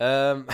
Ähm 0.00 0.44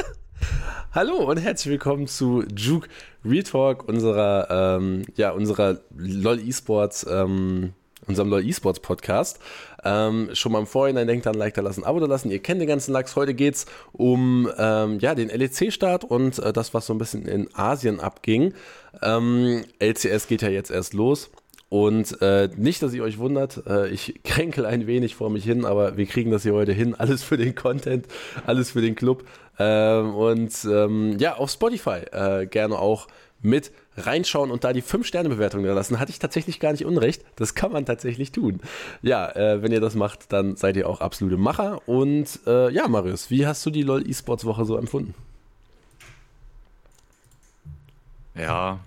Hallo 0.92 1.16
und 1.16 1.36
herzlich 1.36 1.70
willkommen 1.72 2.06
zu 2.06 2.42
Juke 2.56 2.88
Real 3.24 3.76
unserer, 3.86 4.78
ähm, 4.78 5.02
ja, 5.14 5.30
unserer 5.30 5.80
LOL 5.94 6.40
Esports, 6.40 7.06
ähm, 7.08 7.74
unserem 8.06 8.30
LOL 8.30 8.48
Esports 8.48 8.80
Podcast. 8.80 9.38
Ähm, 9.84 10.30
schon 10.32 10.52
mal 10.52 10.60
im 10.60 10.66
Vorhinein 10.66 11.06
denkt 11.06 11.26
an 11.26 11.34
Like 11.34 11.54
da 11.54 11.60
lassen, 11.60 11.84
Abo 11.84 12.00
da 12.00 12.06
lassen. 12.06 12.30
Ihr 12.30 12.40
kennt 12.40 12.60
den 12.60 12.68
ganzen 12.68 12.92
Lachs. 12.92 13.14
Heute 13.14 13.34
geht's 13.34 13.66
um 13.92 14.50
ähm, 14.58 14.98
ja, 15.00 15.14
den 15.14 15.28
LEC-Start 15.28 16.04
und 16.04 16.38
äh, 16.38 16.52
das, 16.52 16.74
was 16.74 16.86
so 16.86 16.94
ein 16.94 16.98
bisschen 16.98 17.26
in 17.26 17.48
Asien 17.54 18.00
abging. 18.00 18.54
Ähm, 19.02 19.64
LCS 19.78 20.26
geht 20.28 20.42
ja 20.42 20.48
jetzt 20.48 20.70
erst 20.70 20.94
los. 20.94 21.30
Und 21.68 22.22
äh, 22.22 22.48
nicht, 22.56 22.82
dass 22.82 22.94
ihr 22.94 23.02
euch 23.02 23.18
wundert, 23.18 23.66
äh, 23.66 23.88
ich 23.88 24.20
kränkel 24.24 24.66
ein 24.66 24.86
wenig 24.86 25.16
vor 25.16 25.30
mich 25.30 25.44
hin, 25.44 25.64
aber 25.64 25.96
wir 25.96 26.06
kriegen 26.06 26.30
das 26.30 26.42
hier 26.42 26.54
heute 26.54 26.72
hin. 26.72 26.94
Alles 26.94 27.22
für 27.22 27.36
den 27.36 27.54
Content, 27.54 28.06
alles 28.46 28.70
für 28.70 28.80
den 28.80 28.94
Club. 28.94 29.24
Ähm, 29.58 30.14
und 30.14 30.52
ähm, 30.64 31.18
ja, 31.18 31.36
auf 31.36 31.50
Spotify 31.50 32.02
äh, 32.12 32.46
gerne 32.46 32.78
auch 32.78 33.08
mit 33.42 33.72
reinschauen 33.96 34.50
und 34.50 34.64
da 34.64 34.72
die 34.72 34.82
5-Sterne-Bewertung 34.82 35.62
da 35.62 35.72
lassen. 35.72 35.98
Hatte 35.98 36.10
ich 36.10 36.18
tatsächlich 36.18 36.60
gar 36.60 36.72
nicht 36.72 36.84
unrecht. 36.84 37.22
Das 37.36 37.54
kann 37.54 37.72
man 37.72 37.84
tatsächlich 37.84 38.32
tun. 38.32 38.60
Ja, 39.02 39.30
äh, 39.34 39.62
wenn 39.62 39.72
ihr 39.72 39.80
das 39.80 39.94
macht, 39.94 40.32
dann 40.32 40.56
seid 40.56 40.76
ihr 40.76 40.88
auch 40.88 41.00
absolute 41.00 41.36
Macher. 41.36 41.80
Und 41.88 42.40
äh, 42.46 42.70
ja, 42.70 42.86
Marius, 42.88 43.30
wie 43.30 43.46
hast 43.46 43.64
du 43.66 43.70
die 43.70 43.82
LOL 43.82 44.08
E-Sports 44.08 44.44
Woche 44.44 44.64
so 44.64 44.76
empfunden? 44.76 45.14
Ja, 48.34 48.80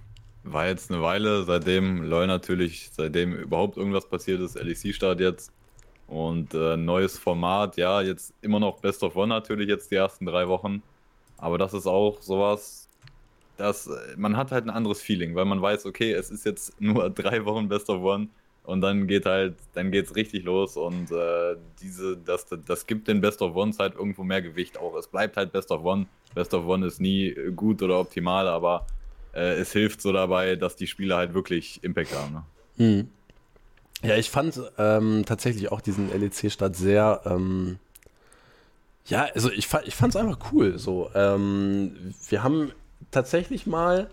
war 0.51 0.67
jetzt 0.67 0.91
eine 0.91 1.01
Weile, 1.01 1.43
seitdem 1.43 2.03
LOL 2.03 2.27
natürlich, 2.27 2.89
seitdem 2.91 3.33
überhaupt 3.33 3.77
irgendwas 3.77 4.07
passiert 4.07 4.41
ist, 4.41 4.55
LEC-Start 4.55 5.19
jetzt. 5.19 5.51
Und 6.07 6.53
äh, 6.55 6.75
neues 6.75 7.19
Format, 7.19 7.77
ja, 7.77 8.01
jetzt 8.01 8.33
immer 8.41 8.59
noch 8.59 8.79
Best 8.79 9.03
of 9.03 9.15
One 9.15 9.27
natürlich 9.27 9.69
jetzt 9.69 9.91
die 9.91 9.95
ersten 9.95 10.25
drei 10.25 10.47
Wochen. 10.47 10.81
Aber 11.37 11.57
das 11.57 11.73
ist 11.73 11.85
auch 11.85 12.21
sowas, 12.21 12.89
dass 13.57 13.87
äh, 13.87 14.15
man 14.17 14.35
hat 14.35 14.51
halt 14.51 14.65
ein 14.65 14.71
anderes 14.71 15.01
Feeling, 15.01 15.35
weil 15.35 15.45
man 15.45 15.61
weiß, 15.61 15.85
okay, 15.85 16.13
es 16.13 16.31
ist 16.31 16.45
jetzt 16.45 16.73
nur 16.81 17.09
drei 17.11 17.45
Wochen 17.45 17.69
Best 17.69 17.89
of 17.89 18.01
One 18.01 18.29
und 18.63 18.81
dann 18.81 19.07
geht 19.07 19.25
halt, 19.25 19.55
dann 19.73 19.91
geht's 19.91 20.15
richtig 20.15 20.43
los 20.45 20.77
und 20.77 21.11
äh, 21.11 21.55
diese, 21.81 22.17
das, 22.17 22.47
das 22.65 22.87
gibt 22.87 23.07
den 23.07 23.21
Best 23.21 23.41
of 23.41 23.55
One 23.55 23.73
halt 23.77 23.95
irgendwo 23.95 24.23
mehr 24.23 24.41
Gewicht 24.41 24.79
auch. 24.79 24.95
Es 24.95 25.07
bleibt 25.07 25.37
halt 25.37 25.51
Best 25.51 25.71
of 25.71 25.83
One. 25.83 26.07
Best 26.33 26.53
of 26.53 26.65
One 26.65 26.85
ist 26.85 26.99
nie 26.99 27.35
gut 27.55 27.81
oder 27.81 27.99
optimal, 27.99 28.47
aber 28.47 28.85
äh, 29.33 29.53
es 29.55 29.71
hilft 29.71 30.01
so 30.01 30.11
dabei, 30.11 30.55
dass 30.55 30.75
die 30.75 30.87
Spieler 30.87 31.17
halt 31.17 31.33
wirklich 31.33 31.83
Impact 31.83 32.13
haben. 32.15 32.33
Ne? 32.33 32.43
Hm. 32.77 33.09
Ja, 34.01 34.15
ich 34.15 34.29
fand 34.29 34.59
ähm, 34.77 35.23
tatsächlich 35.25 35.71
auch 35.71 35.81
diesen 35.81 36.09
LEC-Start 36.09 36.75
sehr, 36.75 37.21
ähm, 37.25 37.79
ja, 39.05 39.27
also 39.35 39.51
ich, 39.51 39.67
ich 39.85 39.95
fand 39.95 40.15
es 40.15 40.15
einfach 40.15 40.53
cool. 40.53 40.77
So, 40.77 41.11
ähm, 41.13 42.13
wir 42.29 42.43
haben 42.43 42.71
tatsächlich 43.11 43.65
mal 43.65 44.09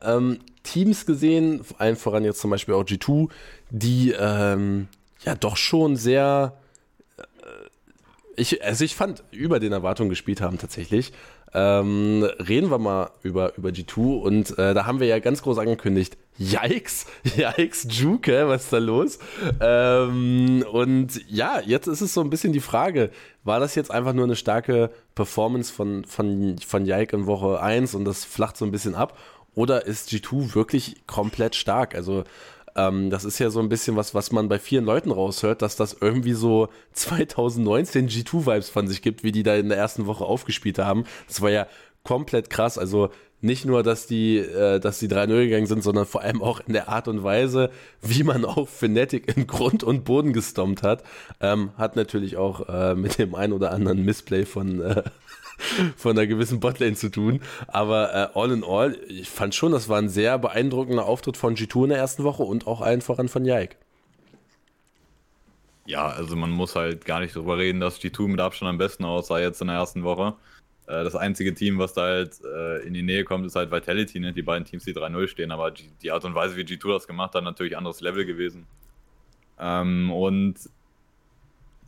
ähm, 0.00 0.40
Teams 0.64 1.06
gesehen, 1.06 1.64
allen 1.78 1.96
voran 1.96 2.24
jetzt 2.24 2.40
zum 2.40 2.50
Beispiel 2.50 2.74
auch 2.74 2.84
G2, 2.84 3.28
die 3.70 4.12
ähm, 4.18 4.88
ja 5.24 5.34
doch 5.34 5.56
schon 5.56 5.96
sehr, 5.96 6.56
äh, 7.18 7.22
ich, 8.36 8.64
also 8.64 8.84
ich 8.84 8.96
fand 8.96 9.22
über 9.30 9.60
den 9.60 9.72
Erwartungen 9.72 10.10
gespielt 10.10 10.40
haben 10.40 10.58
tatsächlich. 10.58 11.12
Ähm, 11.54 12.24
reden 12.48 12.70
wir 12.70 12.78
mal 12.78 13.10
über, 13.22 13.56
über 13.58 13.68
G2 13.68 14.20
und 14.20 14.58
äh, 14.58 14.72
da 14.72 14.86
haben 14.86 15.00
wir 15.00 15.06
ja 15.06 15.18
ganz 15.18 15.42
groß 15.42 15.58
angekündigt, 15.58 16.16
Yikes, 16.38 17.06
yikes, 17.36 17.86
Juke, 17.90 18.48
was 18.48 18.64
ist 18.64 18.72
da 18.72 18.78
los? 18.78 19.18
Ähm, 19.60 20.64
und 20.72 21.20
ja, 21.30 21.60
jetzt 21.60 21.88
ist 21.88 22.00
es 22.00 22.14
so 22.14 22.22
ein 22.22 22.30
bisschen 22.30 22.54
die 22.54 22.60
Frage, 22.60 23.10
war 23.44 23.60
das 23.60 23.74
jetzt 23.74 23.90
einfach 23.90 24.14
nur 24.14 24.24
eine 24.24 24.36
starke 24.36 24.90
Performance 25.14 25.70
von, 25.70 26.04
von, 26.04 26.56
von 26.58 26.86
Yike 26.86 27.14
in 27.14 27.26
Woche 27.26 27.60
1 27.60 27.94
und 27.94 28.06
das 28.06 28.24
flacht 28.24 28.56
so 28.56 28.64
ein 28.64 28.70
bisschen 28.70 28.94
ab? 28.94 29.18
Oder 29.54 29.86
ist 29.86 30.08
G2 30.08 30.54
wirklich 30.54 31.06
komplett 31.06 31.54
stark? 31.54 31.94
Also 31.94 32.24
ähm, 32.76 33.10
das 33.10 33.24
ist 33.24 33.38
ja 33.38 33.50
so 33.50 33.60
ein 33.60 33.68
bisschen 33.68 33.96
was, 33.96 34.14
was 34.14 34.32
man 34.32 34.48
bei 34.48 34.58
vielen 34.58 34.84
Leuten 34.84 35.10
raushört, 35.10 35.62
dass 35.62 35.76
das 35.76 35.96
irgendwie 36.00 36.32
so 36.32 36.68
2019 36.92 38.08
G2-Vibes 38.08 38.70
von 38.70 38.88
sich 38.88 39.02
gibt, 39.02 39.22
wie 39.22 39.32
die 39.32 39.42
da 39.42 39.54
in 39.56 39.68
der 39.68 39.78
ersten 39.78 40.06
Woche 40.06 40.24
aufgespielt 40.24 40.78
haben. 40.78 41.04
Das 41.28 41.40
war 41.40 41.50
ja 41.50 41.66
komplett 42.04 42.50
krass. 42.50 42.78
Also 42.78 43.10
nicht 43.42 43.64
nur, 43.64 43.82
dass 43.82 44.06
die, 44.06 44.38
äh, 44.38 44.78
dass 44.78 45.00
die 45.00 45.08
3-0 45.08 45.44
gegangen 45.44 45.66
sind, 45.66 45.82
sondern 45.82 46.06
vor 46.06 46.22
allem 46.22 46.42
auch 46.42 46.60
in 46.66 46.72
der 46.72 46.88
Art 46.88 47.08
und 47.08 47.24
Weise, 47.24 47.70
wie 48.00 48.22
man 48.22 48.44
auch 48.44 48.68
Fnatic 48.68 49.36
in 49.36 49.46
Grund 49.46 49.82
und 49.82 50.04
Boden 50.04 50.32
gestompt 50.32 50.82
hat. 50.82 51.02
Ähm, 51.40 51.72
hat 51.76 51.96
natürlich 51.96 52.36
auch 52.36 52.68
äh, 52.68 52.94
mit 52.94 53.18
dem 53.18 53.34
ein 53.34 53.52
oder 53.52 53.72
anderen 53.72 54.04
Missplay 54.04 54.44
von, 54.44 54.80
äh, 54.80 55.02
von 55.96 56.12
einer 56.12 56.26
gewissen 56.26 56.60
Botlane 56.60 56.94
zu 56.94 57.10
tun. 57.10 57.40
Aber 57.68 58.14
äh, 58.14 58.38
all 58.38 58.50
in 58.50 58.64
all, 58.64 58.98
ich 59.08 59.28
fand 59.28 59.54
schon, 59.54 59.72
das 59.72 59.88
war 59.88 59.98
ein 59.98 60.08
sehr 60.08 60.38
beeindruckender 60.38 61.06
Auftritt 61.06 61.36
von 61.36 61.56
G2 61.56 61.84
in 61.84 61.88
der 61.90 61.98
ersten 61.98 62.24
Woche 62.24 62.42
und 62.42 62.66
auch 62.66 62.80
allen 62.80 63.00
voran 63.00 63.28
von 63.28 63.44
Jaik. 63.44 63.76
Ja, 65.86 66.06
also 66.06 66.36
man 66.36 66.50
muss 66.50 66.76
halt 66.76 67.04
gar 67.04 67.20
nicht 67.20 67.34
drüber 67.34 67.58
reden, 67.58 67.80
dass 67.80 68.00
G2 68.00 68.28
mit 68.28 68.40
Abstand 68.40 68.70
am 68.70 68.78
besten 68.78 69.04
aussah 69.04 69.40
jetzt 69.40 69.60
in 69.60 69.66
der 69.66 69.76
ersten 69.76 70.04
Woche. 70.04 70.34
Äh, 70.86 71.04
das 71.04 71.16
einzige 71.16 71.54
Team, 71.54 71.78
was 71.78 71.92
da 71.94 72.02
halt 72.02 72.40
äh, 72.44 72.86
in 72.86 72.94
die 72.94 73.02
Nähe 73.02 73.24
kommt, 73.24 73.46
ist 73.46 73.56
halt 73.56 73.70
Vitality, 73.70 74.20
ne? 74.20 74.32
die 74.32 74.42
beiden 74.42 74.64
Teams, 74.64 74.84
die 74.84 74.94
3-0 74.94 75.28
stehen. 75.28 75.50
Aber 75.50 75.70
die 75.70 76.10
Art 76.12 76.24
und 76.24 76.34
Weise, 76.34 76.56
wie 76.56 76.62
G2 76.62 76.92
das 76.92 77.06
gemacht 77.06 77.34
hat, 77.34 77.44
natürlich 77.44 77.76
anderes 77.76 78.00
Level 78.00 78.24
gewesen. 78.24 78.66
Ähm, 79.58 80.12
und 80.12 80.56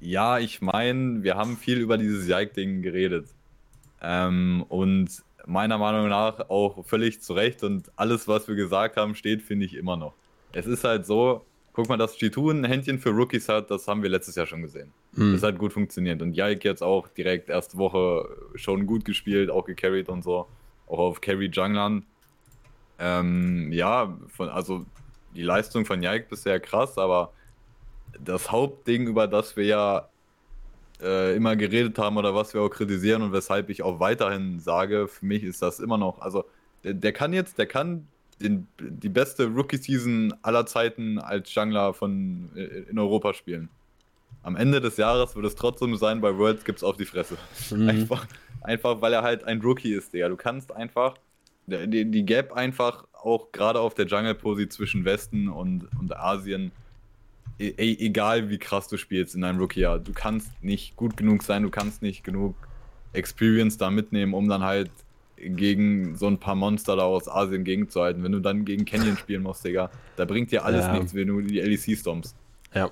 ja, 0.00 0.38
ich 0.38 0.60
meine, 0.60 1.22
wir 1.22 1.36
haben 1.36 1.56
viel 1.56 1.78
über 1.78 1.98
dieses 1.98 2.28
Yike-Ding 2.28 2.82
geredet. 2.82 3.26
Ähm, 4.06 4.64
und 4.68 5.22
meiner 5.46 5.78
Meinung 5.78 6.08
nach 6.08 6.50
auch 6.50 6.84
völlig 6.84 7.22
zu 7.22 7.32
Recht 7.32 7.62
und 7.62 7.90
alles, 7.96 8.28
was 8.28 8.48
wir 8.48 8.54
gesagt 8.54 8.96
haben, 8.96 9.14
steht, 9.14 9.42
finde 9.42 9.64
ich 9.66 9.74
immer 9.74 9.96
noch. 9.96 10.14
Es 10.52 10.66
ist 10.66 10.84
halt 10.84 11.06
so, 11.06 11.44
guck 11.72 11.88
mal, 11.88 11.96
dass 11.96 12.16
G2 12.16 12.50
ein 12.50 12.64
Händchen 12.64 12.98
für 12.98 13.10
Rookies 13.10 13.48
hat, 13.48 13.70
das 13.70 13.88
haben 13.88 14.02
wir 14.02 14.10
letztes 14.10 14.36
Jahr 14.36 14.46
schon 14.46 14.62
gesehen. 14.62 14.92
Mhm. 15.12 15.32
Das 15.32 15.42
hat 15.42 15.58
gut 15.58 15.72
funktioniert. 15.72 16.20
Und 16.20 16.34
Jaik 16.34 16.64
jetzt 16.64 16.82
auch 16.82 17.08
direkt 17.08 17.48
erste 17.48 17.78
Woche 17.78 18.28
schon 18.54 18.86
gut 18.86 19.04
gespielt, 19.04 19.50
auch 19.50 19.64
gecarried 19.64 20.08
und 20.08 20.22
so. 20.22 20.46
Auch 20.86 20.98
auf 20.98 21.20
Carry 21.20 21.50
Junglern. 21.52 22.04
Ähm, 22.98 23.72
ja, 23.72 24.16
von, 24.28 24.48
also 24.50 24.84
die 25.34 25.42
Leistung 25.42 25.84
von 25.84 26.02
Jaik 26.02 26.28
bisher 26.28 26.60
krass, 26.60 26.98
aber 26.98 27.32
das 28.22 28.52
Hauptding, 28.52 29.06
über 29.08 29.26
das 29.26 29.56
wir 29.56 29.64
ja 29.64 30.08
äh, 31.00 31.36
immer 31.36 31.56
geredet 31.56 31.98
haben 31.98 32.16
oder 32.16 32.34
was 32.34 32.54
wir 32.54 32.62
auch 32.62 32.70
kritisieren 32.70 33.22
und 33.22 33.32
weshalb 33.32 33.68
ich 33.70 33.82
auch 33.82 34.00
weiterhin 34.00 34.60
sage, 34.60 35.08
für 35.08 35.26
mich 35.26 35.42
ist 35.42 35.62
das 35.62 35.80
immer 35.80 35.98
noch, 35.98 36.20
also 36.20 36.44
der, 36.84 36.94
der 36.94 37.12
kann 37.12 37.32
jetzt, 37.32 37.58
der 37.58 37.66
kann 37.66 38.06
den, 38.40 38.66
die 38.78 39.08
beste 39.08 39.46
Rookie-Season 39.46 40.34
aller 40.42 40.66
Zeiten 40.66 41.18
als 41.18 41.54
Jungler 41.54 41.94
von, 41.94 42.50
äh, 42.54 42.90
in 42.90 42.98
Europa 42.98 43.34
spielen. 43.34 43.68
Am 44.42 44.56
Ende 44.56 44.80
des 44.80 44.96
Jahres 44.98 45.34
wird 45.36 45.46
es 45.46 45.54
trotzdem 45.54 45.96
sein, 45.96 46.20
bei 46.20 46.36
Worlds 46.36 46.64
gibt 46.64 46.78
es 46.78 46.84
auf 46.84 46.96
die 46.96 47.06
Fresse. 47.06 47.36
Mhm. 47.70 47.88
Einfach, 47.88 48.26
einfach, 48.60 49.00
weil 49.00 49.12
er 49.12 49.22
halt 49.22 49.44
ein 49.44 49.60
Rookie 49.62 49.94
ist, 49.94 50.12
Digga. 50.12 50.28
Du 50.28 50.36
kannst 50.36 50.72
einfach, 50.72 51.14
die, 51.66 52.10
die 52.10 52.26
Gap 52.26 52.52
einfach 52.52 53.06
auch 53.14 53.52
gerade 53.52 53.80
auf 53.80 53.94
der 53.94 54.06
Jungle-Posi 54.06 54.68
zwischen 54.68 55.04
Westen 55.04 55.48
und, 55.48 55.88
und 55.98 56.14
Asien, 56.14 56.72
e, 57.58 57.72
egal 57.78 58.50
wie 58.50 58.58
krass 58.58 58.88
du 58.88 58.96
spielst 58.96 59.34
in 59.34 59.42
deinem 59.42 59.58
Rookie-Jahr, 59.58 59.98
du 59.98 60.12
kannst 60.12 60.50
nicht 60.62 60.96
gut 60.96 61.16
genug 61.16 61.42
sein, 61.42 61.62
du 61.62 61.70
kannst 61.70 62.02
nicht 62.02 62.24
genug 62.24 62.54
Experience 63.12 63.78
da 63.78 63.90
mitnehmen, 63.90 64.34
um 64.34 64.48
dann 64.48 64.62
halt 64.62 64.90
gegen 65.36 66.16
so 66.16 66.26
ein 66.26 66.38
paar 66.38 66.54
Monster 66.54 66.96
da 66.96 67.02
aus 67.02 67.28
Asien 67.28 67.64
gegenzuhalten. 67.64 68.22
Wenn 68.22 68.32
du 68.32 68.40
dann 68.40 68.64
gegen 68.64 68.84
Canyon 68.84 69.16
spielen 69.16 69.42
musst, 69.42 69.64
Digga, 69.64 69.90
da 70.16 70.24
bringt 70.24 70.52
dir 70.52 70.64
alles 70.64 70.86
ja. 70.86 70.92
nichts, 70.92 71.14
wenn 71.14 71.28
du 71.28 71.40
die 71.40 71.60
LEC 71.60 71.98
stompst. 71.98 72.36
Ja. 72.74 72.90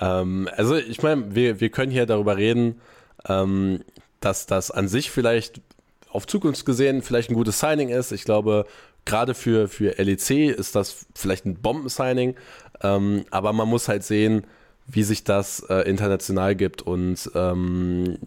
Ähm, 0.00 0.48
also 0.56 0.76
ich 0.76 1.02
meine, 1.02 1.34
wir, 1.34 1.60
wir 1.60 1.68
können 1.70 1.92
hier 1.92 2.06
darüber 2.06 2.36
reden, 2.36 2.80
ähm, 3.28 3.80
dass 4.20 4.46
das 4.46 4.70
an 4.70 4.88
sich 4.88 5.10
vielleicht 5.10 5.60
auf 6.08 6.26
Zukunft 6.26 6.64
gesehen 6.64 7.02
vielleicht 7.02 7.30
ein 7.30 7.34
gutes 7.34 7.58
Signing 7.58 7.88
ist. 7.88 8.12
Ich 8.12 8.24
glaube, 8.24 8.66
gerade 9.04 9.34
für, 9.34 9.68
für 9.68 9.98
LEC 9.98 10.56
ist 10.56 10.74
das 10.74 11.06
vielleicht 11.14 11.44
ein 11.44 11.56
Bomben-Signing, 11.56 12.36
ähm, 12.82 13.24
aber 13.30 13.52
man 13.52 13.68
muss 13.68 13.88
halt 13.88 14.04
sehen, 14.04 14.44
wie 14.86 15.02
sich 15.02 15.24
das 15.24 15.60
äh, 15.68 15.88
international 15.88 16.54
gibt. 16.54 16.82
Und 16.82 17.30
ähm, 17.34 18.18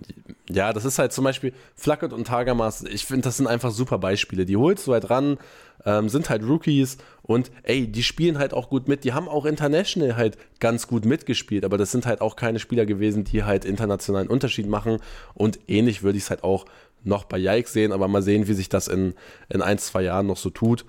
ja, 0.49 0.73
das 0.73 0.85
ist 0.85 0.97
halt 0.97 1.13
zum 1.13 1.23
Beispiel 1.23 1.53
Flackert 1.75 2.13
und 2.13 2.25
Targamas. 2.25 2.83
Ich 2.83 3.05
finde, 3.05 3.23
das 3.23 3.37
sind 3.37 3.47
einfach 3.47 3.71
super 3.71 3.99
Beispiele. 3.99 4.45
Die 4.45 4.57
holst 4.57 4.87
du 4.87 4.93
halt 4.93 5.09
ran, 5.09 5.37
ähm, 5.85 6.09
sind 6.09 6.29
halt 6.29 6.43
Rookies 6.43 6.97
und 7.21 7.51
ey, 7.63 7.87
die 7.87 8.03
spielen 8.03 8.39
halt 8.39 8.53
auch 8.53 8.69
gut 8.69 8.87
mit. 8.87 9.03
Die 9.03 9.13
haben 9.13 9.27
auch 9.27 9.45
international 9.45 10.15
halt 10.15 10.37
ganz 10.59 10.87
gut 10.87 11.05
mitgespielt, 11.05 11.63
aber 11.63 11.77
das 11.77 11.91
sind 11.91 12.05
halt 12.05 12.21
auch 12.21 12.35
keine 12.35 12.59
Spieler 12.59 12.85
gewesen, 12.85 13.23
die 13.23 13.43
halt 13.43 13.65
internationalen 13.65 14.27
Unterschied 14.27 14.67
machen. 14.67 14.97
Und 15.35 15.59
ähnlich 15.67 16.01
würde 16.01 16.17
ich 16.17 16.23
es 16.25 16.29
halt 16.29 16.43
auch 16.43 16.65
noch 17.03 17.25
bei 17.25 17.37
Yikes 17.37 17.73
sehen, 17.73 17.91
aber 17.91 18.07
mal 18.07 18.23
sehen, 18.23 18.47
wie 18.47 18.53
sich 18.53 18.69
das 18.69 18.87
in, 18.87 19.13
in 19.49 19.61
ein, 19.61 19.77
zwei 19.77 20.01
Jahren 20.01 20.27
noch 20.27 20.37
so 20.37 20.49
tut. 20.49 20.85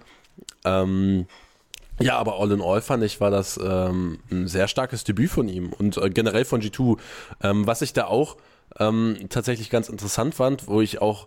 Ähm, 0.65 1.27
ja, 2.01 2.17
aber 2.17 2.39
all 2.39 2.53
in 2.53 2.63
all 2.63 2.81
fand 2.81 3.03
ich, 3.03 3.21
war 3.21 3.31
das 3.31 3.59
ähm, 3.63 4.19
ein 4.31 4.47
sehr 4.47 4.69
starkes 4.69 5.05
Debüt 5.05 5.31
von 5.31 5.49
ihm 5.49 5.73
und 5.73 5.97
äh, 5.97 6.11
generell 6.11 6.45
von 6.45 6.61
G2. 6.61 6.99
Ähm, 7.43 7.67
was 7.67 7.83
ich 7.83 7.93
da 7.93 8.07
auch 8.07 8.37
ähm, 8.79 9.17
tatsächlich 9.29 9.71
ganz 9.71 9.89
interessant 9.89 10.35
fand, 10.35 10.69
wo 10.69 10.81
ich 10.81 11.01
auch 11.01 11.27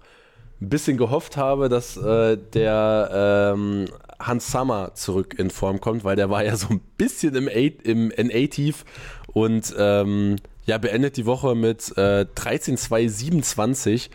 ein 0.62 0.70
bisschen 0.70 0.98
gehofft 0.98 1.38
habe, 1.38 1.70
dass 1.70 1.98
äh, 1.98 2.38
der 2.38 3.54
ähm, 3.54 3.88
Hans 4.20 4.52
Sommer 4.52 4.94
zurück 4.94 5.36
in 5.38 5.50
Form 5.50 5.82
kommt, 5.82 6.04
weil 6.04 6.16
der 6.16 6.30
war 6.30 6.44
ja 6.44 6.56
so 6.56 6.68
ein 6.70 6.82
bisschen 6.98 7.36
im, 7.36 7.48
im 7.48 8.08
NA-Tief 8.10 8.86
und 9.34 9.74
ähm, 9.78 10.36
ja, 10.66 10.78
beendet 10.78 11.18
die 11.18 11.26
Woche 11.26 11.56
mit 11.56 11.92
äh, 11.98 12.26
13-2-27 12.36 14.10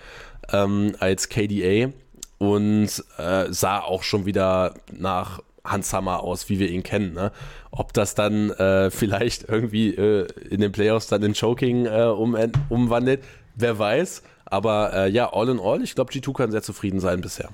ähm, 0.52 0.94
als 1.00 1.28
KDA 1.28 1.90
und 2.38 3.04
äh, 3.18 3.46
sah 3.52 3.80
auch 3.80 4.02
schon 4.02 4.26
wieder 4.26 4.74
nach 4.92 5.40
Hans 5.66 5.90
Sommer 5.90 6.22
aus, 6.22 6.48
wie 6.48 6.58
wir 6.58 6.70
ihn 6.70 6.82
kennen. 6.82 7.14
Ne? 7.14 7.32
Ob 7.70 7.92
das 7.92 8.14
dann 8.14 8.50
äh, 8.50 8.90
vielleicht 8.90 9.48
irgendwie 9.48 9.94
äh, 9.94 10.26
in 10.48 10.60
den 10.60 10.72
Playoffs 10.72 11.08
dann 11.08 11.22
in 11.22 11.34
Choking 11.34 11.86
äh, 11.86 12.04
um, 12.04 12.36
umwandelt, 12.68 13.22
wer 13.54 13.78
weiß. 13.78 14.22
Aber 14.44 14.92
äh, 14.94 15.10
ja, 15.10 15.32
all 15.32 15.48
in 15.48 15.60
all, 15.60 15.82
ich 15.82 15.94
glaube, 15.94 16.12
G2 16.12 16.32
kann 16.32 16.50
sehr 16.50 16.62
zufrieden 16.62 17.00
sein 17.00 17.20
bisher. 17.20 17.50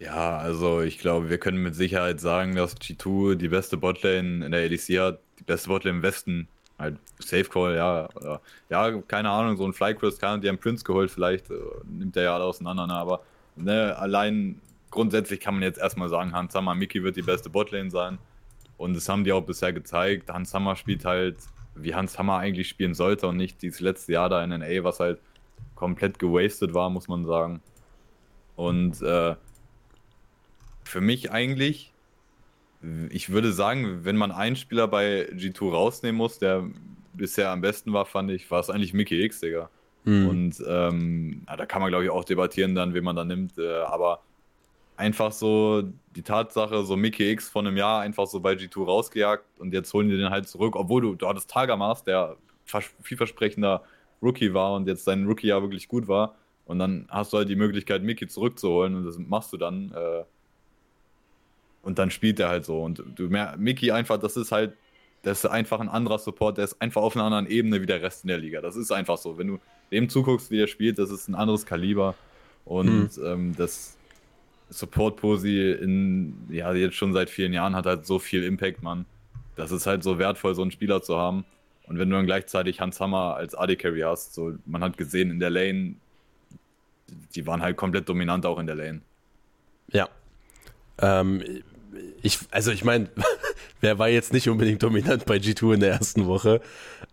Ja, 0.00 0.38
also 0.38 0.80
ich 0.80 0.98
glaube, 0.98 1.30
wir 1.30 1.38
können 1.38 1.62
mit 1.62 1.74
Sicherheit 1.74 2.20
sagen, 2.20 2.56
dass 2.56 2.76
G2 2.76 3.36
die 3.36 3.48
beste 3.48 3.76
Botlane 3.76 4.44
in 4.44 4.52
der 4.52 4.66
ADC 4.66 4.98
hat, 4.98 5.20
die 5.38 5.44
beste 5.44 5.68
Botlane 5.68 5.98
im 5.98 6.02
Westen. 6.02 6.48
Halt 6.78 6.96
Safe 7.20 7.44
Call, 7.44 7.76
ja. 7.76 8.08
Oder, 8.16 8.40
ja, 8.68 8.90
keine 9.02 9.30
Ahnung, 9.30 9.56
so 9.56 9.64
ein 9.64 9.72
Flycross 9.72 10.18
kann, 10.18 10.40
die 10.40 10.48
haben 10.48 10.58
Prince 10.58 10.84
geholt, 10.84 11.10
vielleicht 11.10 11.48
äh, 11.50 11.54
nimmt 11.84 12.16
der 12.16 12.24
ja 12.24 12.34
alle 12.34 12.44
auseinander, 12.44 12.86
ne? 12.86 12.94
aber 12.94 13.20
ne, 13.56 13.96
allein 13.96 14.60
grundsätzlich 14.94 15.40
kann 15.40 15.54
man 15.54 15.62
jetzt 15.64 15.78
erstmal 15.78 16.08
sagen, 16.08 16.32
Hans 16.32 16.54
Hammer, 16.54 16.74
Miki 16.74 17.02
wird 17.02 17.16
die 17.16 17.22
beste 17.22 17.50
Botlane 17.50 17.90
sein. 17.90 18.18
Und 18.78 18.94
das 18.94 19.08
haben 19.08 19.24
die 19.24 19.32
auch 19.32 19.44
bisher 19.44 19.72
gezeigt. 19.72 20.32
Hans 20.32 20.54
Hammer 20.54 20.76
spielt 20.76 21.04
halt, 21.04 21.36
wie 21.74 21.94
Hans 21.94 22.18
Hammer 22.18 22.38
eigentlich 22.38 22.68
spielen 22.68 22.94
sollte 22.94 23.26
und 23.26 23.36
nicht 23.36 23.60
dieses 23.60 23.80
letzte 23.80 24.12
Jahr 24.12 24.28
da 24.28 24.42
in 24.42 24.50
NA, 24.50 24.84
was 24.84 25.00
halt 25.00 25.20
komplett 25.74 26.18
gewastet 26.18 26.74
war, 26.74 26.90
muss 26.90 27.08
man 27.08 27.26
sagen. 27.26 27.60
Und 28.56 29.02
äh, 29.02 29.34
für 30.84 31.00
mich 31.00 31.32
eigentlich, 31.32 31.92
ich 33.10 33.30
würde 33.30 33.52
sagen, 33.52 34.04
wenn 34.04 34.16
man 34.16 34.30
einen 34.30 34.54
Spieler 34.54 34.86
bei 34.86 35.28
G2 35.32 35.70
rausnehmen 35.72 36.16
muss, 36.16 36.38
der 36.38 36.64
bisher 37.14 37.50
am 37.50 37.60
besten 37.60 37.92
war, 37.92 38.06
fand 38.06 38.30
ich, 38.30 38.48
war 38.50 38.60
es 38.60 38.70
eigentlich 38.70 38.94
Mickey 38.94 39.22
X, 39.24 39.40
Digga. 39.40 39.70
Mhm. 40.04 40.28
Und 40.28 40.64
ähm, 40.68 41.42
da 41.46 41.66
kann 41.66 41.82
man, 41.82 41.90
glaube 41.90 42.04
ich, 42.04 42.10
auch 42.10 42.24
debattieren 42.24 42.74
dann, 42.76 42.94
wen 42.94 43.02
man 43.02 43.16
da 43.16 43.24
nimmt. 43.24 43.58
Äh, 43.58 43.82
aber 43.82 44.20
einfach 44.96 45.32
so 45.32 45.82
die 46.14 46.22
Tatsache, 46.22 46.84
so 46.84 46.96
Mickey 46.96 47.30
X 47.30 47.48
von 47.48 47.66
einem 47.66 47.76
Jahr 47.76 48.02
einfach 48.02 48.26
so 48.26 48.40
bei 48.40 48.52
G2 48.52 48.84
rausgejagt 48.84 49.58
und 49.58 49.72
jetzt 49.72 49.92
holen 49.92 50.08
die 50.08 50.16
den 50.16 50.30
halt 50.30 50.48
zurück, 50.48 50.76
obwohl 50.76 51.02
du, 51.02 51.14
du 51.14 51.26
hattest 51.26 51.50
Targamas, 51.50 52.04
der 52.04 52.36
vielversprechender 53.02 53.82
Rookie 54.22 54.54
war 54.54 54.74
und 54.74 54.88
jetzt 54.88 55.04
sein 55.04 55.26
Rookie-Jahr 55.26 55.62
wirklich 55.62 55.88
gut 55.88 56.08
war. 56.08 56.34
Und 56.66 56.78
dann 56.78 57.06
hast 57.10 57.32
du 57.32 57.36
halt 57.36 57.48
die 57.48 57.56
Möglichkeit, 57.56 58.02
Mickey 58.02 58.26
zurückzuholen 58.26 58.96
und 58.96 59.04
das 59.04 59.18
machst 59.18 59.52
du 59.52 59.56
dann. 59.56 59.92
Äh, 59.92 60.24
und 61.82 61.98
dann 61.98 62.10
spielt 62.10 62.40
er 62.40 62.48
halt 62.48 62.64
so. 62.64 62.82
Und 62.82 63.02
du 63.16 63.28
merkst, 63.28 63.58
Mickey 63.58 63.90
einfach, 63.90 64.16
das 64.18 64.38
ist 64.38 64.50
halt, 64.50 64.74
das 65.22 65.44
ist 65.44 65.50
einfach 65.50 65.80
ein 65.80 65.90
anderer 65.90 66.18
Support, 66.18 66.56
der 66.56 66.64
ist 66.64 66.80
einfach 66.80 67.02
auf 67.02 67.16
einer 67.16 67.26
anderen 67.26 67.46
Ebene 67.46 67.82
wie 67.82 67.86
der 67.86 68.00
Rest 68.00 68.24
in 68.24 68.28
der 68.28 68.38
Liga. 68.38 68.62
Das 68.62 68.76
ist 68.76 68.90
einfach 68.90 69.18
so. 69.18 69.36
Wenn 69.36 69.48
du 69.48 69.58
dem 69.92 70.08
zuguckst, 70.08 70.50
wie 70.50 70.62
er 70.62 70.66
spielt, 70.66 70.98
das 70.98 71.10
ist 71.10 71.28
ein 71.28 71.34
anderes 71.34 71.66
Kaliber. 71.66 72.14
Und 72.64 73.18
mhm. 73.18 73.24
ähm, 73.24 73.54
das, 73.56 73.98
Support-Posi 74.70 75.72
in, 75.72 76.34
ja, 76.50 76.72
jetzt 76.72 76.96
schon 76.96 77.12
seit 77.12 77.30
vielen 77.30 77.52
Jahren 77.52 77.74
hat 77.76 77.86
halt 77.86 78.06
so 78.06 78.18
viel 78.18 78.44
Impact, 78.44 78.82
Mann. 78.82 79.06
Das 79.56 79.70
ist 79.70 79.86
halt 79.86 80.02
so 80.02 80.18
wertvoll, 80.18 80.54
so 80.54 80.62
einen 80.62 80.70
Spieler 80.70 81.02
zu 81.02 81.16
haben. 81.16 81.44
Und 81.86 81.98
wenn 81.98 82.08
du 82.08 82.16
dann 82.16 82.26
gleichzeitig 82.26 82.80
Hans 82.80 82.98
Hammer 83.00 83.36
als 83.36 83.54
AD-Carry 83.54 84.00
hast, 84.00 84.34
so, 84.34 84.54
man 84.66 84.82
hat 84.82 84.96
gesehen 84.96 85.30
in 85.30 85.38
der 85.38 85.50
Lane, 85.50 85.94
die 87.34 87.46
waren 87.46 87.62
halt 87.62 87.76
komplett 87.76 88.08
dominant 88.08 88.46
auch 88.46 88.58
in 88.58 88.66
der 88.66 88.76
Lane. 88.76 89.00
Ja. 89.92 90.08
Ähm, 90.98 91.42
ich, 92.22 92.38
also 92.50 92.70
ich 92.70 92.84
meine, 92.84 93.08
wer 93.80 93.98
war 93.98 94.08
jetzt 94.08 94.32
nicht 94.32 94.48
unbedingt 94.48 94.82
dominant 94.82 95.26
bei 95.26 95.36
G2 95.36 95.74
in 95.74 95.80
der 95.80 95.92
ersten 95.92 96.26
Woche? 96.26 96.60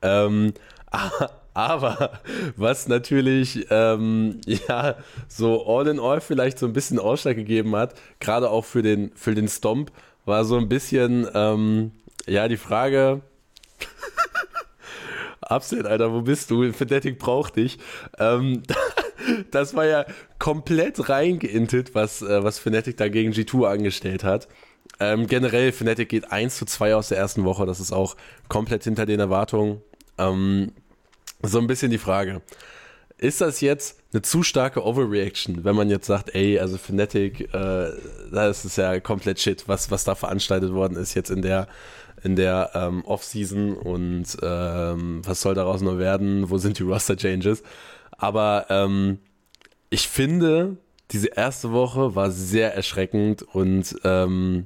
Ähm, 0.01 0.53
aber 0.89 1.40
was 1.53 2.87
natürlich, 2.87 3.67
ähm, 3.69 4.39
ja, 4.45 4.95
so 5.27 5.65
all 5.67 5.87
in 5.87 5.99
all 5.99 6.21
vielleicht 6.21 6.59
so 6.59 6.65
ein 6.65 6.73
bisschen 6.73 6.99
Ausschlag 6.99 7.35
gegeben 7.35 7.75
hat, 7.75 7.95
gerade 8.19 8.49
auch 8.49 8.65
für 8.65 8.81
den, 8.81 9.11
für 9.15 9.35
den 9.35 9.47
Stomp, 9.47 9.91
war 10.25 10.45
so 10.45 10.57
ein 10.57 10.69
bisschen, 10.69 11.27
ähm, 11.33 11.91
ja, 12.27 12.47
die 12.47 12.57
Frage, 12.57 13.21
Upset, 15.49 15.85
Alter, 15.85 16.13
wo 16.13 16.21
bist 16.21 16.51
du? 16.51 16.71
Fnatic 16.71 17.19
braucht 17.19 17.57
dich. 17.57 17.79
Ähm, 18.17 18.63
das 19.51 19.75
war 19.75 19.85
ja 19.85 20.05
komplett 20.39 21.09
reingeintet, 21.09 21.95
was, 21.95 22.21
äh, 22.21 22.43
was 22.43 22.59
Fnatic 22.59 22.97
da 22.97 23.09
gegen 23.09 23.31
G2 23.31 23.67
angestellt 23.67 24.23
hat. 24.23 24.47
Ähm, 24.99 25.27
generell, 25.27 25.71
Fnatic 25.71 26.09
geht 26.09 26.31
1 26.31 26.57
zu 26.57 26.65
2 26.65 26.95
aus 26.95 27.09
der 27.09 27.17
ersten 27.17 27.43
Woche. 27.43 27.65
Das 27.65 27.79
ist 27.79 27.91
auch 27.91 28.15
komplett 28.47 28.83
hinter 28.83 29.05
den 29.05 29.19
Erwartungen. 29.19 29.81
Ähm, 30.17 30.73
so 31.43 31.59
ein 31.59 31.67
bisschen 31.67 31.91
die 31.91 31.97
Frage. 31.97 32.41
Ist 33.17 33.39
das 33.39 33.61
jetzt 33.61 33.99
eine 34.13 34.23
zu 34.23 34.41
starke 34.41 34.83
Overreaction, 34.83 35.63
wenn 35.63 35.75
man 35.75 35.89
jetzt 35.89 36.07
sagt, 36.07 36.33
ey, 36.33 36.57
also 36.57 36.77
Fnatic, 36.77 37.53
äh, 37.53 37.91
das 38.31 38.65
ist 38.65 38.77
ja 38.77 38.99
komplett 38.99 39.39
Shit, 39.39 39.67
was, 39.67 39.91
was 39.91 40.03
da 40.03 40.15
veranstaltet 40.15 40.73
worden 40.73 40.97
ist 40.97 41.13
jetzt 41.13 41.29
in 41.29 41.43
der, 41.43 41.67
in 42.23 42.35
der 42.35 42.71
ähm, 42.73 43.05
Offseason 43.05 43.77
und 43.77 44.25
ähm, 44.41 45.21
was 45.23 45.41
soll 45.41 45.53
daraus 45.53 45.81
noch 45.81 45.99
werden? 45.99 46.49
Wo 46.49 46.57
sind 46.57 46.79
die 46.79 46.83
Roster-Changes? 46.83 47.61
Aber 48.17 48.65
ähm, 48.69 49.19
ich 49.91 50.07
finde, 50.07 50.77
diese 51.11 51.27
erste 51.27 51.71
Woche 51.71 52.15
war 52.15 52.31
sehr 52.31 52.73
erschreckend 52.73 53.43
und 53.43 53.97
ähm, 54.03 54.65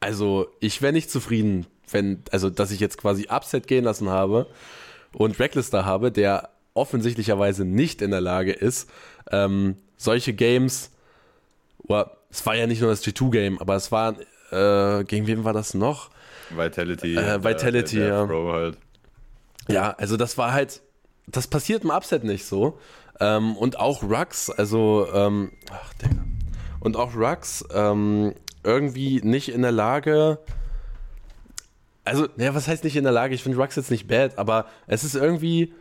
also 0.00 0.48
ich 0.58 0.82
wäre 0.82 0.92
nicht 0.92 1.10
zufrieden, 1.10 1.66
wenn, 1.90 2.22
also 2.32 2.50
dass 2.50 2.72
ich 2.72 2.80
jetzt 2.80 2.98
quasi 2.98 3.28
Upset 3.28 3.68
gehen 3.68 3.84
lassen 3.84 4.08
habe 4.08 4.48
und 5.16 5.38
Reckless 5.38 5.70
da 5.70 5.84
habe, 5.86 6.12
der 6.12 6.50
offensichtlicherweise 6.74 7.64
nicht 7.64 8.02
in 8.02 8.10
der 8.10 8.20
Lage 8.20 8.52
ist, 8.52 8.90
ähm, 9.30 9.76
solche 9.96 10.34
Games, 10.34 10.90
well, 11.88 12.06
es 12.30 12.44
war 12.44 12.54
ja 12.54 12.66
nicht 12.66 12.82
nur 12.82 12.90
das 12.90 13.02
G2-Game, 13.02 13.58
aber 13.58 13.76
es 13.76 13.90
war, 13.90 14.14
äh, 14.50 15.04
gegen 15.04 15.26
wen 15.26 15.44
war 15.44 15.54
das 15.54 15.72
noch? 15.72 16.10
Vitality. 16.50 17.16
Äh, 17.16 17.42
Vitality, 17.42 17.96
der, 17.96 18.26
der, 18.26 18.26
der 18.26 18.36
ja. 18.36 18.52
Halt. 18.52 18.78
Ja, 19.68 19.90
also 19.92 20.18
das 20.18 20.36
war 20.36 20.52
halt, 20.52 20.82
das 21.26 21.46
passiert 21.46 21.82
im 21.82 21.90
Upset 21.90 22.22
nicht 22.22 22.44
so. 22.44 22.78
Ähm, 23.18 23.56
und 23.56 23.80
auch 23.80 24.02
Rux, 24.02 24.50
also, 24.50 25.08
ähm, 25.14 25.52
ach, 25.70 25.94
Digga. 25.94 26.22
Und 26.80 26.96
auch 26.96 27.16
Rux, 27.16 27.64
ähm, 27.72 28.34
irgendwie 28.62 29.22
nicht 29.22 29.48
in 29.48 29.62
der 29.62 29.72
Lage, 29.72 30.38
also, 32.06 32.28
naja, 32.36 32.54
was 32.54 32.68
heißt 32.68 32.84
nicht 32.84 32.96
in 32.96 33.04
der 33.04 33.12
Lage? 33.12 33.34
Ich 33.34 33.42
finde 33.42 33.58
Rux 33.58 33.76
jetzt 33.76 33.90
nicht 33.90 34.06
bad, 34.06 34.38
aber 34.38 34.66
es 34.86 35.04
ist 35.04 35.14
irgendwie 35.14 35.74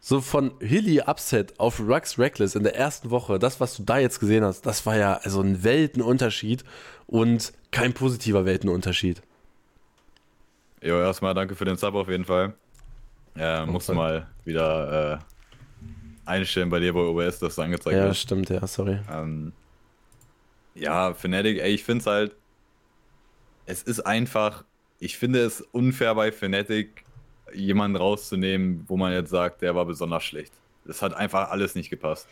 so 0.00 0.20
von 0.20 0.52
Hilly 0.60 1.00
Upset 1.00 1.58
auf 1.58 1.80
Rux 1.80 2.18
Reckless 2.18 2.54
in 2.54 2.62
der 2.62 2.76
ersten 2.76 3.10
Woche, 3.10 3.38
das, 3.38 3.60
was 3.60 3.76
du 3.76 3.82
da 3.82 3.98
jetzt 3.98 4.20
gesehen 4.20 4.44
hast, 4.44 4.66
das 4.66 4.86
war 4.86 4.96
ja 4.96 5.14
also 5.22 5.40
ein 5.40 5.62
Weltenunterschied 5.62 6.64
und 7.06 7.52
kein 7.70 7.92
positiver 7.92 8.44
Weltenunterschied. 8.44 9.22
Jo, 10.82 11.00
erstmal 11.00 11.34
danke 11.34 11.54
für 11.54 11.64
den 11.64 11.76
Sub 11.76 11.94
auf 11.94 12.08
jeden 12.08 12.24
Fall. 12.24 12.54
Ja, 13.36 13.64
musst 13.64 13.88
du 13.88 13.94
mal 13.94 14.26
wieder 14.44 15.14
äh, 15.14 15.18
einstellen 16.28 16.68
bei 16.68 16.80
dir 16.80 16.92
bei 16.92 17.00
OBS, 17.00 17.38
dass 17.38 17.54
du 17.54 17.62
angezeigt 17.62 17.96
Ja, 17.96 18.12
stimmt, 18.12 18.50
ja, 18.50 18.66
sorry. 18.66 18.98
Ähm, 19.10 19.52
ja, 20.74 21.14
Fnatic, 21.14 21.60
ey, 21.60 21.72
ich 21.74 21.84
finde 21.84 22.02
es 22.02 22.06
halt, 22.06 22.36
es 23.66 23.82
ist 23.82 24.00
einfach 24.00 24.64
ich 25.02 25.18
finde 25.18 25.40
es 25.40 25.60
unfair 25.60 26.14
bei 26.14 26.30
Fnatic, 26.30 27.04
jemanden 27.52 27.96
rauszunehmen, 27.96 28.84
wo 28.86 28.96
man 28.96 29.12
jetzt 29.12 29.30
sagt, 29.30 29.60
der 29.60 29.74
war 29.74 29.84
besonders 29.84 30.22
schlecht. 30.22 30.52
Das 30.84 31.02
hat 31.02 31.12
einfach 31.12 31.50
alles 31.50 31.74
nicht 31.74 31.90
gepasst. 31.90 32.28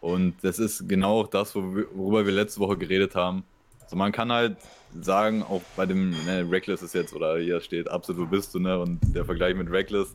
Und 0.00 0.36
das 0.42 0.60
ist 0.60 0.88
genau 0.88 1.24
das, 1.24 1.56
worüber 1.56 2.24
wir 2.24 2.32
letzte 2.32 2.60
Woche 2.60 2.76
geredet 2.76 3.16
haben. 3.16 3.42
Also 3.82 3.96
man 3.96 4.12
kann 4.12 4.30
halt 4.30 4.58
sagen, 5.00 5.42
auch 5.42 5.62
bei 5.74 5.86
dem 5.86 6.10
ne, 6.24 6.46
Reckless 6.48 6.82
ist 6.82 6.94
jetzt, 6.94 7.14
oder 7.14 7.38
hier 7.38 7.60
steht, 7.60 7.90
absolut 7.90 8.30
bist 8.30 8.54
du, 8.54 8.60
ne? 8.60 8.78
Und 8.78 9.00
der 9.12 9.24
Vergleich 9.24 9.56
mit 9.56 9.68
Reckless. 9.68 10.14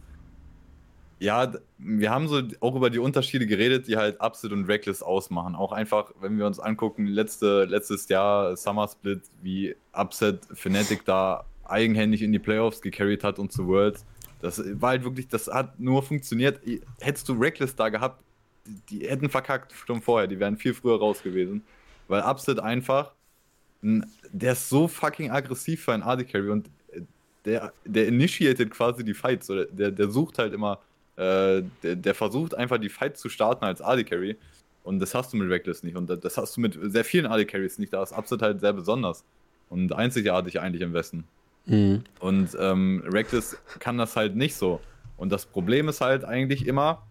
Ja, 1.20 1.51
wir 1.79 2.12
haben 2.12 2.29
so 2.29 2.41
auch 2.62 2.77
über 2.77 2.89
die 2.89 3.00
Unterschiede 3.00 3.46
geredet, 3.46 3.89
die 3.89 3.98
halt 3.98 4.22
Upset 4.22 4.53
und 4.53 4.70
Reckless 4.70 5.03
ausmachen. 5.03 5.53
Auch 5.53 5.74
einfach, 5.74 6.13
wenn 6.22 6.38
wir 6.38 6.46
uns 6.46 6.62
angucken, 6.62 7.08
letzte, 7.08 7.65
letztes 7.65 8.08
Jahr 8.08 8.56
Summer 8.56 8.88
Split, 8.88 9.24
wie 9.41 9.75
Upset 9.91 10.46
Fnatic 10.53 11.03
da 11.03 11.44
eigenhändig 11.69 12.21
in 12.21 12.31
die 12.31 12.39
Playoffs 12.39 12.81
gecarried 12.81 13.23
hat 13.23 13.39
und 13.39 13.51
zu 13.51 13.67
Worlds. 13.67 14.05
Das 14.41 14.61
war 14.79 14.91
halt 14.91 15.03
wirklich, 15.03 15.27
das 15.27 15.47
hat 15.47 15.79
nur 15.79 16.01
funktioniert. 16.03 16.61
Hättest 16.99 17.27
du 17.27 17.33
Reckless 17.33 17.75
da 17.75 17.89
gehabt, 17.89 18.23
die, 18.65 18.99
die 18.99 19.07
hätten 19.07 19.29
verkackt 19.29 19.73
schon 19.73 20.01
vorher, 20.01 20.27
die 20.27 20.39
wären 20.39 20.57
viel 20.57 20.73
früher 20.73 20.97
raus 20.99 21.21
gewesen. 21.21 21.63
Weil 22.07 22.21
Upset 22.21 22.59
einfach, 22.59 23.13
der 23.81 24.53
ist 24.53 24.69
so 24.69 24.88
fucking 24.88 25.31
aggressiv 25.31 25.83
für 25.83 25.93
einen 25.93 26.03
AD 26.03 26.23
Carry 26.25 26.49
und 26.49 26.69
der, 27.45 27.73
der 27.85 28.07
initiated 28.07 28.71
quasi 28.71 29.03
die 29.03 29.13
Fights, 29.13 29.49
oder 29.49 29.65
der, 29.65 29.91
der 29.91 30.09
sucht 30.09 30.38
halt 30.38 30.53
immer 30.53 30.79
äh, 31.19 31.63
der, 31.83 31.95
der, 31.97 32.15
versucht 32.15 32.55
einfach 32.55 32.77
die 32.77 32.88
Fight 32.88 33.17
zu 33.17 33.27
starten 33.27 33.65
als 33.65 33.81
AD 33.81 34.05
Carry. 34.05 34.38
Und 34.83 34.99
das 34.99 35.13
hast 35.13 35.33
du 35.33 35.38
mit 35.38 35.49
Reckless 35.49 35.83
nicht. 35.83 35.97
Und 35.97 36.07
das 36.07 36.38
hast 36.38 36.55
du 36.55 36.61
mit 36.61 36.79
sehr 36.81 37.03
vielen 37.03 37.25
AD 37.25 37.45
Carries 37.45 37.77
nicht. 37.77 37.91
Da 37.91 38.01
ist 38.01 38.13
Upset 38.13 38.41
halt 38.41 38.61
sehr 38.61 38.71
besonders 38.71 39.25
und 39.69 39.91
einzigartig 39.91 40.61
eigentlich 40.61 40.81
im 40.81 40.93
Westen. 40.93 41.25
Mhm. 41.69 42.03
Und 42.19 42.57
ähm, 42.59 43.03
Reckless 43.05 43.57
kann 43.79 43.97
das 43.97 44.15
halt 44.15 44.35
nicht 44.35 44.55
so. 44.55 44.81
Und 45.17 45.31
das 45.31 45.45
Problem 45.45 45.88
ist 45.88 46.01
halt 46.01 46.25
eigentlich 46.25 46.67
immer, 46.67 47.03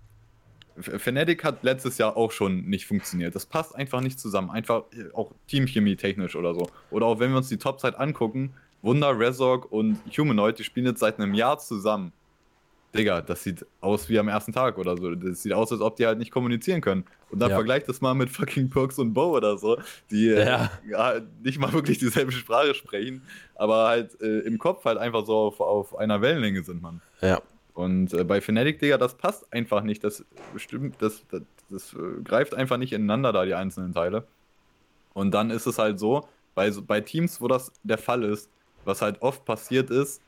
Fnatic 0.80 1.44
hat 1.44 1.62
letztes 1.62 1.98
Jahr 1.98 2.16
auch 2.16 2.32
schon 2.32 2.64
nicht 2.66 2.86
funktioniert. 2.86 3.34
Das 3.34 3.46
passt 3.46 3.74
einfach 3.74 4.00
nicht 4.00 4.18
zusammen. 4.18 4.50
Einfach 4.50 4.84
äh, 4.92 5.12
auch 5.14 5.32
Teamchemie 5.46 5.96
technisch 5.96 6.36
oder 6.36 6.54
so. 6.54 6.68
Oder 6.90 7.06
auch 7.06 7.20
wenn 7.20 7.30
wir 7.30 7.38
uns 7.38 7.48
die 7.48 7.58
Topzeit 7.58 7.98
angucken, 7.98 8.52
Wunder, 8.82 9.18
Resorg 9.18 9.70
und 9.72 9.98
Humanoid, 10.16 10.58
die 10.58 10.64
spielen 10.64 10.86
jetzt 10.86 11.00
seit 11.00 11.18
einem 11.18 11.34
Jahr 11.34 11.58
zusammen. 11.58 12.12
Digga, 12.96 13.20
das 13.20 13.42
sieht 13.42 13.66
aus 13.80 14.08
wie 14.08 14.18
am 14.18 14.28
ersten 14.28 14.52
Tag 14.52 14.78
oder 14.78 14.96
so. 14.96 15.14
Das 15.14 15.42
sieht 15.42 15.52
aus, 15.52 15.72
als 15.72 15.80
ob 15.80 15.96
die 15.96 16.06
halt 16.06 16.18
nicht 16.18 16.30
kommunizieren 16.30 16.80
können. 16.80 17.04
Und 17.30 17.40
dann 17.40 17.50
ja. 17.50 17.56
vergleicht 17.56 17.88
das 17.88 18.00
mal 18.00 18.14
mit 18.14 18.30
fucking 18.30 18.70
Perks 18.70 18.98
und 18.98 19.12
Bo 19.12 19.36
oder 19.36 19.58
so, 19.58 19.78
die 20.10 20.28
äh, 20.30 20.46
ja. 20.88 21.12
Äh, 21.12 21.22
nicht 21.42 21.58
mal 21.58 21.72
wirklich 21.72 21.98
dieselbe 21.98 22.32
Sprache 22.32 22.74
sprechen, 22.74 23.22
aber 23.54 23.88
halt 23.88 24.20
äh, 24.22 24.40
im 24.40 24.58
Kopf 24.58 24.84
halt 24.84 24.98
einfach 24.98 25.26
so 25.26 25.36
auf, 25.36 25.60
auf 25.60 25.98
einer 25.98 26.22
Wellenlänge 26.22 26.62
sind, 26.62 26.80
man. 26.80 27.00
Ja. 27.20 27.42
Und 27.74 28.12
äh, 28.12 28.24
bei 28.24 28.40
Fnatic, 28.40 28.80
Digga, 28.80 28.98
das 28.98 29.14
passt 29.14 29.52
einfach 29.52 29.82
nicht. 29.82 30.02
Das 30.02 30.24
bestimmt, 30.52 30.96
das, 31.00 31.22
das, 31.30 31.42
das 31.70 31.94
äh, 31.94 32.22
greift 32.24 32.54
einfach 32.54 32.76
nicht 32.76 32.92
ineinander 32.92 33.32
da, 33.32 33.44
die 33.44 33.54
einzelnen 33.54 33.92
Teile. 33.92 34.26
Und 35.12 35.32
dann 35.32 35.50
ist 35.50 35.66
es 35.66 35.78
halt 35.78 35.98
so, 35.98 36.26
bei, 36.54 36.70
bei 36.70 37.00
Teams, 37.00 37.40
wo 37.40 37.46
das 37.46 37.72
der 37.84 37.98
Fall 37.98 38.24
ist, 38.24 38.50
was 38.84 39.02
halt 39.02 39.22
oft 39.22 39.44
passiert 39.44 39.90
ist, 39.90 40.22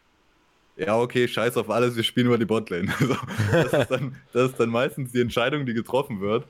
ja, 0.77 0.97
okay, 0.99 1.29
scheiß 1.29 1.57
auf 1.57 1.69
alles, 1.69 1.97
wir 1.97 2.05
spielen 2.05 2.27
über 2.27 2.39
die 2.39 2.47
Botlane. 2.47 2.93
Also, 3.01 3.17
das, 3.53 3.73
ist 3.73 3.91
dann, 3.91 4.17
das 4.33 4.51
ist 4.51 4.61
dann 4.61 4.71
meistens 4.71 5.13
die 5.13 5.21
Entscheidung, 5.21 5.67
die 5.67 5.75
getroffen 5.75 6.21
wird. 6.21 6.47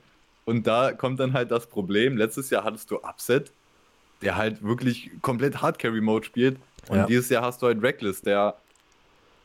Und 0.50 0.66
da 0.66 0.90
kommt 0.90 1.20
dann 1.20 1.32
halt 1.32 1.52
das 1.52 1.68
Problem. 1.68 2.16
Letztes 2.16 2.50
Jahr 2.50 2.64
hattest 2.64 2.90
du 2.90 2.96
Upset, 2.96 3.52
der 4.20 4.34
halt 4.34 4.64
wirklich 4.64 5.12
komplett 5.22 5.62
Hard-Carry-Mode 5.62 6.26
spielt. 6.26 6.56
Und 6.88 6.96
ja. 6.96 7.06
dieses 7.06 7.28
Jahr 7.28 7.44
hast 7.44 7.62
du 7.62 7.66
halt 7.66 7.80
Reckless, 7.80 8.20
der 8.20 8.56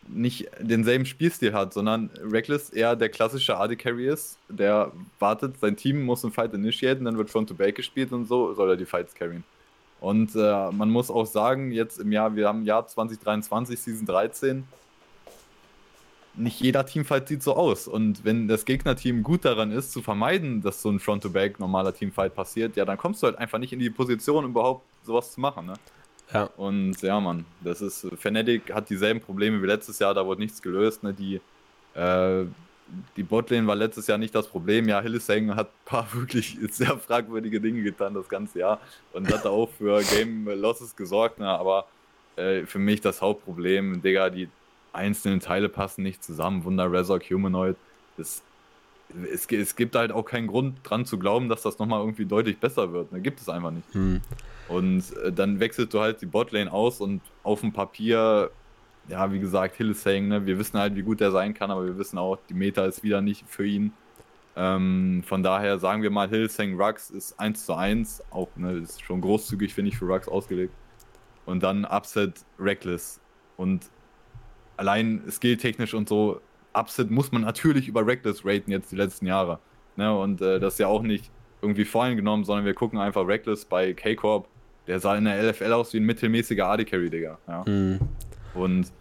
nicht 0.07 0.49
denselben 0.59 1.05
Spielstil 1.05 1.53
hat, 1.53 1.73
sondern 1.73 2.09
Reckless 2.23 2.71
eher 2.71 2.95
der 2.95 3.09
klassische 3.09 3.55
AD-Carry 3.55 4.07
ist, 4.07 4.39
der 4.49 4.91
wartet, 5.19 5.59
sein 5.59 5.75
Team 5.75 6.03
muss 6.05 6.23
einen 6.23 6.33
Fight 6.33 6.55
initiaten, 6.55 7.05
dann 7.05 7.19
wird 7.19 7.29
Front-to-Back 7.29 7.75
gespielt 7.75 8.11
und 8.11 8.25
so 8.25 8.55
soll 8.55 8.71
er 8.71 8.75
die 8.75 8.85
Fights 8.85 9.13
carryen. 9.13 9.43
Und 10.01 10.35
äh, 10.35 10.71
man 10.71 10.89
muss 10.89 11.11
auch 11.11 11.27
sagen, 11.27 11.71
jetzt 11.71 11.99
im 11.99 12.11
Jahr, 12.11 12.35
wir 12.35 12.47
haben 12.47 12.63
Jahr 12.65 12.87
2023, 12.87 13.79
Season 13.79 14.07
13, 14.07 14.63
nicht 16.37 16.59
jeder 16.59 16.85
Teamfight 16.85 17.27
sieht 17.27 17.43
so 17.43 17.55
aus. 17.55 17.87
Und 17.87 18.25
wenn 18.25 18.47
das 18.47 18.65
Gegnerteam 18.65 19.23
gut 19.23 19.45
daran 19.45 19.71
ist, 19.71 19.91
zu 19.91 20.01
vermeiden, 20.01 20.61
dass 20.61 20.81
so 20.81 20.89
ein 20.89 20.99
Front-to-Back 20.99 21.59
normaler 21.59 21.93
Teamfight 21.93 22.35
passiert, 22.35 22.75
ja, 22.75 22.85
dann 22.85 22.97
kommst 22.97 23.21
du 23.21 23.27
halt 23.27 23.37
einfach 23.37 23.59
nicht 23.59 23.73
in 23.73 23.79
die 23.79 23.89
Position, 23.89 24.45
überhaupt 24.45 24.85
sowas 25.03 25.33
zu 25.33 25.39
machen. 25.39 25.67
Ne? 25.67 25.73
Ja. 26.33 26.43
Und 26.57 27.01
ja, 27.01 27.19
Mann, 27.19 27.45
das 27.61 27.81
ist, 27.81 28.07
Fnatic 28.17 28.73
hat 28.73 28.89
dieselben 28.89 29.21
Probleme 29.21 29.61
wie 29.61 29.67
letztes 29.67 29.99
Jahr, 29.99 30.13
da 30.13 30.25
wurde 30.25 30.41
nichts 30.41 30.61
gelöst. 30.61 31.03
Ne? 31.03 31.13
Die, 31.13 31.39
äh, 31.93 32.45
die 33.15 33.23
Botlane 33.23 33.65
war 33.67 33.75
letztes 33.75 34.07
Jahr 34.07 34.17
nicht 34.17 34.35
das 34.35 34.47
Problem. 34.47 34.87
Ja, 34.87 35.01
Hillesang 35.01 35.55
hat 35.55 35.67
ein 35.67 35.85
paar 35.85 36.07
wirklich 36.13 36.57
sehr 36.71 36.97
fragwürdige 36.97 37.61
Dinge 37.61 37.83
getan 37.83 38.13
das 38.13 38.27
ganze 38.27 38.59
Jahr 38.59 38.79
und 39.13 39.31
hat 39.31 39.45
auch 39.45 39.69
für 39.69 40.01
Game 40.03 40.47
Losses 40.47 40.95
gesorgt. 40.95 41.39
Ne? 41.39 41.47
Aber 41.47 41.87
äh, 42.35 42.65
für 42.65 42.79
mich 42.79 43.01
das 43.01 43.21
Hauptproblem, 43.21 44.01
Digga, 44.01 44.29
die 44.29 44.49
einzelnen 44.95 45.39
Teile 45.39 45.69
passen 45.69 46.03
nicht 46.03 46.23
zusammen. 46.23 46.63
Wunder, 46.63 46.91
Resorg, 46.91 47.23
Humanoid. 47.29 47.75
Das, 48.17 48.41
es, 49.31 49.45
es, 49.45 49.75
gibt 49.75 49.95
halt 49.95 50.11
auch 50.11 50.23
keinen 50.23 50.47
Grund 50.47 50.77
dran 50.83 51.05
zu 51.05 51.19
glauben, 51.19 51.49
dass 51.49 51.61
das 51.61 51.79
nochmal 51.79 51.99
irgendwie 51.99 52.25
deutlich 52.25 52.57
besser 52.57 52.91
wird. 52.93 53.11
Ne? 53.11 53.21
Gibt 53.21 53.39
es 53.39 53.49
einfach 53.49 53.71
nicht. 53.71 53.93
Hm. 53.93 54.21
Und 54.67 55.03
äh, 55.17 55.31
dann 55.31 55.59
wechselst 55.59 55.93
du 55.93 55.99
halt 55.99 56.21
die 56.21 56.25
Botlane 56.25 56.71
aus 56.71 57.01
und 57.01 57.21
auf 57.43 57.61
dem 57.61 57.71
Papier 57.71 58.51
ja, 59.07 59.31
wie 59.31 59.39
gesagt, 59.39 59.75
Hillesang, 59.75 60.27
ne? 60.27 60.45
wir 60.45 60.57
wissen 60.57 60.79
halt, 60.79 60.95
wie 60.95 61.03
gut 61.03 61.21
er 61.21 61.31
sein 61.31 61.53
kann, 61.53 61.71
aber 61.71 61.85
wir 61.85 61.97
wissen 61.97 62.17
auch, 62.17 62.37
die 62.49 62.53
Meta 62.53 62.85
ist 62.85 63.03
wieder 63.03 63.21
nicht 63.21 63.45
für 63.47 63.65
ihn. 63.65 63.93
Ähm, 64.55 65.21
von 65.25 65.43
daher 65.43 65.79
sagen 65.79 66.01
wir 66.01 66.09
mal, 66.09 66.29
Hillesang 66.29 66.79
Rux 66.79 67.09
ist 67.09 67.39
1 67.39 67.65
zu 67.65 67.75
1, 67.75 68.23
auch 68.31 68.47
ne, 68.55 68.73
ist 68.73 69.03
schon 69.03 69.21
großzügig, 69.21 69.73
finde 69.73 69.89
ich, 69.89 69.97
für 69.97 70.05
Rux 70.05 70.27
ausgelegt. 70.27 70.73
Und 71.45 71.61
dann 71.61 71.85
Upset 71.85 72.33
Reckless. 72.59 73.19
Und 73.57 73.85
allein 74.77 75.23
skilltechnisch 75.29 75.93
und 75.93 76.09
so, 76.09 76.41
Upset 76.73 77.09
muss 77.09 77.31
man 77.31 77.41
natürlich 77.41 77.87
über 77.87 78.05
Reckless 78.05 78.45
raten 78.45 78.71
jetzt 78.71 78.91
die 78.91 78.95
letzten 78.95 79.25
Jahre. 79.27 79.59
Ne? 79.95 80.17
Und 80.17 80.41
äh, 80.41 80.59
das 80.59 80.73
ist 80.73 80.79
ja 80.79 80.87
auch 80.87 81.01
nicht 81.01 81.31
irgendwie 81.61 81.85
vorhin 81.85 82.17
genommen, 82.17 82.43
sondern 82.43 82.65
wir 82.65 82.73
gucken 82.73 82.99
einfach 82.99 83.25
Reckless 83.25 83.65
bei 83.65 83.93
K-Corp. 83.93 84.47
Der 84.87 84.99
sah 84.99 85.15
in 85.15 85.25
der 85.25 85.41
LFL 85.41 85.71
aus 85.71 85.93
wie 85.93 85.97
ein 85.97 86.03
mittelmäßiger 86.03 86.67
AD-Carry, 86.67 87.09
Digga. 87.09 87.39
Ja. 87.47 87.63
Mhm. 87.65 87.99
Und 88.53 88.91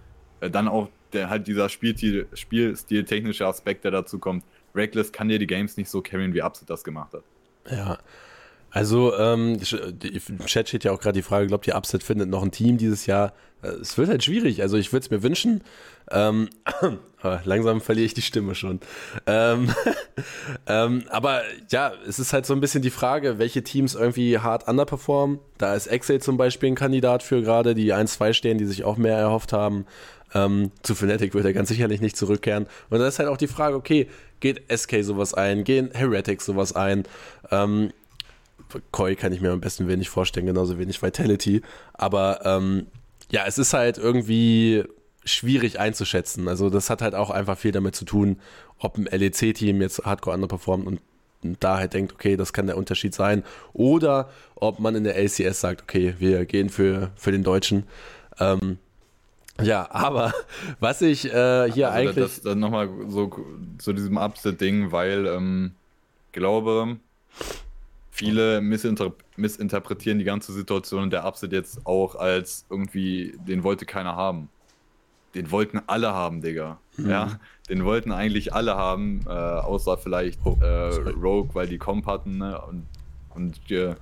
äh, 0.41 0.51
dann 0.51 0.69
auch 0.69 0.89
der, 1.13 1.29
halt 1.31 1.47
dieser 1.47 1.69
Spielstil, 1.69 2.27
Spielstil 2.33 3.05
technische 3.05 3.47
Aspekt, 3.47 3.85
der 3.85 3.91
dazu 3.91 4.19
kommt. 4.19 4.45
Reckless 4.75 5.13
kann 5.13 5.29
dir 5.29 5.39
die 5.39 5.47
Games 5.47 5.77
nicht 5.77 5.89
so 5.89 6.01
carryen, 6.01 6.33
wie 6.35 6.43
Upset 6.43 6.71
das 6.71 6.83
gemacht 6.85 7.13
hat. 7.13 7.23
Ja. 7.71 7.99
Also, 8.75 9.17
ähm, 9.17 9.57
im 10.29 10.47
Chat 10.47 10.69
steht 10.69 10.83
ja 10.83 10.91
auch 10.91 11.01
gerade 11.01 11.17
die 11.17 11.23
Frage, 11.23 11.47
glaubt 11.47 11.65
ihr, 11.69 11.77
Upset 11.77 12.03
findet 12.03 12.29
noch 12.29 12.43
ein 12.43 12.51
Team 12.51 12.77
dieses 12.77 13.07
Jahr? 13.07 13.33
Äh, 13.63 13.69
es 13.69 13.97
wird 13.97 14.09
halt 14.09 14.25
schwierig. 14.25 14.63
Also, 14.63 14.77
ich 14.77 14.93
würde 14.93 15.05
es 15.05 15.11
mir 15.11 15.23
wünschen. 15.23 15.63
Ähm, 16.11 16.49
langsam 17.45 17.81
verliere 17.81 18.07
ich 18.07 18.15
die 18.15 18.23
Stimme 18.23 18.57
schon. 18.57 18.81
Ähm, 19.29 19.73
ähm, 20.67 21.05
aber 21.09 21.43
ja, 21.71 21.93
es 22.05 22.19
ist 22.19 22.33
halt 22.33 22.47
so 22.47 22.53
ein 22.53 22.61
bisschen 22.61 22.83
die 22.83 22.91
Frage, 22.91 23.39
welche 23.39 23.63
Teams 23.63 23.95
irgendwie 23.95 24.41
hart 24.41 24.67
underperformen. 24.67 25.39
Da 25.57 25.77
ist 25.77 25.87
Excel 25.87 26.21
zum 26.21 26.37
Beispiel 26.37 26.73
ein 26.73 26.75
Kandidat 26.75 27.23
für 27.23 27.43
gerade, 27.43 27.77
die 27.77 27.95
1-2 27.95 28.33
stehen, 28.33 28.59
die 28.59 28.67
sich 28.67 28.83
auch 28.83 28.97
mehr 28.97 29.17
erhofft 29.17 29.53
haben. 29.53 29.87
Ähm, 30.35 30.73
zu 30.83 30.97
Fnatic 30.97 31.33
wird 31.33 31.45
er 31.45 31.53
ganz 31.53 31.69
sicherlich 31.69 32.01
nicht 32.01 32.17
zurückkehren. 32.17 32.67
Und 32.91 32.99
da 32.99 33.07
ist 33.07 33.21
halt 33.21 33.29
auch 33.29 33.37
die 33.37 33.47
Frage, 33.47 33.77
okay, 33.77 34.09
geht 34.41 34.65
SK 34.69 35.05
sowas 35.05 35.33
ein? 35.33 35.63
Gehen 35.63 35.93
Heretics 35.95 36.45
sowas 36.45 36.75
ein? 36.75 37.05
Ähm, 37.53 37.93
Koi 38.91 39.15
kann 39.17 39.33
ich 39.33 39.41
mir 39.41 39.53
am 39.53 39.61
besten 39.61 39.89
wenig 39.89 40.09
vorstellen, 40.09 40.47
genauso 40.47 40.79
wenig 40.79 41.03
Vitality. 41.03 41.63
Aber 41.93 42.41
ähm, 42.45 42.87
ja, 43.31 43.45
es 43.47 43.59
ist 43.59 43.73
halt 43.73 43.99
irgendwie 43.99 44.85
schwierig 45.25 45.81
einzuschätzen. 45.81 46.49
Also 46.49 46.71
das 46.71 46.91
hat 46.91 47.03
halt 47.03 47.15
auch 47.15 47.31
einfach 47.31 47.59
viel 47.59 47.73
damit 47.73 47.97
zu 47.97 48.05
tun, 48.05 48.39
ob 48.79 48.99
ein 48.99 49.05
LEC-Team 49.07 49.81
jetzt 49.81 50.05
hardcore 50.05 50.35
underperformt 50.35 50.87
und 50.87 51.01
da 51.61 51.79
halt 51.79 51.95
denkt, 51.95 52.13
okay, 52.13 52.37
das 52.37 52.53
kann 52.53 52.67
der 52.67 52.77
Unterschied 52.77 53.15
sein. 53.15 53.45
Oder 53.73 54.31
ob 54.55 54.79
man 54.79 54.95
in 54.95 55.05
der 55.05 55.17
LCS 55.17 55.61
sagt, 55.61 55.83
okay, 55.83 56.15
wir 56.19 56.45
gehen 56.47 56.71
für, 56.71 57.11
für 57.17 57.33
den 57.33 57.43
Deutschen. 57.43 57.85
Ähm, 58.39 58.79
ja, 59.63 59.89
aber 59.91 60.33
was 60.81 61.03
ich 61.03 61.27
äh, 61.27 61.71
hier 61.71 61.91
also 61.91 62.11
eigentlich. 62.11 62.15
Das, 62.17 62.43
das 62.43 62.55
nochmal 62.57 62.89
so 63.09 63.31
zu 63.79 63.93
diesem 63.93 64.17
Upset-Ding, 64.17 64.91
weil 64.91 65.27
ähm, 65.27 65.73
glaube, 66.33 66.97
viele 68.15 68.61
missinter 68.61 69.13
missinterpretieren 69.37 70.21
die 70.21 70.25
ganze 70.25 70.53
Situation 70.53 71.03
und 71.03 71.13
der 71.13 71.27
Upset 71.27 71.53
jetzt 71.53 71.85
auch 71.85 72.15
als 72.15 72.65
irgendwie, 72.71 73.37
den 73.49 73.65
wollte 73.65 73.87
keiner 73.87 74.15
haben. 74.15 74.49
Den 75.35 75.51
wollten 75.51 75.81
alle 75.89 76.15
haben, 76.15 76.41
Digga. 76.41 76.79
Mhm. 76.97 77.11
Ja, 77.11 77.41
den 77.69 77.85
wollten 77.85 78.13
eigentlich 78.13 78.55
alle 78.55 78.77
haben, 78.77 79.23
äh, 79.27 79.31
außer 79.31 79.99
vielleicht 79.99 80.39
oh, 80.45 80.57
äh, 80.61 80.95
Rogue, 81.11 81.57
weil 81.57 81.67
die 81.67 81.79
Comp 81.79 82.07
hatten, 82.07 82.39
ne? 82.39 82.61
Und, 82.63 82.87
und 83.35 83.71
äh, 83.73 83.97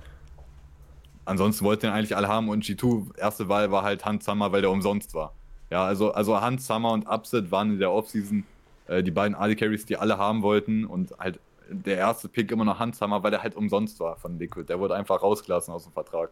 ansonsten 1.25 1.65
wollten 1.65 1.87
den 1.87 1.93
eigentlich 1.93 2.15
alle 2.15 2.27
haben 2.27 2.49
und 2.49 2.63
G2, 2.63 3.17
erste 3.17 3.49
Wahl 3.49 3.71
war 3.71 3.81
halt 3.81 4.05
Hans 4.05 4.25
Summer, 4.25 4.51
weil 4.51 4.61
der 4.61 4.69
umsonst 4.69 5.15
war. 5.15 5.33
Ja, 5.71 5.85
also, 5.85 6.11
also 6.11 6.39
Hans 6.39 6.67
Summer 6.67 6.91
und 6.91 7.07
Upset 7.07 7.49
waren 7.49 7.71
in 7.71 7.79
der 7.79 7.91
Offseason 7.91 8.43
äh, 8.85 9.01
die 9.01 9.09
beiden 9.09 9.33
AD 9.33 9.55
Carries, 9.55 9.87
die 9.87 9.97
alle 9.97 10.19
haben 10.19 10.43
wollten 10.43 10.85
und 10.85 11.17
halt 11.17 11.39
der 11.69 11.97
erste 11.97 12.29
Pick 12.29 12.51
immer 12.51 12.65
noch 12.65 12.79
Hanshammer, 12.79 13.23
weil 13.23 13.31
der 13.31 13.43
halt 13.43 13.55
umsonst 13.55 13.99
war 13.99 14.17
von 14.17 14.37
Liquid. 14.37 14.65
Der 14.67 14.79
wurde 14.79 14.95
einfach 14.95 15.21
rausgelassen 15.21 15.73
aus 15.73 15.83
dem 15.83 15.93
Vertrag. 15.93 16.29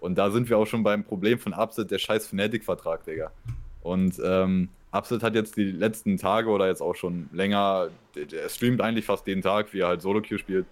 Und 0.00 0.16
da 0.16 0.30
sind 0.30 0.48
wir 0.48 0.58
auch 0.58 0.66
schon 0.66 0.82
beim 0.82 1.04
Problem 1.04 1.38
von 1.38 1.52
Upset, 1.52 1.90
der 1.90 1.98
scheiß 1.98 2.28
Fnatic-Vertrag, 2.28 3.04
Digga. 3.04 3.30
Und 3.82 4.20
ähm, 4.24 4.68
Upset 4.92 5.22
hat 5.22 5.34
jetzt 5.34 5.56
die 5.56 5.70
letzten 5.70 6.16
Tage 6.16 6.48
oder 6.48 6.66
jetzt 6.66 6.80
auch 6.80 6.94
schon 6.94 7.28
länger, 7.32 7.88
der, 8.14 8.48
streamt 8.48 8.80
eigentlich 8.80 9.04
fast 9.04 9.26
jeden 9.26 9.42
Tag, 9.42 9.72
wie 9.72 9.80
er 9.80 9.88
halt 9.88 10.02
Solo-Queue 10.02 10.38
spielt. 10.38 10.66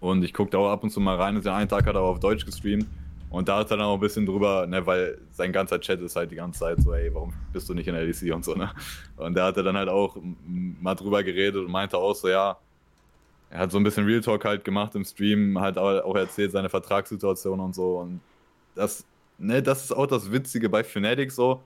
Und 0.00 0.24
ich 0.24 0.34
gucke 0.34 0.50
da 0.50 0.58
auch 0.58 0.70
ab 0.70 0.82
und 0.82 0.90
zu 0.90 1.00
mal 1.00 1.16
rein. 1.16 1.36
Und 1.36 1.44
den 1.44 1.52
einen 1.52 1.68
Tag 1.68 1.86
hat 1.86 1.94
er 1.94 2.02
auf 2.02 2.18
Deutsch 2.18 2.44
gestreamt. 2.44 2.86
Und 3.30 3.48
da 3.48 3.62
ist 3.62 3.70
er 3.70 3.78
dann 3.78 3.86
auch 3.86 3.94
ein 3.94 4.00
bisschen 4.00 4.26
drüber, 4.26 4.66
ne, 4.66 4.84
weil 4.84 5.18
sein 5.30 5.52
ganzer 5.52 5.80
Chat 5.80 6.00
ist 6.02 6.16
halt 6.16 6.30
die 6.30 6.36
ganze 6.36 6.60
Zeit 6.60 6.82
so, 6.82 6.92
ey, 6.92 7.14
warum 7.14 7.32
bist 7.50 7.66
du 7.66 7.72
nicht 7.72 7.88
in 7.88 7.94
LEC 7.94 8.34
und 8.34 8.44
so, 8.44 8.54
ne? 8.54 8.70
Und 9.16 9.34
da 9.34 9.46
hat 9.46 9.56
er 9.56 9.62
dann 9.62 9.76
halt 9.76 9.88
auch 9.88 10.18
mal 10.42 10.94
drüber 10.94 11.22
geredet 11.22 11.64
und 11.64 11.70
meinte 11.70 11.96
auch 11.96 12.14
so, 12.14 12.28
ja, 12.28 12.58
er 13.52 13.58
hat 13.58 13.70
so 13.70 13.76
ein 13.76 13.84
bisschen 13.84 14.06
Real 14.06 14.22
Talk 14.22 14.46
halt 14.46 14.64
gemacht 14.64 14.94
im 14.94 15.04
Stream, 15.04 15.60
halt 15.60 15.76
auch 15.76 16.16
erzählt 16.16 16.52
seine 16.52 16.70
Vertragssituation 16.70 17.60
und 17.60 17.74
so. 17.74 17.98
Und 17.98 18.20
das, 18.74 19.04
ne, 19.36 19.62
das 19.62 19.84
ist 19.84 19.92
auch 19.92 20.06
das 20.06 20.32
Witzige 20.32 20.70
bei 20.70 20.82
Fnatic 20.82 21.30
so. 21.30 21.60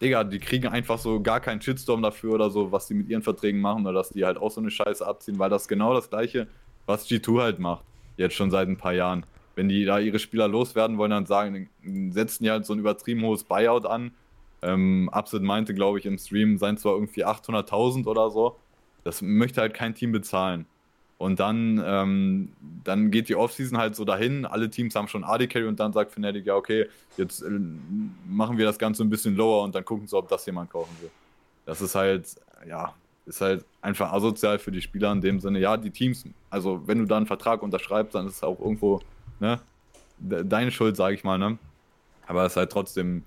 Digga, 0.00 0.24
die 0.24 0.38
kriegen 0.38 0.66
einfach 0.68 0.98
so 0.98 1.20
gar 1.20 1.40
keinen 1.40 1.60
Shitstorm 1.60 2.00
dafür 2.00 2.34
oder 2.34 2.48
so, 2.48 2.72
was 2.72 2.86
die 2.86 2.94
mit 2.94 3.10
ihren 3.10 3.22
Verträgen 3.22 3.60
machen 3.60 3.82
oder 3.82 3.92
dass 3.92 4.10
die 4.10 4.24
halt 4.24 4.38
auch 4.38 4.50
so 4.50 4.62
eine 4.62 4.70
Scheiße 4.70 5.06
abziehen, 5.06 5.38
weil 5.38 5.50
das 5.50 5.68
genau 5.68 5.92
das 5.92 6.08
gleiche, 6.08 6.46
was 6.86 7.06
G2 7.06 7.42
halt 7.42 7.58
macht. 7.58 7.84
Jetzt 8.16 8.34
schon 8.34 8.50
seit 8.50 8.68
ein 8.68 8.78
paar 8.78 8.94
Jahren. 8.94 9.26
Wenn 9.56 9.68
die 9.68 9.84
da 9.84 9.98
ihre 9.98 10.18
Spieler 10.18 10.48
loswerden 10.48 10.96
wollen, 10.96 11.10
dann 11.10 11.26
sagen, 11.26 11.68
setzen 12.12 12.44
die 12.44 12.50
halt 12.50 12.64
so 12.64 12.72
ein 12.72 12.78
übertrieben 12.78 13.22
hohes 13.22 13.44
Buyout 13.44 13.84
an. 13.84 14.12
Ähm, 14.62 15.10
Upset 15.12 15.42
meinte, 15.42 15.74
glaube 15.74 15.98
ich, 15.98 16.06
im 16.06 16.16
Stream 16.16 16.56
seien 16.56 16.78
zwar 16.78 16.94
irgendwie 16.94 17.26
800.000 17.26 18.06
oder 18.06 18.30
so. 18.30 18.56
Das 19.04 19.20
möchte 19.20 19.60
halt 19.60 19.74
kein 19.74 19.94
Team 19.94 20.12
bezahlen. 20.12 20.64
Und 21.18 21.40
dann, 21.40 21.82
ähm, 21.84 22.52
dann 22.84 23.10
geht 23.10 23.28
die 23.28 23.36
Offseason 23.36 23.78
halt 23.78 23.96
so 23.96 24.04
dahin. 24.04 24.44
Alle 24.44 24.68
Teams 24.68 24.94
haben 24.94 25.08
schon 25.08 25.24
AD 25.24 25.46
Carry 25.46 25.66
und 25.66 25.80
dann 25.80 25.92
sagt 25.92 26.12
Fnatic, 26.12 26.44
ja, 26.44 26.54
okay, 26.54 26.88
jetzt 27.16 27.40
äh, 27.40 27.48
machen 28.28 28.58
wir 28.58 28.66
das 28.66 28.78
Ganze 28.78 29.02
ein 29.02 29.08
bisschen 29.08 29.34
lower 29.34 29.62
und 29.62 29.74
dann 29.74 29.84
gucken 29.84 30.06
sie, 30.06 30.16
ob 30.16 30.28
das 30.28 30.44
jemand 30.44 30.70
kaufen 30.70 30.94
will. 31.00 31.10
Das 31.64 31.80
ist 31.80 31.94
halt, 31.94 32.36
ja, 32.68 32.94
ist 33.24 33.40
halt 33.40 33.64
einfach 33.80 34.12
asozial 34.12 34.58
für 34.58 34.70
die 34.70 34.82
Spieler 34.82 35.10
in 35.12 35.20
dem 35.22 35.40
Sinne. 35.40 35.58
Ja, 35.58 35.76
die 35.76 35.90
Teams, 35.90 36.24
also 36.50 36.82
wenn 36.86 36.98
du 36.98 37.06
da 37.06 37.16
einen 37.16 37.26
Vertrag 37.26 37.62
unterschreibst, 37.62 38.14
dann 38.14 38.26
ist 38.26 38.36
es 38.36 38.42
auch 38.42 38.60
irgendwo, 38.60 39.00
ne, 39.40 39.58
deine 40.18 40.70
Schuld, 40.70 40.96
sage 40.96 41.14
ich 41.14 41.24
mal, 41.24 41.38
ne. 41.38 41.58
Aber 42.26 42.44
es 42.44 42.52
ist 42.52 42.56
halt 42.56 42.72
trotzdem 42.72 43.24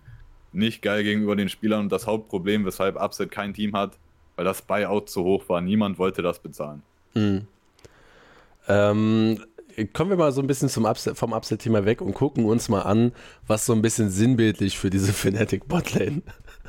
nicht 0.51 0.81
geil 0.81 1.03
gegenüber 1.03 1.35
den 1.35 1.49
Spielern 1.49 1.81
und 1.81 1.91
das 1.91 2.07
Hauptproblem, 2.07 2.65
weshalb 2.65 3.01
Upset 3.01 3.31
kein 3.31 3.53
Team 3.53 3.75
hat, 3.75 3.97
weil 4.35 4.45
das 4.45 4.61
Buyout 4.61 5.09
zu 5.09 5.23
hoch 5.23 5.47
war. 5.47 5.61
Niemand 5.61 5.97
wollte 5.99 6.21
das 6.21 6.39
bezahlen. 6.39 6.81
Mhm. 7.13 7.47
Ähm, 8.67 9.39
kommen 9.93 10.09
wir 10.09 10.17
mal 10.17 10.31
so 10.31 10.41
ein 10.41 10.47
bisschen 10.47 10.69
zum 10.69 10.85
Upset, 10.85 11.17
vom 11.17 11.33
Upset-Thema 11.33 11.85
weg 11.85 12.01
und 12.01 12.13
gucken 12.13 12.45
uns 12.45 12.69
mal 12.69 12.81
an, 12.81 13.13
was 13.47 13.65
so 13.65 13.73
ein 13.73 13.81
bisschen 13.81 14.09
sinnbildlich 14.09 14.77
für 14.77 14.89
diese 14.89 15.13
Fnatic 15.13 15.67
Botlane 15.67 16.21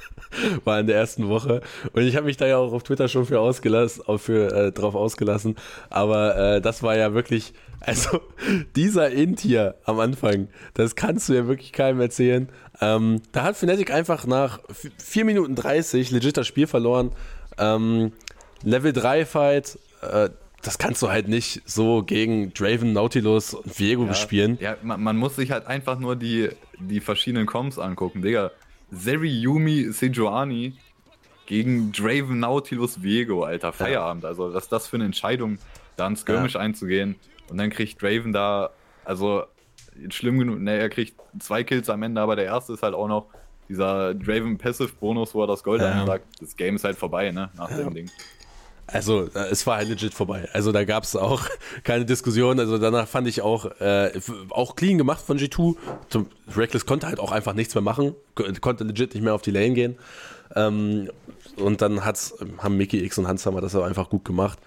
war 0.64 0.80
in 0.80 0.86
der 0.86 0.96
ersten 0.96 1.28
Woche. 1.28 1.60
Und 1.92 2.02
ich 2.02 2.16
habe 2.16 2.26
mich 2.26 2.36
da 2.36 2.46
ja 2.46 2.58
auch 2.58 2.72
auf 2.72 2.82
Twitter 2.82 3.08
schon 3.08 3.26
für 3.26 3.40
ausgelassen, 3.40 4.04
für, 4.18 4.52
äh, 4.52 4.72
drauf 4.72 4.94
ausgelassen. 4.94 5.56
Aber 5.88 6.36
äh, 6.36 6.60
das 6.60 6.82
war 6.82 6.96
ja 6.96 7.14
wirklich, 7.14 7.52
also 7.80 8.20
dieser 8.76 9.10
Int 9.10 9.40
hier 9.40 9.76
am 9.84 10.00
Anfang, 10.00 10.48
das 10.74 10.94
kannst 10.94 11.28
du 11.28 11.34
ja 11.34 11.46
wirklich 11.46 11.72
keinem 11.72 12.00
erzählen. 12.00 12.48
Ähm, 12.80 13.22
da 13.32 13.42
hat 13.44 13.56
Fnatic 13.56 13.92
einfach 13.92 14.26
nach 14.26 14.60
4 14.98 15.24
Minuten 15.24 15.54
30 15.54 16.10
legit 16.10 16.36
das 16.36 16.46
Spiel 16.46 16.66
verloren. 16.66 17.12
Ähm, 17.58 18.12
Level 18.62 18.92
3 18.92 19.26
Fight, 19.26 19.78
äh, 20.02 20.30
das 20.62 20.78
kannst 20.78 21.00
du 21.02 21.10
halt 21.10 21.28
nicht 21.28 21.62
so 21.64 22.02
gegen 22.02 22.52
Draven, 22.52 22.92
Nautilus 22.92 23.54
und 23.54 23.78
Viego 23.78 24.02
ja, 24.02 24.08
bespielen. 24.08 24.58
Ja, 24.60 24.76
man, 24.82 25.02
man, 25.02 25.16
muss 25.16 25.36
sich 25.36 25.50
halt 25.50 25.66
einfach 25.66 25.98
nur 25.98 26.16
die, 26.16 26.50
die 26.78 27.00
verschiedenen 27.00 27.46
Comps 27.46 27.78
angucken. 27.78 28.22
Digga, 28.22 28.50
Zeri, 28.92 29.28
Yumi, 29.28 29.90
Sejuani 29.90 30.74
gegen 31.46 31.92
Draven, 31.92 32.40
Nautilus, 32.40 33.02
Viego, 33.02 33.44
Alter, 33.44 33.72
Feierabend. 33.72 34.24
Ja. 34.24 34.30
Also, 34.30 34.52
was 34.52 34.64
ist 34.64 34.72
das 34.72 34.86
für 34.86 34.96
eine 34.96 35.06
Entscheidung, 35.06 35.58
da 35.96 36.06
ins 36.06 36.20
Skirmish 36.20 36.54
ja. 36.54 36.60
einzugehen. 36.60 37.16
Und 37.48 37.58
dann 37.58 37.70
kriegt 37.70 38.00
Draven 38.02 38.32
da, 38.32 38.70
also, 39.04 39.44
schlimm 40.10 40.38
genug, 40.38 40.60
ne, 40.60 40.78
er 40.78 40.88
kriegt 40.88 41.14
zwei 41.38 41.64
Kills 41.64 41.88
am 41.90 42.02
Ende, 42.02 42.20
aber 42.20 42.36
der 42.36 42.44
erste 42.44 42.74
ist 42.74 42.82
halt 42.82 42.94
auch 42.94 43.08
noch 43.08 43.26
dieser 43.68 44.14
Draven 44.14 44.58
Passive 44.58 44.92
Bonus, 45.00 45.34
wo 45.34 45.42
er 45.42 45.46
das 45.46 45.62
Gold 45.62 45.80
ja. 45.80 46.04
sagt. 46.06 46.24
Das 46.40 46.56
Game 46.56 46.76
ist 46.76 46.84
halt 46.84 46.96
vorbei, 46.96 47.30
ne, 47.30 47.50
nach 47.56 47.68
dem 47.68 47.94
Ding. 47.94 48.10
Also, 48.92 49.28
äh, 49.34 49.48
es 49.50 49.66
war 49.66 49.76
halt 49.76 49.88
legit 49.88 50.14
vorbei. 50.14 50.48
Also, 50.52 50.72
da 50.72 50.84
gab 50.84 51.04
es 51.04 51.16
auch 51.16 51.48
keine 51.84 52.04
Diskussion. 52.04 52.58
Also, 52.58 52.78
danach 52.78 53.08
fand 53.08 53.28
ich 53.28 53.42
auch, 53.42 53.66
äh, 53.80 54.12
auch 54.50 54.76
clean 54.76 54.98
gemacht 54.98 55.24
von 55.24 55.38
G2. 55.38 55.76
Zum, 56.08 56.26
Reckless 56.56 56.86
konnte 56.86 57.06
halt 57.06 57.20
auch 57.20 57.32
einfach 57.32 57.54
nichts 57.54 57.74
mehr 57.74 57.82
machen, 57.82 58.14
konnte 58.60 58.84
legit 58.84 59.14
nicht 59.14 59.22
mehr 59.22 59.34
auf 59.34 59.42
die 59.42 59.52
Lane 59.52 59.74
gehen. 59.74 59.98
Ähm, 60.56 61.10
und 61.56 61.82
dann 61.82 62.04
hat's, 62.04 62.34
haben 62.58 62.76
Mickey 62.76 63.04
X 63.04 63.18
und 63.18 63.28
Hans 63.28 63.46
Hammer 63.46 63.60
das 63.60 63.74
auch 63.74 63.84
einfach 63.84 64.10
gut 64.10 64.24
gemacht. 64.24 64.58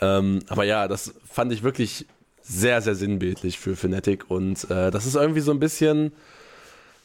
Ähm, 0.00 0.40
aber 0.48 0.64
ja, 0.64 0.88
das 0.88 1.14
fand 1.30 1.52
ich 1.52 1.62
wirklich 1.62 2.06
sehr, 2.42 2.82
sehr 2.82 2.94
sinnbildlich 2.94 3.58
für 3.58 3.76
Fnatic. 3.76 4.30
Und 4.30 4.68
äh, 4.70 4.90
das 4.90 5.06
ist 5.06 5.14
irgendwie 5.14 5.40
so 5.40 5.52
ein 5.52 5.60
bisschen 5.60 6.12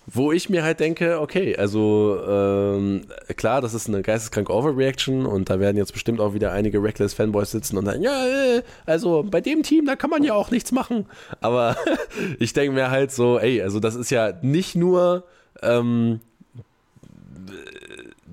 wo 0.09 0.31
ich 0.31 0.49
mir 0.49 0.63
halt 0.63 0.79
denke, 0.79 1.19
okay, 1.19 1.57
also 1.57 2.17
ähm, 2.25 3.01
klar, 3.35 3.59
das 3.59 3.73
ist 3.73 3.89
eine 3.89 4.01
geisteskranke 4.01 4.53
Overreaction 4.53 5.25
und 5.25 5.49
da 5.49 5.59
werden 5.59 5.75
jetzt 5.75 5.91
bestimmt 5.91 6.21
auch 6.21 6.33
wieder 6.33 6.53
einige 6.53 6.81
Reckless 6.81 7.13
Fanboys 7.13 7.51
sitzen 7.51 7.77
und 7.77 7.85
sagen, 7.85 8.01
ja, 8.01 8.25
äh, 8.25 8.63
also 8.85 9.23
bei 9.29 9.41
dem 9.41 9.63
Team, 9.63 9.85
da 9.85 9.97
kann 9.97 10.09
man 10.09 10.23
ja 10.23 10.33
auch 10.33 10.49
nichts 10.49 10.71
machen. 10.71 11.07
Aber 11.41 11.75
ich 12.39 12.53
denke 12.53 12.73
mir 12.73 12.89
halt 12.89 13.11
so, 13.11 13.37
ey, 13.37 13.61
also 13.61 13.81
das 13.81 13.95
ist 13.95 14.09
ja 14.09 14.31
nicht 14.41 14.75
nur, 14.75 15.25
ähm, 15.61 16.21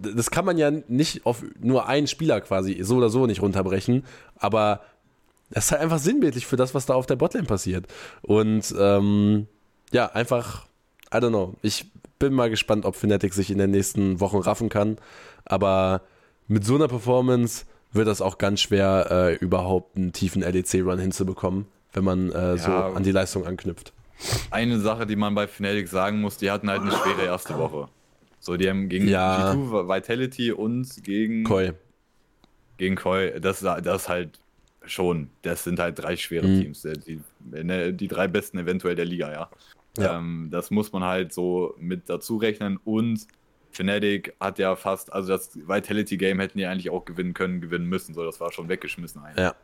das 0.00 0.30
kann 0.30 0.44
man 0.44 0.56
ja 0.56 0.70
nicht 0.70 1.26
auf 1.26 1.42
nur 1.60 1.88
einen 1.88 2.06
Spieler 2.06 2.40
quasi 2.40 2.78
so 2.82 2.96
oder 2.98 3.10
so 3.10 3.26
nicht 3.26 3.42
runterbrechen, 3.42 4.04
aber 4.36 4.80
das 5.50 5.66
ist 5.66 5.72
halt 5.72 5.82
einfach 5.82 5.98
sinnbildlich 5.98 6.46
für 6.46 6.56
das, 6.56 6.72
was 6.72 6.86
da 6.86 6.94
auf 6.94 7.06
der 7.06 7.16
Botlane 7.16 7.46
passiert. 7.46 7.86
Und 8.22 8.72
ähm, 8.78 9.48
ja, 9.92 10.06
einfach 10.06 10.66
I 11.14 11.18
don't 11.18 11.30
know. 11.30 11.54
Ich 11.62 11.86
bin 12.18 12.32
mal 12.32 12.50
gespannt, 12.50 12.84
ob 12.84 12.96
Fnatic 12.96 13.32
sich 13.34 13.50
in 13.50 13.58
den 13.58 13.70
nächsten 13.70 14.20
Wochen 14.20 14.38
raffen 14.38 14.68
kann. 14.68 14.96
Aber 15.44 16.02
mit 16.48 16.64
so 16.64 16.74
einer 16.74 16.88
Performance 16.88 17.66
wird 17.92 18.08
das 18.08 18.20
auch 18.20 18.38
ganz 18.38 18.60
schwer, 18.60 19.08
äh, 19.10 19.34
überhaupt 19.36 19.96
einen 19.96 20.12
tiefen 20.12 20.42
LEC-Run 20.42 20.98
hinzubekommen, 20.98 21.66
wenn 21.92 22.04
man 22.04 22.32
äh, 22.32 22.56
ja, 22.56 22.56
so 22.56 22.72
an 22.72 23.02
die 23.04 23.12
Leistung 23.12 23.46
anknüpft. 23.46 23.92
Eine 24.50 24.80
Sache, 24.80 25.06
die 25.06 25.16
man 25.16 25.34
bei 25.34 25.46
Fnatic 25.46 25.88
sagen 25.88 26.20
muss, 26.20 26.36
die 26.36 26.50
hatten 26.50 26.68
halt 26.68 26.82
eine 26.82 26.92
schwere 26.92 27.24
erste 27.24 27.56
Woche. 27.58 27.88
So, 28.40 28.56
die 28.56 28.68
haben 28.68 28.88
gegen 28.88 29.08
ja. 29.08 29.52
G2 29.52 29.88
Vitality 29.88 30.52
und 30.52 31.02
gegen 31.02 31.44
Koi. 31.44 31.72
Gegen 32.76 32.96
Koi, 32.96 33.38
das, 33.40 33.60
das 33.60 34.08
halt 34.08 34.38
schon, 34.84 35.30
das 35.42 35.64
sind 35.64 35.78
halt 35.78 35.98
drei 35.98 36.16
schwere 36.16 36.46
mhm. 36.46 36.60
Teams. 36.60 36.82
Die, 37.06 37.20
die 37.40 38.08
drei 38.08 38.28
besten 38.28 38.58
eventuell 38.58 38.96
der 38.96 39.06
Liga, 39.06 39.32
ja. 39.32 39.50
Ja. 39.96 40.18
Ähm, 40.18 40.48
das 40.50 40.70
muss 40.70 40.92
man 40.92 41.04
halt 41.04 41.32
so 41.32 41.74
mit 41.78 42.08
dazu 42.08 42.36
rechnen. 42.36 42.78
Und 42.84 43.26
Fnatic 43.70 44.34
hat 44.40 44.58
ja 44.58 44.76
fast, 44.76 45.12
also 45.12 45.28
das 45.32 45.56
Vitality 45.56 46.16
Game 46.16 46.40
hätten 46.40 46.58
die 46.58 46.66
eigentlich 46.66 46.90
auch 46.90 47.04
gewinnen 47.04 47.34
können, 47.34 47.60
gewinnen 47.60 47.86
müssen. 47.86 48.14
So, 48.14 48.24
das 48.24 48.40
war 48.40 48.52
schon 48.52 48.68
weggeschmissen 48.68 49.22
eigentlich. 49.22 49.44
Ja. 49.44 49.54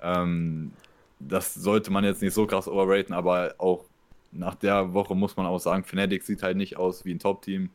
Ähm, 0.00 0.72
das 1.20 1.54
sollte 1.54 1.90
man 1.90 2.04
jetzt 2.04 2.22
nicht 2.22 2.34
so 2.34 2.46
krass 2.46 2.68
overraten, 2.68 3.12
aber 3.12 3.54
auch 3.58 3.84
nach 4.30 4.54
der 4.54 4.92
Woche 4.94 5.14
muss 5.14 5.36
man 5.36 5.46
auch 5.46 5.58
sagen, 5.58 5.84
Fnatic 5.84 6.22
sieht 6.22 6.42
halt 6.42 6.56
nicht 6.56 6.76
aus 6.76 7.04
wie 7.04 7.12
ein 7.12 7.18
Top-Team. 7.18 7.70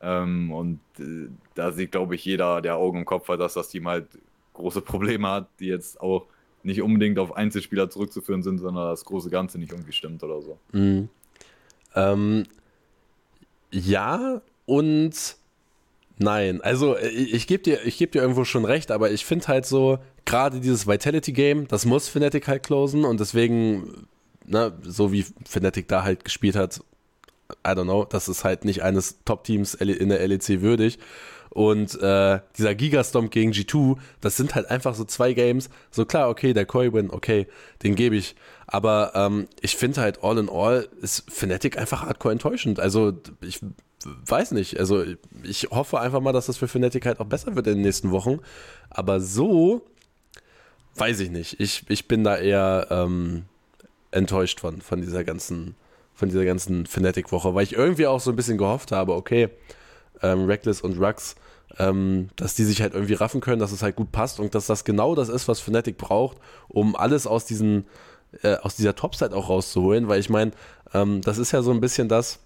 Ähm, 0.00 0.52
und 0.52 0.80
äh, 0.98 1.28
da 1.54 1.72
sieht, 1.72 1.92
glaube 1.92 2.14
ich, 2.14 2.24
jeder, 2.24 2.60
der 2.60 2.76
Augen 2.76 2.98
im 2.98 3.04
Kopf 3.04 3.28
hat, 3.28 3.40
dass 3.40 3.54
das 3.54 3.68
Team 3.68 3.88
halt 3.88 4.06
große 4.52 4.82
Probleme 4.82 5.28
hat, 5.28 5.48
die 5.60 5.66
jetzt 5.66 6.00
auch 6.00 6.26
nicht 6.62 6.82
unbedingt 6.82 7.18
auf 7.18 7.36
Einzelspieler 7.36 7.90
zurückzuführen 7.90 8.42
sind, 8.42 8.58
sondern 8.58 8.90
das 8.90 9.04
große 9.04 9.30
Ganze 9.30 9.58
nicht 9.58 9.72
irgendwie 9.72 9.92
stimmt 9.92 10.22
oder 10.22 10.40
so. 10.42 10.58
Mhm. 10.72 11.08
Ähm, 11.94 12.44
ja 13.70 14.40
und 14.66 15.36
nein. 16.18 16.60
Also 16.60 16.96
ich, 16.98 17.34
ich 17.34 17.46
gebe 17.46 17.62
dir, 17.62 17.78
geb 17.84 18.12
dir 18.12 18.22
irgendwo 18.22 18.44
schon 18.44 18.64
recht, 18.64 18.90
aber 18.90 19.10
ich 19.10 19.24
finde 19.24 19.48
halt 19.48 19.66
so, 19.66 19.98
gerade 20.24 20.60
dieses 20.60 20.86
Vitality-Game, 20.86 21.68
das 21.68 21.84
muss 21.84 22.08
Fnatic 22.08 22.48
halt 22.48 22.62
closen 22.62 23.04
und 23.04 23.20
deswegen, 23.20 24.06
ne, 24.46 24.72
so 24.82 25.12
wie 25.12 25.24
Fnatic 25.44 25.88
da 25.88 26.02
halt 26.02 26.24
gespielt 26.24 26.56
hat, 26.56 26.80
I 27.66 27.70
don't 27.70 27.84
know, 27.84 28.04
das 28.04 28.28
ist 28.28 28.44
halt 28.44 28.64
nicht 28.64 28.82
eines 28.82 29.18
Top-Teams 29.24 29.74
in 29.74 30.08
der 30.08 30.26
LEC 30.26 30.60
würdig. 30.60 30.98
Und 31.54 31.94
äh, 32.02 32.40
dieser 32.58 32.74
Gigastomp 32.74 33.30
gegen 33.30 33.52
G2, 33.52 33.96
das 34.20 34.36
sind 34.36 34.56
halt 34.56 34.70
einfach 34.70 34.96
so 34.96 35.04
zwei 35.04 35.34
Games. 35.34 35.70
So 35.92 36.04
klar, 36.04 36.28
okay, 36.28 36.52
der 36.52 36.66
Koi-Win, 36.66 37.10
okay, 37.10 37.46
den 37.84 37.94
gebe 37.94 38.16
ich. 38.16 38.34
Aber 38.66 39.12
ähm, 39.14 39.46
ich 39.60 39.76
finde 39.76 40.00
halt 40.00 40.24
all 40.24 40.38
in 40.38 40.50
all 40.50 40.88
ist 41.00 41.30
Fnatic 41.30 41.78
einfach 41.78 42.02
hardcore 42.02 42.32
enttäuschend. 42.32 42.80
Also 42.80 43.12
ich 43.40 43.60
weiß 44.04 44.50
nicht. 44.50 44.80
Also 44.80 45.04
ich 45.44 45.68
hoffe 45.70 46.00
einfach 46.00 46.20
mal, 46.20 46.32
dass 46.32 46.46
das 46.46 46.56
für 46.56 46.66
Fnatic 46.66 47.06
halt 47.06 47.20
auch 47.20 47.26
besser 47.26 47.54
wird 47.54 47.68
in 47.68 47.74
den 47.74 47.82
nächsten 47.82 48.10
Wochen. 48.10 48.40
Aber 48.90 49.20
so 49.20 49.86
weiß 50.96 51.20
ich 51.20 51.30
nicht. 51.30 51.60
Ich, 51.60 51.84
ich 51.88 52.08
bin 52.08 52.24
da 52.24 52.36
eher 52.36 52.88
ähm, 52.90 53.44
enttäuscht 54.10 54.58
von, 54.58 54.80
von 54.80 55.00
dieser 55.00 55.22
ganzen, 55.22 55.76
von 56.14 56.28
dieser 56.28 56.44
ganzen 56.44 56.86
Fnatic-Woche, 56.86 57.54
weil 57.54 57.62
ich 57.62 57.74
irgendwie 57.74 58.08
auch 58.08 58.20
so 58.20 58.30
ein 58.30 58.36
bisschen 58.36 58.58
gehofft 58.58 58.90
habe, 58.90 59.14
okay, 59.14 59.50
ähm, 60.22 60.44
Reckless 60.46 60.80
und 60.80 60.98
Rux 60.98 61.36
ähm, 61.78 62.28
dass 62.36 62.54
die 62.54 62.64
sich 62.64 62.82
halt 62.82 62.94
irgendwie 62.94 63.14
raffen 63.14 63.40
können, 63.40 63.58
dass 63.58 63.72
es 63.72 63.82
halt 63.82 63.96
gut 63.96 64.12
passt 64.12 64.40
und 64.40 64.54
dass 64.54 64.66
das 64.66 64.84
genau 64.84 65.14
das 65.14 65.28
ist, 65.28 65.48
was 65.48 65.60
Fnatic 65.60 65.98
braucht, 65.98 66.36
um 66.68 66.96
alles 66.96 67.26
aus 67.26 67.46
diesen 67.46 67.86
äh, 68.42 68.56
aus 68.56 68.76
dieser 68.76 68.94
Topside 68.94 69.34
auch 69.34 69.48
rauszuholen, 69.48 70.08
weil 70.08 70.20
ich 70.20 70.30
meine, 70.30 70.52
ähm, 70.92 71.20
das 71.20 71.38
ist 71.38 71.52
ja 71.52 71.62
so 71.62 71.70
ein 71.70 71.80
bisschen 71.80 72.08
das, 72.08 72.40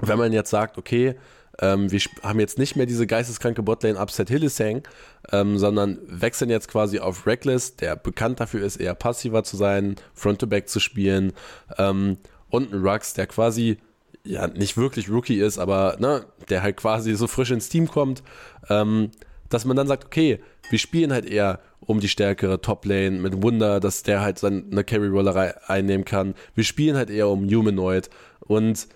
wenn 0.00 0.18
man 0.18 0.32
jetzt 0.32 0.50
sagt, 0.50 0.78
okay, 0.78 1.14
ähm, 1.60 1.90
wir 1.90 2.00
haben 2.22 2.40
jetzt 2.40 2.58
nicht 2.58 2.74
mehr 2.74 2.86
diese 2.86 3.06
geisteskranke 3.06 3.62
Botlane 3.62 3.98
Upset 3.98 4.28
Hillesang, 4.28 4.82
ähm, 5.30 5.58
sondern 5.58 5.98
wechseln 6.06 6.50
jetzt 6.50 6.68
quasi 6.68 6.98
auf 6.98 7.26
Reckless, 7.26 7.76
der 7.76 7.96
bekannt 7.96 8.40
dafür 8.40 8.64
ist, 8.64 8.76
eher 8.76 8.94
passiver 8.94 9.44
zu 9.44 9.56
sein, 9.56 9.96
Front-to-Back 10.14 10.68
zu 10.68 10.80
spielen 10.80 11.32
ähm, 11.78 12.18
und 12.50 12.72
ein 12.72 12.84
Rux, 12.84 13.14
der 13.14 13.26
quasi 13.26 13.78
ja 14.24 14.46
nicht 14.46 14.76
wirklich 14.76 15.10
Rookie 15.10 15.38
ist, 15.38 15.58
aber 15.58 15.96
ne, 15.98 16.24
der 16.48 16.62
halt 16.62 16.76
quasi 16.76 17.14
so 17.14 17.26
frisch 17.26 17.50
ins 17.50 17.68
Team 17.68 17.88
kommt, 17.88 18.22
ähm, 18.68 19.10
dass 19.48 19.64
man 19.64 19.76
dann 19.76 19.86
sagt, 19.86 20.04
okay, 20.06 20.40
wir 20.70 20.78
spielen 20.78 21.12
halt 21.12 21.26
eher 21.26 21.60
um 21.80 22.00
die 22.00 22.08
stärkere 22.08 22.60
Top-Lane 22.60 23.18
mit 23.20 23.42
Wunder, 23.42 23.78
dass 23.78 24.02
der 24.02 24.22
halt 24.22 24.38
seine 24.38 24.84
Carry-Rollerei 24.84 25.54
einnehmen 25.68 26.06
kann. 26.06 26.34
Wir 26.54 26.64
spielen 26.64 26.96
halt 26.96 27.10
eher 27.10 27.28
um 27.28 27.46
Humanoid 27.46 28.08
und 28.40 28.88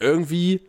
irgendwie 0.00 0.60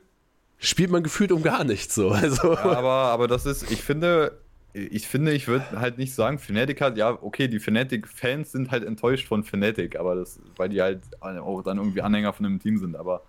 spielt 0.59 0.91
man 0.91 1.01
gefühlt 1.01 1.31
um 1.31 1.41
gar 1.41 1.63
nichts 1.63 1.95
so. 1.95 2.11
Also. 2.11 2.53
Ja, 2.53 2.63
aber, 2.63 2.89
aber 2.89 3.27
das 3.27 3.47
ist, 3.47 3.69
ich 3.71 3.81
finde, 3.81 4.37
ich 4.73 5.07
finde, 5.07 5.33
ich 5.33 5.47
würde 5.47 5.65
halt 5.79 5.97
nicht 5.97 6.13
sagen, 6.13 6.37
Fnatic 6.37 6.79
hat, 6.81 6.97
ja, 6.97 7.17
okay, 7.21 7.47
die 7.47 7.59
Fnatic-Fans 7.59 8.51
sind 8.51 8.69
halt 8.69 8.83
enttäuscht 8.83 9.27
von 9.27 9.43
Fnatic, 9.43 9.99
aber 9.99 10.15
das, 10.15 10.39
weil 10.55 10.69
die 10.69 10.81
halt 10.81 11.01
auch 11.21 11.63
dann 11.63 11.79
irgendwie 11.79 12.01
Anhänger 12.01 12.33
von 12.33 12.45
einem 12.45 12.59
Team 12.59 12.77
sind, 12.77 12.95
aber 12.95 13.23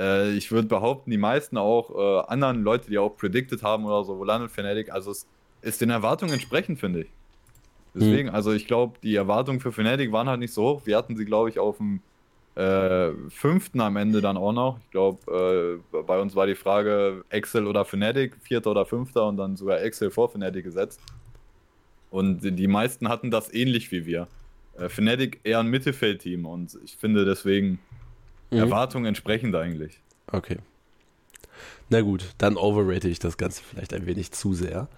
äh, 0.00 0.32
ich 0.32 0.50
würde 0.50 0.66
behaupten, 0.66 1.10
die 1.10 1.18
meisten 1.18 1.58
auch 1.58 1.90
äh, 1.90 2.26
anderen 2.28 2.62
Leute, 2.62 2.90
die 2.90 2.98
auch 2.98 3.16
predicted 3.16 3.62
haben 3.62 3.84
oder 3.84 4.04
so, 4.04 4.18
wo 4.18 4.24
landet 4.24 4.50
Fnatic, 4.50 4.90
also 4.90 5.10
es 5.10 5.26
ist 5.62 5.80
den 5.80 5.90
Erwartungen 5.90 6.32
entsprechend, 6.32 6.80
finde 6.80 7.02
ich. 7.02 7.08
Deswegen, 7.94 8.28
hm. 8.28 8.34
also 8.34 8.52
ich 8.52 8.66
glaube, 8.66 8.98
die 9.02 9.14
Erwartungen 9.14 9.60
für 9.60 9.72
Fnatic 9.72 10.12
waren 10.12 10.28
halt 10.28 10.40
nicht 10.40 10.54
so 10.54 10.62
hoch. 10.62 10.82
Wir 10.86 10.96
hatten 10.96 11.16
sie, 11.16 11.24
glaube 11.24 11.50
ich, 11.50 11.58
auf 11.58 11.76
dem 11.76 12.00
äh, 12.54 13.10
fünften 13.28 13.80
am 13.80 13.96
Ende 13.96 14.20
dann 14.20 14.36
auch 14.36 14.52
noch. 14.52 14.78
Ich 14.84 14.90
glaube, 14.90 15.80
äh, 15.92 16.02
bei 16.02 16.20
uns 16.20 16.34
war 16.34 16.46
die 16.46 16.54
Frage 16.54 17.24
Excel 17.28 17.66
oder 17.66 17.84
Fnatic, 17.84 18.36
vierter 18.42 18.70
oder 18.70 18.86
fünfter 18.86 19.26
und 19.26 19.36
dann 19.36 19.56
sogar 19.56 19.80
Excel 19.80 20.10
vor 20.10 20.30
Fnatic 20.30 20.64
gesetzt. 20.64 21.00
Und 22.10 22.40
die 22.42 22.68
meisten 22.68 23.08
hatten 23.08 23.30
das 23.30 23.52
ähnlich 23.52 23.90
wie 23.92 24.06
wir. 24.06 24.28
Äh, 24.78 24.88
Fnatic 24.88 25.40
eher 25.44 25.60
ein 25.60 25.68
Mittelfeldteam 25.68 26.46
und 26.46 26.78
ich 26.84 26.96
finde 26.96 27.24
deswegen 27.24 27.80
mhm. 28.50 28.58
Erwartungen 28.58 29.06
entsprechend 29.06 29.54
eigentlich. 29.54 30.00
Okay. 30.30 30.58
Na 31.88 32.00
gut, 32.02 32.34
dann 32.38 32.56
overrate 32.56 33.08
ich 33.08 33.18
das 33.18 33.36
Ganze 33.36 33.62
vielleicht 33.62 33.92
ein 33.92 34.06
wenig 34.06 34.30
zu 34.32 34.54
sehr. 34.54 34.88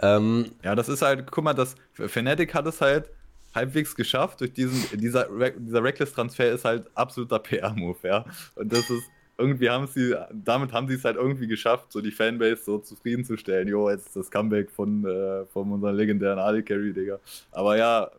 Ähm, 0.00 0.52
ja, 0.64 0.74
das 0.74 0.88
ist 0.88 1.02
halt, 1.02 1.30
guck 1.30 1.44
mal, 1.44 1.52
das 1.52 1.74
Fnatic 1.92 2.54
hat 2.54 2.66
es 2.66 2.80
halt 2.80 3.10
halbwegs 3.54 3.94
geschafft. 3.94 4.40
Durch 4.40 4.52
diesen, 4.52 4.98
dieser, 4.98 5.28
dieser 5.58 5.84
Reckless-Transfer 5.84 6.50
ist 6.50 6.64
halt 6.64 6.86
absoluter 6.94 7.38
PR-Move, 7.38 7.98
ja. 8.04 8.24
Und 8.54 8.72
das 8.72 8.88
ist, 8.88 9.04
irgendwie 9.36 9.68
haben 9.68 9.86
sie, 9.86 10.14
damit 10.32 10.72
haben 10.72 10.88
sie 10.88 10.94
es 10.94 11.04
halt 11.04 11.16
irgendwie 11.16 11.46
geschafft, 11.46 11.92
so 11.92 12.00
die 12.00 12.10
Fanbase 12.10 12.62
so 12.64 12.78
zufriedenzustellen. 12.78 13.68
Jo, 13.68 13.90
jetzt 13.90 14.08
ist 14.08 14.16
das 14.16 14.30
Comeback 14.30 14.70
von, 14.70 15.04
äh, 15.04 15.44
von 15.46 15.70
unserem 15.72 15.96
legendären 15.96 16.38
Ali 16.38 16.62
Carry, 16.62 16.92
Digga. 16.92 17.18
Aber 17.52 17.76
ja, 17.76 18.10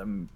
ähm, 0.00 0.28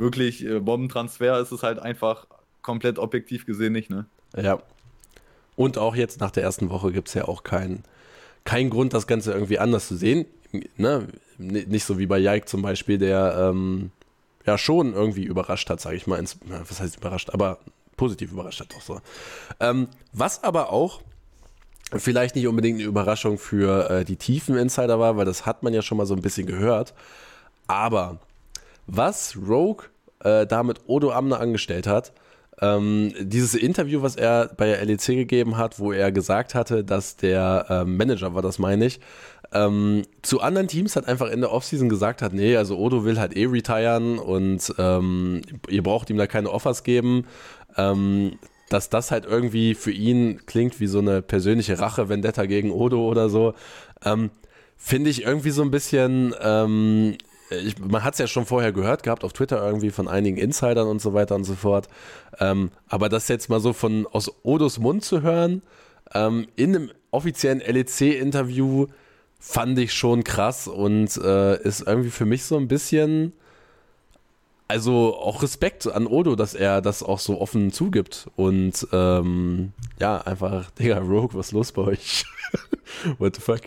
wirklich 0.00 0.44
äh, 0.44 0.60
Bombentransfer 0.60 1.38
ist 1.40 1.52
es 1.52 1.62
halt 1.62 1.78
einfach 1.78 2.26
komplett 2.62 2.98
objektiv 2.98 3.46
gesehen 3.46 3.72
nicht, 3.72 3.90
ne? 3.90 4.06
Ja. 4.36 4.60
Und 5.56 5.78
auch 5.78 5.94
jetzt 5.94 6.20
nach 6.20 6.30
der 6.30 6.42
ersten 6.42 6.70
Woche 6.70 6.92
gibt 6.92 7.08
es 7.08 7.14
ja 7.14 7.26
auch 7.26 7.42
keinen 7.42 7.84
kein 8.44 8.70
Grund, 8.70 8.94
das 8.94 9.06
Ganze 9.06 9.32
irgendwie 9.32 9.58
anders 9.58 9.88
zu 9.88 9.96
sehen. 9.96 10.26
Ne? 10.76 11.06
Nicht 11.38 11.84
so 11.84 11.98
wie 11.98 12.06
bei 12.06 12.18
Jaik 12.18 12.48
zum 12.48 12.62
Beispiel, 12.62 12.98
der 12.98 13.50
ähm, 13.50 13.90
ja 14.46 14.58
schon 14.58 14.94
irgendwie 14.94 15.24
überrascht 15.24 15.68
hat, 15.70 15.80
sage 15.80 15.96
ich 15.96 16.06
mal. 16.06 16.18
Ins, 16.18 16.38
was 16.46 16.80
heißt 16.80 16.96
überrascht, 16.96 17.30
aber 17.30 17.58
positiv 17.96 18.32
überrascht 18.32 18.60
hat 18.60 18.74
auch 18.74 18.80
so. 18.80 19.00
Ähm, 19.60 19.88
was 20.12 20.42
aber 20.42 20.72
auch 20.72 21.02
vielleicht 21.92 22.36
nicht 22.36 22.46
unbedingt 22.46 22.78
eine 22.78 22.88
Überraschung 22.88 23.38
für 23.38 23.90
äh, 23.90 24.04
die 24.04 24.16
tiefen 24.16 24.56
Insider 24.56 24.98
war, 24.98 25.16
weil 25.16 25.26
das 25.26 25.44
hat 25.44 25.62
man 25.62 25.74
ja 25.74 25.82
schon 25.82 25.98
mal 25.98 26.06
so 26.06 26.14
ein 26.14 26.22
bisschen 26.22 26.46
gehört. 26.46 26.94
Aber 27.66 28.18
was 28.90 29.36
Rogue 29.36 29.86
äh, 30.22 30.46
da 30.46 30.62
mit 30.62 30.80
Odo 30.86 31.12
Amner 31.12 31.40
angestellt 31.40 31.86
hat, 31.86 32.12
ähm, 32.60 33.14
dieses 33.20 33.54
Interview, 33.54 34.02
was 34.02 34.16
er 34.16 34.50
bei 34.56 34.66
der 34.66 34.84
LEC 34.84 35.06
gegeben 35.06 35.56
hat, 35.56 35.78
wo 35.78 35.92
er 35.92 36.12
gesagt 36.12 36.54
hatte, 36.54 36.84
dass 36.84 37.16
der 37.16 37.66
ähm, 37.70 37.96
Manager 37.96 38.34
war, 38.34 38.42
das 38.42 38.58
meine 38.58 38.84
ich, 38.84 39.00
ähm, 39.52 40.02
zu 40.22 40.40
anderen 40.40 40.68
Teams 40.68 40.94
hat 40.94 41.08
einfach 41.08 41.30
in 41.30 41.40
der 41.40 41.52
Offseason 41.52 41.88
gesagt 41.88 42.22
hat, 42.22 42.32
nee, 42.32 42.56
also 42.56 42.76
Odo 42.76 43.04
will 43.04 43.18
halt 43.18 43.36
eh 43.36 43.46
retiren 43.46 44.18
und 44.18 44.72
ähm, 44.78 45.42
ihr 45.68 45.82
braucht 45.82 46.10
ihm 46.10 46.18
da 46.18 46.26
keine 46.26 46.50
Offers 46.50 46.84
geben. 46.84 47.26
Ähm, 47.76 48.38
dass 48.70 48.88
das 48.88 49.10
halt 49.10 49.26
irgendwie 49.26 49.74
für 49.74 49.90
ihn 49.90 50.46
klingt 50.46 50.80
wie 50.80 50.86
so 50.86 51.00
eine 51.00 51.22
persönliche 51.22 51.80
Rache-Vendetta 51.80 52.46
gegen 52.46 52.70
Odo 52.70 53.04
oder 53.04 53.28
so, 53.28 53.54
ähm, 54.04 54.30
finde 54.76 55.10
ich 55.10 55.24
irgendwie 55.24 55.50
so 55.50 55.62
ein 55.62 55.72
bisschen 55.72 56.34
ähm, 56.40 57.16
ich, 57.50 57.78
man 57.78 58.04
hat 58.04 58.14
es 58.14 58.18
ja 58.18 58.26
schon 58.26 58.46
vorher 58.46 58.72
gehört 58.72 59.02
gehabt 59.02 59.24
auf 59.24 59.32
Twitter 59.32 59.64
irgendwie 59.64 59.90
von 59.90 60.08
einigen 60.08 60.36
Insidern 60.36 60.88
und 60.88 61.00
so 61.00 61.14
weiter 61.14 61.34
und 61.34 61.44
so 61.44 61.54
fort. 61.54 61.88
Ähm, 62.38 62.70
aber 62.88 63.08
das 63.08 63.28
jetzt 63.28 63.48
mal 63.48 63.60
so 63.60 63.72
von 63.72 64.06
aus 64.06 64.32
Odos 64.42 64.78
Mund 64.78 65.04
zu 65.04 65.22
hören, 65.22 65.62
ähm, 66.14 66.46
in 66.56 66.76
einem 66.76 66.90
offiziellen 67.10 67.60
LEC-Interview, 67.60 68.86
fand 69.40 69.78
ich 69.78 69.94
schon 69.94 70.22
krass 70.22 70.68
und 70.68 71.16
äh, 71.16 71.60
ist 71.62 71.80
irgendwie 71.86 72.10
für 72.10 72.26
mich 72.26 72.44
so 72.44 72.58
ein 72.58 72.68
bisschen, 72.68 73.32
also 74.68 75.16
auch 75.16 75.42
Respekt 75.42 75.86
an 75.86 76.06
Odo, 76.06 76.36
dass 76.36 76.54
er 76.54 76.82
das 76.82 77.02
auch 77.02 77.18
so 77.18 77.40
offen 77.40 77.72
zugibt. 77.72 78.28
Und 78.36 78.86
ähm, 78.92 79.72
ja, 79.98 80.18
einfach, 80.18 80.70
Digga, 80.72 80.98
Rogue, 80.98 81.30
was 81.32 81.46
ist 81.46 81.52
los 81.52 81.72
bei 81.72 81.82
euch? 81.82 82.24
What 83.18 83.36
the 83.36 83.40
fuck? 83.40 83.62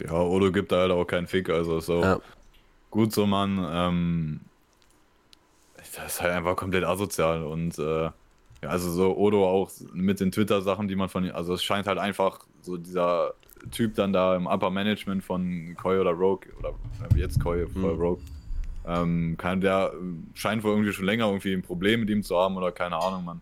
Ja, 0.00 0.20
Odo 0.20 0.50
gibt 0.50 0.72
da 0.72 0.78
halt 0.78 0.92
auch 0.92 1.04
keinen 1.04 1.26
Fick, 1.26 1.48
also 1.50 1.80
so. 1.80 2.00
Ja. 2.00 2.20
Gut 2.90 3.12
so, 3.12 3.26
Mann. 3.26 3.64
Ähm, 3.70 4.40
das 5.94 6.14
ist 6.14 6.22
halt 6.22 6.32
einfach 6.32 6.56
komplett 6.56 6.84
asozial 6.84 7.42
und 7.42 7.78
äh, 7.78 8.04
ja, 8.62 8.68
also 8.68 8.90
so 8.90 9.16
Odo 9.16 9.46
auch 9.48 9.70
mit 9.92 10.20
den 10.20 10.30
Twitter-Sachen, 10.30 10.88
die 10.88 10.96
man 10.96 11.08
von 11.08 11.24
ihm, 11.24 11.34
also 11.34 11.54
es 11.54 11.62
scheint 11.62 11.86
halt 11.86 11.98
einfach 11.98 12.40
so 12.62 12.76
dieser 12.76 13.34
Typ 13.70 13.94
dann 13.94 14.12
da 14.12 14.36
im 14.36 14.46
Upper 14.46 14.70
Management 14.70 15.22
von 15.22 15.74
Koi 15.80 16.00
oder 16.00 16.12
Rogue 16.12 16.46
oder 16.58 16.70
äh, 17.14 17.18
jetzt 17.18 17.40
Koi 17.40 17.66
mhm. 17.66 17.84
Rogue, 17.84 18.22
ähm, 18.86 19.36
kann, 19.36 19.60
der 19.60 19.92
scheint 20.34 20.64
wohl 20.64 20.72
irgendwie 20.72 20.92
schon 20.92 21.04
länger 21.04 21.26
irgendwie 21.26 21.52
ein 21.52 21.62
Problem 21.62 22.00
mit 22.00 22.10
ihm 22.10 22.22
zu 22.22 22.36
haben 22.36 22.56
oder 22.56 22.72
keine 22.72 22.96
Ahnung, 22.96 23.24
man. 23.24 23.40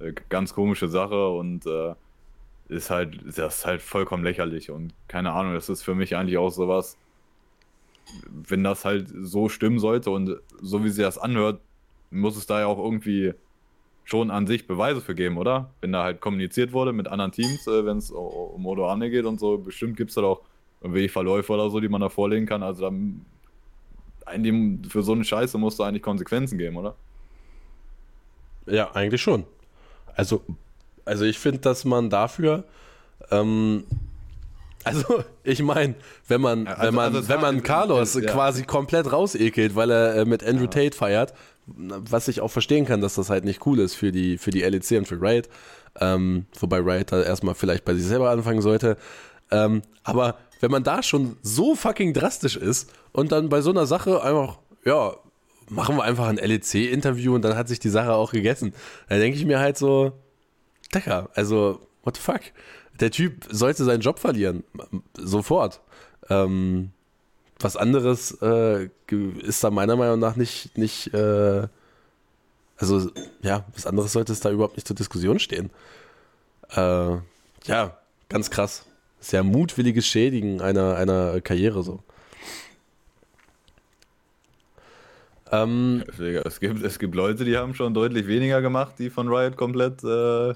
Äh, 0.00 0.12
ganz 0.28 0.54
komische 0.54 0.88
Sache 0.88 1.28
und 1.28 1.66
äh, 1.66 1.94
ist 2.72 2.90
halt, 2.90 3.20
das 3.36 3.58
ist 3.58 3.66
halt 3.66 3.82
vollkommen 3.82 4.24
lächerlich 4.24 4.70
und 4.70 4.94
keine 5.08 5.32
Ahnung, 5.32 5.54
das 5.54 5.68
ist 5.68 5.82
für 5.82 5.94
mich 5.94 6.16
eigentlich 6.16 6.38
auch 6.38 6.50
sowas, 6.50 6.96
wenn 8.26 8.64
das 8.64 8.84
halt 8.84 9.08
so 9.20 9.48
stimmen 9.48 9.78
sollte 9.78 10.10
und 10.10 10.36
so 10.60 10.84
wie 10.84 10.90
sie 10.90 11.02
das 11.02 11.18
anhört, 11.18 11.60
muss 12.10 12.36
es 12.36 12.46
da 12.46 12.60
ja 12.60 12.66
auch 12.66 12.78
irgendwie 12.78 13.34
schon 14.04 14.30
an 14.30 14.46
sich 14.46 14.66
Beweise 14.66 15.00
für 15.00 15.14
geben, 15.14 15.38
oder? 15.38 15.70
Wenn 15.80 15.92
da 15.92 16.02
halt 16.02 16.20
kommuniziert 16.20 16.72
wurde 16.72 16.92
mit 16.92 17.08
anderen 17.08 17.32
Teams, 17.32 17.66
äh, 17.66 17.84
wenn 17.84 17.98
es 17.98 18.10
um 18.10 18.66
Odo 18.66 18.88
Arne 18.88 19.10
geht 19.10 19.24
und 19.24 19.38
so, 19.38 19.58
bestimmt 19.58 19.96
gibt 19.96 20.10
es 20.10 20.16
da 20.16 20.22
doch 20.22 20.42
irgendwelche 20.80 21.08
Verläufe 21.08 21.52
oder 21.52 21.70
so, 21.70 21.80
die 21.80 21.88
man 21.88 22.00
da 22.00 22.08
vorlegen 22.08 22.46
kann. 22.46 22.62
Also 22.62 22.82
dann 22.82 23.24
für 24.88 25.02
so 25.02 25.12
eine 25.12 25.24
Scheiße 25.24 25.58
musst 25.58 25.78
du 25.78 25.84
eigentlich 25.84 26.02
Konsequenzen 26.02 26.58
geben, 26.58 26.76
oder? 26.76 26.96
Ja, 28.66 28.90
eigentlich 28.92 29.22
schon. 29.22 29.44
Also 30.14 30.42
also 31.04 31.24
ich 31.24 31.38
finde, 31.38 31.60
dass 31.60 31.84
man 31.84 32.10
dafür, 32.10 32.64
ähm, 33.30 33.84
also 34.84 35.24
ich 35.44 35.62
meine, 35.62 35.94
wenn 36.28 36.40
man, 36.40 36.66
also, 36.66 36.82
wenn 36.82 36.94
man, 36.94 37.14
also 37.14 37.28
wenn 37.28 37.40
man 37.40 37.62
Carlos 37.62 38.14
ja. 38.14 38.30
quasi 38.30 38.64
komplett 38.64 39.12
rausekelt, 39.12 39.74
weil 39.74 39.90
er 39.90 40.16
äh, 40.16 40.24
mit 40.24 40.44
Andrew 40.44 40.64
ja. 40.64 40.70
Tate 40.70 40.96
feiert, 40.96 41.34
was 41.66 42.28
ich 42.28 42.40
auch 42.40 42.50
verstehen 42.50 42.86
kann, 42.86 43.00
dass 43.00 43.14
das 43.14 43.30
halt 43.30 43.44
nicht 43.44 43.64
cool 43.66 43.78
ist 43.78 43.94
für 43.94 44.12
die, 44.12 44.38
für 44.38 44.50
die 44.50 44.62
LEC 44.62 44.98
und 44.98 45.06
für 45.06 45.20
Riot, 45.20 45.48
ähm, 46.00 46.46
wobei 46.58 46.78
Riot 46.78 47.12
da 47.12 47.22
erstmal 47.22 47.54
vielleicht 47.54 47.84
bei 47.84 47.94
sich 47.94 48.04
selber 48.04 48.30
anfangen 48.30 48.62
sollte. 48.62 48.96
Ähm, 49.50 49.82
aber 50.02 50.38
wenn 50.60 50.70
man 50.70 50.82
da 50.82 51.02
schon 51.02 51.36
so 51.42 51.74
fucking 51.74 52.14
drastisch 52.14 52.56
ist 52.56 52.90
und 53.12 53.32
dann 53.32 53.48
bei 53.48 53.60
so 53.60 53.70
einer 53.70 53.86
Sache 53.86 54.22
einfach, 54.22 54.58
ja, 54.84 55.14
machen 55.68 55.96
wir 55.96 56.04
einfach 56.04 56.28
ein 56.28 56.36
LEC-Interview 56.36 57.34
und 57.34 57.42
dann 57.42 57.56
hat 57.56 57.68
sich 57.68 57.78
die 57.78 57.88
Sache 57.88 58.12
auch 58.14 58.32
gegessen. 58.32 58.74
Da 59.08 59.18
denke 59.18 59.38
ich 59.38 59.44
mir 59.44 59.60
halt 59.60 59.78
so, 59.78 60.12
Decker, 60.94 61.30
also, 61.34 61.80
what 62.02 62.16
the 62.16 62.22
fuck? 62.22 62.40
Der 63.00 63.10
Typ 63.10 63.46
sollte 63.50 63.84
seinen 63.84 64.00
Job 64.00 64.18
verlieren. 64.18 64.64
Sofort. 65.16 65.80
Ähm, 66.28 66.92
was 67.58 67.76
anderes 67.76 68.36
äh, 68.42 68.88
ist 69.40 69.64
da 69.64 69.70
meiner 69.70 69.96
Meinung 69.96 70.18
nach 70.18 70.36
nicht, 70.36 70.76
nicht 70.76 71.12
äh, 71.14 71.66
also 72.76 73.10
ja, 73.42 73.64
was 73.74 73.86
anderes 73.86 74.12
sollte 74.12 74.32
es 74.32 74.40
da 74.40 74.50
überhaupt 74.50 74.76
nicht 74.76 74.86
zur 74.86 74.96
Diskussion 74.96 75.38
stehen. 75.38 75.70
Äh, 76.70 77.16
ja, 77.64 77.98
ganz 78.28 78.50
krass. 78.50 78.84
Sehr 79.20 79.44
mutwilliges 79.44 80.06
Schädigen 80.06 80.60
einer, 80.60 80.96
einer 80.96 81.40
Karriere 81.40 81.82
so. 81.84 82.00
Ähm, 85.52 86.02
es, 86.44 86.58
gibt, 86.60 86.82
es 86.82 86.98
gibt 86.98 87.14
Leute, 87.14 87.44
die 87.44 87.56
haben 87.56 87.74
schon 87.74 87.94
deutlich 87.94 88.26
weniger 88.26 88.62
gemacht, 88.62 88.94
die 88.98 89.10
von 89.10 89.28
Riot 89.28 89.56
komplett 89.56 90.02
äh, 90.02 90.54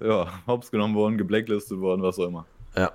ja, 0.00 0.40
hops 0.46 0.70
genommen 0.70 0.94
worden, 0.94 1.18
geblacklistet 1.18 1.80
worden, 1.80 2.02
was 2.02 2.18
auch 2.18 2.26
immer. 2.26 2.46
Ja. 2.76 2.92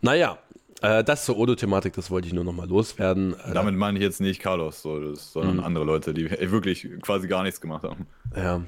Naja, 0.00 0.38
äh, 0.82 1.02
das 1.02 1.24
zur 1.24 1.38
Odo-Thematik, 1.38 1.94
das 1.94 2.10
wollte 2.10 2.28
ich 2.28 2.34
nur 2.34 2.44
nochmal 2.44 2.68
loswerden. 2.68 3.34
Äh, 3.40 3.54
Damit 3.54 3.74
meine 3.74 3.98
ich 3.98 4.04
jetzt 4.04 4.20
nicht 4.20 4.40
Carlos, 4.40 4.82
so, 4.82 5.00
das, 5.00 5.32
sondern 5.32 5.56
mhm. 5.56 5.64
andere 5.64 5.84
Leute, 5.84 6.12
die 6.12 6.30
wirklich 6.50 6.88
quasi 7.00 7.26
gar 7.26 7.42
nichts 7.42 7.60
gemacht 7.60 7.84
haben. 7.84 8.06
Ja. 8.36 8.62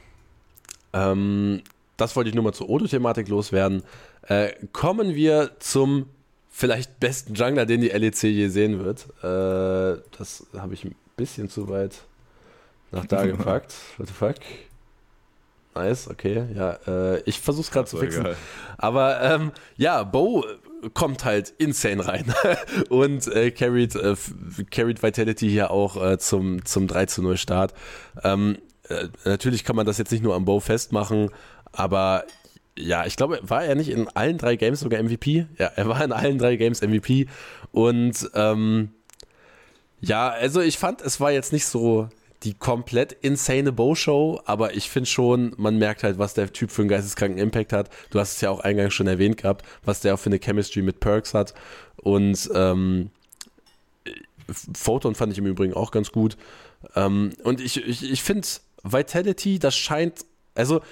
Ähm, 0.93 1.63
das 1.97 2.17
wollte 2.17 2.29
ich 2.29 2.35
nur 2.35 2.45
mal 2.45 2.53
zur 2.53 2.69
Odo-Thematik 2.71 3.29
loswerden. 3.29 3.83
Äh, 4.23 4.53
kommen 4.73 5.15
wir 5.15 5.53
zum 5.59 6.07
vielleicht 6.51 7.01
besten 7.01 7.35
Jungler, 7.35 7.67
den 7.67 7.83
die 7.83 7.89
LEC 7.89 8.23
je 8.23 8.49
sehen 8.49 8.83
wird. 8.83 9.07
Äh, 9.23 10.01
das 10.17 10.47
habe 10.57 10.73
ich 10.73 10.85
ein 10.85 10.95
bisschen 11.17 11.51
zu 11.51 11.69
weit 11.69 12.01
nach 12.93 13.05
da 13.05 13.27
gepackt. 13.27 13.75
What 13.99 14.09
the 14.09 14.15
fuck? 14.15 14.37
Nice, 15.77 16.09
okay. 16.09 16.45
Ja, 16.55 16.79
äh, 16.87 17.21
ich 17.27 17.41
versuche 17.41 17.65
es 17.65 17.71
gerade 17.71 17.89
zu 17.89 17.99
fixen. 17.99 18.23
Egal. 18.23 18.37
Aber 18.79 19.21
ähm, 19.23 19.53
ja, 19.77 20.03
Bo 20.03 20.45
kommt 20.95 21.25
halt 21.25 21.53
insane 21.59 22.07
rein 22.07 22.33
und 22.89 23.27
äh, 23.29 23.51
carried, 23.51 23.95
äh, 23.95 24.17
carried 24.71 25.03
Vitality 25.03 25.49
hier 25.49 25.71
auch 25.71 26.03
äh, 26.03 26.19
zum, 26.19 26.65
zum 26.65 26.87
3 26.87 27.07
zu 27.07 27.23
0 27.23 27.37
Start. 27.37 27.75
Ähm, 28.23 28.59
äh, 28.89 29.09
natürlich 29.25 29.65
kann 29.65 29.77
man 29.77 29.87
das 29.87 29.99
jetzt 29.99 30.13
nicht 30.13 30.23
nur 30.23 30.35
am 30.35 30.45
Bo 30.45 30.61
festmachen, 30.61 31.31
aber 31.73 32.25
ja, 32.79 33.07
ich 33.07 33.17
glaube, 33.17 33.41
war 33.43 33.65
er 33.65 33.75
nicht 33.75 33.89
in 33.89 34.09
allen 34.09 34.37
drei 34.39 34.57
Games 34.57 34.81
sogar 34.81 35.03
MVP? 35.03 35.47
Ja, 35.59 35.67
er 35.77 35.89
war 35.89 36.05
in 36.05 36.13
allen 36.13 36.39
drei 36.39 36.57
Games 36.57 36.83
MVP. 36.83 37.27
Und 37.73 38.31
ähm, 38.35 38.91
ja, 40.01 40.29
also 40.29 40.61
ich 40.61 40.77
fand, 40.79 41.01
es 41.01 41.19
war 41.19 41.33
jetzt 41.33 41.55
nicht 41.55 41.67
so 41.67 42.11
die 42.43 42.55
komplett 42.55 43.13
insane 43.13 43.73
Bow-Show, 43.73 44.41
aber 44.45 44.75
ich 44.75 44.91
finde 44.91 45.09
schon, 45.09 45.55
man 45.57 45.79
merkt 45.79 46.03
halt, 46.03 46.19
was 46.19 46.35
der 46.35 46.53
Typ 46.53 46.71
für 46.71 46.83
einen 46.83 46.89
geisteskranken 46.89 47.39
Impact 47.39 47.73
hat. 47.73 47.91
Du 48.11 48.21
hast 48.21 48.37
es 48.37 48.41
ja 48.41 48.51
auch 48.51 48.61
eingangs 48.61 48.95
schon 48.95 49.07
erwähnt 49.07 49.39
gehabt, 49.39 49.65
was 49.85 50.01
der 50.01 50.15
auch 50.15 50.19
für 50.19 50.31
eine 50.31 50.39
Chemistry 50.39 50.83
mit 50.83 51.01
Perks 51.01 51.35
hat. 51.35 51.55
Und 51.97 52.51
ähm, 52.55 53.11
Photon 54.75 55.15
fand 55.15 55.33
ich 55.33 55.39
im 55.39 55.47
Übrigen 55.47 55.75
auch 55.75 55.91
ganz 55.91 56.13
gut. 56.13 56.37
Ähm, 56.95 57.33
und 57.43 57.61
ich, 57.61 57.85
ich, 57.85 58.11
ich 58.11 58.23
finde, 58.23 58.47
Vitality, 58.83 59.59
das 59.59 59.77
scheint, 59.77 60.25
also 60.55 60.83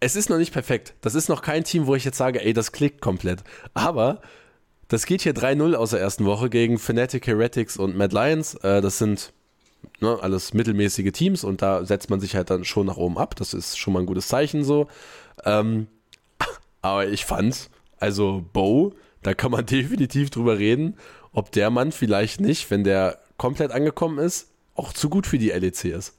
es 0.00 0.16
ist 0.16 0.30
noch 0.30 0.38
nicht 0.38 0.52
perfekt. 0.52 0.94
Das 1.00 1.14
ist 1.14 1.28
noch 1.28 1.42
kein 1.42 1.62
Team, 1.62 1.86
wo 1.86 1.94
ich 1.94 2.04
jetzt 2.04 2.18
sage, 2.18 2.44
ey, 2.44 2.52
das 2.52 2.72
klickt 2.72 3.00
komplett. 3.00 3.44
Aber 3.74 4.20
das 4.88 5.06
geht 5.06 5.22
hier 5.22 5.34
3-0 5.34 5.74
aus 5.74 5.90
der 5.90 6.00
ersten 6.00 6.24
Woche 6.24 6.50
gegen 6.50 6.78
Fnatic, 6.78 7.26
Heretics 7.26 7.76
und 7.76 7.96
Mad 7.96 8.14
Lions. 8.14 8.54
Äh, 8.56 8.80
das 8.80 8.98
sind 8.98 9.32
ne, 10.02 10.18
alles 10.20 10.52
mittelmäßige 10.52 11.12
Teams 11.12 11.44
und 11.44 11.62
da 11.62 11.84
setzt 11.84 12.10
man 12.10 12.20
sich 12.20 12.36
halt 12.36 12.50
dann 12.50 12.64
schon 12.64 12.86
nach 12.86 12.96
oben 12.96 13.18
ab. 13.18 13.36
Das 13.36 13.54
ist 13.54 13.78
schon 13.78 13.94
mal 13.94 14.00
ein 14.00 14.06
gutes 14.06 14.28
Zeichen 14.28 14.64
so. 14.64 14.88
Ähm, 15.44 15.86
aber 16.82 17.08
ich 17.08 17.24
fand, 17.24 17.70
also 17.98 18.44
Bo, 18.52 18.94
da 19.22 19.34
kann 19.34 19.50
man 19.50 19.64
definitiv 19.66 20.30
drüber 20.30 20.58
reden, 20.58 20.96
ob 21.32 21.52
der 21.52 21.70
Mann 21.70 21.92
vielleicht 21.92 22.40
nicht, 22.40 22.70
wenn 22.70 22.84
der 22.84 23.18
komplett 23.38 23.70
angekommen 23.70 24.18
ist, 24.18 24.50
auch 24.74 24.92
zu 24.92 25.08
gut 25.08 25.26
für 25.26 25.38
die 25.38 25.50
LEC 25.50 25.86
ist. 25.86 26.14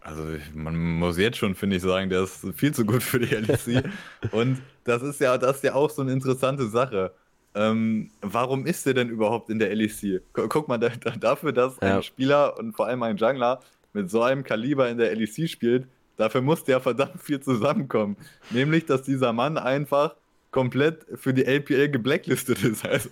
Also 0.00 0.22
man 0.52 0.76
muss 0.76 1.16
jetzt 1.16 1.38
schon, 1.38 1.54
finde 1.54 1.76
ich, 1.76 1.82
sagen, 1.82 2.10
der 2.10 2.24
ist 2.24 2.46
viel 2.56 2.74
zu 2.74 2.84
gut 2.84 3.02
für 3.02 3.18
die 3.18 3.34
LEC. 3.34 3.84
und 4.32 4.60
das 4.84 5.02
ist 5.02 5.20
ja, 5.20 5.38
das 5.38 5.56
ist 5.56 5.64
ja 5.64 5.74
auch 5.74 5.88
so 5.88 6.02
eine 6.02 6.12
interessante 6.12 6.68
Sache. 6.68 7.12
Ähm, 7.54 8.10
warum 8.20 8.66
ist 8.66 8.84
der 8.86 8.94
denn 8.94 9.08
überhaupt 9.08 9.48
in 9.48 9.58
der 9.58 9.74
LEC? 9.74 10.22
Guck 10.32 10.68
mal, 10.68 10.78
da, 10.78 10.88
da, 10.88 11.10
dafür, 11.10 11.52
dass 11.52 11.76
ja. 11.80 11.96
ein 11.96 12.02
Spieler 12.02 12.58
und 12.58 12.74
vor 12.74 12.86
allem 12.86 13.02
ein 13.02 13.16
Jungler 13.16 13.60
mit 13.92 14.10
so 14.10 14.22
einem 14.22 14.42
Kaliber 14.42 14.88
in 14.88 14.98
der 14.98 15.14
LEC 15.14 15.48
spielt, 15.48 15.86
dafür 16.16 16.42
muss 16.42 16.64
der 16.64 16.80
verdammt 16.80 17.20
viel 17.22 17.40
zusammenkommen. 17.40 18.16
Nämlich, 18.50 18.86
dass 18.86 19.02
dieser 19.02 19.32
Mann 19.32 19.56
einfach 19.56 20.16
komplett 20.50 21.04
für 21.14 21.34
die 21.34 21.44
LPL 21.44 21.90
geblacklistet 21.90 22.62
ist. 22.62 22.84
Also, 22.88 23.08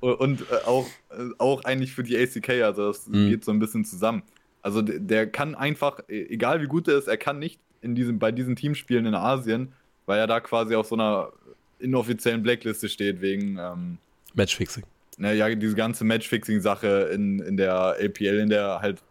und 0.00 0.42
äh, 0.42 0.64
auch, 0.64 0.86
äh, 1.10 1.30
auch 1.38 1.64
eigentlich 1.64 1.92
für 1.92 2.04
die 2.04 2.16
ACK, 2.16 2.62
also 2.62 2.86
das 2.86 3.08
mhm. 3.08 3.30
geht 3.30 3.44
so 3.44 3.50
ein 3.50 3.58
bisschen 3.58 3.84
zusammen. 3.84 4.22
Also 4.62 4.82
der, 4.82 5.00
der 5.00 5.26
kann 5.28 5.56
einfach, 5.56 6.00
e, 6.08 6.26
egal 6.28 6.62
wie 6.62 6.66
gut 6.66 6.86
er 6.86 6.98
ist, 6.98 7.08
er 7.08 7.16
kann 7.16 7.40
nicht 7.40 7.60
in 7.80 7.96
diesem, 7.96 8.18
bei 8.20 8.30
diesen 8.30 8.54
Teamspielen 8.54 9.06
in 9.06 9.14
Asien, 9.14 9.72
weil 10.06 10.20
er 10.20 10.28
da 10.28 10.38
quasi 10.38 10.76
auf 10.76 10.86
so 10.86 10.94
einer 10.94 11.32
inoffiziellen 11.78 12.42
Blackliste 12.42 12.88
steht 12.88 13.20
wegen 13.20 13.58
ähm, 13.58 13.98
Matchfixing. 14.34 14.84
Naja, 15.16 15.52
diese 15.54 15.74
ganze 15.74 16.04
Matchfixing-Sache 16.04 17.10
in, 17.12 17.40
in 17.40 17.56
der 17.56 17.96
LPL, 17.98 18.38
in 18.38 18.48
der 18.48 18.80
halt, 18.80 19.02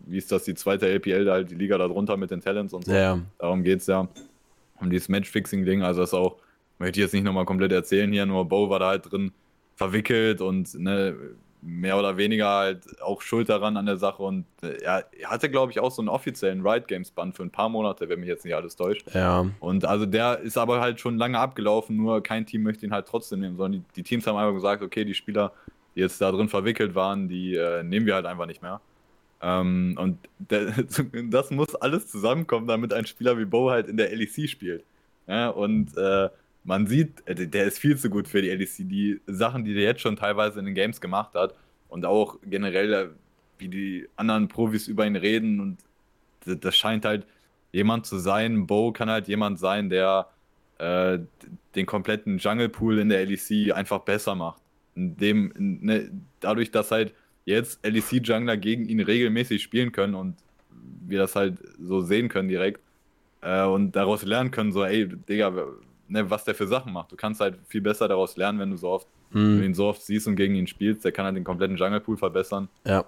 wie 0.00 0.18
ist 0.18 0.30
das, 0.30 0.44
die 0.44 0.54
zweite 0.54 0.86
LPL, 0.86 1.24
da 1.24 1.32
halt 1.32 1.50
die 1.50 1.54
Liga 1.54 1.78
darunter 1.78 2.16
mit 2.16 2.30
den 2.30 2.40
Talents 2.40 2.74
und 2.74 2.84
so. 2.84 2.92
Ja. 2.92 3.20
Darum 3.38 3.62
geht 3.62 3.80
es 3.80 3.86
ja. 3.86 4.06
Um 4.80 4.90
dieses 4.90 5.08
Matchfixing-Ding. 5.08 5.82
Also 5.82 6.02
das 6.02 6.12
auch, 6.12 6.36
möchte 6.78 7.00
ich 7.00 7.04
jetzt 7.04 7.14
nicht 7.14 7.24
nochmal 7.24 7.44
komplett 7.44 7.72
erzählen 7.72 8.12
hier, 8.12 8.26
nur 8.26 8.46
Bo 8.46 8.68
war 8.68 8.78
da 8.78 8.88
halt 8.88 9.10
drin 9.10 9.32
verwickelt 9.76 10.42
und 10.42 10.74
ne, 10.74 11.16
mehr 11.62 11.98
oder 11.98 12.16
weniger 12.16 12.48
halt 12.48 13.02
auch 13.02 13.20
schuld 13.22 13.48
daran 13.48 13.76
an 13.76 13.86
der 13.86 13.96
Sache 13.96 14.22
und 14.22 14.46
äh, 14.62 14.82
er 14.82 15.04
hatte, 15.24 15.50
glaube 15.50 15.72
ich, 15.72 15.80
auch 15.80 15.90
so 15.90 16.00
einen 16.00 16.08
offiziellen 16.08 16.66
Riot 16.66 16.88
Games 16.88 17.10
Band 17.10 17.36
für 17.36 17.42
ein 17.42 17.50
paar 17.50 17.68
Monate, 17.68 18.08
wenn 18.08 18.20
mich 18.20 18.28
jetzt 18.28 18.44
nicht 18.44 18.54
alles 18.54 18.76
täuscht. 18.76 19.06
Ja. 19.14 19.46
Und 19.60 19.84
also 19.84 20.06
der 20.06 20.38
ist 20.38 20.56
aber 20.56 20.80
halt 20.80 21.00
schon 21.00 21.18
lange 21.18 21.38
abgelaufen, 21.38 21.96
nur 21.96 22.22
kein 22.22 22.46
Team 22.46 22.62
möchte 22.62 22.86
ihn 22.86 22.92
halt 22.92 23.06
trotzdem 23.06 23.40
nehmen, 23.40 23.56
sondern 23.56 23.82
die, 23.82 23.94
die 23.96 24.02
Teams 24.02 24.26
haben 24.26 24.36
einfach 24.36 24.54
gesagt, 24.54 24.82
okay, 24.82 25.04
die 25.04 25.14
Spieler, 25.14 25.52
die 25.94 26.00
jetzt 26.00 26.20
da 26.20 26.30
drin 26.32 26.48
verwickelt 26.48 26.94
waren, 26.94 27.28
die 27.28 27.54
äh, 27.56 27.82
nehmen 27.82 28.06
wir 28.06 28.14
halt 28.14 28.26
einfach 28.26 28.46
nicht 28.46 28.62
mehr. 28.62 28.80
Ähm, 29.42 29.96
und 29.98 30.18
der, 30.38 30.72
das 31.30 31.50
muss 31.50 31.74
alles 31.74 32.06
zusammenkommen, 32.08 32.66
damit 32.66 32.92
ein 32.92 33.06
Spieler 33.06 33.38
wie 33.38 33.44
Bo 33.44 33.70
halt 33.70 33.88
in 33.88 33.96
der 33.96 34.14
LEC 34.14 34.48
spielt. 34.48 34.84
Ja, 35.26 35.48
und 35.50 35.96
äh, 35.96 36.28
man 36.64 36.86
sieht, 36.86 37.26
äh, 37.26 37.46
der 37.46 37.66
ist 37.66 37.78
viel 37.78 37.96
zu 37.96 38.10
gut 38.10 38.28
für 38.28 38.42
die 38.42 38.50
LEC. 38.50 38.88
Die 38.88 39.20
Sachen, 39.26 39.64
die 39.64 39.74
der 39.74 39.84
jetzt 39.84 40.00
schon 40.00 40.16
teilweise 40.16 40.58
in 40.58 40.66
den 40.66 40.74
Games 40.74 41.00
gemacht 41.00 41.34
hat 41.34 41.54
und 41.88 42.04
auch 42.04 42.38
generell, 42.44 42.92
äh, 42.92 43.08
wie 43.58 43.68
die 43.68 44.08
anderen 44.16 44.48
Profis 44.48 44.88
über 44.88 45.06
ihn 45.06 45.16
reden 45.16 45.60
und 45.60 45.78
das 46.46 46.74
scheint 46.74 47.04
halt 47.04 47.26
jemand 47.72 48.06
zu 48.06 48.18
sein. 48.18 48.66
Bo 48.66 48.92
kann 48.92 49.10
halt 49.10 49.28
jemand 49.28 49.58
sein, 49.58 49.90
der 49.90 50.28
äh, 50.78 51.18
den 51.74 51.86
kompletten 51.86 52.38
Jungle 52.38 52.70
Pool 52.70 52.98
in 52.98 53.10
der 53.10 53.24
LEC 53.26 53.72
einfach 53.74 54.00
besser 54.00 54.34
macht. 54.34 54.62
Dem, 54.94 55.52
ne, 55.56 56.10
dadurch, 56.40 56.70
dass 56.70 56.90
halt 56.90 57.14
jetzt 57.44 57.84
LEC-Jungler 57.84 58.56
gegen 58.56 58.86
ihn 58.86 59.00
regelmäßig 59.00 59.62
spielen 59.62 59.92
können 59.92 60.14
und 60.14 60.36
wir 61.06 61.18
das 61.18 61.36
halt 61.36 61.58
so 61.78 62.00
sehen 62.00 62.28
können 62.28 62.48
direkt 62.48 62.80
äh, 63.42 63.64
und 63.64 63.92
daraus 63.92 64.24
lernen 64.24 64.50
können, 64.50 64.72
so, 64.72 64.84
ey, 64.84 65.06
Digga, 65.06 65.52
ne, 66.10 66.28
was 66.28 66.44
der 66.44 66.54
für 66.54 66.66
Sachen 66.66 66.92
macht. 66.92 67.12
Du 67.12 67.16
kannst 67.16 67.40
halt 67.40 67.58
viel 67.68 67.80
besser 67.80 68.08
daraus 68.08 68.36
lernen, 68.36 68.58
wenn 68.58 68.70
du 68.70 68.76
so 68.76 68.88
oft, 68.88 69.06
du 69.32 69.64
ihn 69.64 69.74
so 69.74 69.86
oft 69.86 70.02
siehst 70.02 70.26
und 70.26 70.36
gegen 70.36 70.54
ihn 70.54 70.66
spielst. 70.66 71.04
Der 71.04 71.12
kann 71.12 71.24
halt 71.24 71.36
den 71.36 71.44
kompletten 71.44 71.76
Jungle 71.76 72.00
Pool 72.00 72.16
verbessern. 72.16 72.68
Ja. 72.84 73.04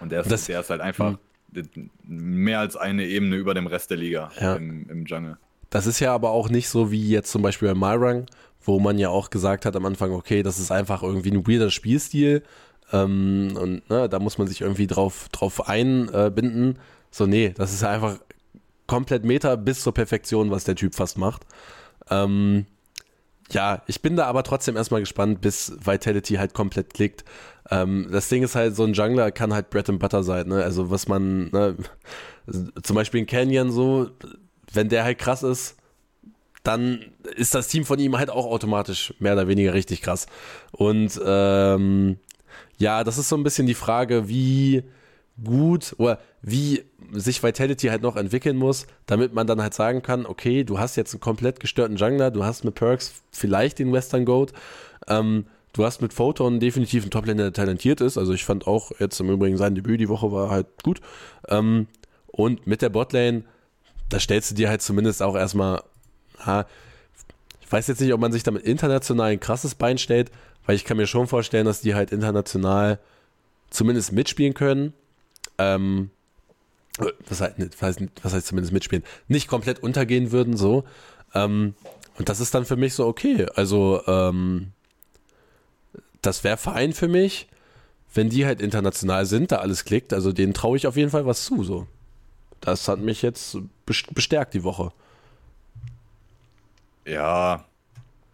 Und 0.00 0.12
der 0.12 0.20
ist, 0.20 0.30
das, 0.30 0.44
der 0.44 0.60
ist 0.60 0.70
halt 0.70 0.82
einfach 0.82 1.12
mm. 1.52 1.58
mehr 2.04 2.60
als 2.60 2.76
eine 2.76 3.06
Ebene 3.06 3.36
über 3.36 3.54
dem 3.54 3.66
Rest 3.66 3.90
der 3.90 3.96
Liga 3.96 4.30
ja. 4.38 4.54
im, 4.54 4.88
im 4.90 5.06
Jungle. 5.06 5.38
Das 5.70 5.86
ist 5.86 5.98
ja 6.00 6.14
aber 6.14 6.30
auch 6.30 6.50
nicht 6.50 6.68
so 6.68 6.90
wie 6.90 7.08
jetzt 7.08 7.32
zum 7.32 7.42
Beispiel 7.42 7.68
bei 7.68 7.74
Myrang, 7.74 8.26
wo 8.62 8.78
man 8.78 8.98
ja 8.98 9.08
auch 9.08 9.30
gesagt 9.30 9.64
hat 9.64 9.74
am 9.74 9.86
Anfang, 9.86 10.12
okay, 10.12 10.42
das 10.42 10.58
ist 10.58 10.70
einfach 10.70 11.02
irgendwie 11.02 11.30
ein 11.30 11.46
weirder 11.46 11.70
Spielstil 11.70 12.42
ähm, 12.92 13.56
und 13.60 13.88
ne, 13.88 14.08
da 14.08 14.18
muss 14.18 14.38
man 14.38 14.46
sich 14.46 14.60
irgendwie 14.60 14.86
drauf, 14.86 15.28
drauf 15.32 15.68
einbinden. 15.68 16.78
So, 17.10 17.26
nee, 17.26 17.54
das 17.56 17.72
ist 17.72 17.82
einfach 17.82 18.18
komplett 18.86 19.24
Meta 19.24 19.56
bis 19.56 19.80
zur 19.80 19.94
Perfektion, 19.94 20.50
was 20.50 20.64
der 20.64 20.76
Typ 20.76 20.94
fast 20.94 21.18
macht. 21.18 21.42
Ähm, 22.10 22.66
ja, 23.50 23.82
ich 23.86 24.02
bin 24.02 24.16
da 24.16 24.26
aber 24.26 24.42
trotzdem 24.42 24.76
erstmal 24.76 25.00
gespannt, 25.00 25.40
bis 25.40 25.72
Vitality 25.84 26.34
halt 26.34 26.54
komplett 26.54 26.94
klickt. 26.94 27.24
Ähm, 27.70 28.08
das 28.10 28.28
Ding 28.28 28.42
ist 28.42 28.54
halt, 28.54 28.74
so 28.74 28.84
ein 28.84 28.92
Jungler 28.92 29.30
kann 29.30 29.54
halt 29.54 29.70
Bread 29.70 29.88
and 29.88 29.98
Butter 30.00 30.22
sein, 30.22 30.48
ne? 30.48 30.62
Also 30.62 30.90
was 30.90 31.08
man, 31.08 31.50
ne? 31.50 31.76
zum 32.82 32.96
Beispiel 32.96 33.20
in 33.20 33.26
Canyon 33.26 33.70
so, 33.70 34.10
wenn 34.72 34.88
der 34.88 35.04
halt 35.04 35.18
krass 35.18 35.42
ist, 35.42 35.76
dann 36.62 37.04
ist 37.36 37.54
das 37.54 37.68
Team 37.68 37.84
von 37.84 37.98
ihm 37.98 38.18
halt 38.18 38.30
auch 38.30 38.46
automatisch 38.46 39.14
mehr 39.20 39.34
oder 39.34 39.46
weniger 39.46 39.74
richtig 39.74 40.02
krass. 40.02 40.26
Und 40.72 41.20
ähm, 41.24 42.18
ja, 42.78 43.04
das 43.04 43.18
ist 43.18 43.28
so 43.28 43.36
ein 43.36 43.44
bisschen 43.44 43.66
die 43.66 43.74
Frage, 43.74 44.28
wie 44.28 44.82
gut 45.42 45.94
oder 45.98 46.18
wie 46.46 46.84
sich 47.10 47.42
Vitality 47.42 47.88
halt 47.88 48.02
noch 48.02 48.14
entwickeln 48.14 48.56
muss, 48.56 48.86
damit 49.06 49.34
man 49.34 49.48
dann 49.48 49.60
halt 49.60 49.74
sagen 49.74 50.00
kann, 50.00 50.24
okay, 50.24 50.62
du 50.62 50.78
hast 50.78 50.94
jetzt 50.94 51.12
einen 51.12 51.20
komplett 51.20 51.58
gestörten 51.58 51.96
Jungler, 51.96 52.30
du 52.30 52.44
hast 52.44 52.64
mit 52.64 52.76
Perks 52.76 53.14
vielleicht 53.32 53.80
den 53.80 53.92
Western 53.92 54.24
Goat, 54.24 54.52
ähm, 55.08 55.46
du 55.72 55.84
hast 55.84 56.00
mit 56.00 56.12
Photon 56.12 56.60
definitiv 56.60 57.02
einen 57.02 57.10
Toplane, 57.10 57.42
der 57.42 57.52
talentiert 57.52 58.00
ist, 58.00 58.16
also 58.16 58.32
ich 58.32 58.44
fand 58.44 58.68
auch 58.68 58.92
jetzt 59.00 59.18
im 59.18 59.28
Übrigen 59.28 59.56
sein 59.56 59.74
Debüt 59.74 59.98
die 59.98 60.08
Woche 60.08 60.30
war 60.30 60.48
halt 60.50 60.68
gut. 60.84 61.00
Ähm, 61.48 61.88
und 62.28 62.64
mit 62.64 62.80
der 62.80 62.90
Botlane, 62.90 63.42
da 64.08 64.20
stellst 64.20 64.52
du 64.52 64.54
dir 64.54 64.68
halt 64.68 64.82
zumindest 64.82 65.24
auch 65.24 65.34
erstmal, 65.34 65.82
ha, 66.38 66.64
ich 67.60 67.72
weiß 67.72 67.88
jetzt 67.88 68.00
nicht, 68.00 68.12
ob 68.12 68.20
man 68.20 68.30
sich 68.30 68.44
damit 68.44 68.62
international 68.62 69.32
ein 69.32 69.40
krasses 69.40 69.74
Bein 69.74 69.98
stellt, 69.98 70.30
weil 70.64 70.76
ich 70.76 70.84
kann 70.84 70.96
mir 70.96 71.08
schon 71.08 71.26
vorstellen, 71.26 71.66
dass 71.66 71.80
die 71.80 71.96
halt 71.96 72.12
international 72.12 73.00
zumindest 73.68 74.12
mitspielen 74.12 74.54
können, 74.54 74.92
ähm, 75.58 76.10
was, 76.98 77.40
heißt, 77.40 77.56
was, 78.22 78.32
heißt 78.32 78.46
zumindest 78.46 78.72
mitspielen, 78.72 79.04
nicht 79.28 79.48
komplett 79.48 79.80
untergehen 79.80 80.32
würden, 80.32 80.56
so. 80.56 80.84
Ähm, 81.34 81.74
und 82.18 82.28
das 82.28 82.40
ist 82.40 82.54
dann 82.54 82.64
für 82.64 82.76
mich 82.76 82.94
so 82.94 83.06
okay. 83.06 83.46
Also, 83.54 84.02
ähm, 84.06 84.72
das 86.22 86.44
wäre 86.44 86.56
fein 86.56 86.92
für 86.92 87.08
mich, 87.08 87.48
wenn 88.14 88.30
die 88.30 88.46
halt 88.46 88.60
international 88.60 89.26
sind, 89.26 89.52
da 89.52 89.56
alles 89.56 89.84
klickt. 89.84 90.12
Also, 90.12 90.32
denen 90.32 90.54
traue 90.54 90.76
ich 90.76 90.86
auf 90.86 90.96
jeden 90.96 91.10
Fall 91.10 91.26
was 91.26 91.44
zu, 91.44 91.62
so. 91.64 91.86
das 92.60 92.88
hat 92.88 93.00
mich 93.00 93.22
jetzt 93.22 93.58
bestärkt 93.84 94.54
die 94.54 94.64
Woche. 94.64 94.92
Ja, 97.04 97.64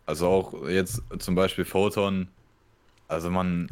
also 0.06 0.28
auch 0.28 0.68
jetzt 0.68 1.02
zum 1.18 1.34
Beispiel 1.34 1.64
Photon, 1.64 2.28
also 3.08 3.30
man, 3.30 3.68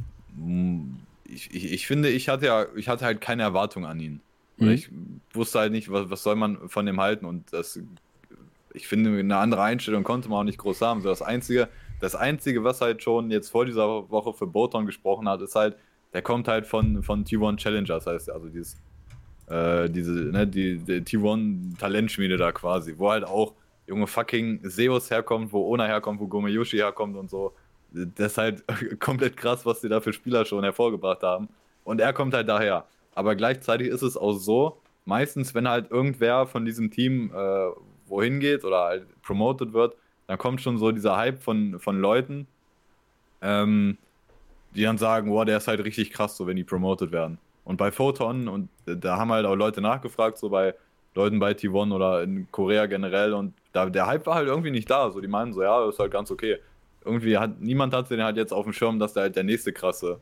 ich, 1.24 1.54
ich, 1.54 1.72
ich 1.72 1.86
finde, 1.86 2.10
ich 2.10 2.28
hatte 2.28 2.46
ja, 2.46 2.66
ich 2.76 2.88
hatte 2.88 3.04
halt 3.04 3.20
keine 3.20 3.42
Erwartung 3.42 3.86
an 3.86 3.98
ihn. 4.00 4.20
Mhm. 4.66 4.70
Ich 4.70 4.90
wusste 5.32 5.60
halt 5.60 5.72
nicht, 5.72 5.90
was, 5.90 6.10
was 6.10 6.22
soll 6.22 6.36
man 6.36 6.68
von 6.68 6.86
dem 6.86 7.00
halten 7.00 7.24
und 7.24 7.52
das, 7.52 7.80
ich 8.72 8.86
finde, 8.86 9.18
eine 9.18 9.36
andere 9.36 9.62
Einstellung 9.62 10.04
konnte 10.04 10.28
man 10.28 10.40
auch 10.40 10.44
nicht 10.44 10.58
groß 10.58 10.80
haben. 10.82 11.00
So 11.00 11.08
das 11.08 11.22
Einzige, 11.22 11.68
das 12.00 12.14
Einzige, 12.14 12.64
was 12.64 12.80
halt 12.80 13.02
schon 13.02 13.30
jetzt 13.30 13.50
vor 13.50 13.64
dieser 13.66 14.10
Woche 14.10 14.32
für 14.32 14.46
Boton 14.46 14.86
gesprochen 14.86 15.28
hat, 15.28 15.42
ist 15.42 15.54
halt, 15.54 15.76
der 16.12 16.22
kommt 16.22 16.48
halt 16.48 16.66
von, 16.66 17.02
von 17.02 17.24
T1 17.24 17.56
Challengers, 17.56 18.06
heißt 18.06 18.30
also 18.30 18.48
dieses, 18.48 18.76
äh, 19.48 19.88
diese, 19.88 20.12
ne, 20.12 20.46
die, 20.46 20.78
die 20.78 21.00
T1 21.00 21.78
Talentschmiede 21.78 22.36
da 22.36 22.52
quasi, 22.52 22.94
wo 22.96 23.10
halt 23.10 23.24
auch 23.24 23.54
junge 23.86 24.06
fucking 24.06 24.62
Zeus 24.68 25.10
herkommt, 25.10 25.52
wo 25.52 25.68
Ona 25.72 25.86
herkommt, 25.86 26.20
wo 26.20 26.26
Gomeyoshi 26.26 26.76
herkommt 26.76 27.16
und 27.16 27.28
so. 27.28 27.52
Das 27.92 28.32
ist 28.32 28.38
halt 28.38 28.64
komplett 29.00 29.36
krass, 29.36 29.66
was 29.66 29.80
die 29.80 29.88
da 29.88 30.00
für 30.00 30.12
Spieler 30.12 30.44
schon 30.44 30.62
hervorgebracht 30.62 31.22
haben. 31.22 31.48
Und 31.84 32.00
er 32.00 32.12
kommt 32.12 32.34
halt 32.34 32.48
daher. 32.48 32.86
Aber 33.14 33.34
gleichzeitig 33.34 33.88
ist 33.88 34.02
es 34.02 34.16
auch 34.16 34.34
so, 34.34 34.80
meistens, 35.04 35.54
wenn 35.54 35.68
halt 35.68 35.90
irgendwer 35.90 36.46
von 36.46 36.64
diesem 36.64 36.90
Team 36.90 37.30
äh, 37.34 37.68
wohin 38.06 38.40
geht 38.40 38.64
oder 38.64 38.84
halt 38.84 39.22
promoted 39.22 39.72
wird, 39.72 39.96
dann 40.26 40.38
kommt 40.38 40.60
schon 40.60 40.78
so 40.78 40.92
dieser 40.92 41.16
Hype 41.16 41.42
von, 41.42 41.78
von 41.80 42.00
Leuten, 42.00 42.46
ähm, 43.42 43.98
die 44.74 44.82
dann 44.82 44.98
sagen, 44.98 45.28
boah, 45.30 45.44
der 45.44 45.56
ist 45.56 45.68
halt 45.68 45.84
richtig 45.84 46.12
krass, 46.12 46.36
so 46.36 46.46
wenn 46.46 46.56
die 46.56 46.64
promoted 46.64 47.10
werden. 47.12 47.38
Und 47.64 47.76
bei 47.76 47.90
Photon, 47.90 48.48
und 48.48 48.68
da 48.84 49.16
haben 49.16 49.32
halt 49.32 49.46
auch 49.46 49.54
Leute 49.54 49.80
nachgefragt, 49.80 50.38
so 50.38 50.48
bei 50.48 50.74
Leuten 51.14 51.40
bei 51.40 51.52
T1 51.52 51.92
oder 51.92 52.22
in 52.22 52.46
Korea 52.50 52.86
generell, 52.86 53.32
und 53.32 53.54
da, 53.72 53.86
der 53.86 54.06
Hype 54.06 54.26
war 54.26 54.36
halt 54.36 54.48
irgendwie 54.48 54.70
nicht 54.70 54.90
da. 54.90 55.10
So, 55.10 55.20
die 55.20 55.28
meinen 55.28 55.52
so, 55.52 55.62
ja, 55.62 55.88
ist 55.88 55.98
halt 55.98 56.12
ganz 56.12 56.30
okay. 56.30 56.58
Irgendwie 57.04 57.38
hat 57.38 57.60
niemand 57.60 57.94
hat 57.94 58.10
den 58.10 58.22
halt 58.22 58.36
jetzt 58.36 58.52
auf 58.52 58.64
dem 58.64 58.72
Schirm, 58.72 58.98
dass 58.98 59.14
der 59.14 59.24
halt 59.24 59.36
der 59.36 59.44
nächste 59.44 59.72
krasse 59.72 60.20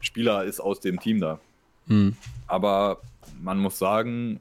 Spieler 0.00 0.44
ist 0.44 0.60
aus 0.60 0.80
dem 0.80 0.98
Team 1.00 1.20
da. 1.20 1.40
Hm. 1.86 2.16
Aber 2.46 3.00
man 3.42 3.58
muss 3.58 3.78
sagen, 3.78 4.40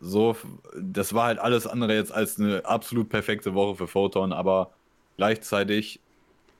so, 0.00 0.36
das 0.80 1.12
war 1.12 1.26
halt 1.26 1.38
alles 1.38 1.66
andere 1.66 1.94
jetzt 1.94 2.12
als 2.12 2.38
eine 2.38 2.64
absolut 2.64 3.08
perfekte 3.08 3.54
Woche 3.54 3.76
für 3.76 3.88
Photon, 3.88 4.32
aber 4.32 4.70
gleichzeitig, 5.16 6.00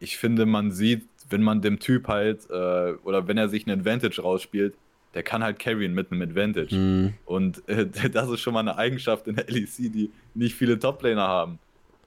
ich 0.01 0.17
finde, 0.19 0.47
man 0.47 0.73
sieht, 0.73 1.07
wenn 1.31 1.43
man 1.43 1.61
dem 1.61 1.79
Typ 1.79 2.09
halt, 2.09 2.49
äh, 2.51 2.95
oder 3.05 3.29
wenn 3.29 3.39
er 3.39 3.49
sich 3.49 3.67
ein 3.67 3.71
Advantage 3.71 4.21
rausspielt, 4.21 4.75
der 5.15 5.23
kann 5.23 5.43
halt 5.43 5.59
carryen 5.59 5.95
mit 5.95 6.11
einem 6.11 6.23
Advantage. 6.23 6.75
Mhm. 6.75 7.15
Und 7.25 7.67
äh, 7.69 7.87
das 8.13 8.29
ist 8.31 8.41
schon 8.41 8.55
mal 8.55 8.61
eine 8.61 8.77
Eigenschaft 8.77 9.27
in 9.27 9.37
der 9.37 9.47
LEC, 9.49 9.93
die 9.93 10.11
nicht 10.35 10.55
viele 10.55 10.79
Top-Laner 10.79 11.27
haben. 11.27 11.59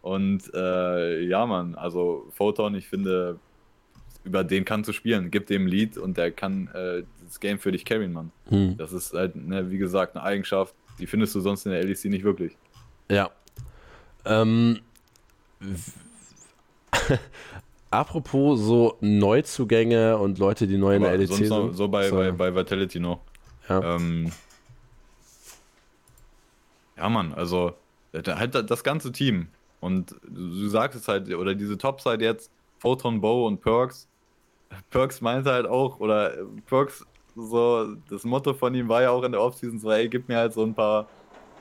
Und 0.01 0.51
äh, 0.53 1.21
ja, 1.21 1.45
man, 1.45 1.75
also 1.75 2.27
Photon, 2.31 2.75
ich 2.75 2.87
finde, 2.87 3.39
über 4.23 4.43
den 4.43 4.65
kannst 4.65 4.87
du 4.87 4.93
spielen. 4.93 5.31
Gib 5.31 5.47
dem 5.47 5.67
Lead 5.67 5.97
und 5.97 6.17
der 6.17 6.31
kann 6.31 6.67
äh, 6.73 7.03
das 7.25 7.39
Game 7.39 7.59
für 7.59 7.71
dich 7.71 7.85
carryen, 7.85 8.13
Mann. 8.13 8.31
Mhm. 8.49 8.77
Das 8.77 8.93
ist 8.93 9.13
halt, 9.13 9.35
ne, 9.35 9.71
wie 9.71 9.77
gesagt, 9.77 10.15
eine 10.15 10.23
Eigenschaft, 10.23 10.75
die 10.99 11.07
findest 11.07 11.33
du 11.35 11.39
sonst 11.39 11.65
in 11.65 11.71
der 11.71 11.83
LEC 11.83 12.05
nicht 12.05 12.23
wirklich. 12.23 12.55
Ja. 13.09 13.31
Ähm, 14.25 14.79
Apropos 17.89 18.59
so 18.59 18.97
Neuzugänge 19.01 20.17
und 20.17 20.39
Leute, 20.39 20.65
die 20.65 20.77
neu 20.77 20.95
in 20.95 21.01
der 21.01 21.17
LEC 21.17 21.33
sind. 21.33 21.49
Noch, 21.49 21.73
so 21.73 21.87
bei, 21.87 22.09
so. 22.09 22.15
bei, 22.15 22.31
bei 22.31 22.55
Vitality 22.55 22.99
noch. 22.99 23.19
Ja. 23.67 23.95
Ähm, 23.95 24.31
ja, 26.95 27.09
Mann, 27.09 27.33
also 27.33 27.73
halt 28.13 28.69
das 28.69 28.83
ganze 28.83 29.11
Team. 29.11 29.47
Und 29.79 30.15
du 30.23 30.67
sagst 30.67 30.99
es 30.99 31.07
halt, 31.07 31.33
oder 31.33 31.55
diese 31.55 31.77
Topside 31.77 32.23
jetzt, 32.23 32.51
Photon, 32.79 33.19
Bow 33.19 33.47
und 33.47 33.61
Perks. 33.61 34.07
Perks 34.89 35.21
meinte 35.21 35.51
halt 35.51 35.67
auch, 35.67 35.99
oder 35.99 36.33
Perks, 36.67 37.05
so, 37.35 37.95
das 38.09 38.23
Motto 38.23 38.53
von 38.53 38.73
ihm 38.73 38.89
war 38.89 39.01
ja 39.01 39.11
auch 39.11 39.23
in 39.23 39.31
der 39.31 39.41
Offseason 39.41 39.79
so, 39.79 39.91
ey, 39.91 40.09
gib 40.09 40.27
mir 40.27 40.37
halt 40.37 40.53
so 40.53 40.63
ein 40.63 40.73
paar, 40.73 41.07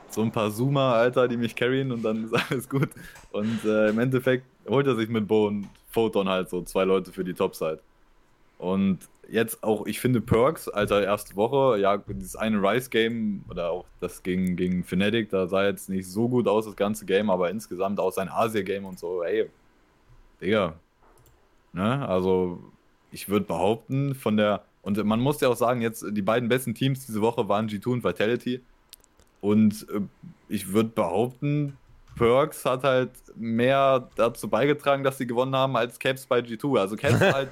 so 0.09 0.21
ein 0.21 0.31
paar 0.31 0.51
Zoomer, 0.51 0.93
Alter, 0.93 1.27
die 1.27 1.37
mich 1.37 1.55
carryen 1.55 1.91
und 1.91 2.03
dann 2.03 2.25
ist 2.25 2.33
alles 2.49 2.67
gut. 2.67 2.89
Und 3.31 3.63
äh, 3.63 3.89
im 3.89 3.99
Endeffekt 3.99 4.45
holt 4.67 4.87
er 4.87 4.95
sich 4.95 5.09
mit 5.09 5.27
Bow 5.27 5.47
und 5.47 5.69
Photon 5.89 6.27
halt 6.27 6.49
so 6.49 6.61
zwei 6.63 6.83
Leute 6.83 7.11
für 7.11 7.23
die 7.23 7.33
Topside. 7.33 7.79
Und 8.57 8.99
jetzt 9.29 9.63
auch, 9.63 9.85
ich 9.85 9.99
finde 9.99 10.21
Perks, 10.21 10.67
Alter, 10.67 11.03
erste 11.03 11.35
Woche, 11.35 11.79
ja, 11.79 11.97
dieses 11.97 12.35
eine 12.35 12.61
Rice-Game 12.61 13.45
oder 13.49 13.71
auch 13.71 13.85
das 13.99 14.23
gegen, 14.23 14.55
gegen 14.55 14.83
Fnatic, 14.83 15.29
da 15.29 15.47
sah 15.47 15.65
jetzt 15.65 15.89
nicht 15.89 16.07
so 16.07 16.27
gut 16.27 16.47
aus, 16.47 16.65
das 16.65 16.75
ganze 16.75 17.05
Game, 17.05 17.29
aber 17.29 17.49
insgesamt 17.49 17.99
auch 17.99 18.11
sein 18.11 18.29
Asia-Game 18.29 18.85
und 18.85 18.99
so, 18.99 19.23
ey, 19.23 19.49
Digga. 20.41 20.75
Ne, 21.73 22.07
also 22.07 22.59
ich 23.11 23.29
würde 23.29 23.45
behaupten, 23.45 24.15
von 24.15 24.37
der, 24.37 24.63
und 24.81 25.03
man 25.03 25.19
muss 25.19 25.41
ja 25.41 25.49
auch 25.49 25.55
sagen, 25.55 25.81
jetzt 25.81 26.05
die 26.09 26.21
beiden 26.21 26.49
besten 26.49 26.73
Teams 26.73 27.05
diese 27.05 27.21
Woche 27.21 27.47
waren 27.47 27.67
G2 27.67 27.87
und 27.87 28.03
Vitality. 28.03 28.61
Und 29.41 29.87
äh, 29.89 30.01
ich 30.49 30.71
würde 30.71 30.89
behaupten, 30.89 31.77
Perks 32.17 32.65
hat 32.65 32.83
halt 32.83 33.11
mehr 33.35 34.09
dazu 34.15 34.47
beigetragen, 34.47 35.03
dass 35.03 35.17
sie 35.17 35.27
gewonnen 35.27 35.55
haben, 35.55 35.75
als 35.75 35.97
Caps 35.97 36.25
bei 36.25 36.39
G2. 36.39 36.79
Also 36.79 36.95
Caps, 36.95 37.19
halt, 37.33 37.49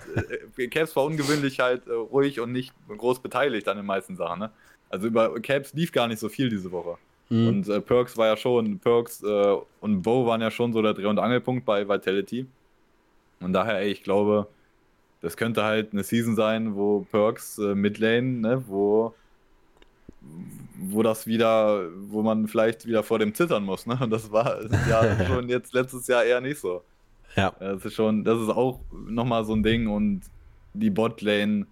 äh, 0.57 0.67
Caps 0.67 0.95
war 0.95 1.05
ungewöhnlich 1.05 1.59
halt 1.59 1.87
äh, 1.87 1.93
ruhig 1.93 2.39
und 2.39 2.51
nicht 2.51 2.73
groß 2.87 3.19
beteiligt 3.19 3.67
an 3.67 3.77
den 3.77 3.85
meisten 3.85 4.15
Sachen. 4.15 4.39
Ne? 4.39 4.51
Also 4.89 5.07
über 5.07 5.39
Caps 5.41 5.73
lief 5.73 5.91
gar 5.91 6.07
nicht 6.07 6.19
so 6.19 6.29
viel 6.29 6.49
diese 6.49 6.71
Woche. 6.71 6.97
Mhm. 7.29 7.47
Und 7.47 7.69
äh, 7.69 7.79
Perks 7.79 8.17
war 8.17 8.27
ja 8.27 8.37
schon, 8.37 8.79
Perks 8.79 9.23
äh, 9.23 9.55
und 9.81 10.01
Bo 10.01 10.25
waren 10.25 10.41
ja 10.41 10.51
schon 10.51 10.73
so 10.73 10.81
der 10.81 10.93
Dreh- 10.93 11.05
und 11.05 11.19
Angelpunkt 11.19 11.65
bei 11.65 11.87
Vitality. 11.87 12.45
Und 13.39 13.53
daher, 13.53 13.79
ey, 13.79 13.91
ich 13.91 14.03
glaube, 14.03 14.47
das 15.21 15.37
könnte 15.37 15.63
halt 15.63 15.93
eine 15.93 16.03
Season 16.03 16.35
sein, 16.35 16.75
wo 16.75 17.01
Perks 17.11 17.57
äh, 17.57 17.75
Midlane, 17.75 18.21
ne, 18.21 18.63
wo 18.67 19.13
wo 20.81 21.03
das 21.03 21.27
wieder, 21.27 21.89
wo 22.07 22.21
man 22.21 22.47
vielleicht 22.47 22.85
wieder 22.85 23.03
vor 23.03 23.19
dem 23.19 23.33
zittern 23.33 23.63
muss, 23.63 23.85
ne? 23.85 23.97
Und 24.01 24.09
das 24.11 24.31
war 24.31 24.61
ja 24.87 25.25
schon 25.27 25.49
jetzt 25.49 25.73
letztes 25.73 26.07
Jahr 26.07 26.23
eher 26.23 26.41
nicht 26.41 26.59
so. 26.59 26.83
Ja. 27.35 27.53
Das 27.59 27.85
ist 27.85 27.93
schon, 27.93 28.23
das 28.23 28.39
ist 28.39 28.49
auch 28.49 28.79
nochmal 28.91 29.45
so 29.45 29.53
ein 29.53 29.63
Ding 29.63 29.87
und 29.87 30.21
die 30.73 30.89
Botlane, 30.89 31.67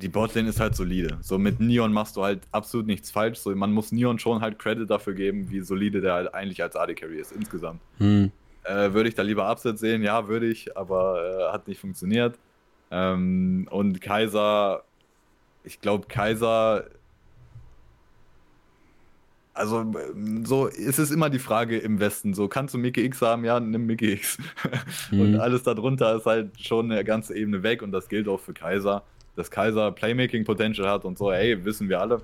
die 0.00 0.08
Botlane 0.08 0.48
ist 0.48 0.60
halt 0.60 0.74
solide. 0.76 1.18
So 1.22 1.38
mit 1.38 1.60
Neon 1.60 1.92
machst 1.92 2.16
du 2.16 2.22
halt 2.22 2.42
absolut 2.52 2.86
nichts 2.86 3.10
falsch. 3.10 3.38
So, 3.38 3.54
man 3.54 3.72
muss 3.72 3.92
Neon 3.92 4.18
schon 4.18 4.40
halt 4.40 4.58
Credit 4.58 4.88
dafür 4.88 5.14
geben, 5.14 5.50
wie 5.50 5.60
solide 5.60 6.00
der 6.00 6.14
halt 6.14 6.34
eigentlich 6.34 6.62
als 6.62 6.76
AD 6.76 6.94
Carry 6.94 7.18
ist 7.18 7.32
insgesamt. 7.32 7.80
Hm. 7.98 8.30
Äh, 8.66 8.92
würde 8.92 9.08
ich 9.08 9.14
da 9.14 9.22
lieber 9.22 9.50
Upset 9.50 9.78
sehen? 9.78 10.02
Ja, 10.02 10.28
würde 10.28 10.46
ich, 10.46 10.76
aber 10.76 11.48
äh, 11.50 11.52
hat 11.52 11.68
nicht 11.68 11.80
funktioniert. 11.80 12.38
Ähm, 12.90 13.68
und 13.70 14.00
Kaiser, 14.00 14.82
ich 15.64 15.80
glaube, 15.80 16.06
Kaiser 16.08 16.84
also 19.56 19.90
so 20.44 20.66
ist 20.66 20.98
es 20.98 21.10
immer 21.10 21.30
die 21.30 21.38
Frage 21.38 21.78
im 21.78 21.98
Westen. 21.98 22.34
So 22.34 22.46
kannst 22.46 22.74
du 22.74 22.78
Mickey 22.78 23.04
X 23.06 23.22
haben, 23.22 23.44
ja, 23.44 23.58
nimm 23.58 23.86
Mickey 23.86 24.12
X. 24.12 24.38
Mhm. 25.10 25.20
Und 25.20 25.36
alles 25.36 25.62
darunter 25.62 26.16
ist 26.16 26.26
halt 26.26 26.60
schon 26.60 26.90
eine 26.90 27.04
ganze 27.04 27.36
Ebene 27.36 27.62
weg 27.62 27.80
und 27.80 27.92
das 27.92 28.08
gilt 28.08 28.26
auch 28.28 28.40
für 28.40 28.52
Kaiser. 28.52 29.04
Dass 29.36 29.50
Kaiser 29.50 29.92
Playmaking 29.92 30.44
Potential 30.44 30.88
hat 30.88 31.04
und 31.04 31.16
so, 31.16 31.32
hey, 31.32 31.64
wissen 31.64 31.88
wir 31.88 32.00
alle. 32.00 32.22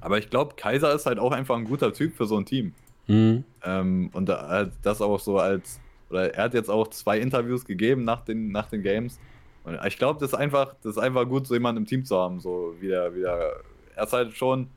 Aber 0.00 0.18
ich 0.18 0.28
glaube, 0.28 0.54
Kaiser 0.56 0.92
ist 0.94 1.06
halt 1.06 1.18
auch 1.18 1.32
einfach 1.32 1.56
ein 1.56 1.64
guter 1.64 1.92
Typ 1.92 2.16
für 2.16 2.26
so 2.26 2.36
ein 2.36 2.44
Team. 2.44 2.74
Mhm. 3.06 3.44
Ähm, 3.62 4.10
und 4.12 4.28
das 4.28 5.00
auch 5.00 5.20
so 5.20 5.38
als, 5.38 5.80
oder 6.10 6.34
er 6.34 6.44
hat 6.44 6.54
jetzt 6.54 6.70
auch 6.70 6.88
zwei 6.88 7.18
Interviews 7.18 7.64
gegeben 7.64 8.04
nach 8.04 8.22
den, 8.22 8.52
nach 8.52 8.68
den 8.68 8.82
Games. 8.82 9.18
Und 9.64 9.78
ich 9.86 9.96
glaube, 9.96 10.20
das 10.20 10.32
ist 10.32 10.38
einfach, 10.38 10.74
das 10.82 10.96
ist 10.96 11.02
einfach 11.02 11.26
gut, 11.26 11.46
so 11.46 11.54
jemanden 11.54 11.82
im 11.82 11.86
Team 11.86 12.04
zu 12.04 12.16
haben. 12.18 12.40
So 12.40 12.74
wieder, 12.80 13.14
wieder. 13.14 13.54
Er 13.96 14.04
ist 14.04 14.12
halt 14.12 14.36
schon 14.36 14.68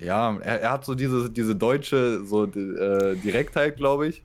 ja, 0.00 0.36
er, 0.40 0.62
er, 0.62 0.70
hat 0.72 0.84
so 0.84 0.94
diese, 0.94 1.28
diese 1.30 1.54
deutsche 1.54 2.24
so 2.24 2.44
äh, 2.44 3.16
Direktheit, 3.16 3.76
glaube 3.76 4.08
ich. 4.08 4.22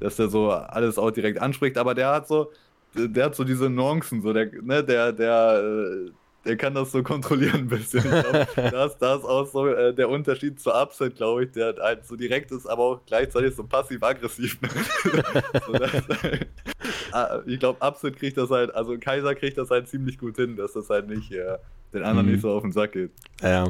Dass 0.00 0.18
er 0.18 0.28
so 0.28 0.50
alles 0.50 0.98
auch 0.98 1.10
direkt 1.10 1.40
anspricht, 1.40 1.78
aber 1.78 1.94
der 1.94 2.10
hat 2.12 2.28
so, 2.28 2.52
der 2.94 3.26
hat 3.26 3.34
so 3.34 3.44
diese 3.44 3.70
Nuancen, 3.70 4.22
so 4.22 4.32
der, 4.32 4.50
ne, 4.62 4.84
der, 4.84 5.12
der, 5.12 5.62
äh, 5.62 6.10
der 6.46 6.56
kann 6.56 6.74
das 6.74 6.92
so 6.92 7.02
kontrollieren 7.02 7.62
ein 7.62 7.68
bisschen. 7.68 8.02
Glaub, 8.02 8.54
das, 8.56 8.94
ist 8.94 9.02
auch 9.02 9.46
so 9.46 9.66
äh, 9.66 9.92
der 9.92 10.08
Unterschied 10.08 10.60
zu 10.60 10.70
Upset, 10.70 11.16
glaube 11.16 11.44
ich, 11.44 11.50
der 11.52 11.74
halt 11.80 12.06
so 12.06 12.16
direkt 12.16 12.52
ist, 12.52 12.66
aber 12.66 12.82
auch 12.82 13.00
gleichzeitig 13.04 13.54
so 13.54 13.64
passiv-aggressiv. 13.64 14.58
so, 15.66 15.72
ah, 17.12 17.40
ich 17.46 17.58
glaube, 17.58 17.84
Upset 17.84 18.16
kriegt 18.16 18.36
das 18.36 18.50
halt, 18.50 18.74
also 18.74 18.96
Kaiser 18.98 19.34
kriegt 19.34 19.58
das 19.58 19.70
halt 19.70 19.88
ziemlich 19.88 20.18
gut 20.18 20.36
hin, 20.36 20.56
dass 20.56 20.72
das 20.72 20.88
halt 20.88 21.08
nicht 21.08 21.32
äh, 21.32 21.58
den 21.92 22.04
anderen 22.04 22.26
mhm. 22.26 22.32
nicht 22.32 22.42
so 22.42 22.52
auf 22.52 22.62
den 22.62 22.72
Sack 22.72 22.92
geht. 22.92 23.10
Ja. 23.42 23.66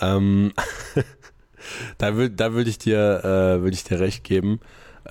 Ähm, 0.00 0.52
da 1.98 2.16
würde 2.16 2.34
da 2.34 2.54
würd 2.54 2.66
ich, 2.66 2.78
dir, 2.78 3.20
äh, 3.22 3.62
würd 3.62 3.74
ich 3.74 3.84
dir 3.84 4.00
recht 4.00 4.24
geben. 4.24 4.60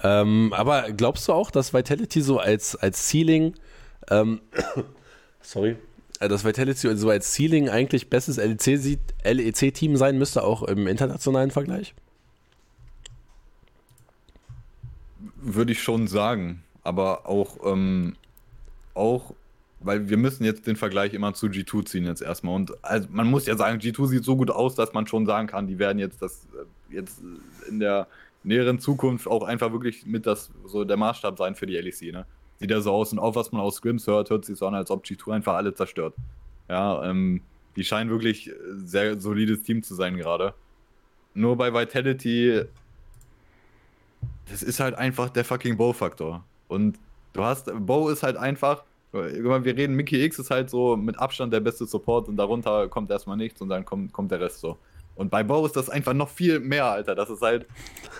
Ähm, 0.03 0.53
aber 0.55 0.91
glaubst 0.91 1.27
du 1.27 1.33
auch, 1.33 1.51
dass 1.51 1.73
Vitality 1.73 2.21
so 2.21 2.39
als, 2.39 2.75
als 2.75 3.09
Ceiling, 3.09 3.53
ähm, 4.09 4.41
sorry, 5.41 5.77
äh, 6.21 6.29
dass 6.29 6.45
Vitality 6.45 6.95
so 6.95 7.09
als 7.09 7.33
Ceiling 7.33 7.67
eigentlich 7.67 8.09
bestes 8.09 8.37
LEC-Team 8.37 9.97
sein 9.97 10.17
müsste, 10.17 10.43
auch 10.43 10.61
im 10.63 10.87
internationalen 10.87 11.49
Vergleich? 11.49 11.95
Würde 15.41 15.71
ich 15.71 15.81
schon 15.81 16.07
sagen. 16.07 16.63
Aber 16.83 17.27
auch, 17.27 17.57
ähm, 17.65 18.15
auch, 18.93 19.33
weil 19.79 20.09
wir 20.09 20.17
müssen 20.17 20.43
jetzt 20.43 20.67
den 20.67 20.75
Vergleich 20.75 21.15
immer 21.15 21.33
zu 21.33 21.47
G2 21.47 21.85
ziehen 21.85 22.05
jetzt 22.05 22.21
erstmal. 22.21 22.55
Und 22.55 22.71
also 22.83 23.07
man 23.11 23.27
muss 23.27 23.47
ja 23.47 23.57
sagen, 23.57 23.79
G2 23.79 24.07
sieht 24.07 24.23
so 24.23 24.35
gut 24.35 24.51
aus, 24.51 24.75
dass 24.75 24.93
man 24.93 25.07
schon 25.07 25.25
sagen 25.25 25.47
kann, 25.47 25.65
die 25.65 25.79
werden 25.79 25.97
jetzt 25.97 26.21
das 26.21 26.47
äh, 26.53 26.95
jetzt 26.95 27.19
in 27.67 27.79
der 27.79 28.07
näheren 28.43 28.79
Zukunft 28.79 29.27
auch 29.27 29.43
einfach 29.43 29.71
wirklich 29.71 30.05
mit 30.05 30.27
das 30.27 30.51
so 30.65 30.83
der 30.83 30.97
Maßstab 30.97 31.37
sein 31.39 31.55
für 31.55 31.65
die 31.65 31.77
LEC, 31.77 32.13
ne? 32.13 32.25
Sieht 32.61 32.69
ja 32.69 32.79
so 32.79 32.91
aus 32.91 33.11
und 33.11 33.17
auch 33.17 33.33
was 33.33 33.51
man 33.51 33.59
aus 33.59 33.77
Scrims 33.77 34.05
hört, 34.05 34.29
hört 34.29 34.45
sich 34.45 34.55
so 34.55 34.67
an, 34.67 34.75
als 34.75 34.91
ob 34.91 35.03
G2 35.03 35.33
einfach 35.33 35.55
alle 35.55 35.73
zerstört. 35.73 36.13
Ja, 36.69 37.03
ähm, 37.03 37.41
die 37.75 37.83
scheinen 37.83 38.11
wirklich 38.11 38.51
sehr 38.85 39.19
solides 39.19 39.63
Team 39.63 39.81
zu 39.81 39.95
sein 39.95 40.15
gerade. 40.15 40.53
Nur 41.33 41.57
bei 41.57 41.73
Vitality, 41.73 42.61
das 44.49 44.61
ist 44.61 44.79
halt 44.79 44.93
einfach 44.93 45.29
der 45.29 45.43
fucking 45.43 45.75
Bow-Faktor. 45.75 46.43
Und 46.67 46.99
du 47.33 47.43
hast, 47.43 47.71
Bow 47.73 48.09
ist 48.09 48.21
halt 48.21 48.37
einfach, 48.37 48.83
wir 49.11 49.65
reden, 49.65 49.95
Mickey 49.95 50.23
X 50.23 50.37
ist 50.37 50.51
halt 50.51 50.69
so 50.69 50.95
mit 50.95 51.17
Abstand 51.17 51.51
der 51.51 51.61
beste 51.61 51.87
Support 51.87 52.27
und 52.27 52.37
darunter 52.37 52.87
kommt 52.89 53.09
erstmal 53.09 53.37
nichts 53.37 53.59
und 53.59 53.69
dann 53.69 53.83
kommt, 53.85 54.13
kommt 54.13 54.29
der 54.29 54.39
Rest 54.39 54.59
so. 54.59 54.77
Und 55.21 55.29
bei 55.29 55.43
Bow 55.43 55.63
ist 55.67 55.75
das 55.75 55.87
einfach 55.87 56.13
noch 56.13 56.29
viel 56.29 56.59
mehr, 56.59 56.85
Alter. 56.85 57.13
Das 57.13 57.29
ist 57.29 57.43
halt, 57.43 57.67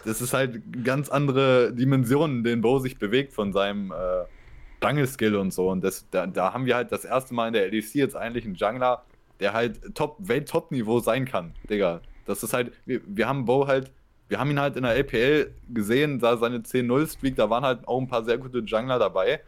das 0.06 0.22
ist 0.22 0.34
halt 0.34 0.62
ganz 0.84 1.10
andere 1.10 1.74
Dimensionen, 1.74 2.38
in 2.38 2.44
denen 2.44 2.62
Bow 2.62 2.78
sich 2.78 3.00
bewegt 3.00 3.34
von 3.34 3.54
seinem 3.54 3.92
äh, 3.92 4.86
Jungle-Skill 4.86 5.36
und 5.36 5.52
so. 5.52 5.70
Und 5.70 5.84
das, 5.84 6.06
da, 6.12 6.28
da 6.28 6.54
haben 6.54 6.68
wir 6.68 6.76
halt 6.76 6.92
das 6.92 7.04
erste 7.04 7.34
Mal 7.34 7.48
in 7.48 7.54
der 7.54 7.70
LEC 7.72 7.96
jetzt 7.96 8.16
eigentlich 8.16 8.46
einen 8.46 8.54
Jungler, 8.54 9.04
der 9.40 9.54
halt 9.54 9.96
Top, 9.96 10.18
Welt-Top-Niveau 10.20 11.00
sein 11.00 11.26
kann, 11.26 11.56
Digga. 11.68 12.02
Das 12.28 12.44
ist 12.44 12.54
halt, 12.54 12.72
wir, 12.86 13.02
wir 13.08 13.28
haben 13.28 13.46
Bow 13.46 13.66
halt 13.66 13.92
wir 14.30 14.40
haben 14.40 14.50
ihn 14.50 14.62
halt 14.62 14.78
in 14.78 14.84
der 14.84 14.96
LPL 14.96 15.52
gesehen, 15.74 16.20
da 16.20 16.38
seine 16.38 16.60
10-0-Streak, 16.60 17.36
da 17.36 17.50
waren 17.50 17.66
halt 17.66 17.86
auch 17.86 18.00
ein 18.00 18.08
paar 18.08 18.24
sehr 18.24 18.38
gute 18.38 18.60
Jungler 18.60 18.98
dabei. 18.98 19.42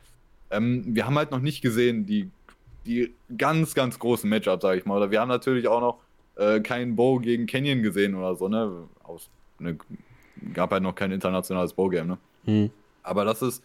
Ähm, 0.52 0.84
wir 0.88 1.06
haben 1.06 1.18
halt 1.18 1.32
noch 1.32 1.40
nicht 1.40 1.62
gesehen, 1.62 2.06
die, 2.06 2.30
die 2.86 3.14
ganz, 3.38 3.76
ganz 3.76 3.98
großen 3.98 4.30
Matchups, 4.30 4.62
sag 4.62 4.78
ich 4.78 4.86
mal. 4.86 4.98
Oder 4.98 5.10
wir 5.10 5.22
haben 5.22 5.30
natürlich 5.30 5.70
auch 5.70 5.80
noch 5.80 6.00
äh, 6.36 6.60
keinen 6.60 6.96
Bow 6.96 7.20
gegen 7.20 7.46
Canyon 7.46 7.82
gesehen 7.82 8.16
oder 8.16 8.36
so, 8.36 8.48
ne? 8.48 8.88
Aus, 9.04 9.30
ne 9.60 9.78
gab 10.54 10.72
halt 10.72 10.84
noch 10.84 10.96
kein 10.96 11.12
internationales 11.12 11.74
Bow-Game, 11.74 12.08
ne? 12.08 12.18
Hm. 12.46 12.70
Aber 13.04 13.26
das 13.26 13.42
ist, 13.42 13.64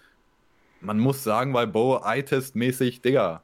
man 0.81 0.99
muss 0.99 1.25
sagen, 1.25 1.55
weil 1.55 1.66
Bow 1.66 2.01
Eye-Test-mäßig, 2.05 3.01
Digga, 3.01 3.43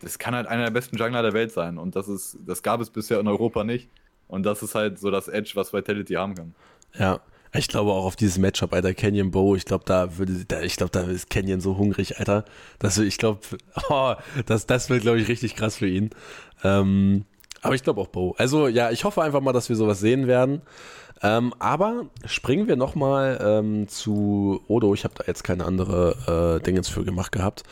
das 0.00 0.18
kann 0.18 0.34
halt 0.34 0.46
einer 0.46 0.64
der 0.64 0.70
besten 0.70 0.96
Jungler 0.96 1.22
der 1.22 1.32
Welt 1.32 1.52
sein. 1.52 1.78
Und 1.78 1.94
das 1.94 2.08
ist, 2.08 2.38
das 2.44 2.62
gab 2.62 2.80
es 2.80 2.90
bisher 2.90 3.20
in 3.20 3.28
Europa 3.28 3.64
nicht. 3.64 3.88
Und 4.28 4.44
das 4.44 4.62
ist 4.62 4.74
halt 4.74 4.98
so 4.98 5.10
das 5.10 5.28
Edge, 5.28 5.52
was 5.54 5.72
Vitality 5.72 6.14
haben 6.14 6.34
kann. 6.34 6.54
Ja. 6.94 7.20
Ich 7.54 7.68
glaube 7.68 7.92
auch 7.92 8.06
auf 8.06 8.16
dieses 8.16 8.38
Matchup, 8.38 8.72
Alter, 8.72 8.94
Canyon 8.94 9.30
Bow, 9.30 9.54
ich 9.56 9.66
glaube, 9.66 9.84
da 9.84 10.16
würde, 10.16 10.46
da, 10.46 10.62
ich 10.62 10.76
glaube, 10.76 10.90
da 10.90 11.02
ist 11.02 11.28
Canyon 11.28 11.60
so 11.60 11.76
hungrig, 11.76 12.18
Alter. 12.18 12.46
Dass 12.78 12.96
ich 12.96 13.18
glaube, 13.18 13.40
oh, 13.90 14.14
das, 14.46 14.66
das 14.66 14.88
wird, 14.88 15.02
glaube 15.02 15.20
ich, 15.20 15.28
richtig 15.28 15.54
krass 15.54 15.76
für 15.76 15.86
ihn. 15.86 16.10
Ähm, 16.64 17.26
aber 17.62 17.74
ich 17.74 17.82
glaube 17.84 18.00
auch 18.00 18.08
Bow. 18.08 18.34
Also 18.36 18.68
ja, 18.68 18.90
ich 18.90 19.04
hoffe 19.04 19.22
einfach 19.22 19.40
mal, 19.40 19.52
dass 19.52 19.68
wir 19.68 19.76
sowas 19.76 20.00
sehen 20.00 20.26
werden. 20.26 20.62
Ähm, 21.22 21.54
aber 21.60 22.06
springen 22.26 22.66
wir 22.66 22.74
nochmal 22.76 23.38
ähm, 23.40 23.86
zu 23.86 24.60
Odo. 24.66 24.92
Ich 24.92 25.04
habe 25.04 25.14
da 25.16 25.24
jetzt 25.26 25.44
keine 25.44 25.64
andere 25.64 26.58
äh, 26.58 26.64
Dingens 26.64 26.88
für 26.88 27.04
gemacht 27.04 27.30
gehabt. 27.30 27.62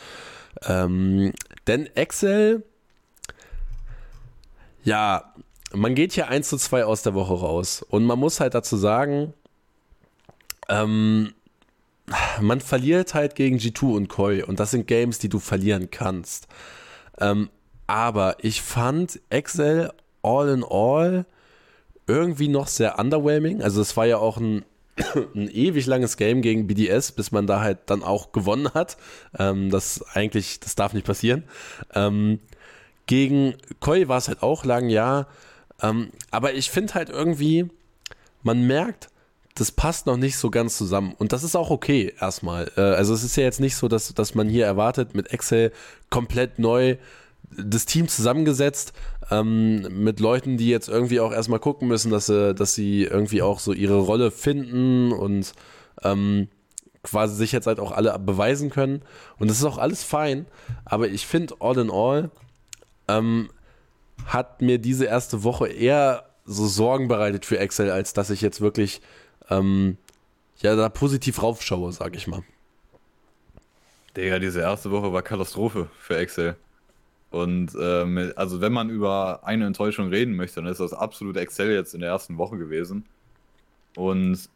Ähm, 0.65 1.33
denn 1.67 1.87
Excel, 1.95 2.63
ja, 4.83 5.33
man 5.73 5.95
geht 5.95 6.13
hier 6.13 6.29
1 6.29 6.47
zu 6.47 6.57
2 6.57 6.85
aus 6.85 7.03
der 7.03 7.13
Woche 7.13 7.33
raus. 7.33 7.85
Und 7.87 8.05
man 8.05 8.17
muss 8.17 8.39
halt 8.39 8.53
dazu 8.53 8.77
sagen, 8.77 9.33
ähm, 10.69 11.33
man 12.39 12.61
verliert 12.61 13.13
halt 13.13 13.35
gegen 13.35 13.57
G2 13.57 13.95
und 13.95 14.07
Koi 14.07 14.43
und 14.43 14.59
das 14.59 14.71
sind 14.71 14.87
Games, 14.87 15.19
die 15.19 15.29
du 15.29 15.39
verlieren 15.39 15.91
kannst. 15.91 16.47
Ähm, 17.19 17.49
aber 17.91 18.37
ich 18.39 18.61
fand 18.61 19.19
Excel 19.29 19.91
all 20.23 20.47
in 20.47 20.63
all 20.63 21.25
irgendwie 22.07 22.47
noch 22.47 22.67
sehr 22.67 22.97
underwhelming. 22.97 23.61
Also 23.61 23.81
es 23.81 23.97
war 23.97 24.05
ja 24.05 24.17
auch 24.17 24.37
ein, 24.37 24.63
ein 25.35 25.49
ewig 25.49 25.87
langes 25.87 26.15
Game 26.15 26.41
gegen 26.41 26.67
BDS, 26.67 27.11
bis 27.11 27.33
man 27.33 27.47
da 27.47 27.59
halt 27.59 27.79
dann 27.87 28.01
auch 28.01 28.31
gewonnen 28.31 28.73
hat. 28.73 28.95
Ähm, 29.37 29.69
das 29.71 30.05
eigentlich, 30.13 30.61
das 30.61 30.75
darf 30.75 30.93
nicht 30.93 31.05
passieren. 31.05 31.43
Ähm, 31.93 32.39
gegen 33.07 33.55
Koi 33.81 34.07
war 34.07 34.19
es 34.19 34.29
halt 34.29 34.41
auch 34.41 34.63
lang, 34.63 34.87
ja. 34.87 35.27
Ähm, 35.81 36.11
aber 36.31 36.53
ich 36.53 36.71
finde 36.71 36.93
halt 36.93 37.09
irgendwie, 37.09 37.67
man 38.41 38.65
merkt, 38.67 39.09
das 39.55 39.69
passt 39.69 40.05
noch 40.05 40.15
nicht 40.15 40.37
so 40.37 40.49
ganz 40.49 40.77
zusammen. 40.77 41.13
Und 41.17 41.33
das 41.33 41.43
ist 41.43 41.57
auch 41.57 41.69
okay 41.69 42.13
erstmal. 42.21 42.71
Äh, 42.77 42.81
also 42.81 43.13
es 43.13 43.25
ist 43.25 43.35
ja 43.35 43.43
jetzt 43.43 43.59
nicht 43.59 43.75
so, 43.75 43.89
dass, 43.89 44.13
dass 44.13 44.33
man 44.33 44.47
hier 44.47 44.65
erwartet, 44.65 45.13
mit 45.13 45.33
Excel 45.33 45.73
komplett 46.09 46.57
neu 46.57 46.95
das 47.57 47.85
Team 47.85 48.07
zusammengesetzt, 48.07 48.93
ähm, 49.29 50.03
mit 50.03 50.19
Leuten, 50.19 50.57
die 50.57 50.69
jetzt 50.69 50.89
irgendwie 50.89 51.19
auch 51.19 51.31
erstmal 51.31 51.59
gucken 51.59 51.87
müssen, 51.87 52.11
dass 52.11 52.27
sie, 52.27 52.53
dass 52.53 52.73
sie 52.73 53.03
irgendwie 53.03 53.41
auch 53.41 53.59
so 53.59 53.73
ihre 53.73 53.99
Rolle 53.99 54.31
finden 54.31 55.11
und 55.11 55.53
ähm, 56.03 56.47
quasi 57.03 57.35
sich 57.35 57.51
jetzt 57.51 57.67
halt 57.67 57.79
auch 57.79 57.91
alle 57.91 58.17
beweisen 58.19 58.69
können. 58.69 59.01
Und 59.39 59.49
das 59.49 59.57
ist 59.57 59.65
auch 59.65 59.77
alles 59.77 60.03
fein. 60.03 60.45
Aber 60.85 61.07
ich 61.07 61.25
finde, 61.25 61.55
all 61.59 61.77
in 61.77 61.91
all, 61.91 62.31
ähm, 63.07 63.49
hat 64.25 64.61
mir 64.61 64.77
diese 64.77 65.05
erste 65.05 65.43
Woche 65.43 65.67
eher 65.67 66.25
so 66.45 66.67
Sorgen 66.67 67.07
bereitet 67.07 67.45
für 67.45 67.59
Excel, 67.59 67.89
als 67.91 68.13
dass 68.13 68.29
ich 68.29 68.41
jetzt 68.41 68.61
wirklich 68.61 69.01
ähm, 69.49 69.97
ja, 70.59 70.75
da 70.75 70.89
positiv 70.89 71.41
raufschaue, 71.41 71.91
sag 71.91 72.15
ich 72.15 72.27
mal. 72.27 72.43
Digga, 74.15 74.39
diese 74.39 74.59
erste 74.59 74.91
Woche 74.91 75.11
war 75.13 75.21
Katastrophe 75.21 75.89
für 75.99 76.17
Excel. 76.17 76.55
Und 77.31 77.71
ähm, 77.79 78.33
also 78.35 78.59
wenn 78.59 78.73
man 78.73 78.89
über 78.89 79.41
eine 79.43 79.65
Enttäuschung 79.65 80.09
reden 80.09 80.35
möchte, 80.35 80.61
dann 80.61 80.69
ist 80.69 80.81
das 80.81 80.93
absolut 80.93 81.37
Excel 81.37 81.71
jetzt 81.71 81.93
in 81.93 82.01
der 82.01 82.09
ersten 82.09 82.37
Woche 82.37 82.57
gewesen. 82.57 83.05
Und 83.95 84.49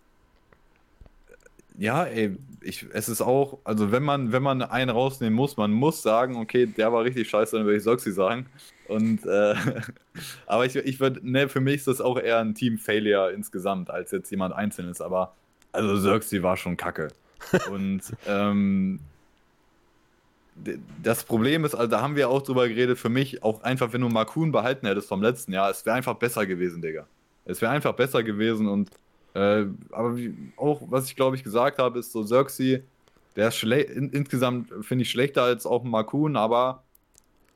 ja, 1.77 2.03
ey, 2.03 2.37
ich, 2.61 2.85
es 2.91 3.09
ist 3.09 3.21
auch, 3.21 3.59
also 3.63 3.91
wenn 3.91 4.03
man, 4.03 4.31
wenn 4.31 4.43
man 4.43 4.61
einen 4.61 4.89
rausnehmen 4.89 5.35
muss, 5.35 5.55
man 5.57 5.71
muss 5.71 6.01
sagen, 6.01 6.35
okay, 6.35 6.65
der 6.65 6.91
war 6.91 7.03
richtig 7.03 7.29
scheiße, 7.29 7.55
dann 7.55 7.65
würde 7.65 7.77
ich 7.77 7.83
Soxy 7.83 8.11
sagen. 8.11 8.47
Und 8.87 9.25
äh, 9.25 9.55
aber 10.45 10.65
ich, 10.65 10.75
ich 10.75 10.99
würde, 10.99 11.19
ne, 11.23 11.47
für 11.47 11.61
mich 11.61 11.75
ist 11.75 11.87
das 11.87 12.01
auch 12.01 12.19
eher 12.19 12.39
ein 12.39 12.55
Team-Failure 12.55 13.31
insgesamt, 13.31 13.89
als 13.89 14.11
jetzt 14.11 14.29
jemand 14.31 14.53
Einzelnes. 14.53 14.99
Aber 14.99 15.33
also 15.71 15.95
Xerxes 15.95 16.43
war 16.43 16.57
schon 16.57 16.75
kacke. 16.77 17.09
Und 17.69 18.01
ähm, 18.27 18.99
das 21.03 21.23
Problem 21.23 21.65
ist, 21.65 21.75
also 21.75 21.89
da 21.89 22.01
haben 22.01 22.15
wir 22.15 22.29
auch 22.29 22.41
drüber 22.41 22.67
geredet, 22.67 22.97
für 22.97 23.09
mich 23.09 23.43
auch 23.43 23.61
einfach, 23.61 23.91
wenn 23.91 24.01
du 24.01 24.09
Markun 24.09 24.51
behalten 24.51 24.87
hättest 24.87 25.09
vom 25.09 25.21
letzten 25.21 25.51
Jahr, 25.51 25.69
es 25.69 25.85
wäre 25.85 25.95
einfach 25.95 26.15
besser 26.15 26.45
gewesen, 26.45 26.81
Digga. 26.81 27.07
Es 27.43 27.61
wäre 27.61 27.71
einfach 27.71 27.93
besser 27.93 28.23
gewesen 28.23 28.67
und 28.67 28.89
äh, 29.33 29.65
aber 29.91 30.15
wie, 30.15 30.33
auch, 30.55 30.81
was 30.89 31.07
ich 31.07 31.15
glaube 31.15 31.35
ich 31.35 31.43
gesagt 31.43 31.77
habe, 31.77 31.99
ist 31.99 32.11
so 32.11 32.23
Xerxes, 32.23 32.79
der 33.35 33.49
ist 33.49 33.63
in, 33.63 34.09
insgesamt, 34.11 34.71
finde 34.81 35.03
ich, 35.03 35.11
schlechter 35.11 35.43
als 35.43 35.65
auch 35.65 35.83
Markun, 35.83 36.37
aber 36.37 36.83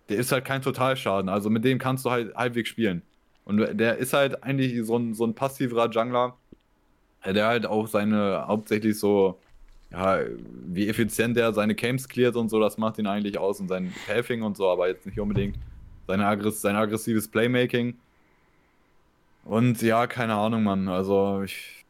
der 0.10 0.18
ist 0.18 0.32
halt 0.32 0.44
kein 0.44 0.62
Totalschaden. 0.62 1.30
Also 1.30 1.50
mit 1.50 1.64
dem 1.64 1.78
kannst 1.80 2.06
du 2.06 2.12
halt 2.12 2.36
halbwegs 2.36 2.70
spielen. 2.70 3.02
Und 3.46 3.58
der 3.80 3.98
ist 3.98 4.14
halt 4.14 4.44
eigentlich 4.44 4.86
so 4.86 4.98
ein, 4.98 5.14
so 5.14 5.26
ein 5.26 5.34
passiverer 5.34 5.90
Jungler, 5.90 6.36
der 7.26 7.48
halt 7.48 7.66
auch 7.66 7.88
seine 7.88 8.46
hauptsächlich 8.48 9.00
so, 9.00 9.40
ja, 9.92 10.20
wie 10.68 10.88
effizient 10.88 11.38
er 11.38 11.54
seine 11.54 11.76
Camps 11.76 12.08
cleart 12.08 12.36
und 12.36 12.50
so, 12.50 12.60
das 12.60 12.78
macht 12.78 13.00
ihn 13.00 13.08
eigentlich 13.08 13.38
aus 13.38 13.60
und 13.60 13.68
sein 13.68 13.94
Pathing 14.08 14.44
und 14.44 14.56
so, 14.56 14.70
aber 14.70 14.88
jetzt 14.88 15.06
nicht 15.06 15.20
unbedingt 15.20 15.58
seine 16.10 16.26
Aggress 16.26 16.60
sein 16.60 16.76
aggressives 16.76 17.28
Playmaking. 17.28 17.96
Und 19.46 19.82
ja, 19.84 20.08
keine 20.08 20.34
Ahnung, 20.34 20.64
Mann. 20.64 20.88
Also 20.88 21.44
ich. 21.44 21.86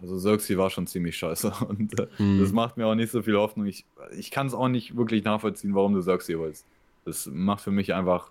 Also 0.00 0.16
Xerxes 0.16 0.56
war 0.58 0.68
schon 0.70 0.86
ziemlich 0.86 1.16
scheiße. 1.16 1.50
Und 1.68 1.98
äh, 1.98 2.06
mhm. 2.18 2.38
das 2.38 2.52
macht 2.52 2.76
mir 2.76 2.86
auch 2.86 2.94
nicht 2.94 3.10
so 3.10 3.22
viel 3.22 3.36
Hoffnung. 3.36 3.66
Ich, 3.66 3.86
ich 4.16 4.30
kann 4.30 4.46
es 4.46 4.52
auch 4.52 4.68
nicht 4.68 4.94
wirklich 4.94 5.24
nachvollziehen, 5.24 5.74
warum 5.74 5.94
du 5.94 6.00
Xerxes 6.00 6.36
holst. 6.36 6.66
Das 7.06 7.26
macht 7.26 7.62
für 7.62 7.70
mich 7.70 7.94
einfach, 7.94 8.30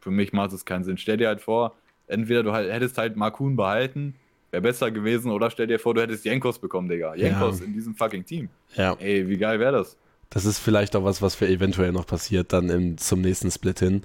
für 0.00 0.10
mich 0.10 0.32
macht 0.32 0.52
es 0.52 0.64
keinen 0.64 0.84
Sinn. 0.84 0.96
Stell 0.96 1.18
dir 1.18 1.28
halt 1.28 1.42
vor, 1.42 1.74
entweder 2.06 2.42
du 2.42 2.52
halt, 2.52 2.72
hättest 2.72 2.96
halt 2.96 3.16
Markun 3.16 3.54
behalten, 3.54 4.14
wäre 4.50 4.62
besser 4.62 4.90
gewesen, 4.90 5.30
oder 5.30 5.50
stell 5.50 5.66
dir 5.66 5.78
vor, 5.78 5.94
du 5.94 6.00
hättest 6.00 6.24
Jankos 6.24 6.58
bekommen, 6.58 6.88
Digga. 6.88 7.14
Jankos 7.14 7.60
ja. 7.60 7.66
in 7.66 7.72
diesem 7.72 7.94
fucking 7.94 8.24
Team. 8.24 8.48
Ja. 8.74 8.94
Ey, 8.98 9.28
wie 9.28 9.36
geil 9.36 9.60
wäre 9.60 9.72
das? 9.72 9.96
Das 10.30 10.44
ist 10.44 10.58
vielleicht 10.58 10.94
auch 10.96 11.04
was, 11.04 11.22
was 11.22 11.34
für 11.34 11.48
eventuell 11.48 11.92
noch 11.92 12.06
passiert, 12.06 12.52
dann 12.52 12.68
im, 12.68 12.98
zum 12.98 13.20
nächsten 13.20 13.50
Split 13.50 13.78
hin. 13.78 14.02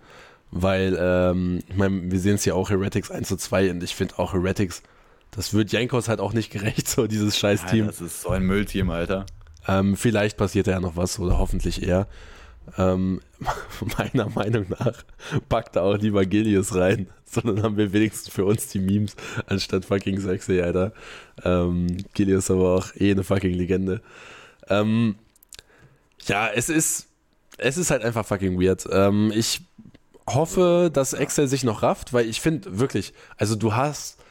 Weil, 0.52 0.98
ähm, 1.00 1.60
ich 1.68 1.76
meine, 1.76 2.12
wir 2.12 2.20
sehen 2.20 2.36
es 2.36 2.46
ja 2.46 2.54
auch 2.54 2.70
Heretics 2.70 3.10
1 3.10 3.28
zu 3.28 3.38
2 3.38 3.72
und 3.72 3.84
ich 3.84 3.96
finde 3.96 4.20
auch 4.20 4.34
Heretics, 4.34 4.84
das 5.32 5.54
wird 5.54 5.72
Jankos 5.72 6.08
halt 6.08 6.20
auch 6.20 6.34
nicht 6.34 6.52
gerecht, 6.52 6.88
so 6.88 7.08
dieses 7.08 7.38
scheiß 7.38 7.66
Team. 7.66 7.88
das 7.88 8.02
ist 8.02 8.22
so 8.22 8.30
ein 8.30 8.44
Müllteam, 8.44 8.90
Alter. 8.90 9.26
Ähm, 9.68 9.96
vielleicht 9.96 10.38
passiert 10.38 10.68
ja 10.68 10.80
noch 10.80 10.96
was 10.96 11.20
oder 11.20 11.40
hoffentlich 11.40 11.84
eher. 11.84 12.08
Ähm, 12.78 13.22
meiner 13.98 14.30
Meinung 14.30 14.66
nach 14.70 15.04
packt 15.50 15.76
da 15.76 15.82
auch 15.82 15.98
lieber 15.98 16.26
Gilius 16.26 16.76
rein, 16.76 17.08
sondern 17.26 17.64
haben 17.64 17.78
wir 17.78 17.94
wenigstens 17.94 18.34
für 18.34 18.46
uns 18.46 18.68
die 18.68 18.80
Memes 18.80 19.16
anstatt 19.48 19.86
fucking 19.86 20.20
Sexy, 20.20 20.62
Alter. 20.62 20.94
Ähm, 21.44 21.98
Gilius 22.14 22.52
aber 22.52 22.76
auch 22.76 22.96
eh 22.96 23.12
eine 23.12 23.24
fucking 23.24 23.54
Legende. 23.54 24.02
Ähm, 24.70 25.16
ja, 26.26 26.50
es 26.50 26.70
ist, 26.70 27.08
es 27.58 27.78
ist 27.78 27.92
halt 27.92 28.04
einfach 28.04 28.26
fucking 28.26 28.60
weird. 28.62 28.88
Ähm, 28.92 29.32
ich 29.36 29.62
hoffe, 30.28 30.90
dass 30.94 31.14
Excel 31.14 31.48
sich 31.48 31.64
noch 31.64 31.84
rafft, 31.84 32.14
weil 32.14 32.28
ich 32.28 32.42
finde 32.42 32.80
wirklich, 32.80 33.14
also 33.38 33.56
du 33.56 33.76
hast 33.76 34.23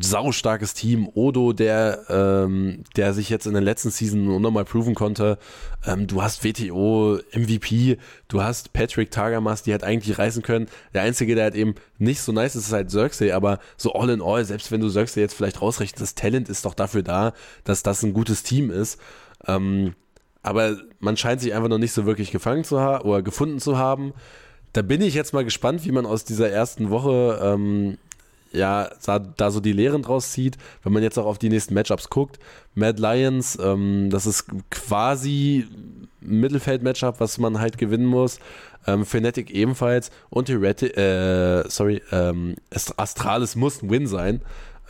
saustarkes 0.00 0.74
Team. 0.74 1.08
Odo, 1.14 1.52
der, 1.52 2.04
ähm, 2.08 2.84
der 2.96 3.14
sich 3.14 3.28
jetzt 3.28 3.46
in 3.46 3.54
den 3.54 3.64
letzten 3.64 3.90
Season 3.90 4.40
nochmal 4.40 4.64
proven 4.64 4.94
konnte. 4.94 5.38
Ähm, 5.84 6.06
du 6.06 6.22
hast 6.22 6.44
WTO, 6.44 7.18
MVP, 7.32 7.98
du 8.28 8.42
hast 8.42 8.72
Patrick 8.72 9.10
Targamas, 9.10 9.62
die 9.62 9.72
halt 9.72 9.84
eigentlich 9.84 10.18
reißen 10.18 10.42
können. 10.42 10.68
Der 10.94 11.02
Einzige, 11.02 11.34
der 11.34 11.44
halt 11.44 11.54
eben 11.54 11.74
nicht 11.98 12.20
so 12.20 12.32
nice 12.32 12.56
ist, 12.56 12.66
ist 12.66 12.72
halt 12.72 12.88
Xerxes, 12.88 13.32
aber 13.32 13.58
so 13.76 13.92
all 13.92 14.10
in 14.10 14.22
all, 14.22 14.44
selbst 14.44 14.70
wenn 14.70 14.80
du 14.80 14.88
Xerxes 14.88 15.16
jetzt 15.16 15.34
vielleicht 15.34 15.60
rausrechnest, 15.60 16.00
das 16.00 16.14
Talent 16.14 16.48
ist 16.48 16.64
doch 16.64 16.74
dafür 16.74 17.02
da, 17.02 17.32
dass 17.64 17.82
das 17.82 18.02
ein 18.02 18.12
gutes 18.12 18.42
Team 18.42 18.70
ist. 18.70 19.00
Ähm, 19.46 19.94
aber 20.42 20.76
man 20.98 21.16
scheint 21.16 21.40
sich 21.40 21.54
einfach 21.54 21.68
noch 21.68 21.78
nicht 21.78 21.92
so 21.92 22.06
wirklich 22.06 22.30
gefangen 22.30 22.64
zu 22.64 22.80
haben 22.80 23.04
oder 23.04 23.22
gefunden 23.22 23.60
zu 23.60 23.78
haben. 23.78 24.12
Da 24.72 24.82
bin 24.82 25.02
ich 25.02 25.14
jetzt 25.14 25.34
mal 25.34 25.44
gespannt, 25.44 25.84
wie 25.84 25.92
man 25.92 26.06
aus 26.06 26.24
dieser 26.24 26.48
ersten 26.48 26.90
Woche 26.90 27.38
ähm, 27.42 27.98
ja, 28.52 28.90
da, 29.04 29.18
da, 29.18 29.50
so 29.50 29.60
die 29.60 29.72
Lehren 29.72 30.02
draus 30.02 30.32
zieht, 30.32 30.56
wenn 30.82 30.92
man 30.92 31.02
jetzt 31.02 31.18
auch 31.18 31.26
auf 31.26 31.38
die 31.38 31.48
nächsten 31.48 31.74
Matchups 31.74 32.10
guckt. 32.10 32.38
Mad 32.74 33.00
Lions, 33.00 33.58
ähm, 33.62 34.08
das 34.10 34.26
ist 34.26 34.46
quasi 34.70 35.66
Mittelfeld-Matchup, 36.20 37.20
was 37.20 37.38
man 37.38 37.58
halt 37.58 37.78
gewinnen 37.78 38.06
muss. 38.06 38.38
Ähm, 38.86 39.04
Fnatic 39.04 39.50
ebenfalls 39.50 40.10
und 40.28 40.48
Hereti 40.48 40.86
äh, 40.86 41.68
sorry, 41.68 42.02
ähm, 42.10 42.56
Astralis 42.96 43.54
muss 43.54 43.82
ein 43.82 43.90
Win 43.90 44.06
sein. 44.06 44.40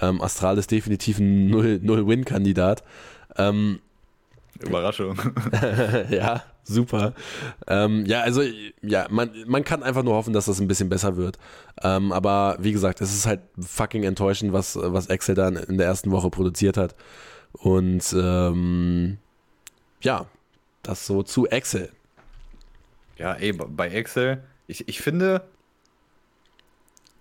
Ähm, 0.00 0.20
Astralis 0.20 0.66
definitiv 0.66 1.18
ein 1.18 1.48
Null-Win-Kandidat. 1.48 2.82
Ähm, 3.36 3.80
Überraschung. 4.60 5.16
ja, 6.10 6.42
super. 6.64 7.14
Ähm, 7.66 8.04
ja, 8.06 8.20
also, 8.20 8.42
ja, 8.82 9.06
man, 9.10 9.30
man 9.46 9.64
kann 9.64 9.82
einfach 9.82 10.02
nur 10.02 10.14
hoffen, 10.14 10.32
dass 10.32 10.46
das 10.46 10.60
ein 10.60 10.68
bisschen 10.68 10.88
besser 10.88 11.16
wird. 11.16 11.38
Ähm, 11.82 12.12
aber 12.12 12.56
wie 12.60 12.72
gesagt, 12.72 13.00
es 13.00 13.14
ist 13.14 13.26
halt 13.26 13.40
fucking 13.58 14.04
enttäuschend, 14.04 14.52
was, 14.52 14.76
was 14.80 15.06
Excel 15.08 15.34
dann 15.34 15.56
in 15.56 15.78
der 15.78 15.86
ersten 15.86 16.10
Woche 16.10 16.30
produziert 16.30 16.76
hat. 16.76 16.94
Und 17.52 18.14
ähm, 18.16 19.18
ja, 20.00 20.26
das 20.82 21.06
so 21.06 21.22
zu 21.22 21.46
Excel. 21.46 21.90
Ja, 23.18 23.34
ey, 23.34 23.52
bei 23.52 23.88
Excel, 23.88 24.42
ich, 24.66 24.88
ich 24.88 25.00
finde, 25.00 25.44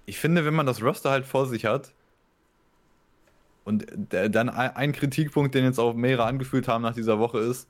ich 0.05 0.19
finde, 0.19 0.45
wenn 0.45 0.53
man 0.53 0.65
das 0.65 0.81
Roster 0.81 1.11
halt 1.11 1.25
vor 1.25 1.45
sich 1.45 1.65
hat, 1.65 1.93
und 3.63 3.85
dann 4.09 4.49
ein 4.49 4.91
Kritikpunkt, 4.91 5.53
den 5.53 5.65
jetzt 5.65 5.79
auch 5.79 5.93
mehrere 5.93 6.25
angefühlt 6.25 6.67
haben 6.67 6.81
nach 6.81 6.95
dieser 6.95 7.19
Woche 7.19 7.39
ist, 7.39 7.67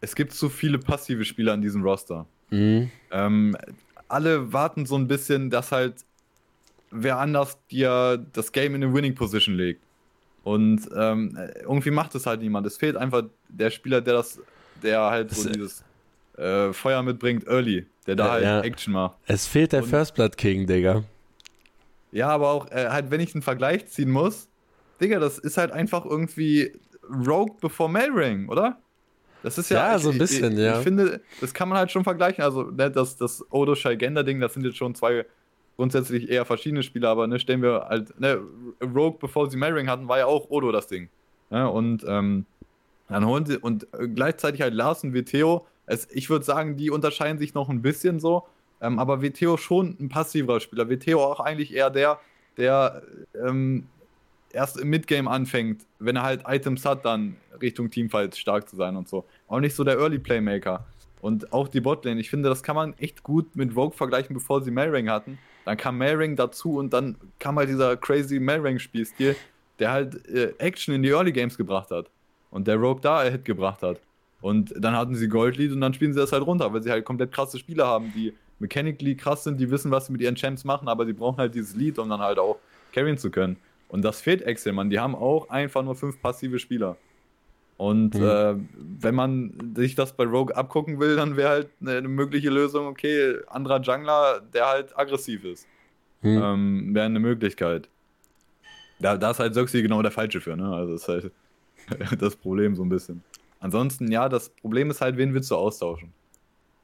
es 0.00 0.14
gibt 0.14 0.32
zu 0.32 0.48
viele 0.48 0.78
passive 0.78 1.24
Spieler 1.24 1.54
in 1.54 1.62
diesem 1.62 1.82
Roster. 1.82 2.26
Mhm. 2.50 2.90
Ähm, 3.10 3.56
alle 4.08 4.52
warten 4.52 4.86
so 4.86 4.96
ein 4.96 5.08
bisschen, 5.08 5.50
dass 5.50 5.72
halt 5.72 6.04
wer 6.90 7.18
anders 7.18 7.58
dir 7.70 8.24
das 8.32 8.52
Game 8.52 8.74
in 8.74 8.84
eine 8.84 8.94
Winning 8.94 9.14
Position 9.14 9.56
legt. 9.56 9.82
Und 10.44 10.88
ähm, 10.96 11.36
irgendwie 11.60 11.90
macht 11.90 12.14
es 12.14 12.26
halt 12.26 12.40
niemand. 12.40 12.66
Es 12.66 12.76
fehlt 12.76 12.96
einfach 12.96 13.24
der 13.48 13.70
Spieler, 13.70 14.00
der 14.00 14.14
das, 14.14 14.40
der 14.82 15.00
halt 15.00 15.34
so 15.34 15.48
dieses 15.50 15.82
äh, 16.36 16.72
Feuer 16.72 17.02
mitbringt, 17.02 17.48
early, 17.48 17.86
der 18.06 18.14
da 18.14 18.30
halt 18.30 18.44
ja. 18.44 18.60
Action 18.60 18.92
macht. 18.92 19.16
Es 19.26 19.46
fehlt 19.46 19.72
der 19.72 19.82
Und, 19.82 19.88
First 19.88 20.14
Blood 20.14 20.36
King, 20.36 20.66
Digga. 20.66 21.02
Ja, 22.12 22.28
aber 22.28 22.50
auch 22.50 22.70
äh, 22.70 22.88
halt, 22.88 23.10
wenn 23.10 23.20
ich 23.20 23.34
einen 23.34 23.42
Vergleich 23.42 23.88
ziehen 23.88 24.10
muss, 24.10 24.48
Digga, 25.00 25.18
das 25.18 25.38
ist 25.38 25.58
halt 25.58 25.72
einfach 25.72 26.04
irgendwie 26.04 26.72
Rogue 27.10 27.56
bevor 27.60 27.88
Melring, 27.88 28.48
oder? 28.48 28.78
Das 29.46 29.58
ist 29.58 29.70
ja, 29.70 29.92
ja 29.92 29.98
so 30.00 30.10
ein 30.10 30.18
bisschen, 30.18 30.54
ich, 30.54 30.58
ja. 30.58 30.78
Ich 30.78 30.82
finde, 30.82 31.20
das 31.40 31.54
kann 31.54 31.68
man 31.68 31.78
halt 31.78 31.92
schon 31.92 32.02
vergleichen. 32.02 32.42
Also, 32.42 32.64
ne, 32.64 32.90
das, 32.90 33.16
das 33.16 33.44
Odo 33.52 33.76
Shaigenda-Ding, 33.76 34.40
das 34.40 34.54
sind 34.54 34.64
jetzt 34.64 34.76
schon 34.76 34.96
zwei 34.96 35.24
grundsätzlich 35.76 36.28
eher 36.28 36.44
verschiedene 36.44 36.82
Spieler, 36.82 37.10
aber 37.10 37.28
ne, 37.28 37.38
stellen 37.38 37.62
wir 37.62 37.86
halt, 37.88 38.18
ne, 38.18 38.40
Rogue, 38.82 39.18
bevor 39.20 39.48
sie 39.48 39.56
Melring 39.56 39.88
hatten, 39.88 40.08
war 40.08 40.18
ja 40.18 40.26
auch 40.26 40.50
Odo 40.50 40.72
das 40.72 40.88
Ding. 40.88 41.10
Ne, 41.50 41.70
und 41.70 42.04
ähm, 42.08 42.44
dann 43.08 43.24
holen 43.24 43.46
sie, 43.46 43.56
und 43.56 43.86
gleichzeitig 44.16 44.62
halt 44.62 44.74
Larsen, 44.74 45.14
Theo. 45.24 45.64
Es, 45.86 46.08
ich 46.10 46.28
würde 46.28 46.44
sagen, 46.44 46.76
die 46.76 46.90
unterscheiden 46.90 47.38
sich 47.38 47.54
noch 47.54 47.68
ein 47.68 47.82
bisschen 47.82 48.18
so, 48.18 48.48
ähm, 48.80 48.98
aber 48.98 49.20
Theo 49.20 49.58
schon 49.58 49.96
ein 50.00 50.08
passiverer 50.08 50.58
Spieler. 50.58 50.88
Theo 50.98 51.22
auch 51.22 51.38
eigentlich 51.38 51.72
eher 51.72 51.90
der, 51.90 52.18
der 52.56 53.00
ähm, 53.40 53.86
erst 54.52 54.80
im 54.80 54.88
Midgame 54.88 55.30
anfängt, 55.30 55.82
wenn 56.00 56.16
er 56.16 56.24
halt 56.24 56.42
Items 56.48 56.84
hat, 56.84 57.04
dann 57.04 57.36
Richtung 57.62 57.90
Teamfight 57.90 58.36
stark 58.36 58.68
zu 58.68 58.74
sein 58.74 58.96
und 58.96 59.08
so. 59.08 59.24
Auch 59.48 59.60
nicht 59.60 59.74
so 59.74 59.84
der 59.84 59.98
Early 59.98 60.18
Playmaker. 60.18 60.84
Und 61.20 61.52
auch 61.52 61.68
die 61.68 61.80
Botlane, 61.80 62.20
ich 62.20 62.30
finde, 62.30 62.48
das 62.48 62.62
kann 62.62 62.76
man 62.76 62.94
echt 62.98 63.22
gut 63.22 63.56
mit 63.56 63.72
Vogue 63.72 63.96
vergleichen, 63.96 64.34
bevor 64.34 64.62
sie 64.62 64.70
Melring 64.70 65.08
hatten. 65.08 65.38
Dann 65.64 65.76
kam 65.76 65.98
Melring 65.98 66.36
dazu 66.36 66.76
und 66.76 66.92
dann 66.92 67.16
kam 67.38 67.56
halt 67.56 67.68
dieser 67.68 67.96
crazy 67.96 68.38
Melring-Spielstil, 68.38 69.34
der 69.78 69.90
halt 69.90 70.26
äh, 70.28 70.54
Action 70.58 70.94
in 70.94 71.02
die 71.02 71.10
Early 71.10 71.32
Games 71.32 71.56
gebracht 71.56 71.90
hat. 71.90 72.10
Und 72.50 72.68
der 72.68 72.76
Rogue 72.76 73.00
da 73.00 73.24
Hit 73.24 73.44
gebracht 73.44 73.82
hat. 73.82 74.00
Und 74.40 74.72
dann 74.76 74.94
hatten 74.94 75.14
sie 75.14 75.28
Goldlead 75.28 75.72
und 75.72 75.80
dann 75.80 75.94
spielen 75.94 76.12
sie 76.12 76.20
das 76.20 76.32
halt 76.32 76.46
runter, 76.46 76.72
weil 76.72 76.82
sie 76.82 76.90
halt 76.90 77.04
komplett 77.04 77.32
krasse 77.32 77.58
Spieler 77.58 77.86
haben, 77.86 78.12
die 78.14 78.32
mechanically 78.58 79.16
krass 79.16 79.44
sind, 79.44 79.58
die 79.58 79.70
wissen, 79.70 79.90
was 79.90 80.06
sie 80.06 80.12
mit 80.12 80.20
ihren 80.20 80.36
Champs 80.36 80.64
machen, 80.64 80.88
aber 80.88 81.04
sie 81.04 81.12
brauchen 81.12 81.38
halt 81.38 81.54
dieses 81.54 81.74
Lead, 81.74 81.98
um 81.98 82.08
dann 82.08 82.20
halt 82.20 82.38
auch 82.38 82.58
carryen 82.92 83.18
zu 83.18 83.30
können. 83.30 83.56
Und 83.88 84.02
das 84.02 84.20
fehlt 84.20 84.42
Excel, 84.42 84.72
man. 84.72 84.90
Die 84.90 84.98
haben 84.98 85.14
auch 85.14 85.48
einfach 85.48 85.82
nur 85.82 85.94
fünf 85.94 86.20
passive 86.20 86.58
Spieler. 86.58 86.96
Und 87.76 88.14
mhm. 88.14 88.22
äh, 88.22 88.54
wenn 89.00 89.14
man 89.14 89.74
sich 89.76 89.94
das 89.94 90.14
bei 90.14 90.24
Rogue 90.24 90.56
abgucken 90.56 90.98
will, 90.98 91.16
dann 91.16 91.36
wäre 91.36 91.50
halt 91.50 91.68
eine, 91.80 92.08
mögliche 92.08 92.48
Lösung, 92.48 92.86
okay, 92.86 93.36
anderer 93.48 93.80
Jungler, 93.80 94.40
der 94.40 94.66
halt 94.66 94.98
aggressiv 94.98 95.44
ist. 95.44 95.66
Mhm. 96.22 96.42
Ähm, 96.42 96.94
wäre 96.94 97.06
eine 97.06 97.20
Möglichkeit. 97.20 97.88
Da, 98.98 99.18
da 99.18 99.30
ist 99.32 99.40
halt 99.40 99.54
Söxi 99.54 99.82
genau 99.82 100.00
der 100.00 100.10
Falsche 100.10 100.40
für, 100.40 100.56
ne? 100.56 100.74
Also 100.74 100.92
das 100.92 101.02
ist 101.02 101.08
halt 101.08 101.32
das 102.22 102.34
Problem 102.34 102.74
so 102.74 102.82
ein 102.82 102.88
bisschen. 102.88 103.22
Ansonsten, 103.60 104.10
ja, 104.10 104.28
das 104.28 104.48
Problem 104.48 104.90
ist 104.90 105.02
halt, 105.02 105.18
wen 105.18 105.34
willst 105.34 105.50
du 105.50 105.56
austauschen? 105.56 106.12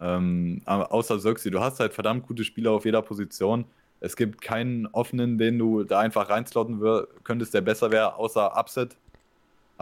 Ähm, 0.00 0.60
außer 0.66 1.18
Söxi. 1.18 1.50
Du 1.50 1.60
hast 1.60 1.80
halt 1.80 1.94
verdammt 1.94 2.26
gute 2.26 2.44
Spieler 2.44 2.72
auf 2.72 2.84
jeder 2.84 3.02
Position. 3.02 3.64
Es 4.00 4.16
gibt 4.16 4.42
keinen 4.42 4.86
offenen, 4.88 5.38
den 5.38 5.58
du 5.58 5.84
da 5.84 6.00
einfach 6.00 6.28
reinslotten 6.28 6.82
könntest, 7.22 7.54
der 7.54 7.60
besser 7.60 7.90
wäre, 7.92 8.16
außer 8.16 8.58
Upset. 8.58 8.96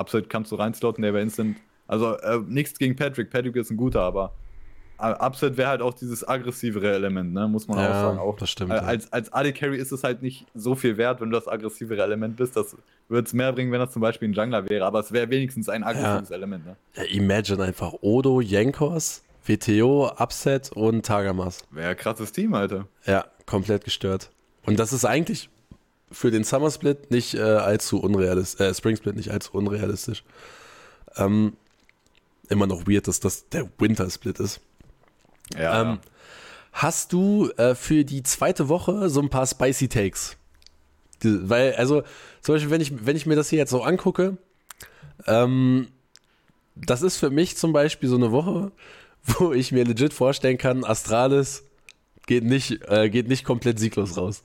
Upset 0.00 0.28
kannst 0.28 0.50
du 0.52 0.56
reinslotten, 0.56 1.02
der 1.02 1.12
wäre 1.12 1.22
instant. 1.22 1.56
Also 1.86 2.16
äh, 2.18 2.38
nichts 2.46 2.78
gegen 2.78 2.96
Patrick. 2.96 3.30
Patrick 3.30 3.56
ist 3.56 3.70
ein 3.70 3.76
guter, 3.76 4.00
aber 4.00 4.32
äh, 5.00 5.12
Upset 5.12 5.56
wäre 5.56 5.68
halt 5.68 5.82
auch 5.82 5.94
dieses 5.94 6.26
aggressivere 6.26 6.92
Element, 6.92 7.32
ne? 7.32 7.48
muss 7.48 7.66
man 7.66 7.78
ja, 7.78 7.88
auch 7.88 7.94
sagen. 7.94 8.18
Auch, 8.18 8.36
das 8.36 8.50
stimmt. 8.50 8.70
Äh, 8.70 8.76
als, 8.76 9.12
als 9.12 9.32
AD 9.32 9.52
Carry 9.52 9.78
ist 9.78 9.92
es 9.92 10.04
halt 10.04 10.22
nicht 10.22 10.46
so 10.54 10.74
viel 10.74 10.96
wert, 10.96 11.20
wenn 11.20 11.30
du 11.30 11.36
das 11.36 11.48
aggressivere 11.48 12.02
Element 12.02 12.36
bist. 12.36 12.56
Das 12.56 12.76
würde 13.08 13.26
es 13.26 13.32
mehr 13.32 13.52
bringen, 13.52 13.72
wenn 13.72 13.80
das 13.80 13.92
zum 13.92 14.02
Beispiel 14.02 14.28
ein 14.28 14.34
Jungler 14.34 14.68
wäre, 14.68 14.84
aber 14.84 15.00
es 15.00 15.10
wäre 15.12 15.28
wenigstens 15.30 15.68
ein 15.68 15.82
aggressives 15.82 16.28
ja. 16.28 16.36
Element. 16.36 16.66
Ne? 16.66 16.76
Ja, 16.94 17.02
imagine 17.04 17.62
einfach 17.64 17.94
Odo, 18.00 18.40
Jankos, 18.40 19.24
WTO, 19.44 20.10
Upset 20.18 20.70
und 20.72 21.04
Tagamas. 21.04 21.64
Wäre 21.70 21.90
ein 21.90 21.96
krasses 21.96 22.32
Team, 22.32 22.54
Alter. 22.54 22.86
Ja, 23.06 23.24
komplett 23.46 23.84
gestört. 23.84 24.30
Und 24.66 24.78
das 24.78 24.92
ist 24.92 25.04
eigentlich 25.04 25.48
für 26.10 26.30
den 26.30 26.44
Summer 26.44 26.70
Split 26.70 27.10
nicht 27.10 27.34
äh, 27.34 27.40
allzu 27.40 28.00
unrealistisch, 28.00 28.66
äh, 28.66 28.74
Spring 28.74 28.96
Split 28.96 29.16
nicht 29.16 29.30
allzu 29.30 29.52
unrealistisch. 29.54 30.24
Ähm, 31.16 31.56
immer 32.48 32.66
noch 32.66 32.86
weird, 32.86 33.08
dass 33.08 33.20
das 33.20 33.48
der 33.48 33.68
Winter 33.78 34.08
Split 34.10 34.40
ist. 34.40 34.60
Ja. 35.56 35.92
Ähm, 35.92 35.98
hast 36.72 37.12
du 37.12 37.50
äh, 37.56 37.74
für 37.74 38.04
die 38.04 38.22
zweite 38.22 38.68
Woche 38.68 39.08
so 39.08 39.20
ein 39.20 39.30
paar 39.30 39.46
spicy 39.46 39.88
Takes? 39.88 40.36
Die, 41.22 41.48
weil, 41.48 41.74
also, 41.74 42.02
zum 42.40 42.54
Beispiel, 42.54 42.70
wenn 42.70 42.80
ich, 42.80 43.06
wenn 43.06 43.16
ich 43.16 43.26
mir 43.26 43.36
das 43.36 43.50
hier 43.50 43.58
jetzt 43.58 43.70
so 43.70 43.82
angucke, 43.82 44.36
ähm, 45.26 45.88
das 46.74 47.02
ist 47.02 47.18
für 47.18 47.30
mich 47.30 47.56
zum 47.56 47.72
Beispiel 47.72 48.08
so 48.08 48.16
eine 48.16 48.32
Woche, 48.32 48.72
wo 49.22 49.52
ich 49.52 49.72
mir 49.72 49.84
legit 49.84 50.12
vorstellen 50.12 50.58
kann, 50.58 50.84
Astralis 50.84 51.64
geht 52.26 52.44
nicht, 52.44 52.82
äh, 52.88 53.10
geht 53.10 53.28
nicht 53.28 53.44
komplett 53.44 53.78
sieglos 53.78 54.16
raus. 54.16 54.42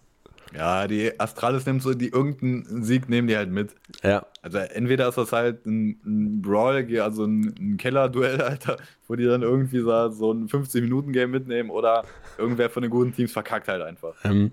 Ja, 0.55 0.87
die 0.87 1.19
Astralis 1.19 1.65
nimmt 1.65 1.81
so 1.81 1.93
die 1.93 2.09
irgendeinen 2.09 2.83
Sieg 2.83 3.09
nehmen 3.09 3.27
die 3.27 3.35
halt 3.35 3.49
mit. 3.49 3.75
Ja. 4.03 4.25
Also 4.41 4.59
entweder 4.59 5.09
ist 5.09 5.17
das 5.17 5.31
halt 5.33 5.65
ein, 5.65 5.99
ein 6.05 6.41
Brawl, 6.41 6.87
also 7.01 7.25
ein, 7.25 7.53
ein 7.59 7.77
Keller-Duell, 7.77 8.41
Alter, 8.41 8.77
wo 9.07 9.15
die 9.15 9.25
dann 9.25 9.41
irgendwie 9.41 9.79
so, 9.79 10.09
so 10.09 10.31
ein 10.31 10.47
50-Minuten-Game 10.47 11.29
mitnehmen 11.29 11.69
oder 11.69 12.05
irgendwer 12.37 12.69
von 12.69 12.83
den 12.83 12.91
guten 12.91 13.13
Teams 13.13 13.33
verkackt 13.33 13.67
halt 13.67 13.81
einfach. 13.81 14.15
Ähm. 14.23 14.51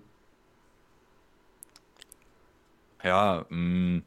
Ja, 3.05 3.47
mh. 3.49 3.99
Mm. 3.99 4.03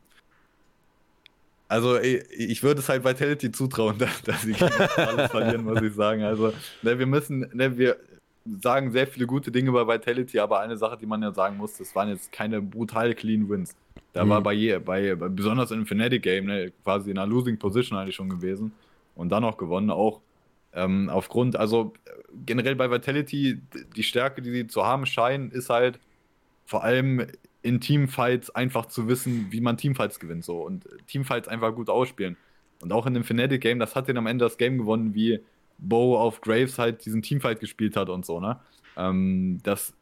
Also 1.67 1.99
ich 1.99 2.61
würde 2.61 2.79
es 2.79 2.89
halt 2.89 3.03
Vitality 3.03 3.51
zutrauen, 3.51 3.97
dass, 3.99 4.21
dass 4.21 4.43
sie 4.43 4.55
alles 4.97 5.31
verlieren, 5.31 5.63
muss 5.63 5.81
ich 5.81 5.93
sagen. 5.93 6.23
Also 6.23 6.53
ne, 6.83 6.99
wir 6.99 7.07
müssen, 7.07 7.49
ne, 7.53 7.75
wir 7.77 7.97
sagen 8.45 8.91
sehr 8.91 9.07
viele 9.07 9.25
gute 9.25 9.51
Dinge 9.51 9.69
über 9.69 9.87
Vitality, 9.87 10.39
aber 10.39 10.59
eine 10.59 10.77
Sache, 10.77 10.97
die 10.97 11.05
man 11.05 11.21
ja 11.21 11.33
sagen 11.33 11.57
muss, 11.57 11.77
das 11.77 11.95
waren 11.95 12.09
jetzt 12.09 12.31
keine 12.31 12.61
brutal 12.61 13.13
clean 13.15 13.49
Wins. 13.49 13.75
Da 14.13 14.23
mhm. 14.23 14.29
war 14.29 14.41
bei, 14.41 14.53
je, 14.53 14.77
bei, 14.79 15.15
besonders 15.15 15.71
im 15.71 15.85
Fnatic 15.85 16.23
Game, 16.23 16.45
ne, 16.45 16.71
quasi 16.83 17.11
in 17.11 17.17
einer 17.17 17.27
Losing 17.27 17.57
Position 17.57 17.97
eigentlich 17.97 18.15
schon 18.15 18.29
gewesen 18.29 18.71
und 19.15 19.29
dann 19.29 19.41
noch 19.41 19.57
gewonnen, 19.57 19.89
auch 19.89 20.21
ähm, 20.73 21.09
aufgrund, 21.09 21.55
also 21.55 21.93
generell 22.45 22.75
bei 22.75 22.91
Vitality, 22.91 23.61
die 23.95 24.03
Stärke, 24.03 24.41
die 24.41 24.51
sie 24.51 24.67
zu 24.67 24.85
haben 24.85 25.05
scheinen, 25.05 25.49
ist 25.51 25.69
halt 25.69 25.99
vor 26.65 26.83
allem 26.83 27.25
in 27.61 27.81
Teamfights 27.81 28.51
einfach 28.51 28.85
zu 28.85 29.07
wissen, 29.07 29.47
wie 29.49 29.61
man 29.61 29.77
Teamfights 29.77 30.19
gewinnt 30.19 30.45
so 30.45 30.61
und 30.61 30.87
Teamfights 31.07 31.47
einfach 31.47 31.73
gut 31.73 31.89
ausspielen. 31.89 32.37
Und 32.81 32.91
auch 32.91 33.07
in 33.07 33.13
dem 33.13 33.23
Fnatic 33.23 33.61
Game, 33.61 33.79
das 33.79 33.95
hat 33.95 34.07
den 34.07 34.17
am 34.17 34.27
Ende 34.27 34.45
das 34.45 34.57
Game 34.57 34.77
gewonnen, 34.77 35.15
wie 35.15 35.39
Bo 35.77 36.17
auf 36.17 36.41
Graves 36.41 36.77
halt 36.79 37.05
diesen 37.05 37.21
Teamfight 37.21 37.59
gespielt 37.59 37.95
hat 37.95 38.09
und 38.09 38.25
so, 38.25 38.39
ne? 38.39 38.59
Ähm, 38.97 39.59
das, 39.63 39.93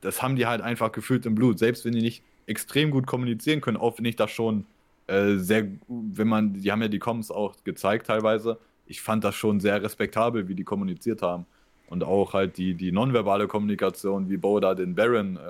das 0.00 0.22
haben 0.22 0.36
die 0.36 0.46
halt 0.46 0.62
einfach 0.62 0.92
gefühlt 0.92 1.26
im 1.26 1.34
Blut. 1.34 1.58
Selbst 1.58 1.84
wenn 1.84 1.92
die 1.92 2.02
nicht 2.02 2.22
extrem 2.46 2.90
gut 2.90 3.06
kommunizieren 3.06 3.60
können, 3.60 3.76
auch 3.76 3.98
wenn 3.98 4.04
ich 4.04 4.16
das 4.16 4.30
schon 4.30 4.66
äh, 5.06 5.36
sehr, 5.36 5.66
wenn 5.88 6.28
man, 6.28 6.54
die 6.54 6.72
haben 6.72 6.82
ja 6.82 6.88
die 6.88 6.98
Comms 6.98 7.30
auch 7.30 7.54
gezeigt 7.64 8.06
teilweise. 8.06 8.58
Ich 8.86 9.00
fand 9.00 9.24
das 9.24 9.34
schon 9.34 9.60
sehr 9.60 9.82
respektabel, 9.82 10.48
wie 10.48 10.54
die 10.54 10.64
kommuniziert 10.64 11.22
haben. 11.22 11.46
Und 11.88 12.02
auch 12.04 12.32
halt 12.32 12.56
die, 12.56 12.74
die 12.74 12.92
nonverbale 12.92 13.46
Kommunikation, 13.46 14.30
wie 14.30 14.36
Bo 14.36 14.60
da 14.60 14.74
den 14.74 14.94
Baron 14.94 15.36
äh, 15.36 15.40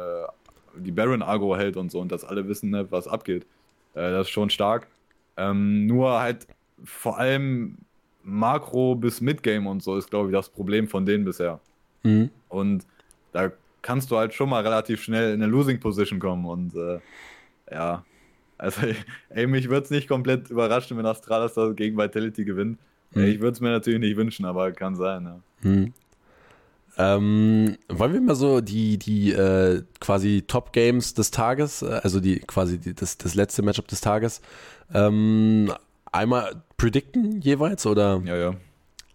die 0.77 0.91
Baron-Agro 0.91 1.57
hält 1.57 1.77
und 1.77 1.91
so 1.91 2.01
und 2.01 2.11
dass 2.11 2.25
alle 2.25 2.49
wissen, 2.49 2.71
ne, 2.71 2.91
was 2.91 3.07
abgeht. 3.07 3.45
Äh, 3.95 4.11
das 4.11 4.27
ist 4.27 4.31
schon 4.31 4.51
stark. 4.51 4.89
Ähm, 5.37 5.87
nur 5.87 6.21
halt 6.21 6.47
vor 6.85 7.19
allem 7.19 7.79
Makro 8.25 8.95
bis 8.95 9.21
Midgame 9.21 9.69
und 9.69 9.83
so 9.83 9.97
ist, 9.97 10.11
glaube 10.11 10.31
ich, 10.31 10.35
das 10.35 10.49
Problem 10.49 10.89
von 10.89 11.07
denen 11.07 11.25
bisher. 11.25 11.61
Mhm. 12.03 12.31
Und 12.49 12.87
da 13.33 13.53
kannst 13.83 14.11
du 14.11 14.17
halt 14.17 14.35
schon 14.35 14.49
mal 14.49 14.63
relativ 14.63 15.03
schnell 15.03 15.35
in 15.35 15.43
eine 15.43 15.51
Losing 15.51 15.79
Position 15.79 16.19
kommen 16.19 16.47
und 16.47 16.75
äh, 16.75 17.01
ja. 17.71 18.05
Also, 18.57 18.83
ey, 19.31 19.47
mich 19.47 19.69
würde 19.69 19.85
es 19.85 19.91
nicht 19.91 20.09
komplett 20.09 20.51
überraschen, 20.51 20.97
wenn 20.97 21.07
Astralis 21.07 21.55
da 21.55 21.71
gegen 21.73 21.97
Vitality 21.97 22.45
gewinnt. 22.45 22.79
Mhm. 23.13 23.25
Ich 23.25 23.41
würde 23.41 23.53
es 23.53 23.61
mir 23.61 23.71
natürlich 23.71 24.01
nicht 24.01 24.17
wünschen, 24.17 24.47
aber 24.47 24.73
kann 24.73 24.97
sein, 24.97 25.25
ja. 25.25 25.41
Mhm. 25.69 25.93
Ähm, 26.97 27.77
wollen 27.89 28.13
wir 28.13 28.21
mal 28.21 28.37
so 28.37 28.61
die, 28.61 28.99
die 28.99 29.33
äh, 29.33 29.83
quasi 29.99 30.45
Top 30.47 30.73
Games 30.73 31.15
des 31.15 31.33
Tages, 31.33 31.83
äh, 31.83 32.01
also 32.03 32.21
die 32.21 32.39
quasi 32.39 32.79
die, 32.79 32.95
das, 32.95 33.19
das 33.19 33.35
letzte 33.35 33.63
Matchup 33.63 33.89
des 33.89 34.01
Tages, 34.01 34.41
ähm, 34.93 35.73
einmal 36.13 36.63
predikten 36.85 37.41
jeweils 37.41 37.87
oder? 37.87 38.21
Ja, 38.27 38.37
ja. 38.37 38.55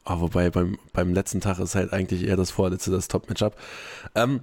Oh, 0.03 0.21
wobei 0.21 0.49
beim, 0.49 0.79
beim 0.91 1.13
letzten 1.13 1.39
Tag 1.39 1.59
ist 1.59 1.75
halt 1.75 1.93
eigentlich 1.93 2.25
eher 2.25 2.35
das 2.35 2.49
vorletzte, 2.49 2.89
das 2.89 3.07
Top-Matchup. 3.07 3.55
Ähm, 4.15 4.39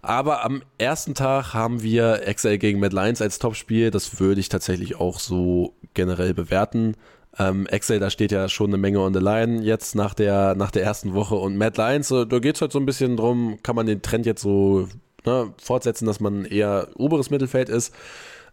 aber 0.00 0.46
am 0.46 0.62
ersten 0.78 1.14
Tag 1.14 1.52
haben 1.52 1.82
wir 1.82 2.22
XL 2.32 2.56
gegen 2.56 2.80
Mad 2.80 2.96
Lions 2.96 3.20
als 3.20 3.38
Topspiel. 3.38 3.90
Das 3.90 4.18
würde 4.18 4.40
ich 4.40 4.48
tatsächlich 4.48 4.96
auch 4.96 5.18
so 5.18 5.74
generell 5.92 6.32
bewerten. 6.32 6.96
Ähm, 7.38 7.66
Excel, 7.66 8.00
da 8.00 8.08
steht 8.08 8.32
ja 8.32 8.48
schon 8.48 8.70
eine 8.70 8.78
Menge 8.78 9.00
on 9.00 9.12
the 9.12 9.20
line 9.20 9.60
jetzt 9.62 9.94
nach 9.94 10.14
der, 10.14 10.54
nach 10.54 10.70
der 10.70 10.84
ersten 10.84 11.12
Woche. 11.12 11.34
Und 11.34 11.58
Mad 11.58 11.76
Lions, 11.76 12.08
da 12.08 12.38
geht 12.38 12.54
es 12.54 12.62
halt 12.62 12.72
so 12.72 12.78
ein 12.78 12.86
bisschen 12.86 13.18
drum, 13.18 13.58
kann 13.62 13.76
man 13.76 13.84
den 13.84 14.00
Trend 14.00 14.24
jetzt 14.24 14.40
so 14.40 14.88
ne, 15.26 15.52
fortsetzen, 15.62 16.06
dass 16.06 16.18
man 16.18 16.46
eher 16.46 16.88
oberes 16.94 17.28
Mittelfeld 17.28 17.68
ist. 17.68 17.92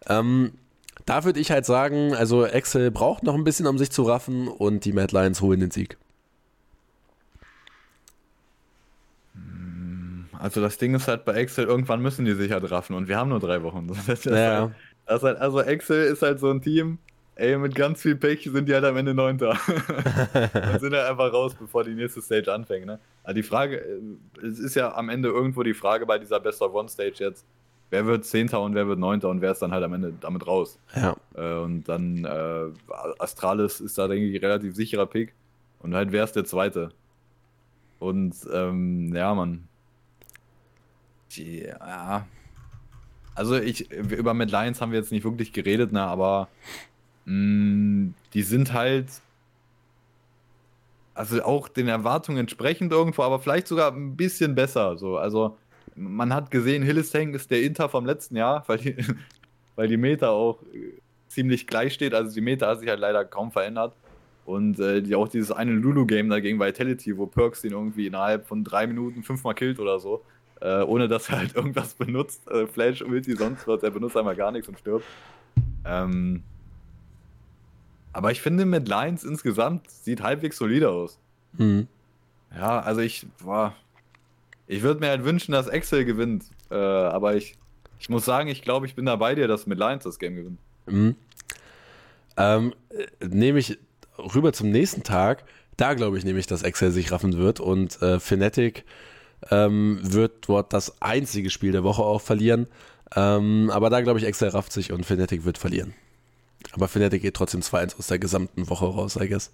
Ähm, 0.09 0.51
da 1.06 1.24
würde 1.24 1.39
ich 1.39 1.51
halt 1.51 1.66
sagen, 1.66 2.14
also 2.14 2.45
Excel 2.45 2.91
braucht 2.91 3.24
noch 3.24 3.36
ein 3.36 3.43
bisschen, 3.43 3.68
um 3.68 3.78
sich 3.78 3.91
zu 3.91 4.03
raffen 4.03 4.47
und 4.47 4.86
die 4.86 4.93
Mad 4.93 5.16
Lions 5.16 5.41
holen 5.41 5.60
den 5.60 5.72
Sieg. 5.72 5.97
Also 10.38 10.62
das 10.62 10.78
Ding 10.78 10.93
ist 10.93 11.08
halt 11.08 11.26
bei 11.26 11.34
Excel, 11.34 11.66
irgendwann 11.66 12.01
müssen 12.01 12.26
die 12.26 12.34
sich 12.34 12.51
halt 12.51 12.70
raffen 12.70 12.95
und 12.95 13.08
wir 13.08 13.18
haben 13.18 13.30
nur 13.30 13.39
drei 13.39 13.64
Wochen. 13.64 13.88
Das 14.08 14.26
ja. 14.26 14.72
Halt, 15.08 15.22
halt, 15.22 15.38
also 15.38 15.62
Excel 15.62 16.06
ist 16.06 16.22
halt 16.22 16.39
so 16.39 16.49
ein 16.49 16.62
Team, 16.62 16.97
Ey, 17.38 17.58
mit 17.58 17.76
ganz 17.76 18.01
viel 18.01 18.16
Pech 18.16 18.49
sind 18.49 18.70
die 18.70 18.74
halt 18.74 18.86
am 18.86 18.95
Ende 18.95 19.14
Neunter. 19.14 19.49
und 19.68 20.80
sind 20.80 20.93
halt 20.93 21.10
einfach 21.10 21.34
raus, 21.34 21.53
bevor 21.53 21.84
die 21.84 21.93
nächste 21.93 22.22
Stage 22.22 22.51
anfängt. 22.51 22.86
Ne? 22.86 22.97
Also 23.24 23.36
die 23.36 23.43
Frage, 23.43 23.78
äh, 23.78 24.45
es 24.47 24.58
ist 24.58 24.76
ja 24.76 24.95
am 24.95 25.10
Ende 25.10 25.30
irgendwo 25.30 25.62
die 25.62 25.74
Frage 25.74 26.06
bei 26.06 26.18
dieser 26.18 26.39
Best 26.39 26.62
of 26.62 26.74
One 26.74 26.88
Stage 26.88 27.16
jetzt, 27.20 27.45
wer 27.89 28.05
wird 28.05 28.25
Zehnter 28.25 28.61
und 28.61 28.75
wer 28.75 28.88
wird 28.88 28.99
Neunter 28.99 29.29
und 29.29 29.41
wer 29.41 29.51
ist 29.51 29.61
dann 29.61 29.71
halt 29.71 29.83
am 29.83 29.93
Ende 29.93 30.13
damit 30.19 30.45
raus. 30.47 30.79
Ja. 30.95 31.15
Äh, 31.36 31.59
und 31.59 31.88
dann 31.88 32.25
äh, 32.25 32.71
Astralis 33.19 33.79
ist 33.79 33.97
da, 33.97 34.07
denke 34.07 34.25
ich, 34.25 34.41
relativ 34.41 34.75
sicherer 34.75 35.05
Pick. 35.05 35.33
Und 35.79 35.93
halt 35.93 36.11
wer 36.11 36.23
ist 36.23 36.36
der 36.36 36.45
Zweite. 36.45 36.89
Und 37.99 38.36
ähm, 38.51 39.13
ja, 39.15 39.33
Mann. 39.33 39.67
Ja. 41.29 42.25
Also 43.36 43.55
ich, 43.57 43.91
über 43.91 44.33
Mad 44.33 44.51
Lions 44.51 44.81
haben 44.81 44.91
wir 44.91 44.99
jetzt 44.99 45.11
nicht 45.11 45.25
wirklich 45.25 45.51
geredet, 45.51 45.91
ne, 45.91 46.01
aber 46.01 46.47
Mm, 47.25 48.13
die 48.33 48.43
sind 48.43 48.73
halt, 48.73 49.07
also 51.13 51.43
auch 51.43 51.67
den 51.67 51.88
Erwartungen 51.88 52.38
entsprechend 52.38 52.91
irgendwo, 52.91 53.23
aber 53.23 53.39
vielleicht 53.39 53.67
sogar 53.67 53.91
ein 53.91 54.15
bisschen 54.15 54.55
besser. 54.55 54.97
So. 54.97 55.17
Also 55.17 55.57
man 55.95 56.33
hat 56.33 56.51
gesehen, 56.51 56.83
Hillesang 56.83 57.33
ist 57.33 57.51
der 57.51 57.63
Inter 57.63 57.89
vom 57.89 58.05
letzten 58.05 58.35
Jahr, 58.35 58.63
weil 58.67 58.77
die, 58.77 58.95
weil 59.75 59.87
die 59.87 59.97
Meta 59.97 60.29
auch 60.29 60.59
ziemlich 61.27 61.67
gleich 61.67 61.93
steht. 61.93 62.13
Also 62.13 62.33
die 62.33 62.41
Meta 62.41 62.67
hat 62.67 62.79
sich 62.79 62.89
halt 62.89 62.99
leider 62.99 63.25
kaum 63.25 63.51
verändert. 63.51 63.93
Und 64.45 64.79
äh, 64.79 65.01
die, 65.01 65.15
auch 65.15 65.27
dieses 65.27 65.51
eine 65.51 65.71
Lulu-Game 65.71 66.29
da 66.29 66.39
gegen 66.39 66.59
Vitality, 66.59 67.17
wo 67.17 67.25
Perks 67.25 67.61
den 67.61 67.71
irgendwie 67.71 68.05
innerhalb 68.05 68.45
von 68.45 68.63
drei 68.63 68.85
Minuten 68.85 69.23
fünfmal 69.23 69.55
killt 69.55 69.79
oder 69.79 69.99
so, 69.99 70.23
äh, 70.61 70.81
ohne 70.83 71.07
dass 71.07 71.29
er 71.29 71.39
halt 71.39 71.55
irgendwas 71.55 71.95
benutzt, 71.95 72.47
äh, 72.49 72.67
Flash, 72.67 73.01
Ulti, 73.01 73.35
sonst 73.35 73.67
was, 73.67 73.81
er 73.81 73.89
benutzt 73.89 74.15
einmal 74.15 74.35
gar 74.35 74.51
nichts 74.51 74.69
und 74.69 74.77
stirbt. 74.77 75.05
Ähm, 75.83 76.43
aber 78.13 78.31
ich 78.31 78.41
finde, 78.41 78.65
mit 78.65 78.87
Lions 78.87 79.23
insgesamt 79.23 79.89
sieht 79.89 80.21
halbwegs 80.21 80.57
solide 80.57 80.91
aus. 80.91 81.19
Mhm. 81.53 81.87
Ja, 82.55 82.79
also 82.79 83.01
ich, 83.01 83.25
boah, 83.43 83.75
ich 84.68 84.82
würde 84.82 84.99
mir 84.99 85.09
halt 85.09 85.24
wünschen, 85.24 85.51
dass 85.51 85.68
Excel 85.68 86.05
gewinnt. 86.05 86.45
Äh, 86.70 86.76
aber 86.76 87.36
ich, 87.36 87.55
ich 87.99 88.09
muss 88.09 88.26
sagen, 88.26 88.49
ich 88.49 88.61
glaube, 88.61 88.86
ich 88.86 88.95
bin 88.95 89.05
da 89.05 89.16
bei 89.16 89.36
dir, 89.36 89.47
dass 89.47 89.68
mit 89.68 89.78
Lions 89.78 90.03
das 90.03 90.20
Game 90.20 90.36
gewinnt. 90.36 90.59
Mhm. 90.88 91.16
Ähm, 92.38 92.74
äh, 92.89 93.28
nehme 93.28 93.59
ich 93.59 93.78
rüber 94.18 94.53
zum 94.53 94.72
nächsten 94.72 95.03
Tag. 95.03 95.43
Da 95.78 95.93
glaube 95.93 96.18
ich 96.18 96.26
nämlich, 96.26 96.47
dass 96.47 96.63
Excel 96.63 96.91
sich 96.91 97.11
raffen 97.11 97.38
wird 97.38 97.59
und 97.59 98.01
äh, 98.01 98.20
Fnatic 98.20 98.86
ähm, 99.51 99.99
wird 100.01 100.47
dort 100.47 100.74
das 100.74 101.01
einzige 101.01 101.49
Spiel 101.49 101.72
der 101.72 101.84
Woche 101.84 102.01
auch 102.01 102.22
verlieren. 102.22 102.68
Ähm, 103.16 103.70
aber 103.72 103.89
da 103.89 104.01
glaube 104.01 104.20
ich, 104.20 104.26
Excel 104.26 104.49
rafft 104.49 104.72
sich 104.72 104.91
und 104.91 105.05
Fnatic 105.05 105.45
wird 105.45 105.57
verlieren. 105.57 105.93
Aber 106.72 106.88
Fnatic 106.88 107.22
geht 107.22 107.36
trotzdem 107.36 107.61
2-1 107.61 107.99
aus 107.99 108.07
der 108.07 108.20
gesamten 108.20 108.70
Woche 108.70 108.86
raus, 108.86 109.18
I 109.18 109.28
guess. 109.28 109.51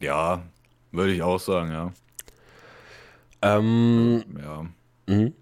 Ja, 0.00 0.44
würde 0.92 1.12
ich 1.12 1.22
auch 1.22 1.40
sagen, 1.40 1.72
ja. 1.72 1.92
Ähm, 3.42 4.24
ja. 4.40 4.66
Mhm. 5.06 5.32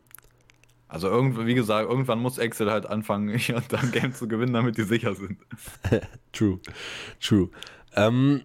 Also 0.89 1.09
irgendwie, 1.09 1.47
wie 1.47 1.55
gesagt, 1.55 1.89
irgendwann 1.89 2.21
muss 2.21 2.39
Excel 2.39 2.71
halt 2.71 2.87
anfangen, 2.87 3.29
hier 3.39 3.57
und 3.57 3.73
dann 3.73 3.91
Game 3.91 4.15
zu 4.15 4.29
gewinnen, 4.29 4.53
damit 4.53 4.79
die 4.79 4.85
sicher 4.85 5.15
sind. 5.15 5.39
true, 6.33 6.61
true. 7.21 7.51
Ähm, 7.95 8.43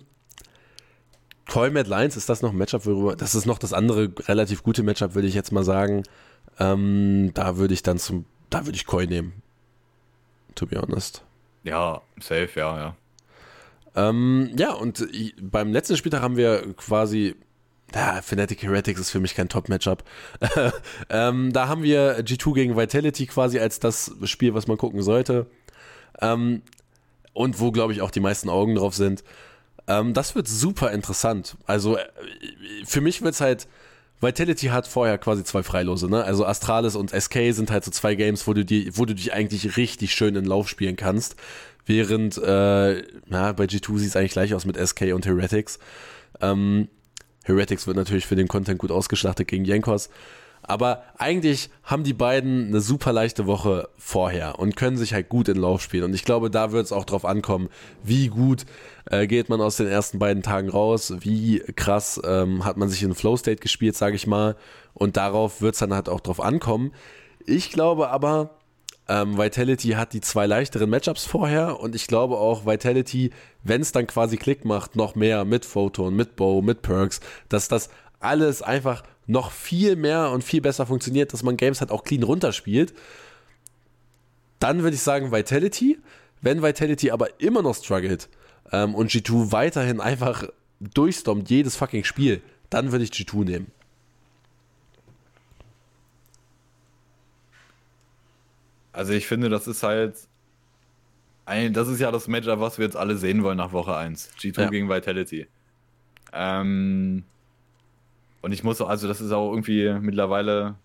Mad 1.54 1.90
Lions, 1.90 2.16
ist 2.16 2.30
das 2.30 2.42
noch 2.42 2.52
ein 2.52 2.58
Matchup, 2.58 2.86
worüber, 2.86 3.16
das 3.16 3.36
ist 3.36 3.46
noch 3.46 3.60
das 3.60 3.74
andere 3.74 4.12
relativ 4.28 4.64
gute 4.64 4.84
Matchup, 4.84 5.16
würde 5.16 5.28
ich 5.28 5.34
jetzt 5.34 5.52
mal 5.52 5.64
sagen. 5.64 6.04
Ähm, 6.60 7.32
da 7.34 7.58
würde 7.58 7.74
ich 7.74 7.84
dann 7.84 7.98
zum 7.98 8.26
da 8.52 8.66
würde 8.66 8.76
ich 8.76 8.86
Koi 8.86 9.08
nehmen. 9.08 9.42
To 10.56 10.68
be 10.68 10.80
honest. 10.80 11.24
Ja, 11.64 12.02
safe, 12.20 12.50
ja, 12.56 12.78
ja. 12.78 12.96
Ähm, 13.96 14.52
ja, 14.58 14.74
und 14.74 15.08
beim 15.42 15.72
letzten 15.74 15.98
Spieltag 15.98 16.22
haben 16.22 16.38
wir 16.38 16.74
quasi. 16.76 17.36
Ja, 17.94 18.22
Fnatic 18.22 18.64
Heretics 18.64 19.02
ist 19.02 19.10
für 19.10 19.20
mich 19.20 19.36
kein 19.36 19.50
Top-Matchup. 19.50 20.06
ähm, 21.10 21.52
da 21.52 21.68
haben 21.68 21.84
wir 21.84 22.20
G2 22.22 22.54
gegen 22.54 22.78
Vitality 22.78 23.26
quasi 23.26 23.60
als 23.60 23.80
das 23.80 24.14
Spiel, 24.24 24.54
was 24.54 24.68
man 24.68 24.78
gucken 24.78 25.02
sollte. 25.02 25.48
Ähm, 26.22 26.62
und 27.34 27.60
wo, 27.60 27.72
glaube 27.72 27.92
ich, 27.92 28.02
auch 28.02 28.12
die 28.12 28.22
meisten 28.22 28.48
Augen 28.48 28.76
drauf 28.76 28.96
sind. 28.96 29.26
Ähm, 29.88 30.14
das 30.14 30.36
wird 30.36 30.48
super 30.48 30.92
interessant. 30.92 31.58
Also, 31.66 31.98
äh, 31.98 32.06
für 32.86 33.02
mich 33.02 33.22
wird 33.22 33.34
es 33.34 33.42
halt 33.42 33.68
Vitality 34.22 34.68
hat 34.68 34.88
vorher 34.88 35.18
quasi 35.18 35.44
zwei 35.44 35.64
Freilose, 35.64 36.08
ne? 36.08 36.24
Also 36.24 36.46
Astralis 36.46 36.96
und 36.96 37.10
SK 37.10 37.52
sind 37.52 37.72
halt 37.72 37.84
so 37.84 37.92
zwei 37.92 38.16
Games, 38.16 38.48
wo 38.48 38.54
du 38.54 38.64
die, 38.64 38.96
wo 38.96 39.06
du 39.06 39.16
dich 39.16 39.34
eigentlich 39.34 39.78
richtig 39.78 40.14
schön 40.14 40.36
in 40.36 40.46
Lauf 40.46 40.70
spielen 40.70 40.96
kannst. 40.96 41.36
Während, 41.86 42.38
äh, 42.38 43.04
na, 43.28 43.52
bei 43.54 43.66
G2 43.66 43.98
sieht 43.98 44.10
es 44.10 44.16
eigentlich 44.16 44.34
gleich 44.34 44.54
aus 44.54 44.66
mit 44.66 44.78
SK 44.78 45.14
und 45.14 45.26
Heretics. 45.26 45.80
Ähm, 46.40 46.88
Heretics 47.44 47.88
wird 47.88 47.98
natürlich 47.98 48.28
für 48.28 48.36
den 48.36 48.48
Content 48.48 48.78
gut 48.78 48.92
ausgeschlachtet 48.92 49.48
gegen 49.48 49.66
Jankos. 49.66 50.10
Aber 50.72 51.04
eigentlich 51.18 51.70
haben 51.84 52.06
die 52.06 52.14
beiden 52.14 52.68
eine 52.68 52.80
super 52.80 53.12
leichte 53.12 53.46
Woche 53.46 53.90
vorher 53.98 54.58
und 54.58 54.78
können 54.78 54.96
sich 54.96 55.14
halt 55.14 55.28
gut 55.28 55.50
in 55.50 55.58
Lauf 55.58 55.82
spielen. 55.82 56.06
Und 56.06 56.14
ich 56.14 56.24
glaube, 56.24 56.50
da 56.50 56.72
wird 56.72 56.86
es 56.86 56.94
auch 56.94 57.04
drauf 57.04 57.26
ankommen, 57.26 57.68
wie 58.04 58.30
gut 58.30 58.66
äh, 59.10 59.28
geht 59.28 59.50
man 59.50 59.60
aus 59.60 59.76
den 59.76 59.88
ersten 59.88 60.18
beiden 60.18 60.44
Tagen 60.44 60.70
raus, 60.70 61.14
wie 61.20 61.60
krass 61.76 62.22
ähm, 62.24 62.64
hat 62.64 62.78
man 62.78 62.88
sich 62.88 63.04
in 63.04 63.14
Flow 63.14 63.36
State 63.36 63.60
gespielt, 63.60 63.98
sage 63.98 64.16
ich 64.16 64.28
mal. 64.28 64.56
Und 64.94 65.18
darauf 65.18 65.62
wird 65.62 65.74
es 65.74 65.80
dann 65.82 65.94
halt 65.94 66.08
auch 66.08 66.22
drauf 66.22 66.40
ankommen. 66.40 66.94
Ich 67.46 67.72
glaube 67.72 68.10
aber, 68.10 68.52
ähm, 69.10 69.38
Vitality 69.38 69.90
hat 69.90 70.14
die 70.14 70.22
zwei 70.22 70.46
leichteren 70.46 70.90
Matchups 70.90 71.26
vorher 71.26 71.82
und 71.82 71.96
ich 71.96 72.08
glaube 72.08 72.38
auch 72.38 72.66
Vitality, 72.66 73.32
wenn 73.62 73.82
es 73.82 73.92
dann 73.92 74.08
quasi 74.08 74.38
Klick 74.38 74.64
macht, 74.64 74.96
noch 74.96 75.16
mehr 75.16 75.44
mit 75.44 75.66
Photon, 75.66 76.16
mit 76.16 76.38
Bow, 76.38 76.62
mit 76.62 76.82
Perks, 76.82 77.20
dass 77.50 77.68
das 77.68 77.90
alles 78.22 78.62
einfach 78.62 79.04
noch 79.32 79.52
viel 79.52 79.96
mehr 79.96 80.30
und 80.32 80.44
viel 80.44 80.62
besser 80.62 80.86
funktioniert, 80.86 81.32
dass 81.34 81.42
man 81.42 81.58
Games 81.58 81.80
halt 81.80 81.90
auch 81.90 82.04
clean 82.04 82.24
runterspielt. 82.24 82.94
Dann 84.60 84.84
würde 84.84 84.96
ich 84.96 85.02
sagen 85.02 85.32
Vitality. 85.32 85.98
Wenn 86.42 86.62
Vitality 86.62 87.12
aber 87.12 87.40
immer 87.40 87.62
noch 87.62 87.76
struggelt 87.76 88.30
ähm, 88.72 88.94
und 88.96 89.10
G2 89.12 89.52
weiterhin 89.52 90.02
einfach 90.02 90.44
durchstommt 90.80 91.50
jedes 91.50 91.76
fucking 91.76 92.04
Spiel, 92.04 92.42
dann 92.70 92.92
würde 92.92 93.04
ich 93.04 93.12
G2 93.12 93.46
nehmen. 93.46 93.72
Also 98.92 99.14
ich 99.14 99.28
finde, 99.28 99.50
das 99.50 99.68
ist 99.68 99.84
halt 99.84 100.16
ein, 101.46 101.74
das 101.74 101.88
ist 101.88 102.00
ja 102.00 102.12
das 102.12 102.28
Matchup, 102.28 102.60
was 102.60 102.78
wir 102.78 102.86
jetzt 102.86 102.98
alle 102.98 103.18
sehen 103.18 103.44
wollen 103.44 103.58
nach 103.58 103.72
Woche 103.72 103.96
1. 103.96 104.32
G2 104.38 104.62
ja. 104.62 104.70
gegen 104.70 104.90
Vitality. 104.90 105.48
Ähm, 106.34 107.24
und 108.42 108.52
ich 108.52 108.64
muss, 108.64 108.82
also 108.82 109.08
das 109.08 109.22
ist 109.22 109.32
auch 109.32 109.52
irgendwie 109.52 109.94
mittlerweile, 110.00 110.76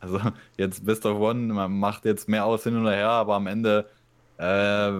also 0.00 0.20
jetzt 0.56 0.84
Best 0.84 1.04
of 1.06 1.18
One, 1.18 1.52
man 1.52 1.78
macht 1.78 2.04
jetzt 2.04 2.28
mehr 2.28 2.44
aus 2.44 2.64
hin 2.64 2.80
oder 2.80 2.92
her, 2.92 3.10
aber 3.10 3.34
am 3.34 3.46
Ende, 3.46 3.88
äh, 4.38 4.92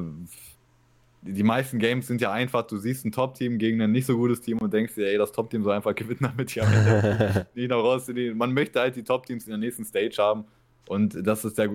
die 1.22 1.43
meisten 1.45 1.78
Games 1.78 2.09
sind 2.09 2.20
ja 2.20 2.33
einfach, 2.33 2.66
du 2.66 2.76
siehst 2.76 3.05
ein 3.05 3.12
Top-Team 3.12 3.59
gegen 3.59 3.80
ein 3.80 3.93
nicht 3.93 4.07
so 4.07 4.16
gutes 4.16 4.41
Team 4.41 4.59
und 4.59 4.72
denkst 4.72 4.95
dir, 4.95 5.07
ey, 5.07 5.18
das 5.18 5.33
Top-Team 5.33 5.62
soll 5.62 5.74
einfach 5.74 5.95
gewinnen, 5.95 6.20
damit 6.20 6.55
die 6.55 6.61
am 6.61 6.72
Ende 6.72 7.47
nicht 7.55 7.70
noch 7.70 7.83
raus 7.83 8.07
sind. 8.07 8.37
Man 8.37 8.53
möchte 8.53 8.80
halt 8.80 8.97
die 8.97 9.05
Top-Teams 9.05 9.45
in 9.45 9.51
der 9.51 9.59
nächsten 9.59 9.85
Stage 9.85 10.16
haben 10.18 10.45
und 10.87 11.26
das 11.26 11.45
ist 11.45 11.59
der 11.59 11.70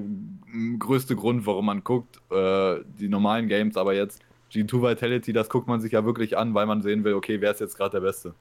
größte 0.77 1.15
Grund, 1.15 1.45
warum 1.45 1.65
man 1.65 1.83
guckt, 1.83 2.19
äh, 2.29 2.81
die 2.99 3.07
normalen 3.07 3.47
Games, 3.47 3.77
aber 3.77 3.93
jetzt 3.93 4.21
G2 4.51 4.91
Vitality, 4.91 5.33
das 5.33 5.49
guckt 5.49 5.67
man 5.67 5.79
sich 5.81 5.93
ja 5.93 6.05
wirklich 6.05 6.37
an, 6.37 6.53
weil 6.53 6.65
man 6.65 6.81
sehen 6.81 7.03
will, 7.03 7.13
okay, 7.13 7.41
wer 7.41 7.51
ist 7.51 7.59
jetzt 7.59 7.77
gerade 7.77 7.91
der 7.91 8.01
Beste. 8.01 8.33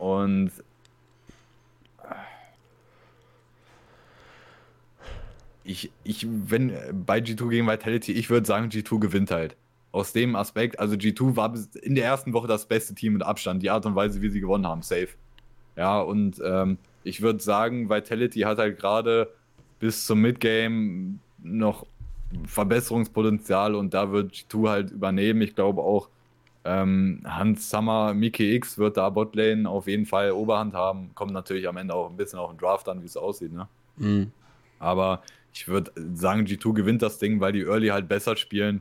Und 0.00 0.50
ich, 5.62 5.90
ich, 6.04 6.26
wenn 6.26 6.72
bei 7.06 7.18
G2 7.18 7.50
gegen 7.50 7.68
Vitality, 7.68 8.12
ich 8.12 8.30
würde 8.30 8.46
sagen, 8.46 8.68
G2 8.68 8.98
gewinnt 8.98 9.30
halt. 9.30 9.56
Aus 9.92 10.12
dem 10.12 10.36
Aspekt, 10.36 10.78
also 10.78 10.94
G2 10.94 11.36
war 11.36 11.54
in 11.82 11.96
der 11.96 12.04
ersten 12.04 12.32
Woche 12.32 12.48
das 12.48 12.66
beste 12.66 12.94
Team 12.94 13.12
mit 13.12 13.22
Abstand, 13.22 13.62
die 13.62 13.68
Art 13.68 13.84
und 13.84 13.94
Weise, 13.94 14.22
wie 14.22 14.30
sie 14.30 14.40
gewonnen 14.40 14.66
haben, 14.66 14.80
safe. 14.80 15.08
Ja, 15.76 16.00
und 16.00 16.40
ähm, 16.42 16.78
ich 17.04 17.20
würde 17.20 17.42
sagen, 17.42 17.90
Vitality 17.90 18.40
hat 18.40 18.56
halt 18.56 18.78
gerade 18.78 19.30
bis 19.80 20.06
zum 20.06 20.22
Midgame 20.22 21.18
noch 21.42 21.84
Verbesserungspotenzial 22.46 23.74
und 23.74 23.92
da 23.92 24.12
wird 24.12 24.32
G2 24.32 24.68
halt 24.68 24.90
übernehmen. 24.92 25.42
Ich 25.42 25.54
glaube 25.54 25.82
auch, 25.82 26.08
ähm, 26.64 27.22
Hans 27.24 27.70
Summer, 27.70 28.12
Mickey 28.12 28.54
X 28.54 28.76
wird 28.76 28.96
da 28.96 29.08
Botlane 29.08 29.68
auf 29.68 29.86
jeden 29.86 30.06
Fall 30.06 30.32
Oberhand 30.32 30.74
haben. 30.74 31.10
Kommt 31.14 31.32
natürlich 31.32 31.66
am 31.66 31.76
Ende 31.76 31.94
auch 31.94 32.10
ein 32.10 32.16
bisschen 32.16 32.38
auf 32.38 32.50
den 32.50 32.58
Draft 32.58 32.88
an, 32.88 33.02
wie 33.02 33.06
es 33.06 33.16
aussieht. 33.16 33.52
Ne? 33.52 33.66
Mhm. 33.96 34.32
Aber 34.78 35.22
ich 35.52 35.68
würde 35.68 35.92
sagen, 36.14 36.44
G2 36.44 36.74
gewinnt 36.74 37.02
das 37.02 37.18
Ding, 37.18 37.40
weil 37.40 37.52
die 37.52 37.62
Early 37.62 37.88
halt 37.88 38.08
besser 38.08 38.36
spielen. 38.36 38.80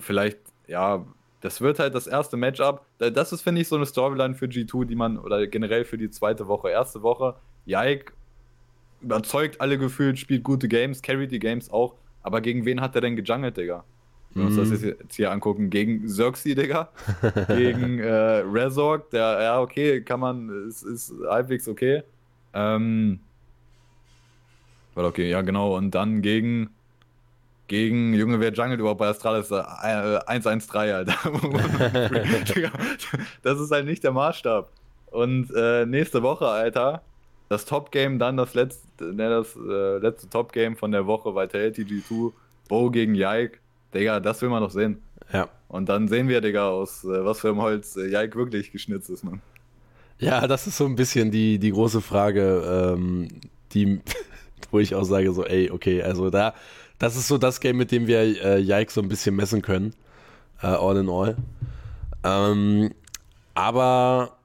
Vielleicht, 0.00 0.38
ja, 0.66 1.04
das 1.40 1.60
wird 1.60 1.78
halt 1.78 1.94
das 1.94 2.06
erste 2.06 2.36
Matchup. 2.36 2.84
Das 2.98 3.32
ist, 3.32 3.42
finde 3.42 3.60
ich, 3.60 3.68
so 3.68 3.76
eine 3.76 3.86
Storyline 3.86 4.34
für 4.34 4.46
G2, 4.46 4.84
die 4.84 4.96
man, 4.96 5.16
oder 5.16 5.46
generell 5.46 5.84
für 5.84 5.98
die 5.98 6.10
zweite 6.10 6.48
Woche, 6.48 6.70
erste 6.70 7.02
Woche. 7.02 7.36
Yike 7.66 8.12
überzeugt 9.00 9.60
alle 9.60 9.78
gefühlt, 9.78 10.18
spielt 10.18 10.42
gute 10.42 10.66
Games, 10.68 11.02
carry 11.02 11.28
die 11.28 11.38
Games 11.38 11.70
auch. 11.70 11.94
Aber 12.22 12.40
gegen 12.40 12.64
wen 12.64 12.80
hat 12.80 12.96
er 12.96 13.00
denn 13.00 13.14
gejungelt, 13.14 13.56
Digga? 13.56 13.84
Wenn 14.36 14.54
wir 14.54 14.60
uns 14.60 14.70
das 14.70 14.80
mhm. 14.82 14.96
jetzt 15.00 15.16
hier 15.16 15.30
angucken, 15.30 15.70
gegen 15.70 16.04
Xerxi, 16.04 16.54
Digga, 16.54 16.90
gegen 17.48 17.98
äh, 18.00 18.42
Resorg, 18.44 19.08
der, 19.10 19.40
ja, 19.42 19.60
okay, 19.60 20.02
kann 20.02 20.20
man, 20.20 20.68
ist, 20.68 20.82
ist 20.82 21.14
halbwegs 21.26 21.66
okay. 21.66 22.02
Ähm, 22.52 23.20
war 24.94 25.06
okay, 25.06 25.30
ja, 25.30 25.40
genau, 25.40 25.74
und 25.74 25.94
dann 25.94 26.20
gegen, 26.20 26.68
gegen, 27.66 28.12
Junge, 28.12 28.38
wer 28.38 28.52
jungelt 28.52 28.78
überhaupt 28.78 28.98
bei 28.98 29.08
Astralis? 29.08 29.50
Äh, 29.50 29.54
1-1-3, 29.56 30.92
Alter. 30.92 31.16
das 33.42 33.58
ist 33.58 33.70
halt 33.70 33.86
nicht 33.86 34.04
der 34.04 34.12
Maßstab. 34.12 34.70
Und 35.06 35.50
äh, 35.56 35.86
nächste 35.86 36.22
Woche, 36.22 36.46
Alter, 36.46 37.00
das 37.48 37.64
Top-Game, 37.64 38.18
dann 38.18 38.36
das 38.36 38.52
letzte, 38.52 39.14
ne, 39.14 39.30
das 39.30 39.56
äh, 39.56 39.96
letzte 39.96 40.28
Top-Game 40.28 40.76
von 40.76 40.92
der 40.92 41.06
Woche, 41.06 41.34
Vitality 41.34 41.84
G2, 41.84 42.32
Bo 42.68 42.90
gegen 42.90 43.14
Yike. 43.14 43.60
Digga, 43.96 44.20
das 44.20 44.42
will 44.42 44.48
man 44.48 44.62
doch 44.62 44.70
sehen. 44.70 45.02
Ja. 45.32 45.48
Und 45.68 45.88
dann 45.88 46.08
sehen 46.08 46.28
wir, 46.28 46.40
Digga, 46.40 46.68
aus 46.68 47.04
äh, 47.04 47.24
was 47.24 47.40
für 47.40 47.48
einem 47.48 47.60
Holz 47.60 47.96
äh, 47.96 48.06
Yike 48.06 48.36
wirklich 48.36 48.72
geschnitzt 48.72 49.10
ist, 49.10 49.24
man. 49.24 49.40
Ja, 50.18 50.46
das 50.46 50.66
ist 50.66 50.76
so 50.76 50.86
ein 50.86 50.96
bisschen 50.96 51.30
die, 51.30 51.58
die 51.58 51.72
große 51.72 52.00
Frage, 52.00 52.94
ähm, 52.94 53.28
die, 53.72 54.00
wo 54.70 54.78
ich 54.78 54.94
auch 54.94 55.04
sage, 55.04 55.32
so, 55.32 55.44
ey, 55.44 55.70
okay, 55.70 56.02
also 56.02 56.30
da, 56.30 56.54
das 56.98 57.16
ist 57.16 57.28
so 57.28 57.38
das 57.38 57.60
Game, 57.60 57.76
mit 57.76 57.92
dem 57.92 58.06
wir 58.06 58.20
äh, 58.20 58.58
Yike 58.58 58.92
so 58.92 59.02
ein 59.02 59.08
bisschen 59.08 59.36
messen 59.36 59.62
können. 59.62 59.94
Äh, 60.62 60.68
all 60.68 60.96
in 60.96 61.10
all. 61.10 61.36
Ähm, 62.24 62.94
aber 63.54 64.36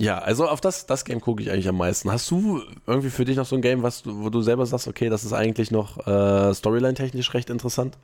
ja, 0.00 0.18
also 0.18 0.48
auf 0.48 0.60
das, 0.60 0.86
das 0.86 1.04
Game 1.04 1.20
gucke 1.20 1.42
ich 1.42 1.50
eigentlich 1.50 1.68
am 1.68 1.76
meisten. 1.76 2.10
Hast 2.12 2.30
du 2.30 2.62
irgendwie 2.86 3.10
für 3.10 3.24
dich 3.24 3.36
noch 3.36 3.46
so 3.46 3.56
ein 3.56 3.62
Game, 3.62 3.82
was 3.82 4.06
wo 4.06 4.30
du 4.30 4.42
selber 4.42 4.64
sagst, 4.64 4.86
okay, 4.86 5.08
das 5.08 5.24
ist 5.24 5.32
eigentlich 5.32 5.72
noch 5.72 6.06
äh, 6.06 6.54
Storyline-technisch 6.54 7.34
recht 7.34 7.50
interessant? 7.50 7.98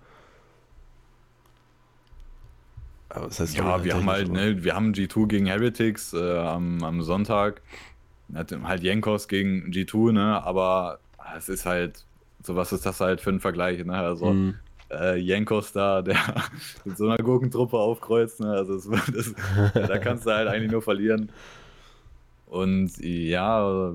Das 3.14 3.40
heißt 3.40 3.56
ja, 3.56 3.84
wir 3.84 3.94
haben 3.94 4.10
halt, 4.10 4.30
ne, 4.30 4.64
wir 4.64 4.74
haben 4.74 4.92
G2 4.92 5.28
gegen 5.28 5.46
Heretics 5.46 6.12
äh, 6.12 6.38
am, 6.38 6.82
am 6.82 7.02
Sonntag. 7.02 7.62
Halt 8.34 8.82
Jenkos 8.82 9.28
gegen 9.28 9.70
G2, 9.70 10.12
ne? 10.12 10.42
Aber 10.44 10.98
es 11.36 11.48
ist 11.48 11.66
halt, 11.66 12.04
so 12.42 12.56
was 12.56 12.72
ist 12.72 12.84
das 12.84 13.00
halt 13.00 13.20
für 13.20 13.30
ein 13.30 13.40
Vergleich, 13.40 13.84
ne? 13.84 13.96
Also 13.96 14.32
mhm. 14.32 14.54
äh, 14.90 15.16
Jenkos 15.16 15.72
da, 15.72 16.02
der 16.02 16.16
mit 16.84 16.96
so 16.96 17.06
einer 17.06 17.18
Gurkentruppe 17.18 17.76
aufkreuzt, 17.76 18.40
ne? 18.40 18.50
Also 18.50 18.90
das, 18.90 19.12
das, 19.12 19.34
da 19.88 19.98
kannst 19.98 20.26
du 20.26 20.32
halt 20.32 20.48
eigentlich 20.48 20.72
nur 20.72 20.82
verlieren. 20.82 21.30
Und 22.46 22.98
ja, 22.98 23.94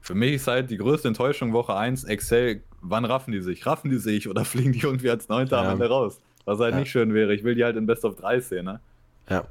für 0.00 0.14
mich 0.14 0.34
ist 0.34 0.48
halt 0.48 0.70
die 0.70 0.76
größte 0.76 1.08
Enttäuschung 1.08 1.52
Woche 1.52 1.76
1, 1.76 2.04
Excel, 2.04 2.62
wann 2.80 3.04
raffen 3.04 3.32
die 3.32 3.40
sich? 3.40 3.64
Raffen 3.66 3.90
die 3.90 3.98
sich 3.98 4.28
oder 4.28 4.44
fliegen 4.44 4.72
die 4.72 4.80
irgendwie 4.80 5.10
als 5.10 5.28
Neunter 5.28 5.62
ja. 5.62 5.68
am 5.68 5.72
Ende 5.74 5.88
raus? 5.88 6.20
Was 6.44 6.58
halt 6.58 6.74
ja. 6.74 6.80
nicht 6.80 6.90
schön 6.90 7.14
wäre. 7.14 7.34
Ich 7.34 7.44
will 7.44 7.54
die 7.54 7.64
halt 7.64 7.76
in 7.76 7.86
Best 7.86 8.04
of 8.04 8.16
3 8.16 8.40
sehen, 8.40 8.64
ne? 8.64 8.80
Ja. 9.28 9.44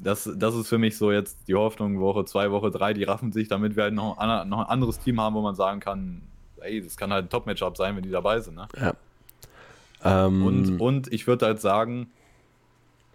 Das, 0.00 0.30
das 0.36 0.54
ist 0.54 0.68
für 0.68 0.78
mich 0.78 0.96
so 0.96 1.10
jetzt 1.10 1.48
die 1.48 1.54
Hoffnung, 1.54 1.98
Woche 2.00 2.24
2, 2.24 2.52
Woche 2.52 2.70
3, 2.70 2.94
die 2.94 3.04
raffen 3.04 3.32
sich, 3.32 3.48
damit 3.48 3.74
wir 3.74 3.84
halt 3.84 3.94
noch, 3.94 4.18
ein, 4.18 4.48
noch 4.48 4.60
ein 4.60 4.66
anderes 4.66 5.00
Team 5.00 5.20
haben, 5.20 5.34
wo 5.34 5.40
man 5.40 5.56
sagen 5.56 5.80
kann, 5.80 6.22
ey, 6.60 6.82
das 6.82 6.96
kann 6.96 7.12
halt 7.12 7.26
ein 7.26 7.28
Top-Matchup 7.30 7.76
sein, 7.76 7.96
wenn 7.96 8.04
die 8.04 8.10
dabei 8.10 8.40
sind, 8.40 8.56
ne? 8.56 8.68
Ja. 8.80 8.94
Ähm, 10.04 10.46
und, 10.46 10.80
und 10.80 11.12
ich 11.12 11.26
würde 11.26 11.46
halt 11.46 11.60
sagen, 11.60 12.08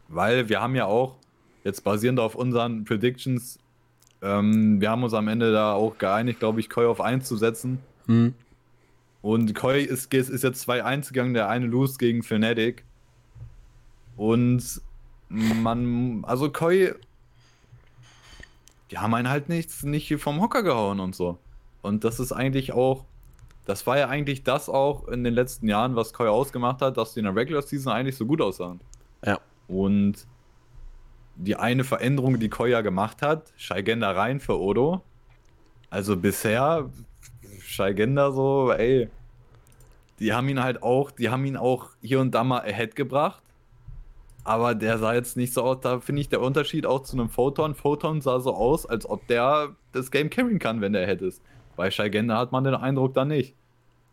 weil 0.10 0.50
wir 0.50 0.62
haben 0.62 0.76
ja 0.76 0.86
auch, 0.86 1.16
jetzt 1.64 1.84
basierend 1.84 2.20
auf 2.20 2.36
unseren 2.36 2.84
Predictions, 2.84 3.60
ähm, 4.22 4.82
wir 4.82 4.90
haben 4.90 5.04
uns 5.04 5.14
am 5.14 5.28
Ende 5.28 5.52
da 5.52 5.74
auch 5.74 5.98
geeinigt, 5.98 6.40
glaube 6.40 6.60
ich, 6.60 6.70
Koi 6.70 6.86
auf 6.86 7.00
1 7.00 7.26
zu 7.26 7.38
setzen. 7.38 7.80
Mhm. 8.08 8.34
Und 9.22 9.56
Koi 9.56 9.82
ist, 9.82 10.14
ist 10.14 10.44
jetzt 10.44 10.70
2-1 10.70 11.10
gegangen, 11.10 11.34
der 11.34 11.48
eine 11.48 11.66
Lose 11.66 11.98
gegen 11.98 12.24
Fnatic. 12.24 12.84
Und 14.16 14.82
man, 15.30 16.24
also 16.26 16.52
Koi, 16.52 16.94
die 18.92 18.98
haben 18.98 19.14
einen 19.14 19.30
halt 19.30 19.50
nichts, 19.50 19.84
nicht 19.84 20.14
vom 20.18 20.42
Hocker 20.42 20.64
gehauen 20.64 21.00
und 21.00 21.16
so. 21.16 21.38
Und 21.82 22.04
das 22.04 22.20
ist 22.20 22.32
eigentlich 22.32 22.72
auch, 22.72 23.06
das 23.66 23.88
war 23.88 23.98
ja 23.98 24.08
eigentlich 24.08 24.44
das 24.44 24.70
auch 24.70 25.08
in 25.08 25.24
den 25.24 25.34
letzten 25.34 25.68
Jahren, 25.68 25.96
was 25.96 26.14
Koi 26.14 26.28
ausgemacht 26.28 26.82
hat, 26.82 26.98
dass 26.98 27.14
die 27.14 27.20
in 27.20 27.26
der 27.26 27.36
Regular 27.36 27.62
Season 27.62 27.92
eigentlich 27.92 28.18
so 28.18 28.26
gut 28.26 28.42
aussahen. 28.42 28.80
Ja. 29.26 29.40
Und 29.68 30.28
die 31.36 31.56
eine 31.56 31.84
Veränderung, 31.84 32.40
die 32.40 32.50
Koya 32.50 32.82
gemacht 32.82 33.22
hat, 33.22 33.52
Shaigenda 33.58 34.12
rein 34.12 34.40
für 34.40 34.60
Odo. 34.60 35.02
Also 35.90 36.18
bisher, 36.18 36.90
Shaigenda 37.62 38.32
so, 38.32 38.72
ey, 38.72 39.10
die 40.20 40.34
haben 40.34 40.48
ihn 40.50 40.62
halt 40.62 40.84
auch, 40.84 41.12
die 41.12 41.30
haben 41.30 41.46
ihn 41.46 41.58
auch 41.58 41.90
hier 42.02 42.20
und 42.20 42.32
da 42.32 42.44
mal 42.44 42.62
ahead 42.62 42.96
gebracht. 42.96 43.43
Aber 44.44 44.76
der 44.76 44.98
sah 44.98 45.14
jetzt 45.14 45.38
nicht 45.38 45.54
so 45.54 45.64
aus. 45.64 45.80
Da 45.82 46.00
finde 46.00 46.22
ich 46.22 46.30
der 46.30 46.42
Unterschied 46.42 46.86
auch 46.86 47.04
zu 47.04 47.18
einem 47.18 47.30
Photon. 47.30 47.76
Photon 47.76 48.22
sah 48.22 48.40
so 48.40 48.54
aus, 48.54 48.86
als 48.86 49.10
ob 49.10 49.26
der 49.28 49.76
das 49.92 50.12
Game 50.12 50.30
carryen 50.30 50.60
kann, 50.60 50.82
wenn 50.82 50.94
der 50.94 51.08
hätte 51.08 51.28
es. 51.28 51.42
Bei 51.76 51.90
Shaigenda 51.90 52.38
hat 52.38 52.52
man 52.52 52.64
den 52.64 52.76
Eindruck 52.76 53.14
da 53.14 53.26
nicht. 53.26 53.56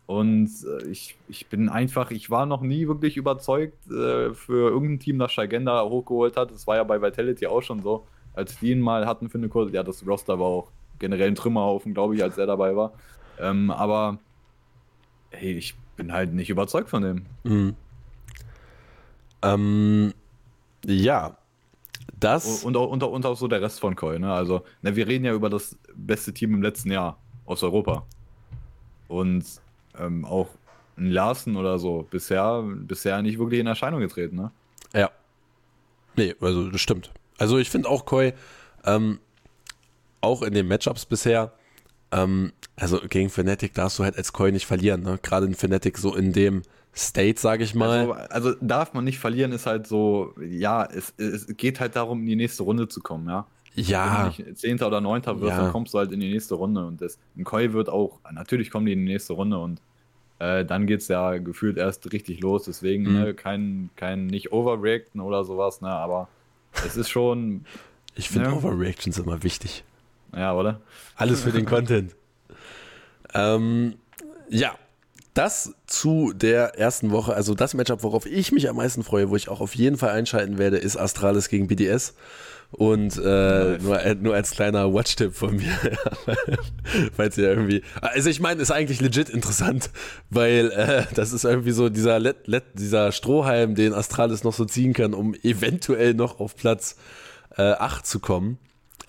Und 0.07 0.51
äh, 0.65 0.87
ich, 0.89 1.17
ich 1.29 1.47
bin 1.47 1.69
einfach, 1.69 2.11
ich 2.11 2.31
war 2.31 2.47
noch 2.47 2.63
nie 2.63 2.89
wirklich 2.89 3.17
überzeugt 3.17 3.87
äh, 3.91 4.35
für 4.35 4.71
irgendein 4.71 4.99
Team, 4.99 5.19
das 5.19 5.33
Shaigenda 5.33 5.85
hochgeholt 5.85 6.37
hat. 6.37 6.51
Das 6.51 6.67
war 6.67 6.77
ja 6.77 6.85
bei 6.85 7.01
Vitality 7.01 7.47
auch 7.47 7.63
schon 7.63 7.83
so. 7.83 8.07
Als 8.35 8.59
die 8.59 8.73
ihn 8.73 8.81
mal 8.81 9.07
hatten 9.07 9.29
für 9.29 9.39
eine 9.39 9.49
Kurse, 9.49 9.73
ja, 9.73 9.83
das 9.83 10.07
Roster 10.07 10.39
war 10.39 10.47
auch 10.47 10.71
generell 10.99 11.29
ein 11.29 11.35
Trümmerhaufen, 11.35 11.95
glaube 11.95 12.15
ich, 12.15 12.23
als 12.23 12.39
er 12.39 12.47
dabei 12.47 12.77
war. 12.77 12.93
Ähm, 13.39 13.71
aber 13.71 14.19
hey, 15.31 15.53
ich 15.53 15.75
bin 15.97 16.13
halt 16.13 16.33
nicht 16.33 16.51
überzeugt 16.51 16.89
von 16.89 17.03
dem. 17.03 17.27
Mhm. 17.45 17.77
Ähm, 19.43 20.13
ja, 20.87 21.37
das. 22.19 22.65
Und, 22.65 22.77
auch, 22.77 22.91
und, 22.91 23.03
auch, 23.03 23.13
und 23.13 23.27
auch 23.27 23.37
so 23.37 23.49
der 23.49 23.63
Rest 23.63 23.81
von 23.81 23.97
Koi, 23.97 24.19
ne? 24.19 24.33
Also, 24.33 24.65
ne, 24.83 24.95
wir 24.97 25.07
reden 25.07 25.25
ja 25.25 25.33
über 25.33 25.51
das 25.51 25.77
beste 25.95 26.33
Team 26.33 26.55
im 26.55 26.63
letzten 26.63 26.91
Jahr 26.91 27.19
aus 27.47 27.63
Europa. 27.63 28.07
Und 29.09 29.45
ähm, 29.99 30.25
auch 30.25 30.49
ein 30.97 31.11
Larsen 31.11 31.57
oder 31.57 31.79
so 31.79 32.07
bisher, 32.11 32.63
bisher 32.63 33.23
nicht 33.23 33.39
wirklich 33.39 33.61
in 33.61 33.67
Erscheinung 33.67 34.01
getreten, 34.01 34.37
ne? 34.37 34.53
Ja. 34.95 35.11
Nee, 36.17 36.35
also 36.41 36.71
das 36.71 36.81
stimmt. 36.81 37.11
Also 37.39 37.59
ich 37.59 37.71
finde 37.71 37.89
auch 37.89 38.05
Koi, 38.05 38.33
ähm, 38.85 39.19
auch 40.21 40.43
in 40.43 40.53
den 40.53 40.69
Matchups 40.69 41.07
bisher, 41.07 41.53
ähm, 42.13 42.53
also 42.77 43.01
gegen 43.09 43.31
Fnatic 43.31 43.75
darfst 43.75 43.99
du 43.99 44.05
halt 44.05 44.17
als 44.17 44.33
Koi 44.33 44.53
nicht 44.53 44.67
verlieren, 44.67 45.03
ne? 45.03 45.19
Gerade 45.23 45.47
in 45.47 45.55
Fnatic 45.55 45.99
so 45.99 46.15
in 46.15 46.33
dem 46.33 46.63
State, 46.95 47.41
sage 47.41 47.65
ich 47.65 47.75
mal. 47.75 48.13
Also, 48.13 48.13
also, 48.49 48.55
darf 48.61 48.95
man 48.95 49.05
nicht 49.05 49.19
verlieren, 49.19 49.53
ist 49.53 49.67
halt 49.67 49.87
so, 49.87 50.35
ja, 50.41 50.85
es, 50.85 51.15
es 51.17 51.47
geht 51.57 51.81
halt 51.81 51.97
darum, 51.97 52.21
in 52.21 52.27
die 52.27 52.37
nächste 52.37 52.65
Runde 52.65 52.89
zu 52.89 53.01
kommen, 53.01 53.29
ja. 53.29 53.47
Ja. 53.75 54.33
Wenn 54.37 54.47
du 54.47 54.55
Zehnter 54.55 54.89
oder 54.89 55.01
Neunter 55.01 55.41
wirst, 55.41 55.57
ja. 55.57 55.63
dann 55.63 55.73
kommst 55.73 55.95
du 55.95 55.99
halt 55.99 56.13
in 56.13 56.21
die 56.21 56.31
nächste 56.31 56.55
Runde. 56.55 56.85
Und 56.85 57.01
das, 57.01 57.19
ein 57.37 57.45
Koi 57.45 57.73
wird 57.73 57.89
auch, 57.89 58.19
natürlich 58.33 58.71
kommen 58.71 58.87
die 58.87 58.93
in 58.93 59.07
die 59.07 59.13
nächste 59.13 59.35
Runde 59.35 59.59
und 59.59 59.81
äh, 60.41 60.65
dann 60.65 60.87
geht 60.87 61.01
es 61.01 61.09
ja 61.09 61.39
gefühlt 61.39 61.77
erst 61.77 62.13
richtig 62.13 62.41
los. 62.41 62.65
Deswegen 62.65 63.05
mhm. 63.05 63.13
ne, 63.13 63.35
kein, 63.35 63.91
kein 63.97 64.27
nicht 64.27 64.53
overreacten 64.53 65.21
oder 65.21 65.45
sowas, 65.45 65.81
ne, 65.81 65.89
aber 65.89 66.29
es 66.85 66.97
ist 66.97 67.11
schon. 67.11 67.65
Ich 68.17 68.29
finde 68.29 68.51
ne? 68.51 68.57
Overreactions 68.57 69.19
immer 69.19 69.43
wichtig. 69.43 69.85
Ja, 70.35 70.55
oder? 70.55 70.81
Alles 71.17 71.43
für 71.43 71.53
den 71.53 71.67
Content. 71.67 72.17
ähm, 73.35 73.95
ja, 74.49 74.75
das 75.41 75.73
zu 75.87 76.35
der 76.35 76.79
ersten 76.79 77.13
Woche, 77.13 77.33
also 77.33 77.55
das 77.55 77.73
Matchup, 77.73 78.03
worauf 78.03 78.27
ich 78.27 78.53
mich 78.53 78.69
am 78.69 78.77
meisten 78.77 79.03
freue, 79.03 79.31
wo 79.31 79.37
ich 79.37 79.49
auch 79.49 79.63
auf 79.63 79.75
jeden 79.75 79.97
Fall 79.97 80.11
einschalten 80.11 80.59
werde, 80.59 80.77
ist 80.77 80.99
Astralis 80.99 81.49
gegen 81.49 81.67
BDS. 81.67 82.13
Und 82.73 83.17
äh, 83.17 83.79
nur, 83.79 84.15
nur 84.21 84.35
als 84.35 84.51
kleiner 84.51 84.93
Watch-Tipp 84.93 85.35
von 85.35 85.57
mir, 85.57 85.73
falls 87.17 87.39
ihr 87.39 87.49
irgendwie. 87.49 87.83
Also 88.03 88.29
ich 88.29 88.39
meine, 88.39 88.61
ist 88.61 88.71
eigentlich 88.71 89.01
legit 89.01 89.31
interessant, 89.31 89.89
weil 90.29 90.71
äh, 90.73 91.05
das 91.15 91.33
ist 91.33 91.45
irgendwie 91.45 91.73
so 91.73 91.89
dieser, 91.89 92.19
Let, 92.19 92.47
Let, 92.47 92.65
dieser 92.75 93.11
Strohhalm, 93.11 93.75
den 93.75 93.95
Astralis 93.95 94.45
noch 94.45 94.53
so 94.53 94.67
ziehen 94.67 94.93
kann, 94.93 95.15
um 95.15 95.35
eventuell 95.43 96.13
noch 96.13 96.39
auf 96.39 96.55
Platz 96.55 96.97
äh, 97.57 97.63
8 97.63 98.07
zu 98.07 98.21
kommen. 98.21 98.59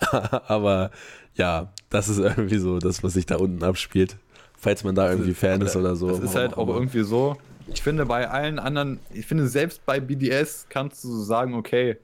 Aber 0.10 0.92
ja, 1.34 1.74
das 1.90 2.08
ist 2.08 2.18
irgendwie 2.18 2.58
so 2.58 2.78
das, 2.78 3.04
was 3.04 3.12
sich 3.12 3.26
da 3.26 3.36
unten 3.36 3.62
abspielt 3.62 4.16
falls 4.62 4.84
man 4.84 4.94
da 4.94 5.10
irgendwie 5.10 5.34
Fan 5.34 5.60
ist 5.60 5.74
oder 5.74 5.96
so. 5.96 6.08
Es 6.08 6.20
ist 6.20 6.36
halt 6.36 6.56
auch 6.56 6.68
irgendwie 6.68 7.02
so, 7.02 7.36
ich 7.66 7.82
finde 7.82 8.06
bei 8.06 8.30
allen 8.30 8.60
anderen, 8.60 9.00
ich 9.12 9.26
finde 9.26 9.48
selbst 9.48 9.84
bei 9.84 9.98
BDS 9.98 10.66
kannst 10.68 11.02
du 11.02 11.08
sagen, 11.18 11.54
okay, 11.54 11.98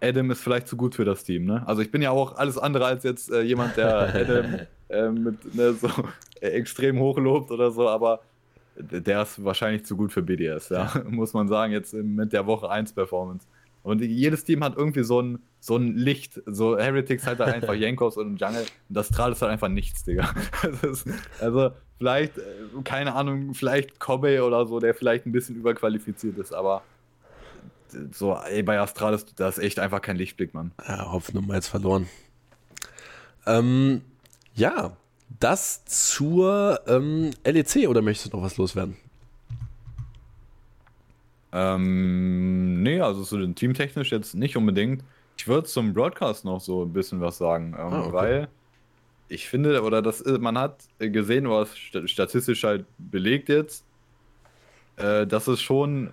Adam 0.00 0.30
ist 0.30 0.40
vielleicht 0.40 0.68
zu 0.68 0.76
gut 0.76 0.94
für 0.94 1.04
das 1.04 1.22
Team, 1.22 1.44
ne? 1.44 1.62
Also 1.66 1.82
ich 1.82 1.90
bin 1.90 2.00
ja 2.00 2.10
auch 2.10 2.36
alles 2.36 2.56
andere 2.56 2.86
als 2.86 3.04
jetzt 3.04 3.30
äh, 3.30 3.42
jemand, 3.42 3.76
der 3.76 4.14
Adam 4.14 4.60
äh, 4.88 5.10
mit 5.10 5.54
ne, 5.54 5.74
so 5.74 5.88
äh, 6.40 6.48
extrem 6.48 6.98
hochlobt 6.98 7.50
oder 7.50 7.70
so, 7.70 7.88
aber 7.88 8.20
der 8.76 9.22
ist 9.22 9.44
wahrscheinlich 9.44 9.84
zu 9.84 9.96
gut 9.98 10.12
für 10.12 10.22
BDS, 10.22 10.70
ja, 10.70 10.90
muss 11.08 11.34
man 11.34 11.46
sagen, 11.48 11.74
jetzt 11.74 11.92
mit 11.92 12.32
der 12.32 12.46
Woche 12.46 12.70
1 12.70 12.94
Performance. 12.94 13.46
Und 13.82 14.02
jedes 14.02 14.44
Team 14.44 14.62
hat 14.62 14.76
irgendwie 14.76 15.04
so 15.04 15.22
ein, 15.22 15.38
so 15.58 15.76
ein 15.76 15.96
Licht. 15.96 16.40
So 16.46 16.78
Heretics 16.78 17.26
halt 17.26 17.40
einfach 17.40 17.74
Jankos 17.74 18.16
und 18.16 18.40
Jungle. 18.40 18.60
Und 18.60 18.70
das 18.88 19.08
Strahl 19.08 19.32
ist 19.32 19.40
halt 19.40 19.52
einfach 19.52 19.68
nichts, 19.68 20.04
Digga. 20.04 20.34
Ist, 20.82 21.06
also 21.40 21.70
vielleicht, 21.98 22.38
äh, 22.38 22.42
keine 22.84 23.14
Ahnung, 23.14 23.54
vielleicht 23.54 23.98
Kobe 23.98 24.44
oder 24.44 24.66
so, 24.66 24.80
der 24.80 24.94
vielleicht 24.94 25.26
ein 25.26 25.32
bisschen 25.32 25.56
überqualifiziert 25.56 26.38
ist, 26.38 26.52
aber 26.52 26.82
so, 28.12 28.36
ey, 28.36 28.62
bei 28.62 28.78
Astralis, 28.78 29.26
das 29.34 29.58
ist 29.58 29.64
echt 29.64 29.78
einfach 29.78 30.00
kein 30.00 30.16
Lichtblick, 30.16 30.54
Mann. 30.54 30.72
Ja, 30.86 31.10
Hoffnung 31.10 31.46
mal 31.46 31.54
jetzt 31.54 31.68
verloren. 31.68 32.08
Ähm, 33.46 34.02
ja, 34.54 34.96
das 35.38 35.84
zur 35.84 36.80
ähm, 36.86 37.30
LEC 37.44 37.88
oder 37.88 38.02
möchtest 38.02 38.32
du 38.32 38.36
noch 38.36 38.44
was 38.44 38.56
loswerden? 38.56 38.96
Ähm, 41.52 42.82
nee, 42.82 43.00
also 43.00 43.22
so 43.22 43.44
teamtechnisch 43.46 44.12
jetzt 44.12 44.34
nicht 44.34 44.56
unbedingt. 44.56 45.02
Ich 45.36 45.48
würde 45.48 45.66
zum 45.66 45.92
Broadcast 45.94 46.44
noch 46.44 46.60
so 46.60 46.84
ein 46.84 46.92
bisschen 46.92 47.20
was 47.20 47.38
sagen, 47.38 47.74
ähm, 47.78 47.92
ah, 47.92 48.00
okay. 48.00 48.12
weil 48.12 48.48
ich 49.28 49.48
finde, 49.48 49.82
oder 49.82 50.02
das 50.02 50.24
man 50.24 50.58
hat 50.58 50.84
gesehen, 50.98 51.48
was 51.48 51.76
statistisch 51.76 52.64
halt 52.64 52.84
belegt 52.98 53.48
jetzt, 53.48 53.84
äh, 54.96 55.26
dass 55.26 55.46
es 55.46 55.60
schon 55.62 56.10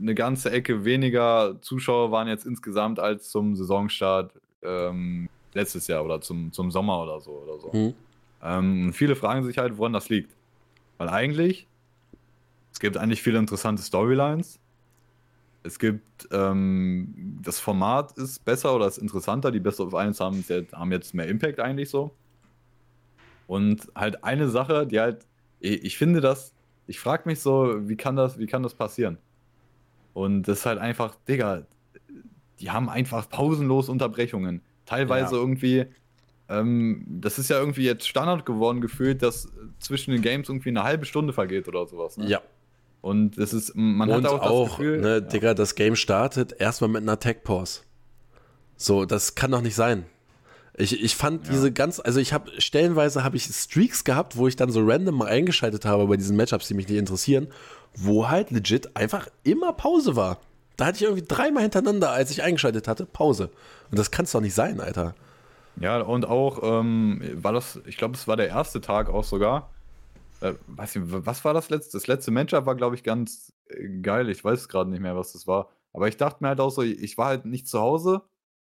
eine 0.00 0.14
ganze 0.14 0.50
Ecke 0.50 0.84
weniger 0.84 1.56
Zuschauer 1.60 2.10
waren 2.10 2.28
jetzt 2.28 2.46
insgesamt 2.46 2.98
als 3.00 3.30
zum 3.30 3.54
Saisonstart 3.56 4.32
ähm, 4.62 5.28
letztes 5.52 5.86
Jahr 5.88 6.04
oder 6.04 6.20
zum, 6.20 6.52
zum 6.52 6.70
Sommer 6.70 7.02
oder 7.02 7.20
so 7.20 7.32
oder 7.32 7.58
so. 7.60 7.70
Mhm. 7.72 7.94
Ähm, 8.42 8.92
viele 8.92 9.16
fragen 9.16 9.44
sich 9.44 9.58
halt, 9.58 9.76
woran 9.76 9.92
das 9.92 10.08
liegt. 10.08 10.34
Weil 10.96 11.08
eigentlich, 11.08 11.66
es 12.72 12.78
gibt 12.78 12.96
eigentlich 12.96 13.22
viele 13.22 13.38
interessante 13.38 13.82
Storylines, 13.82 14.59
es 15.62 15.78
gibt, 15.78 16.28
ähm, 16.32 17.38
das 17.42 17.58
Format 17.60 18.16
ist 18.18 18.44
besser 18.44 18.74
oder 18.74 18.86
ist 18.86 18.98
interessanter. 18.98 19.50
Die 19.50 19.60
Best 19.60 19.80
of 19.80 19.94
Eins 19.94 20.20
haben, 20.20 20.44
haben 20.72 20.92
jetzt 20.92 21.14
mehr 21.14 21.28
Impact 21.28 21.60
eigentlich 21.60 21.90
so. 21.90 22.14
Und 23.46 23.90
halt 23.94 24.24
eine 24.24 24.48
Sache, 24.48 24.86
die 24.86 25.00
halt, 25.00 25.26
ich 25.58 25.98
finde 25.98 26.20
das, 26.20 26.54
ich 26.86 26.98
frage 27.00 27.24
mich 27.26 27.40
so, 27.40 27.88
wie 27.88 27.96
kann 27.96 28.16
das, 28.16 28.38
wie 28.38 28.46
kann 28.46 28.62
das 28.62 28.74
passieren? 28.74 29.18
Und 30.14 30.44
das 30.44 30.60
ist 30.60 30.66
halt 30.66 30.78
einfach, 30.78 31.14
Digga, 31.28 31.66
die 32.60 32.70
haben 32.70 32.88
einfach 32.88 33.28
pausenlos 33.28 33.88
Unterbrechungen. 33.88 34.62
Teilweise 34.86 35.34
ja. 35.34 35.40
irgendwie, 35.40 35.86
ähm, 36.48 37.04
das 37.08 37.38
ist 37.38 37.50
ja 37.50 37.58
irgendwie 37.58 37.84
jetzt 37.84 38.06
Standard 38.08 38.46
geworden, 38.46 38.80
gefühlt, 38.80 39.22
dass 39.22 39.52
zwischen 39.78 40.12
den 40.12 40.22
Games 40.22 40.48
irgendwie 40.48 40.70
eine 40.70 40.82
halbe 40.82 41.04
Stunde 41.04 41.32
vergeht 41.32 41.68
oder 41.68 41.86
sowas. 41.86 42.16
Ne? 42.16 42.26
Ja, 42.26 42.42
und 43.00 43.38
es 43.38 43.52
ist, 43.52 43.72
man 43.74 44.10
und 44.10 44.24
hat 44.24 44.32
auch, 44.32 44.42
auch 44.42 44.68
das 44.68 44.76
Gefühl, 44.76 45.00
ne. 45.00 45.22
Digga, 45.22 45.54
das 45.54 45.74
Game 45.74 45.96
startet 45.96 46.60
erstmal 46.60 46.90
mit 46.90 47.02
einer 47.02 47.18
Tech 47.18 47.42
Pause. 47.44 47.80
So, 48.76 49.04
das 49.04 49.34
kann 49.34 49.50
doch 49.50 49.62
nicht 49.62 49.74
sein. 49.74 50.04
Ich, 50.76 51.02
ich 51.02 51.16
fand 51.16 51.46
ja. 51.46 51.52
diese 51.52 51.72
ganz, 51.72 52.00
also 52.00 52.20
ich 52.20 52.32
habe 52.32 52.50
stellenweise 52.58 53.24
habe 53.24 53.36
ich 53.36 53.44
Streaks 53.44 54.04
gehabt, 54.04 54.36
wo 54.36 54.48
ich 54.48 54.56
dann 54.56 54.70
so 54.70 54.80
random 54.82 55.16
mal 55.16 55.28
eingeschaltet 55.28 55.84
habe 55.84 56.06
bei 56.06 56.16
diesen 56.16 56.36
Matchups, 56.36 56.68
die 56.68 56.74
mich 56.74 56.88
nicht 56.88 56.98
interessieren, 56.98 57.48
wo 57.94 58.28
halt 58.28 58.50
legit 58.50 58.96
einfach 58.96 59.28
immer 59.42 59.72
Pause 59.72 60.16
war. 60.16 60.38
Da 60.76 60.86
hatte 60.86 60.96
ich 60.96 61.02
irgendwie 61.02 61.24
dreimal 61.26 61.62
hintereinander, 61.62 62.10
als 62.10 62.30
ich 62.30 62.42
eingeschaltet 62.42 62.88
hatte, 62.88 63.04
Pause. 63.04 63.50
Und 63.90 63.98
das 63.98 64.10
kann 64.10 64.24
es 64.24 64.32
doch 64.32 64.40
nicht 64.40 64.54
sein, 64.54 64.80
Alter. 64.80 65.14
Ja, 65.78 66.00
und 66.00 66.26
auch, 66.26 66.60
ähm, 66.62 67.22
war 67.34 67.52
das, 67.52 67.80
ich 67.86 67.96
glaube, 67.96 68.14
es 68.14 68.26
war 68.26 68.36
der 68.36 68.48
erste 68.48 68.80
Tag 68.80 69.10
auch 69.10 69.24
sogar, 69.24 69.70
äh, 70.40 70.54
weiß 70.66 70.96
nicht, 70.96 71.06
was 71.26 71.44
war 71.44 71.54
das 71.54 71.70
letzte? 71.70 71.96
Das 71.96 72.06
letzte 72.06 72.30
Matchup 72.30 72.66
war, 72.66 72.74
glaube 72.74 72.94
ich, 72.94 73.02
ganz 73.02 73.52
äh, 73.66 73.88
geil. 74.00 74.28
Ich 74.28 74.44
weiß 74.44 74.68
gerade 74.68 74.90
nicht 74.90 75.00
mehr, 75.00 75.16
was 75.16 75.32
das 75.32 75.46
war. 75.46 75.70
Aber 75.92 76.08
ich 76.08 76.16
dachte 76.16 76.38
mir 76.40 76.48
halt 76.48 76.60
auch 76.60 76.70
so, 76.70 76.82
ich 76.82 77.18
war 77.18 77.26
halt 77.26 77.44
nicht 77.44 77.68
zu 77.68 77.80
Hause 77.80 78.22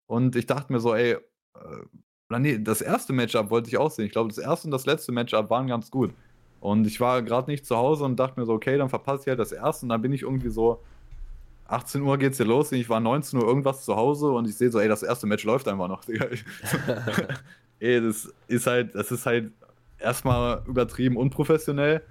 und 0.07 0.35
ich 0.35 0.47
dachte 0.47 0.73
mir 0.73 0.79
so, 0.79 0.93
ey, 0.95 1.13
äh, 1.55 2.39
nee, 2.39 2.57
das 2.57 2.81
erste 2.81 3.13
Matchup 3.13 3.49
wollte 3.49 3.69
ich 3.69 3.77
auch 3.77 3.91
sehen. 3.91 4.05
Ich 4.05 4.11
glaube, 4.11 4.29
das 4.29 4.37
erste 4.37 4.67
und 4.67 4.71
das 4.71 4.85
letzte 4.85 5.11
Matchup 5.11 5.49
waren 5.49 5.67
ganz 5.67 5.91
gut. 5.91 6.13
Und 6.59 6.85
ich 6.87 6.99
war 6.99 7.21
gerade 7.21 7.49
nicht 7.49 7.65
zu 7.65 7.77
Hause 7.77 8.03
und 8.05 8.19
dachte 8.19 8.39
mir 8.39 8.45
so, 8.45 8.53
okay, 8.53 8.77
dann 8.77 8.89
verpasse 8.89 9.23
ich 9.23 9.27
halt 9.27 9.39
das 9.39 9.51
erste 9.51 9.85
und 9.85 9.89
dann 9.89 10.01
bin 10.01 10.13
ich 10.13 10.23
irgendwie 10.23 10.49
so, 10.49 10.83
18 11.67 12.01
Uhr 12.01 12.17
geht's 12.17 12.37
hier 12.37 12.45
los 12.45 12.71
und 12.71 12.79
ich 12.79 12.89
war 12.89 12.99
19 12.99 13.39
Uhr 13.39 13.47
irgendwas 13.47 13.85
zu 13.85 13.95
Hause 13.95 14.31
und 14.31 14.47
ich 14.47 14.55
sehe 14.55 14.69
so, 14.69 14.79
ey, 14.79 14.89
das 14.89 15.03
erste 15.03 15.25
Match 15.25 15.45
läuft 15.45 15.67
einfach 15.67 15.87
noch, 15.87 16.03
ey, 17.79 18.01
das 18.01 18.31
ist 18.47 18.67
halt, 18.67 18.93
das 18.93 19.11
ist 19.11 19.25
halt 19.25 19.53
erstmal 20.01 20.63
übertrieben 20.67 21.17
unprofessionell. 21.17 22.01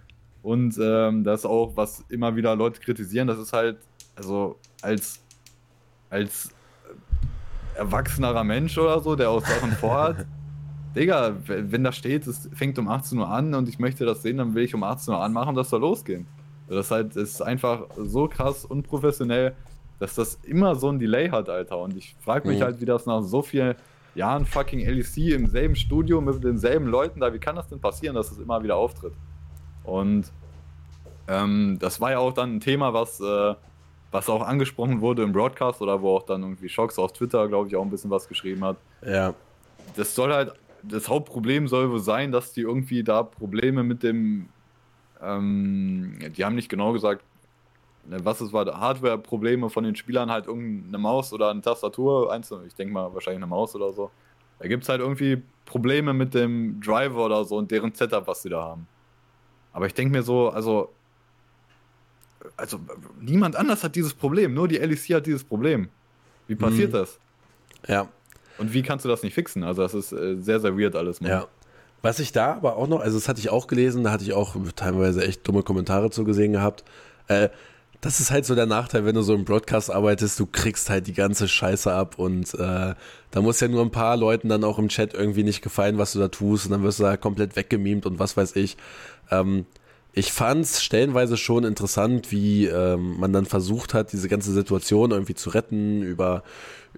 Und 0.43 0.79
ähm, 0.81 1.25
das 1.25 1.41
ist 1.41 1.47
auch, 1.47 1.73
was 1.77 2.05
immer 2.09 2.35
wieder 2.35 2.57
Leute 2.57 2.81
kritisieren, 2.81 3.29
das 3.29 3.39
ist 3.39 3.53
halt, 3.53 3.77
also 4.17 4.59
als, 4.81 5.23
als 6.09 6.51
erwachsenerer 7.75 8.43
Mensch 8.45 8.77
oder 8.79 9.01
so, 9.01 9.17
der 9.17 9.31
auch 9.31 9.45
Sachen 9.45 9.73
vorhat, 9.73 10.27
Digga, 10.97 11.37
wenn 11.47 11.85
da 11.85 11.93
steht, 11.93 12.27
es 12.27 12.49
fängt 12.53 12.79
um 12.79 12.89
18 12.89 13.19
Uhr 13.19 13.29
an 13.29 13.55
und 13.55 13.69
ich 13.69 13.79
möchte 13.79 14.05
das 14.05 14.23
sehen, 14.23 14.39
dann 14.39 14.55
will 14.55 14.65
ich 14.65 14.75
um 14.75 14.83
18 14.83 15.15
Uhr 15.15 15.23
anmachen 15.23 15.51
und 15.51 15.55
das 15.55 15.71
soll 15.71 15.81
losgehen. 15.81 16.27
Das 16.69 16.87
ist 16.87 16.91
halt, 16.91 17.17
ist 17.17 17.43
einfach 17.43 17.87
so 17.97 18.29
krass 18.29 18.65
unprofessionell. 18.65 19.55
dass 19.99 20.15
das 20.15 20.37
immer 20.45 20.77
so 20.77 20.89
ein 20.89 20.99
Delay 20.99 21.29
hat, 21.29 21.51
Alter. 21.51 21.79
Und 21.79 21.95
ich 21.95 22.17
frage 22.21 22.49
mich 22.49 22.61
mhm. 22.61 22.65
halt, 22.65 22.81
wie 22.81 22.87
das 22.87 23.05
nach 23.05 23.21
so 23.21 23.43
vielen 23.43 23.75
Jahren 24.21 24.45
fucking 24.45 24.81
LEC 24.81 25.33
im 25.33 25.47
selben 25.47 25.75
Studio 25.75 26.21
mit 26.21 26.45
denselben 26.45 26.87
Leuten 26.87 27.21
da, 27.21 27.33
wie 27.33 27.39
kann 27.39 27.57
das 27.57 27.69
denn 27.69 27.81
passieren, 27.81 28.15
dass 28.15 28.27
es 28.27 28.37
das 28.37 28.45
immer 28.45 28.63
wieder 28.63 28.77
auftritt? 28.77 29.15
Und 29.83 30.31
ähm, 31.27 31.79
das 31.81 32.01
war 32.03 32.11
ja 32.11 32.19
auch 32.19 32.35
dann 32.35 32.57
ein 32.57 32.61
Thema, 32.61 32.93
was, 32.93 33.19
äh, 33.21 33.55
was 34.11 34.29
auch 34.29 34.47
angesprochen 34.47 35.01
wurde 35.01 35.23
im 35.23 35.33
Broadcast 35.33 35.81
oder 35.81 36.03
wo 36.03 36.17
auch 36.17 36.25
dann 36.25 36.43
irgendwie 36.43 36.69
Shocks 36.69 36.99
auf 36.99 37.15
Twitter, 37.15 37.49
glaube 37.49 37.69
ich, 37.69 37.77
auch 37.77 37.83
ein 37.83 37.91
bisschen 37.91 38.11
was 38.11 38.29
geschrieben 38.29 38.63
hat. 38.63 38.77
Ja. 39.07 39.33
Das 39.97 40.15
soll 40.15 40.35
halt, 40.35 40.53
das 40.83 41.09
Hauptproblem 41.09 41.67
soll 41.67 41.91
wohl 41.91 42.01
sein, 42.01 42.31
dass 42.31 42.53
die 42.53 42.61
irgendwie 42.61 43.03
da 43.03 43.23
Probleme 43.23 43.83
mit 43.83 44.03
dem, 44.03 44.51
ähm, 45.23 46.19
die 46.37 46.45
haben 46.45 46.57
nicht 46.57 46.69
genau 46.69 46.93
gesagt, 46.93 47.25
was 48.25 48.41
es 48.41 48.53
war, 48.53 48.67
Hardware-Probleme 48.67 49.71
von 49.71 49.85
den 49.85 49.97
Spielern, 49.97 50.31
halt 50.31 50.47
irgendeine 50.47 50.99
Maus 50.99 51.33
oder 51.33 51.51
eine 51.51 51.61
Tastatur, 51.61 52.33
einzeln, 52.33 52.67
ich 52.67 52.75
denke 52.75 52.93
mal 52.93 53.13
wahrscheinlich 53.15 53.39
eine 53.39 53.47
Maus 53.47 53.75
oder 53.75 53.93
so. 53.93 54.11
Da 54.59 54.69
gibt 54.69 54.83
es 54.83 54.89
halt 54.89 55.01
irgendwie 55.01 55.43
Probleme 55.65 56.13
mit 56.13 56.35
dem 56.35 56.81
Driver 56.81 57.25
oder 57.27 57.45
so 57.45 57.57
und 57.57 57.71
deren 57.71 57.95
Setup, 57.95 58.27
was 58.27 58.43
sie 58.43 58.51
da 58.51 58.63
haben. 58.63 58.87
Aber 59.73 59.87
ich 59.87 59.95
denke 59.95 60.13
mir 60.13 60.23
so, 60.23 60.49
also 60.51 60.91
also 62.57 62.81
niemand 63.21 63.57
anders 63.57 63.85
hat 63.85 63.97
dieses 63.97 64.15
Problem, 64.15 64.55
nur 64.55 64.69
die 64.69 64.77
LEC 64.77 65.15
hat 65.15 65.27
dieses 65.27 65.45
Problem. 65.45 65.89
Wie 66.47 66.55
passiert 66.55 66.93
mhm. 66.93 66.97
das? 66.97 67.19
Ja. 67.87 68.09
Und 68.59 68.73
wie 68.73 68.83
kannst 68.83 69.05
du 69.05 69.09
das 69.09 69.23
nicht 69.23 69.35
fixen? 69.35 69.63
Also 69.65 69.83
das 69.83 69.95
ist 69.95 70.13
äh, 70.13 70.37
sehr, 70.37 70.61
sehr 70.61 70.79
weird 70.79 70.97
alles. 70.97 71.21
Mann. 71.21 71.31
Ja. 71.31 71.47
Was 72.03 72.19
ich 72.19 72.33
da 72.33 72.55
aber 72.55 72.77
auch 72.77 72.89
noch, 72.89 73.01
also 73.01 73.19
das 73.19 73.29
hatte 73.29 73.41
ich 73.41 73.51
auch 73.51 73.67
gelesen, 73.67 74.05
da 74.05 74.11
hatte 74.11 74.25
ich 74.25 74.33
auch 74.33 74.57
teilweise 74.75 75.25
echt 75.25 75.47
dumme 75.47 75.63
Kommentare 75.63 76.11
zu 76.11 76.25
gesehen 76.25 76.53
gehabt. 76.53 76.85
Äh, 77.29 77.51
das 78.01 78.21
ist 78.21 78.31
halt 78.31 78.47
so 78.47 78.55
der 78.55 78.67
Nachteil, 78.67 79.05
wenn 79.05 79.15
du 79.15 79.23
so 79.23 79.35
im 79.35 79.45
Broadcast 79.45 79.91
arbeitest, 79.91 80.41
du 80.41 80.47
kriegst 80.47 80.89
halt 80.89 81.07
die 81.07 81.13
ganze 81.13 81.49
Scheiße 81.49 81.93
ab 81.93 82.19
und 82.19 82.55
äh, 82.55 82.95
da 83.31 83.41
muss 83.43 83.61
ja 83.61 83.69
nur 83.69 83.83
ein 83.83 83.91
paar 83.91 84.17
Leuten 84.17 84.49
dann 84.49 84.65
auch 84.65 84.79
im 84.79 84.89
Chat 84.89 85.13
irgendwie 85.13 85.43
nicht 85.43 85.61
gefallen, 85.61 85.99
was 85.99 86.13
du 86.13 86.19
da 86.19 86.29
tust 86.29 86.67
und 86.67 86.73
dann 86.73 86.83
wirst 86.83 86.99
du 86.99 87.03
da 87.03 87.17
komplett 87.17 87.57
weggemimt 87.57 88.07
und 88.07 88.19
was 88.19 88.37
weiß 88.37 88.57
ich. 88.57 88.79
Ähm, 89.31 89.67
ich 90.13 90.33
fand 90.33 90.65
es 90.65 90.83
stellenweise 90.83 91.37
schon 91.37 91.65
interessant, 91.65 92.33
wie 92.33 92.67
ähm, 92.67 93.19
man 93.21 93.33
dann 93.33 93.45
versucht 93.45 93.95
hat, 93.95 94.13
diese 94.13 94.29
ganze 94.29 94.53
Situation 94.53 95.11
irgendwie 95.11 95.35
zu 95.35 95.51
retten 95.51 96.03
über, 96.03 96.43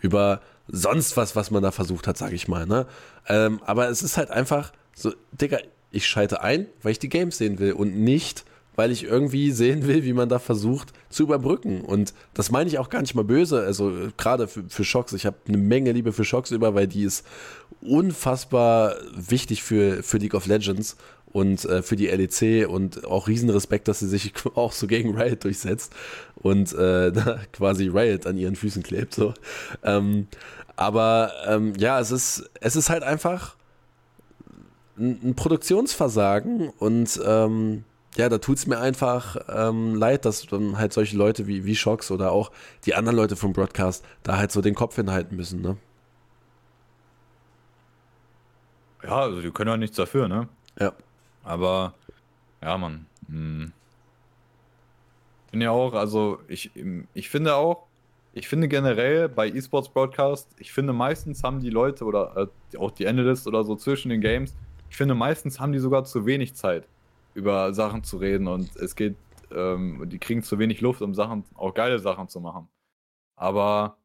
über 0.00 0.40
sonst 0.68 1.16
was, 1.16 1.36
was 1.36 1.50
man 1.50 1.62
da 1.62 1.72
versucht 1.72 2.06
hat, 2.06 2.16
sag 2.16 2.32
ich 2.32 2.48
mal. 2.48 2.64
Ne? 2.64 2.86
Ähm, 3.28 3.60
aber 3.66 3.88
es 3.88 4.02
ist 4.02 4.16
halt 4.16 4.30
einfach 4.30 4.72
so, 4.94 5.12
Digga, 5.32 5.58
ich 5.90 6.06
schalte 6.06 6.42
ein, 6.42 6.66
weil 6.82 6.92
ich 6.92 6.98
die 7.00 7.08
Games 7.08 7.38
sehen 7.38 7.58
will 7.58 7.72
und 7.72 7.96
nicht, 7.96 8.44
weil 8.74 8.90
ich 8.90 9.04
irgendwie 9.04 9.50
sehen 9.50 9.86
will, 9.86 10.04
wie 10.04 10.12
man 10.12 10.28
da 10.28 10.38
versucht 10.38 10.92
zu 11.10 11.24
überbrücken. 11.24 11.82
Und 11.82 12.14
das 12.34 12.50
meine 12.50 12.68
ich 12.68 12.78
auch 12.78 12.88
gar 12.88 13.00
nicht 13.00 13.14
mal 13.14 13.24
böse. 13.24 13.60
Also 13.62 13.92
gerade 14.16 14.48
für, 14.48 14.64
für 14.68 14.84
Shocks, 14.84 15.12
ich 15.12 15.26
habe 15.26 15.36
eine 15.46 15.58
Menge 15.58 15.92
Liebe 15.92 16.12
für 16.12 16.24
Shocks 16.24 16.50
über, 16.50 16.74
weil 16.74 16.86
die 16.86 17.04
ist 17.04 17.26
unfassbar 17.80 18.94
wichtig 19.14 19.62
für, 19.62 20.02
für 20.02 20.18
League 20.18 20.34
of 20.34 20.46
Legends 20.46 20.96
und 21.32 21.64
äh, 21.64 21.82
für 21.82 21.96
die 21.96 22.08
LEC 22.08 22.68
und 22.68 23.04
auch 23.04 23.28
Riesenrespekt, 23.28 23.88
dass 23.88 24.00
sie 24.00 24.08
sich 24.08 24.32
auch 24.54 24.72
so 24.72 24.86
gegen 24.86 25.16
Riot 25.16 25.44
durchsetzt 25.44 25.92
und 26.36 26.72
äh, 26.74 27.12
quasi 27.52 27.88
Riot 27.88 28.26
an 28.26 28.36
ihren 28.36 28.56
Füßen 28.56 28.82
klebt. 28.82 29.14
So. 29.14 29.34
Ähm, 29.82 30.28
aber 30.76 31.32
ähm, 31.46 31.74
ja, 31.78 32.00
es 32.00 32.10
ist, 32.10 32.50
es 32.60 32.76
ist 32.76 32.90
halt 32.90 33.02
einfach 33.02 33.56
ein, 34.98 35.20
ein 35.22 35.34
Produktionsversagen 35.34 36.70
und 36.70 37.20
ähm, 37.24 37.84
ja, 38.16 38.28
da 38.28 38.38
tut 38.38 38.58
es 38.58 38.66
mir 38.66 38.78
einfach 38.78 39.36
ähm, 39.48 39.94
leid, 39.94 40.24
dass 40.24 40.46
dann 40.46 40.78
halt 40.78 40.92
solche 40.92 41.16
Leute 41.16 41.46
wie, 41.46 41.64
wie 41.64 41.74
Shocks 41.74 42.10
oder 42.10 42.32
auch 42.32 42.52
die 42.84 42.94
anderen 42.94 43.16
Leute 43.16 43.36
vom 43.36 43.52
Broadcast 43.52 44.04
da 44.22 44.36
halt 44.36 44.52
so 44.52 44.60
den 44.60 44.74
Kopf 44.74 44.96
hinhalten 44.96 45.36
müssen, 45.36 45.62
ne? 45.62 45.76
Ja, 49.02 49.16
also 49.22 49.40
die 49.40 49.50
können 49.50 49.70
ja 49.70 49.76
nichts 49.76 49.96
dafür, 49.96 50.28
ne? 50.28 50.48
Ja. 50.78 50.92
Aber 51.42 51.94
ja, 52.62 52.78
Mann. 52.78 53.06
Hm. 53.28 53.72
Bin 55.50 55.60
ja 55.60 55.70
auch, 55.70 55.94
also 55.94 56.38
ich, 56.48 56.70
ich 57.14 57.28
finde 57.28 57.56
auch, 57.56 57.86
ich 58.32 58.48
finde 58.48 58.68
generell 58.68 59.28
bei 59.28 59.50
eSports 59.50 59.88
Broadcast, 59.88 60.48
ich 60.58 60.72
finde 60.72 60.92
meistens 60.92 61.42
haben 61.42 61.60
die 61.60 61.70
Leute 61.70 62.04
oder 62.04 62.50
äh, 62.72 62.76
auch 62.78 62.90
die 62.90 63.06
Analysts 63.06 63.46
oder 63.46 63.64
so 63.64 63.76
zwischen 63.76 64.08
den 64.08 64.20
Games, 64.20 64.54
ich 64.88 64.96
finde 64.96 65.14
meistens 65.14 65.60
haben 65.60 65.72
die 65.72 65.78
sogar 65.78 66.04
zu 66.04 66.24
wenig 66.24 66.54
Zeit, 66.54 66.86
über 67.34 67.72
Sachen 67.74 68.04
zu 68.04 68.18
reden 68.18 68.48
und 68.48 68.76
es 68.76 68.96
geht, 68.96 69.16
ähm, 69.50 70.08
die 70.08 70.18
kriegen 70.18 70.42
zu 70.42 70.58
wenig 70.58 70.80
Luft, 70.80 71.02
um 71.02 71.14
Sachen, 71.14 71.44
auch 71.54 71.74
geile 71.74 71.98
Sachen 71.98 72.28
zu 72.28 72.40
machen. 72.40 72.68
Aber 73.36 73.96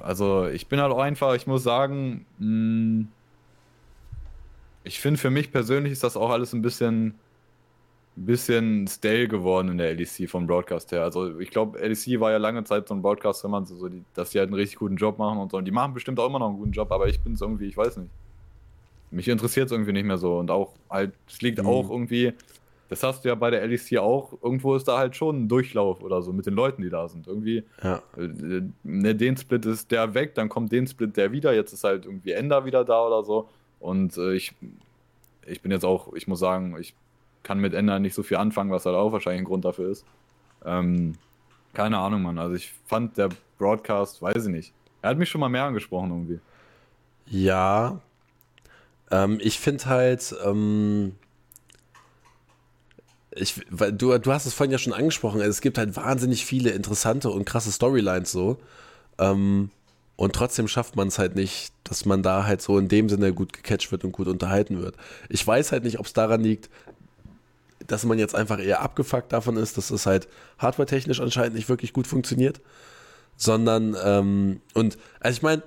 also 0.00 0.46
ich 0.46 0.68
bin 0.68 0.80
halt 0.80 0.92
auch 0.92 0.98
einfach, 0.98 1.34
ich 1.34 1.46
muss 1.46 1.62
sagen, 1.62 2.26
mh, 2.38 2.46
hm, 2.46 3.08
ich 4.84 5.00
finde, 5.00 5.18
für 5.18 5.30
mich 5.30 5.50
persönlich 5.50 5.92
ist 5.92 6.04
das 6.04 6.16
auch 6.16 6.30
alles 6.30 6.52
ein 6.52 6.62
bisschen, 6.62 7.14
bisschen 8.14 8.86
stale 8.86 9.26
geworden 9.26 9.68
in 9.68 9.78
der 9.78 9.92
LEC 9.94 10.30
vom 10.30 10.46
Broadcast 10.46 10.92
her. 10.92 11.02
Also 11.02 11.40
ich 11.40 11.50
glaube, 11.50 11.80
LEC 11.80 12.20
war 12.20 12.30
ja 12.30 12.38
lange 12.38 12.62
Zeit 12.62 12.86
so 12.86 12.94
ein 12.94 13.02
Broadcast, 13.02 13.42
wenn 13.42 13.50
man 13.50 13.66
so, 13.66 13.88
die, 13.88 14.04
dass 14.14 14.30
die 14.30 14.38
halt 14.38 14.48
einen 14.48 14.54
richtig 14.54 14.78
guten 14.78 14.96
Job 14.96 15.18
machen 15.18 15.38
und 15.38 15.50
so. 15.50 15.56
Und 15.56 15.64
die 15.64 15.72
machen 15.72 15.92
bestimmt 15.92 16.20
auch 16.20 16.26
immer 16.28 16.38
noch 16.38 16.48
einen 16.48 16.58
guten 16.58 16.70
Job, 16.70 16.92
aber 16.92 17.08
ich 17.08 17.20
bin 17.20 17.32
es 17.32 17.40
irgendwie, 17.40 17.66
ich 17.66 17.76
weiß 17.76 17.96
nicht. 17.96 18.10
Mich 19.10 19.28
interessiert 19.28 19.66
es 19.66 19.72
irgendwie 19.72 19.92
nicht 19.92 20.04
mehr 20.04 20.18
so. 20.18 20.38
Und 20.38 20.50
auch 20.50 20.74
halt, 20.90 21.12
es 21.28 21.40
liegt 21.42 21.62
mhm. 21.62 21.66
auch 21.66 21.90
irgendwie, 21.90 22.32
das 22.88 23.02
hast 23.02 23.24
du 23.24 23.28
ja 23.28 23.34
bei 23.34 23.50
der 23.50 23.66
LEC 23.66 23.98
auch, 23.98 24.34
irgendwo 24.42 24.74
ist 24.74 24.86
da 24.86 24.98
halt 24.98 25.16
schon 25.16 25.44
ein 25.44 25.48
Durchlauf 25.48 26.02
oder 26.02 26.22
so 26.22 26.32
mit 26.32 26.46
den 26.46 26.54
Leuten, 26.54 26.82
die 26.82 26.90
da 26.90 27.08
sind. 27.08 27.26
Irgendwie, 27.26 27.64
ja. 27.82 28.02
äh, 28.16 28.62
ne, 28.82 29.14
den 29.14 29.36
Split 29.36 29.66
ist 29.66 29.90
der 29.90 30.14
weg, 30.14 30.34
dann 30.34 30.48
kommt 30.48 30.72
den 30.72 30.86
Split 30.86 31.16
der 31.16 31.32
wieder, 31.32 31.54
jetzt 31.54 31.72
ist 31.72 31.84
halt 31.84 32.04
irgendwie 32.04 32.32
Ender 32.32 32.64
wieder 32.64 32.84
da 32.84 33.06
oder 33.06 33.24
so. 33.24 33.48
Und 33.80 34.16
äh, 34.16 34.34
ich, 34.34 34.54
ich 35.46 35.62
bin 35.62 35.72
jetzt 35.72 35.84
auch, 35.84 36.12
ich 36.14 36.28
muss 36.28 36.38
sagen, 36.38 36.76
ich 36.78 36.94
kann 37.42 37.60
mit 37.60 37.74
Ender 37.74 37.98
nicht 37.98 38.14
so 38.14 38.22
viel 38.22 38.36
anfangen, 38.36 38.70
was 38.70 38.86
halt 38.86 38.96
auch 38.96 39.12
wahrscheinlich 39.12 39.42
ein 39.42 39.46
Grund 39.46 39.64
dafür 39.64 39.90
ist. 39.90 40.04
Ähm, 40.64 41.14
keine 41.72 41.98
Ahnung, 41.98 42.22
Mann. 42.22 42.38
Also 42.38 42.54
ich 42.54 42.72
fand 42.86 43.16
der 43.18 43.28
Broadcast, 43.58 44.22
weiß 44.22 44.46
ich 44.46 44.52
nicht. 44.52 44.72
Er 45.02 45.10
hat 45.10 45.18
mich 45.18 45.28
schon 45.28 45.40
mal 45.40 45.48
mehr 45.48 45.64
angesprochen 45.64 46.10
irgendwie. 46.10 46.40
Ja. 47.26 48.00
Ähm, 49.10 49.38
ich 49.42 49.58
finde 49.58 49.86
halt, 49.86 50.34
ähm, 50.44 51.14
ich, 53.30 53.60
weil 53.70 53.92
du, 53.92 54.16
du 54.18 54.32
hast 54.32 54.46
es 54.46 54.54
vorhin 54.54 54.72
ja 54.72 54.78
schon 54.78 54.92
angesprochen, 54.92 55.40
es 55.40 55.60
gibt 55.60 55.78
halt 55.78 55.96
wahnsinnig 55.96 56.44
viele 56.46 56.70
interessante 56.70 57.30
und 57.30 57.44
krasse 57.44 57.70
Storylines 57.70 58.32
so. 58.32 58.58
Ähm, 59.18 59.70
und 60.16 60.34
trotzdem 60.34 60.66
schafft 60.66 60.96
man 60.96 61.08
es 61.08 61.18
halt 61.18 61.34
nicht, 61.36 61.72
dass 61.84 62.06
man 62.06 62.22
da 62.22 62.46
halt 62.46 62.62
so 62.62 62.78
in 62.78 62.88
dem 62.88 63.08
Sinne 63.08 63.34
gut 63.34 63.52
gecatcht 63.52 63.92
wird 63.92 64.04
und 64.04 64.12
gut 64.12 64.28
unterhalten 64.28 64.80
wird. 64.80 64.96
Ich 65.28 65.46
weiß 65.46 65.72
halt 65.72 65.84
nicht, 65.84 65.98
ob 65.98 66.06
es 66.06 66.14
daran 66.14 66.42
liegt, 66.42 66.70
dass 67.86 68.04
man 68.04 68.18
jetzt 68.18 68.34
einfach 68.34 68.58
eher 68.58 68.80
abgefuckt 68.80 69.32
davon 69.32 69.58
ist, 69.58 69.76
dass 69.76 69.90
es 69.90 70.06
halt 70.06 70.26
hardware-technisch 70.58 71.20
anscheinend 71.20 71.54
nicht 71.54 71.68
wirklich 71.68 71.92
gut 71.92 72.06
funktioniert. 72.06 72.60
Sondern, 73.36 73.94
ähm, 74.02 74.62
und, 74.72 74.96
also 75.20 75.36
ich 75.36 75.42
meine, 75.42 75.62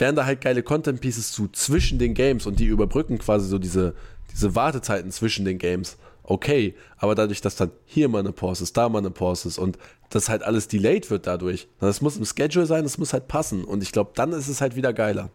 wären 0.00 0.16
da 0.16 0.24
halt 0.24 0.40
geile 0.40 0.62
Content-Pieces 0.62 1.32
zu 1.32 1.48
zwischen 1.48 1.98
den 1.98 2.14
Games 2.14 2.46
und 2.46 2.58
die 2.58 2.66
überbrücken 2.66 3.18
quasi 3.18 3.48
so 3.48 3.58
diese, 3.58 3.94
diese 4.32 4.54
Wartezeiten 4.54 5.10
zwischen 5.10 5.44
den 5.44 5.58
Games 5.58 5.98
okay, 6.30 6.74
aber 6.96 7.14
dadurch, 7.14 7.40
dass 7.40 7.56
dann 7.56 7.72
hier 7.86 8.08
mal 8.08 8.20
eine 8.20 8.32
Pause 8.32 8.62
ist, 8.62 8.76
da 8.76 8.88
mal 8.88 8.98
eine 8.98 9.10
Pause 9.10 9.48
ist 9.48 9.58
und 9.58 9.78
das 10.10 10.28
halt 10.28 10.42
alles 10.42 10.68
delayed 10.68 11.10
wird 11.10 11.26
dadurch, 11.26 11.68
das 11.80 12.00
muss 12.00 12.16
im 12.16 12.24
Schedule 12.24 12.66
sein, 12.66 12.84
das 12.84 12.98
muss 12.98 13.12
halt 13.12 13.26
passen 13.26 13.64
und 13.64 13.82
ich 13.82 13.90
glaube, 13.90 14.12
dann 14.14 14.32
ist 14.32 14.48
es 14.48 14.60
halt 14.60 14.76
wieder 14.76 14.92
geiler. 14.92 15.30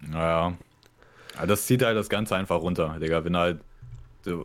Naja. 0.00 0.56
Ja, 1.34 1.46
das 1.46 1.66
zieht 1.66 1.82
halt 1.82 1.96
das 1.96 2.08
Ganze 2.08 2.36
einfach 2.36 2.60
runter, 2.60 2.96
Digga, 3.00 3.24
wenn 3.24 3.36
halt 3.36 3.60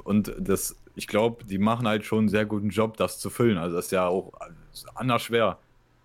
und 0.03 0.33
das, 0.37 0.75
ich 0.95 1.07
glaube, 1.07 1.43
die 1.45 1.57
machen 1.57 1.87
halt 1.87 2.05
schon 2.05 2.19
einen 2.19 2.29
sehr 2.29 2.45
guten 2.45 2.69
Job, 2.69 2.97
das 2.97 3.17
zu 3.19 3.29
füllen. 3.31 3.57
Also 3.57 3.75
das 3.75 3.85
ist 3.85 3.91
ja 3.91 4.07
auch 4.07 4.31
anders 4.93 5.23
schwer, 5.23 5.57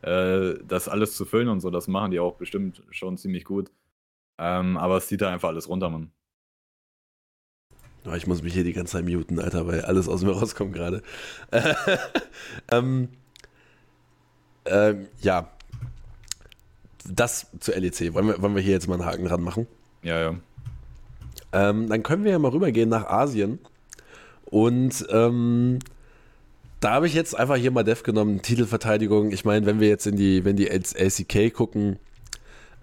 äh, 0.02 0.54
das 0.66 0.88
alles 0.88 1.16
zu 1.16 1.24
füllen 1.24 1.48
und 1.48 1.60
so. 1.60 1.70
Das 1.70 1.88
machen 1.88 2.10
die 2.10 2.20
auch 2.20 2.36
bestimmt 2.36 2.82
schon 2.90 3.16
ziemlich 3.16 3.44
gut. 3.44 3.70
Ähm, 4.38 4.76
aber 4.76 4.98
es 4.98 5.06
zieht 5.06 5.22
da 5.22 5.32
einfach 5.32 5.48
alles 5.48 5.68
runter, 5.68 5.90
Mann. 5.90 6.10
Oh, 8.06 8.14
ich 8.14 8.26
muss 8.26 8.42
mich 8.42 8.54
hier 8.54 8.64
die 8.64 8.72
ganze 8.72 8.92
Zeit 8.92 9.04
muten, 9.04 9.40
Alter, 9.40 9.66
weil 9.66 9.80
alles 9.80 10.08
aus 10.08 10.22
mir 10.22 10.30
rauskommt 10.32 10.74
gerade. 10.74 11.02
ähm, 12.70 13.08
ähm, 14.64 15.08
ja. 15.20 15.50
Das 17.08 17.46
zu 17.60 17.72
LEC. 17.72 18.14
Wollen 18.14 18.28
wir, 18.28 18.42
wollen 18.42 18.54
wir 18.54 18.62
hier 18.62 18.72
jetzt 18.72 18.88
mal 18.88 18.94
einen 18.94 19.06
Haken 19.06 19.24
dran 19.24 19.42
machen? 19.42 19.66
Ja, 20.02 20.20
ja. 20.20 20.34
Ähm, 21.52 21.88
dann 21.88 22.02
können 22.02 22.24
wir 22.24 22.32
ja 22.32 22.38
mal 22.38 22.50
rübergehen 22.50 22.88
nach 22.88 23.06
Asien. 23.06 23.58
Und 24.44 25.06
ähm, 25.10 25.78
da 26.80 26.92
habe 26.92 27.06
ich 27.06 27.14
jetzt 27.14 27.36
einfach 27.36 27.56
hier 27.56 27.70
mal 27.70 27.84
Def 27.84 28.02
genommen, 28.02 28.42
Titelverteidigung. 28.42 29.32
Ich 29.32 29.44
meine, 29.44 29.66
wenn 29.66 29.80
wir 29.80 29.88
jetzt 29.88 30.06
in 30.06 30.16
die, 30.16 30.44
wenn 30.44 30.56
die 30.56 30.68
LCK 30.68 31.52
gucken, 31.52 31.98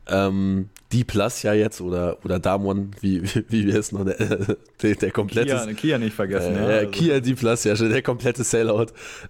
ähm, 0.07 0.69
D 0.91 1.03
Plus 1.03 1.41
ja 1.43 1.53
jetzt 1.53 1.81
oder, 1.81 2.17
oder 2.23 2.39
Damon, 2.39 2.91
wie, 2.99 3.23
wie, 3.23 3.45
wie 3.47 3.67
wir 3.67 3.79
es 3.79 3.91
noch, 3.91 4.05
der, 4.83 4.95
der, 4.95 5.11
komplette. 5.11 5.55
Kia, 5.55 5.73
Kia 5.73 5.97
nicht 5.97 6.13
vergessen, 6.13 6.55
äh, 6.55 6.59
ja. 6.59 6.77
Also. 6.79 6.91
Kia 6.91 7.19
D 7.19 7.33
Plus, 7.35 7.63
ja, 7.63 7.75
schon 7.75 7.89
der 7.89 8.01
komplette 8.01 8.43
Sellout. 8.43 8.87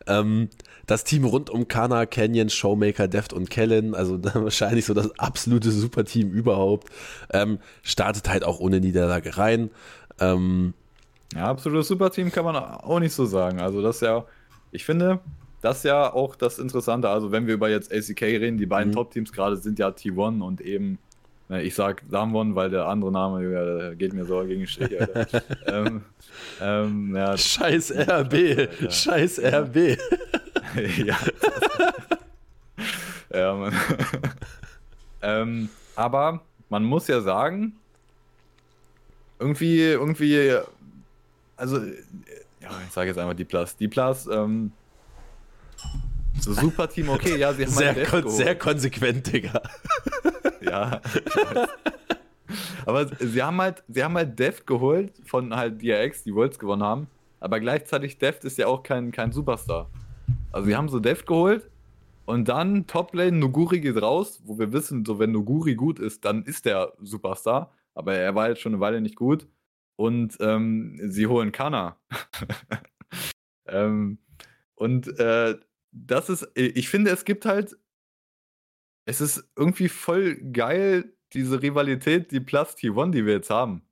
Ähm, 0.08 0.50
das 0.88 1.04
Team 1.04 1.26
rund 1.26 1.50
um 1.50 1.68
Kana, 1.68 2.06
Canyon, 2.06 2.50
Showmaker, 2.50 3.08
Deft 3.08 3.34
und 3.34 3.50
Kellen, 3.50 3.96
also 3.96 4.22
wahrscheinlich 4.34 4.86
so 4.86 4.94
das 4.94 5.18
absolute 5.20 5.72
Superteam 5.72 6.32
überhaupt, 6.32 6.90
ähm, 7.32 7.60
startet 7.84 8.30
halt 8.30 8.44
auch 8.44 8.60
ohne 8.60 8.80
Niederlage 8.80 9.38
rein. 9.38 9.70
Ähm, 10.20 10.74
ja, 11.36 11.48
absolutes 11.48 11.88
Superteam 11.88 12.32
kann 12.32 12.46
man 12.46 12.56
auch 12.56 13.00
nicht 13.00 13.14
so 13.14 13.26
sagen. 13.26 13.60
Also 13.60 13.82
das 13.82 13.98
ist 13.98 14.02
ja, 14.02 14.26
ich 14.74 14.86
finde, 14.86 15.20
das 15.62 15.78
ist 15.78 15.84
ja 15.86 16.12
auch 16.14 16.36
das 16.36 16.60
Interessante. 16.60 17.10
Also 17.10 17.32
wenn 17.32 17.48
wir 17.48 17.54
über 17.54 17.70
jetzt 17.70 17.94
ACK 17.94 18.22
reden, 18.22 18.58
die 18.58 18.66
beiden 18.66 18.90
mhm. 18.90 18.96
Top-Teams 18.96 19.32
gerade 19.32 19.56
sind 19.56 19.80
ja 19.80 19.88
T1 19.90 20.42
und 20.42 20.60
eben 20.60 21.00
ich 21.50 21.76
sag 21.76 22.02
Damwon, 22.10 22.56
weil 22.56 22.70
der 22.70 22.88
andere 22.88 23.12
Name 23.12 23.52
ja, 23.52 23.94
geht 23.94 24.14
mir 24.14 24.26
so 24.26 24.40
gegen 24.42 24.62
den 24.62 24.68
Strich, 24.68 24.92
ähm, 25.68 26.04
ähm, 26.62 27.16
ja. 27.16 27.38
Scheiß 27.38 27.92
RB, 27.92 28.92
scheiß 28.92 29.40
RB. 29.40 29.76
ja. 31.06 31.18
ja, 33.32 33.54
man. 33.54 33.74
ähm, 35.22 35.70
aber 35.96 36.42
man 36.70 36.84
muss 36.84 37.08
ja 37.08 37.22
sagen, 37.22 37.76
irgendwie, 39.40 39.82
irgendwie, 39.82 40.58
also, 41.56 41.82
ich 42.86 42.94
sage 42.94 43.10
jetzt 43.10 43.18
einfach 43.18 43.34
die 43.34 43.46
Plus. 43.46 43.76
Die 43.76 43.88
Plus, 43.88 44.28
ähm, 44.28 44.72
so 46.40 46.54
super 46.54 46.90
Team, 46.90 47.10
okay, 47.10 47.38
ja, 47.38 47.54
sie 47.54 47.66
haben 47.66 47.72
sehr, 47.72 48.06
kon 48.06 48.30
sehr 48.30 48.56
konsequent, 48.58 49.32
Digga. 49.32 49.62
ja. 50.62 51.02
Aber 52.86 53.08
sie 53.08 53.42
haben 53.42 53.62
halt, 53.62 53.84
sie 53.88 54.04
haben 54.04 54.16
halt 54.16 54.38
Deft 54.38 54.68
geholt 54.68 55.14
von 55.26 55.56
halt 55.56 55.82
DRX, 55.82 56.24
die 56.24 56.34
Worlds 56.34 56.60
gewonnen 56.60 56.84
haben. 56.84 57.08
Aber 57.40 57.60
gleichzeitig 57.60 58.18
Deft 58.18 58.44
ist 58.46 58.58
ja 58.58 58.68
auch 58.68 58.84
kein, 58.84 59.12
kein 59.12 59.32
Superstar. 59.32 59.90
Also 60.52 60.68
sie 60.68 60.76
haben 60.76 60.90
so 60.90 61.00
Deft 61.00 61.26
geholt 61.26 61.70
und 62.26 62.48
dann 62.48 62.88
Toplane, 62.88 63.34
Nuguri 63.34 63.80
geht 63.80 64.02
raus, 64.02 64.42
wo 64.46 64.58
wir 64.58 64.72
wissen, 64.72 65.04
so 65.06 65.20
wenn 65.20 65.32
Nuguri 65.32 65.76
gut 65.76 66.00
ist, 66.00 66.24
dann 66.26 66.44
ist 66.44 66.66
der 66.66 66.94
Superstar. 67.02 67.72
Aber 67.96 68.16
er 68.16 68.34
war 68.34 68.50
jetzt 68.50 68.62
schon 68.62 68.74
eine 68.74 68.80
Weile 68.80 69.02
nicht 69.02 69.16
gut. 69.16 69.48
Und 69.96 70.38
ähm, 70.40 71.00
sie 71.04 71.28
holen 71.28 71.52
Kana. 71.52 71.98
ähm, 73.68 74.18
und 74.76 75.20
äh, 75.20 75.56
das 75.92 76.30
ist, 76.30 76.50
ich 76.56 76.90
finde, 76.90 77.12
es 77.12 77.26
gibt 77.26 77.46
halt 77.46 77.78
es 79.06 79.22
ist 79.22 79.50
irgendwie 79.58 79.90
voll 79.90 80.36
geil, 80.36 81.14
diese 81.34 81.62
Rivalität, 81.62 82.32
die 82.32 82.40
Plus 82.40 82.76
T1, 82.76 83.12
die 83.12 83.26
wir 83.26 83.34
jetzt 83.34 83.50
haben. 83.50 83.84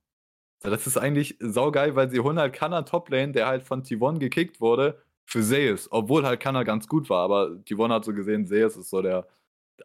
Das 0.62 0.86
ist 0.88 0.98
eigentlich 0.98 1.38
saugeil, 1.40 1.96
weil 1.96 2.10
sie 2.12 2.20
holen 2.20 2.40
halt 2.40 2.54
Kanna 2.54 2.84
Toplane, 2.84 3.32
der 3.32 3.48
halt 3.48 3.64
von 3.64 3.84
T1 3.84 4.20
gekickt 4.20 4.62
wurde, 4.62 5.02
für 5.26 5.42
Zeus. 5.42 5.88
Obwohl 5.92 6.26
halt 6.26 6.40
Kanna 6.40 6.64
ganz 6.64 6.88
gut 6.88 7.10
war, 7.10 7.24
aber 7.24 7.48
T1 7.66 7.90
hat 7.92 8.06
so 8.06 8.14
gesehen, 8.14 8.46
Zeus 8.46 8.78
ist 8.78 8.90
so 8.90 9.02
der, 9.02 9.28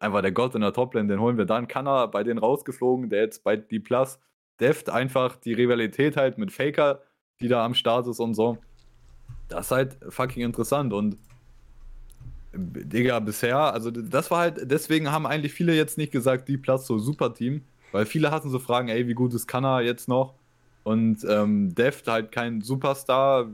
einfach 0.00 0.22
der 0.22 0.32
Gott 0.32 0.54
in 0.54 0.60
der 0.60 0.74
Toplane, 0.74 1.08
den 1.08 1.20
holen 1.20 1.38
wir 1.38 1.46
dann. 1.46 1.66
Kanna 1.68 2.06
bei 2.06 2.22
denen 2.24 2.38
rausgeflogen, 2.38 3.08
der 3.10 3.22
jetzt 3.22 3.42
bei 3.42 3.56
D 3.56 3.78
Plus 3.80 4.20
deft 4.60 4.90
einfach 4.90 5.36
die 5.36 5.52
Rivalität 5.52 6.16
halt 6.16 6.38
mit 6.38 6.52
Faker, 6.52 7.00
die 7.40 7.48
da 7.48 7.64
am 7.64 7.74
Start 7.74 8.06
ist 8.06 8.20
und 8.20 8.34
so. 8.34 8.58
Das 9.48 9.66
ist 9.66 9.70
halt 9.72 9.98
fucking 10.08 10.42
interessant 10.42 10.92
und 10.92 11.16
Digga, 12.58 13.18
bisher, 13.20 13.58
also 13.58 13.90
das 13.90 14.30
war 14.30 14.38
halt, 14.38 14.70
deswegen 14.70 15.12
haben 15.12 15.26
eigentlich 15.26 15.52
viele 15.52 15.74
jetzt 15.74 15.98
nicht 15.98 16.10
gesagt, 16.10 16.48
die 16.48 16.56
Platz 16.56 16.86
so 16.86 16.98
super 16.98 17.34
Team, 17.34 17.62
weil 17.92 18.06
viele 18.06 18.30
hatten 18.30 18.50
so 18.50 18.58
Fragen, 18.58 18.88
ey, 18.88 19.06
wie 19.06 19.14
gut 19.14 19.34
ist 19.34 19.46
Kanna 19.46 19.82
jetzt 19.82 20.08
noch? 20.08 20.34
Und 20.82 21.18
ähm, 21.28 21.74
Deft 21.74 22.08
halt 22.08 22.32
kein 22.32 22.62
Superstar, 22.62 23.48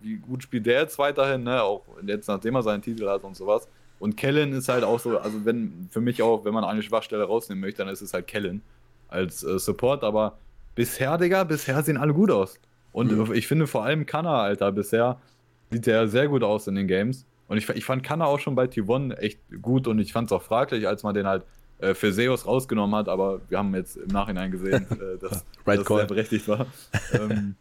wie 0.00 0.16
gut 0.16 0.42
spielt 0.42 0.66
der 0.66 0.80
jetzt 0.80 0.98
weiterhin, 0.98 1.44
ne? 1.44 1.62
Auch 1.62 1.84
jetzt 2.04 2.28
nachdem 2.28 2.54
er 2.54 2.62
seinen 2.62 2.82
Titel 2.82 3.08
hat 3.08 3.22
und 3.22 3.36
sowas. 3.36 3.68
Und 3.98 4.16
Kellen 4.16 4.52
ist 4.52 4.68
halt 4.68 4.84
auch 4.84 4.98
so, 4.98 5.18
also 5.18 5.44
wenn, 5.44 5.88
für 5.90 6.00
mich 6.00 6.22
auch, 6.22 6.44
wenn 6.44 6.54
man 6.54 6.64
eine 6.64 6.82
Schwachstelle 6.82 7.24
rausnehmen 7.24 7.60
möchte, 7.60 7.84
dann 7.84 7.92
ist 7.92 8.00
es 8.00 8.14
halt 8.14 8.26
Kellen 8.26 8.62
als 9.08 9.42
äh, 9.42 9.58
Support, 9.58 10.04
aber 10.04 10.38
bisher, 10.74 11.18
Digga, 11.18 11.44
bisher 11.44 11.82
sehen 11.82 11.96
alle 11.96 12.14
gut 12.14 12.30
aus. 12.30 12.58
Und 12.92 13.12
mhm. 13.12 13.32
ich 13.34 13.46
finde 13.46 13.66
vor 13.66 13.84
allem 13.84 14.06
Kanna, 14.06 14.42
Alter, 14.42 14.72
bisher 14.72 15.18
sieht 15.70 15.86
der 15.86 16.08
sehr 16.08 16.28
gut 16.28 16.42
aus 16.42 16.66
in 16.66 16.74
den 16.74 16.86
Games. 16.86 17.26
Und 17.48 17.56
ich, 17.56 17.68
ich 17.70 17.84
fand 17.84 18.02
Kanna 18.02 18.26
auch 18.26 18.38
schon 18.38 18.54
bei 18.54 18.64
T1 18.64 19.14
echt 19.14 19.38
gut 19.62 19.86
und 19.86 19.98
ich 19.98 20.12
fand 20.12 20.26
es 20.26 20.32
auch 20.32 20.42
fraglich, 20.42 20.86
als 20.86 21.02
man 21.02 21.14
den 21.14 21.26
halt 21.26 21.44
äh, 21.78 21.94
für 21.94 22.12
Seos 22.12 22.46
rausgenommen 22.46 22.94
hat, 22.94 23.08
aber 23.08 23.40
wir 23.48 23.58
haben 23.58 23.74
jetzt 23.74 23.96
im 23.96 24.08
Nachhinein 24.08 24.50
gesehen, 24.50 24.86
äh, 24.90 25.18
dass, 25.18 25.44
right 25.66 25.80
dass 25.80 25.90
er 25.90 26.06
berechtigt 26.06 26.46
war. 26.48 26.66
ähm, 27.12 27.54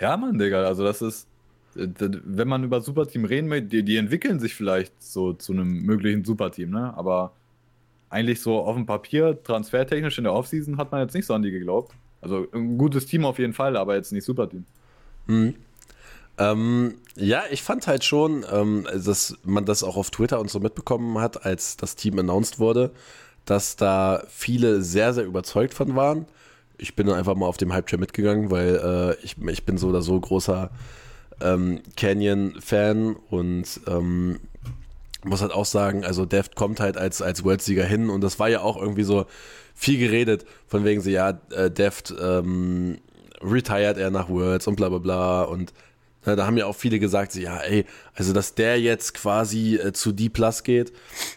ja, 0.00 0.16
Mann, 0.16 0.38
Digga, 0.38 0.64
also 0.64 0.84
das 0.84 1.02
ist, 1.02 1.26
wenn 1.74 2.48
man 2.48 2.64
über 2.64 2.80
Superteam 2.80 3.24
reden 3.24 3.48
möchte, 3.48 3.68
die, 3.68 3.82
die 3.82 3.96
entwickeln 3.96 4.40
sich 4.40 4.54
vielleicht 4.54 5.02
so 5.02 5.32
zu 5.32 5.52
einem 5.52 5.82
möglichen 5.82 6.24
Superteam, 6.24 6.70
ne? 6.70 6.94
Aber 6.96 7.32
eigentlich 8.10 8.40
so 8.40 8.58
auf 8.60 8.76
dem 8.76 8.86
Papier, 8.86 9.42
transfertechnisch 9.42 10.18
in 10.18 10.24
der 10.24 10.32
Offseason 10.32 10.76
hat 10.76 10.92
man 10.92 11.00
jetzt 11.02 11.14
nicht 11.14 11.26
so 11.26 11.34
an 11.34 11.42
die 11.42 11.50
geglaubt. 11.50 11.92
Also 12.20 12.46
ein 12.52 12.78
gutes 12.78 13.06
Team 13.06 13.24
auf 13.24 13.38
jeden 13.38 13.52
Fall, 13.52 13.76
aber 13.76 13.94
jetzt 13.94 14.12
nicht 14.12 14.24
Superteam. 14.24 14.64
Mhm. 15.26 15.54
Ähm, 16.38 16.94
ja, 17.16 17.44
ich 17.50 17.62
fand 17.62 17.86
halt 17.86 18.04
schon, 18.04 18.44
ähm, 18.52 18.86
dass 18.92 19.36
man 19.44 19.64
das 19.64 19.82
auch 19.82 19.96
auf 19.96 20.10
Twitter 20.10 20.40
und 20.40 20.50
so 20.50 20.60
mitbekommen 20.60 21.18
hat, 21.18 21.44
als 21.44 21.76
das 21.76 21.96
Team 21.96 22.18
announced 22.18 22.58
wurde, 22.58 22.90
dass 23.46 23.76
da 23.76 24.22
viele 24.28 24.82
sehr, 24.82 25.14
sehr 25.14 25.24
überzeugt 25.24 25.72
von 25.72 25.96
waren. 25.96 26.26
Ich 26.78 26.94
bin 26.94 27.06
dann 27.06 27.16
einfach 27.16 27.34
mal 27.34 27.46
auf 27.46 27.56
dem 27.56 27.72
Hype-Train 27.72 28.00
mitgegangen, 28.00 28.50
weil 28.50 29.16
äh, 29.20 29.24
ich, 29.24 29.36
ich 29.38 29.64
bin 29.64 29.78
so 29.78 29.88
oder 29.88 30.02
so 30.02 30.20
großer 30.20 30.70
ähm, 31.40 31.80
Canyon-Fan 31.96 33.16
und 33.30 33.80
ähm, 33.86 34.40
muss 35.26 35.42
halt 35.42 35.52
auch 35.52 35.64
sagen, 35.64 36.04
also 36.04 36.24
Deft 36.24 36.54
kommt 36.56 36.80
halt 36.80 36.96
als, 36.96 37.22
als 37.22 37.44
Worldsieger 37.44 37.84
hin 37.84 38.10
und 38.10 38.22
das 38.22 38.38
war 38.38 38.48
ja 38.48 38.60
auch 38.60 38.76
irgendwie 38.76 39.04
so 39.04 39.26
viel 39.74 39.98
geredet, 39.98 40.44
von 40.66 40.84
wegen 40.84 41.00
so, 41.00 41.10
ja, 41.10 41.40
äh, 41.50 41.70
Deft 41.70 42.14
ähm, 42.20 42.98
retired 43.42 43.98
er 43.98 44.10
nach 44.10 44.28
Worlds 44.28 44.66
und 44.66 44.76
bla 44.76 44.88
bla 44.88 44.98
bla 44.98 45.42
und 45.42 45.72
ja, 46.24 46.34
da 46.34 46.46
haben 46.46 46.56
ja 46.56 46.66
auch 46.66 46.74
viele 46.74 46.98
gesagt, 46.98 47.32
so, 47.32 47.40
ja, 47.40 47.58
ey, 47.58 47.84
also 48.14 48.32
dass 48.32 48.54
der 48.54 48.80
jetzt 48.80 49.14
quasi 49.14 49.76
äh, 49.76 49.92
zu 49.92 50.10
D 50.10 50.28
Plus 50.28 50.64
geht. 50.64 50.92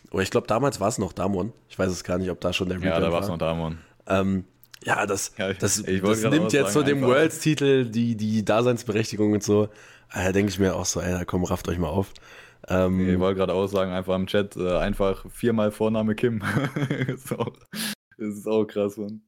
Aber 0.10 0.24
ich 0.24 0.32
glaube, 0.32 0.48
damals 0.48 0.80
war 0.80 0.88
es 0.88 0.98
noch 0.98 1.14
Damon. 1.14 1.54
Ich 1.70 1.78
weiß 1.78 1.92
es 1.92 2.04
gar 2.04 2.18
nicht, 2.18 2.32
ob 2.32 2.42
da 2.42 2.54
schon 2.54 2.70
der 2.70 2.78
Rebrand 2.78 2.96
Ja, 2.96 3.00
da 3.00 3.12
war 3.12 3.22
es 3.22 3.28
noch 3.28 3.38
Damon. 3.38 3.78
Ähm, 4.08 4.46
ja, 4.84 5.06
das, 5.06 5.34
ja, 5.38 5.54
das, 5.54 5.84
das 5.84 6.24
nimmt 6.24 6.54
jetzt 6.54 6.74
so 6.74 6.82
dem 6.82 7.04
Worlds-Titel 7.04 7.86
die, 7.86 8.16
die 8.16 8.44
Daseinsberechtigung 8.44 9.34
und 9.34 9.44
so. 9.44 9.70
Ah, 10.10 10.24
da 10.24 10.32
denke 10.32 10.50
ich 10.50 10.58
mir 10.58 10.76
auch 10.76 10.86
so, 10.86 11.02
ey, 11.02 11.24
komm, 11.26 11.44
rafft 11.44 11.68
euch 11.68 11.78
mal 11.78 11.90
auf. 11.90 12.12
Ähm, 12.70 13.09
ich 13.09 13.20
wollte 13.20 13.39
gerade 13.39 13.53
auch 13.53 13.67
sagen, 13.67 13.91
einfach 13.91 14.15
im 14.15 14.28
Chat, 14.28 14.55
äh, 14.55 14.78
einfach 14.78 15.26
viermal 15.32 15.72
Vorname 15.72 16.13
Kim. 16.13 16.39
das, 17.07 17.07
ist 17.26 17.34
auch, 17.34 17.51
das 18.17 18.36
ist 18.36 18.47
auch 18.47 18.65
krass, 18.65 18.97
Mann. 18.97 19.22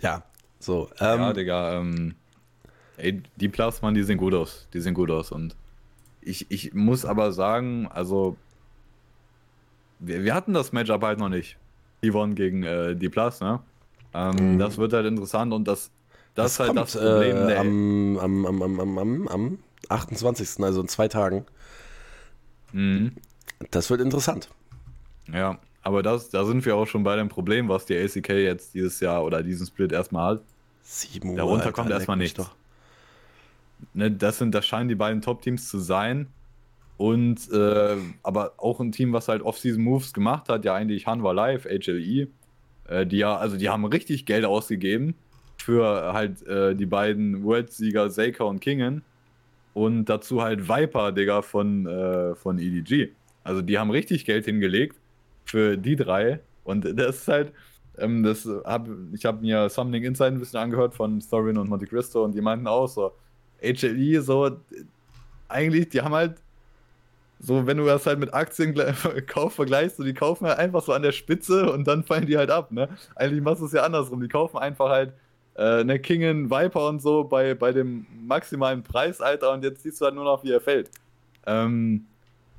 Ja, 0.00 0.24
so, 0.58 0.88
ähm, 1.00 1.20
ja, 1.20 1.32
Digga, 1.32 1.78
ähm, 1.78 2.14
ey, 2.96 3.22
die 3.36 3.48
Plasman, 3.48 3.94
die 3.94 4.02
sehen 4.02 4.18
gut 4.18 4.34
aus. 4.34 4.68
Die 4.72 4.80
sehen 4.80 4.94
gut 4.94 5.10
aus. 5.10 5.30
Und 5.30 5.54
ich, 6.20 6.50
ich 6.50 6.74
muss 6.74 7.04
aber 7.04 7.32
sagen, 7.32 7.88
also, 7.88 8.36
wir, 10.00 10.24
wir 10.24 10.34
hatten 10.34 10.54
das 10.54 10.72
Matchup 10.72 11.02
halt 11.02 11.18
noch 11.20 11.28
nicht. 11.28 11.56
Yvonne 12.04 12.34
gegen 12.34 12.62
äh, 12.64 12.96
die 12.96 13.08
Plus, 13.08 13.40
ne? 13.40 13.60
Ähm, 14.14 14.54
mhm. 14.54 14.58
Das 14.58 14.78
wird 14.78 14.92
halt 14.92 15.06
interessant 15.06 15.52
und 15.52 15.66
das, 15.66 15.90
das, 16.34 16.52
ist 16.52 16.60
halt 16.60 16.68
kommt, 16.68 16.80
das 16.80 16.92
Problem. 16.92 17.48
Äh, 17.48 17.56
am, 17.56 18.18
am, 18.18 18.46
am, 18.46 18.80
am, 18.80 18.98
am, 18.98 19.28
am 19.28 19.58
28., 19.88 20.62
also 20.62 20.80
in 20.80 20.88
zwei 20.88 21.08
Tagen. 21.08 21.44
Mhm. 22.72 23.12
Das 23.70 23.90
wird 23.90 24.00
interessant. 24.00 24.48
Ja, 25.32 25.58
aber 25.82 26.02
das, 26.02 26.30
da 26.30 26.44
sind 26.44 26.64
wir 26.64 26.76
auch 26.76 26.86
schon 26.86 27.02
bei 27.02 27.16
dem 27.16 27.28
Problem, 27.28 27.68
was 27.68 27.86
die 27.86 27.96
ACK 27.96 28.30
jetzt 28.30 28.74
dieses 28.74 29.00
Jahr 29.00 29.24
oder 29.24 29.42
diesen 29.42 29.66
Split 29.66 29.92
erstmal 29.92 30.34
hat. 30.34 30.42
Sieben 30.82 31.30
Uhr. 31.30 31.36
Darunter 31.36 31.66
Alter, 31.66 31.72
kommt 31.72 31.90
erstmal 31.90 32.16
nichts. 32.16 32.36
Doch. 32.36 32.54
Ne, 33.94 34.10
das, 34.10 34.38
sind, 34.38 34.54
das 34.54 34.66
scheinen 34.66 34.88
die 34.88 34.94
beiden 34.94 35.22
Top-Teams 35.22 35.68
zu 35.68 35.78
sein. 35.78 36.28
Und 36.96 37.50
äh, 37.52 37.96
aber 38.24 38.54
auch 38.56 38.80
ein 38.80 38.90
Team, 38.90 39.12
was 39.12 39.28
halt 39.28 39.42
Off-Season-Moves 39.42 40.12
gemacht 40.12 40.48
hat, 40.48 40.64
ja 40.64 40.74
eigentlich 40.74 41.06
Hanwha 41.06 41.30
Live, 41.30 41.64
HLE, 41.64 42.28
äh, 42.88 43.06
die 43.06 43.18
ja, 43.18 43.36
also 43.36 43.56
die 43.56 43.68
haben 43.68 43.84
richtig 43.84 44.26
Geld 44.26 44.44
ausgegeben 44.44 45.14
für 45.58 46.12
halt 46.12 46.44
äh, 46.46 46.74
die 46.74 46.86
beiden 46.86 47.44
World-Sieger 47.44 48.10
Seika 48.10 48.44
und 48.44 48.60
Kingen. 48.60 49.02
Und 49.78 50.06
dazu 50.06 50.42
halt 50.42 50.68
Viper, 50.68 51.12
Digga, 51.12 51.40
von, 51.40 51.86
äh, 51.86 52.34
von 52.34 52.58
EDG. 52.58 53.12
Also 53.44 53.62
die 53.62 53.78
haben 53.78 53.92
richtig 53.92 54.24
Geld 54.24 54.44
hingelegt 54.44 54.96
für 55.44 55.76
die 55.76 55.94
drei. 55.94 56.40
Und 56.64 56.84
das 56.98 57.18
ist 57.18 57.28
halt, 57.28 57.52
ähm, 57.96 58.24
das 58.24 58.44
hab, 58.64 58.88
ich 59.12 59.24
habe 59.24 59.40
mir 59.40 59.68
Something 59.68 60.02
Inside 60.02 60.30
ein 60.30 60.40
bisschen 60.40 60.58
angehört 60.58 60.96
von 60.96 61.20
Thorin 61.20 61.56
und 61.56 61.70
Monte 61.70 61.86
Cristo 61.86 62.24
und 62.24 62.34
die 62.34 62.40
meinten 62.40 62.66
auch 62.66 62.88
so, 62.88 63.12
HLE, 63.62 64.20
so, 64.20 64.56
eigentlich, 65.46 65.90
die 65.90 66.00
haben 66.00 66.14
halt 66.14 66.38
so, 67.38 67.64
wenn 67.64 67.76
du 67.76 67.84
das 67.84 68.04
halt 68.04 68.18
mit 68.18 68.34
Aktienkauf 68.34 69.52
vergleichst, 69.54 69.98
so, 69.98 70.02
die 70.02 70.12
kaufen 70.12 70.48
halt 70.48 70.58
einfach 70.58 70.82
so 70.82 70.92
an 70.92 71.02
der 71.02 71.12
Spitze 71.12 71.70
und 71.70 71.86
dann 71.86 72.02
fallen 72.02 72.26
die 72.26 72.36
halt 72.36 72.50
ab, 72.50 72.72
ne? 72.72 72.88
Eigentlich 73.14 73.42
machst 73.42 73.62
du 73.62 73.66
es 73.66 73.72
ja 73.72 73.84
andersrum. 73.84 74.20
Die 74.20 74.26
kaufen 74.26 74.58
einfach 74.58 74.88
halt 74.88 75.12
äh, 75.58 75.82
ne 75.82 75.98
Kingen, 75.98 76.50
Viper 76.50 76.88
und 76.88 77.02
so 77.02 77.24
bei, 77.24 77.54
bei 77.54 77.72
dem 77.72 78.06
maximalen 78.26 78.82
Preis, 78.82 79.20
Alter, 79.20 79.52
und 79.52 79.64
jetzt 79.64 79.82
siehst 79.82 80.00
du 80.00 80.04
halt 80.04 80.14
nur 80.14 80.24
noch, 80.24 80.44
wie 80.44 80.52
er 80.52 80.60
fällt. 80.60 80.90
Ähm, 81.46 82.06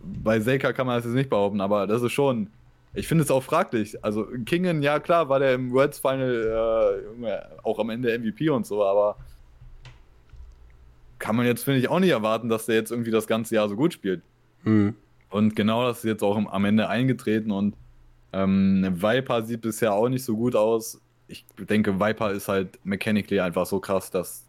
bei 0.01 0.39
Seika 0.39 0.73
kann 0.73 0.85
man 0.85 0.97
das 0.97 1.05
jetzt 1.05 1.13
nicht 1.13 1.29
behaupten, 1.29 1.61
aber 1.61 1.87
das 1.87 2.01
ist 2.01 2.11
schon, 2.11 2.49
ich 2.93 3.07
finde 3.07 3.23
es 3.23 3.31
auch 3.31 3.43
fraglich. 3.43 4.03
Also 4.03 4.27
Kingen, 4.45 4.81
ja 4.81 4.99
klar, 4.99 5.29
war 5.29 5.39
der 5.39 5.53
im 5.53 5.71
Worlds 5.71 5.99
Final 5.99 7.01
äh, 7.23 7.63
auch 7.63 7.79
am 7.79 7.89
Ende 7.89 8.17
MVP 8.17 8.49
und 8.49 8.65
so, 8.65 8.83
aber 8.83 9.15
kann 11.19 11.35
man 11.35 11.45
jetzt, 11.45 11.63
finde 11.63 11.79
ich, 11.79 11.89
auch 11.89 11.99
nicht 11.99 12.11
erwarten, 12.11 12.49
dass 12.49 12.65
der 12.65 12.75
jetzt 12.75 12.91
irgendwie 12.91 13.11
das 13.11 13.27
ganze 13.27 13.55
Jahr 13.55 13.69
so 13.69 13.75
gut 13.75 13.93
spielt. 13.93 14.21
Mhm. 14.63 14.95
Und 15.29 15.55
genau 15.55 15.85
das 15.85 15.99
ist 15.99 16.05
jetzt 16.05 16.23
auch 16.23 16.37
am 16.37 16.65
Ende 16.65 16.89
eingetreten 16.89 17.51
und 17.51 17.75
ähm, 18.33 18.85
Viper 19.01 19.43
sieht 19.43 19.61
bisher 19.61 19.93
auch 19.93 20.09
nicht 20.09 20.23
so 20.23 20.35
gut 20.35 20.55
aus. 20.55 21.01
Ich 21.29 21.45
denke, 21.57 21.99
Viper 21.99 22.31
ist 22.31 22.47
halt 22.47 22.83
mechanically 22.83 23.39
einfach 23.39 23.65
so 23.65 23.79
krass, 23.79 24.11
dass. 24.11 24.45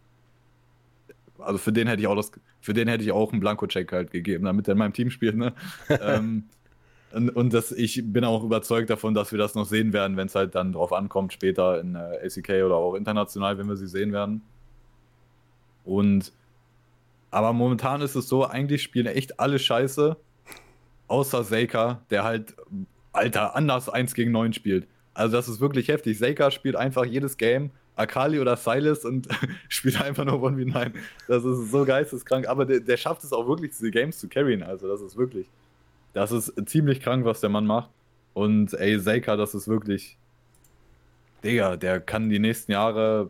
Also 1.39 1.59
für 1.59 1.73
den 1.73 1.87
hätte 1.87 2.03
ich 2.03 2.09
auch 2.09 2.17
das, 2.17 2.33
für 2.61 2.75
den 2.75 2.89
hätte 2.89 3.05
ich 3.05 3.13
auch 3.13 3.33
einen 3.33 3.41
Blanko-Check 3.41 3.93
halt 3.93 4.11
gegeben, 4.11 4.45
damit 4.45 4.69
er 4.69 4.73
in 4.73 4.79
meinem 4.79 4.93
Team 4.93 5.11
spielt, 5.11 5.37
ne? 5.37 5.55
ähm, 5.89 6.45
und, 7.13 7.31
und 7.31 7.55
das, 7.55 7.73
ich 7.73 8.03
bin 8.05 8.25
auch 8.25 8.45
überzeugt 8.45 8.91
davon, 8.91 9.15
dass 9.15 9.33
wir 9.33 9.39
das 9.39 9.55
noch 9.55 9.65
sehen 9.65 9.93
werden, 9.93 10.17
wenn 10.17 10.27
es 10.27 10.35
halt 10.35 10.55
dann 10.55 10.73
drauf 10.73 10.93
ankommt, 10.93 11.33
später 11.33 11.81
in 11.81 11.95
äh, 11.95 12.27
ACK 12.27 12.65
oder 12.65 12.77
auch 12.77 12.95
international, 12.95 13.59
wenn 13.59 13.69
wir 13.69 13.77
sie 13.77 13.89
sehen 13.89 14.13
werden. 14.13 14.43
Und 15.85 16.33
aber 17.31 17.53
momentan 17.53 18.01
ist 18.01 18.17
es 18.17 18.29
so, 18.29 18.45
eigentlich 18.45 18.83
spielen 18.83 19.07
echt 19.07 19.39
alle 19.39 19.59
Scheiße, 19.59 20.17
außer 21.09 21.45
Seika, 21.45 22.03
der 22.11 22.25
halt 22.25 22.57
Alter, 23.13 23.57
anders 23.57 23.89
1 23.89 24.15
gegen 24.15 24.33
9 24.33 24.53
spielt. 24.53 24.87
Also 25.21 25.37
das 25.37 25.49
ist 25.49 25.61
wirklich 25.61 25.89
heftig. 25.89 26.19
Seika 26.19 26.51
spielt 26.51 26.77
einfach 26.77 27.05
jedes 27.05 27.37
Game, 27.37 27.71
Akali 27.95 28.41
oder 28.41 28.57
Silas 28.57 29.05
und 29.05 29.29
spielt 29.69 30.01
einfach 30.01 30.25
nur 30.25 30.43
1v9. 30.43 30.93
Das 31.29 31.45
ist 31.45 31.71
so 31.71 31.85
geisteskrank. 31.85 32.49
Aber 32.49 32.65
der, 32.65 32.81
der, 32.81 32.97
schafft 32.97 33.23
es 33.23 33.31
auch 33.31 33.47
wirklich, 33.47 33.73
diese 33.73 33.91
Games 33.91 34.19
zu 34.19 34.29
carryen. 34.29 34.63
Also 34.63 34.89
das 34.89 35.03
ist 35.03 35.19
wirklich, 35.19 35.47
das 36.15 36.33
ist 36.33 36.55
ziemlich 36.65 37.01
krank, 37.01 37.27
was 37.27 37.41
der 37.41 37.51
Mann 37.51 37.67
macht. 37.67 37.91
Und 38.33 38.73
ey, 38.73 38.99
Seika, 38.99 39.37
das 39.37 39.55
ist 39.55 39.69
wirklich, 39.69 40.17
Digga, 41.45 41.77
der 41.77 42.01
kann 42.01 42.31
die 42.31 42.39
nächsten 42.39 42.73
Jahre 42.73 43.29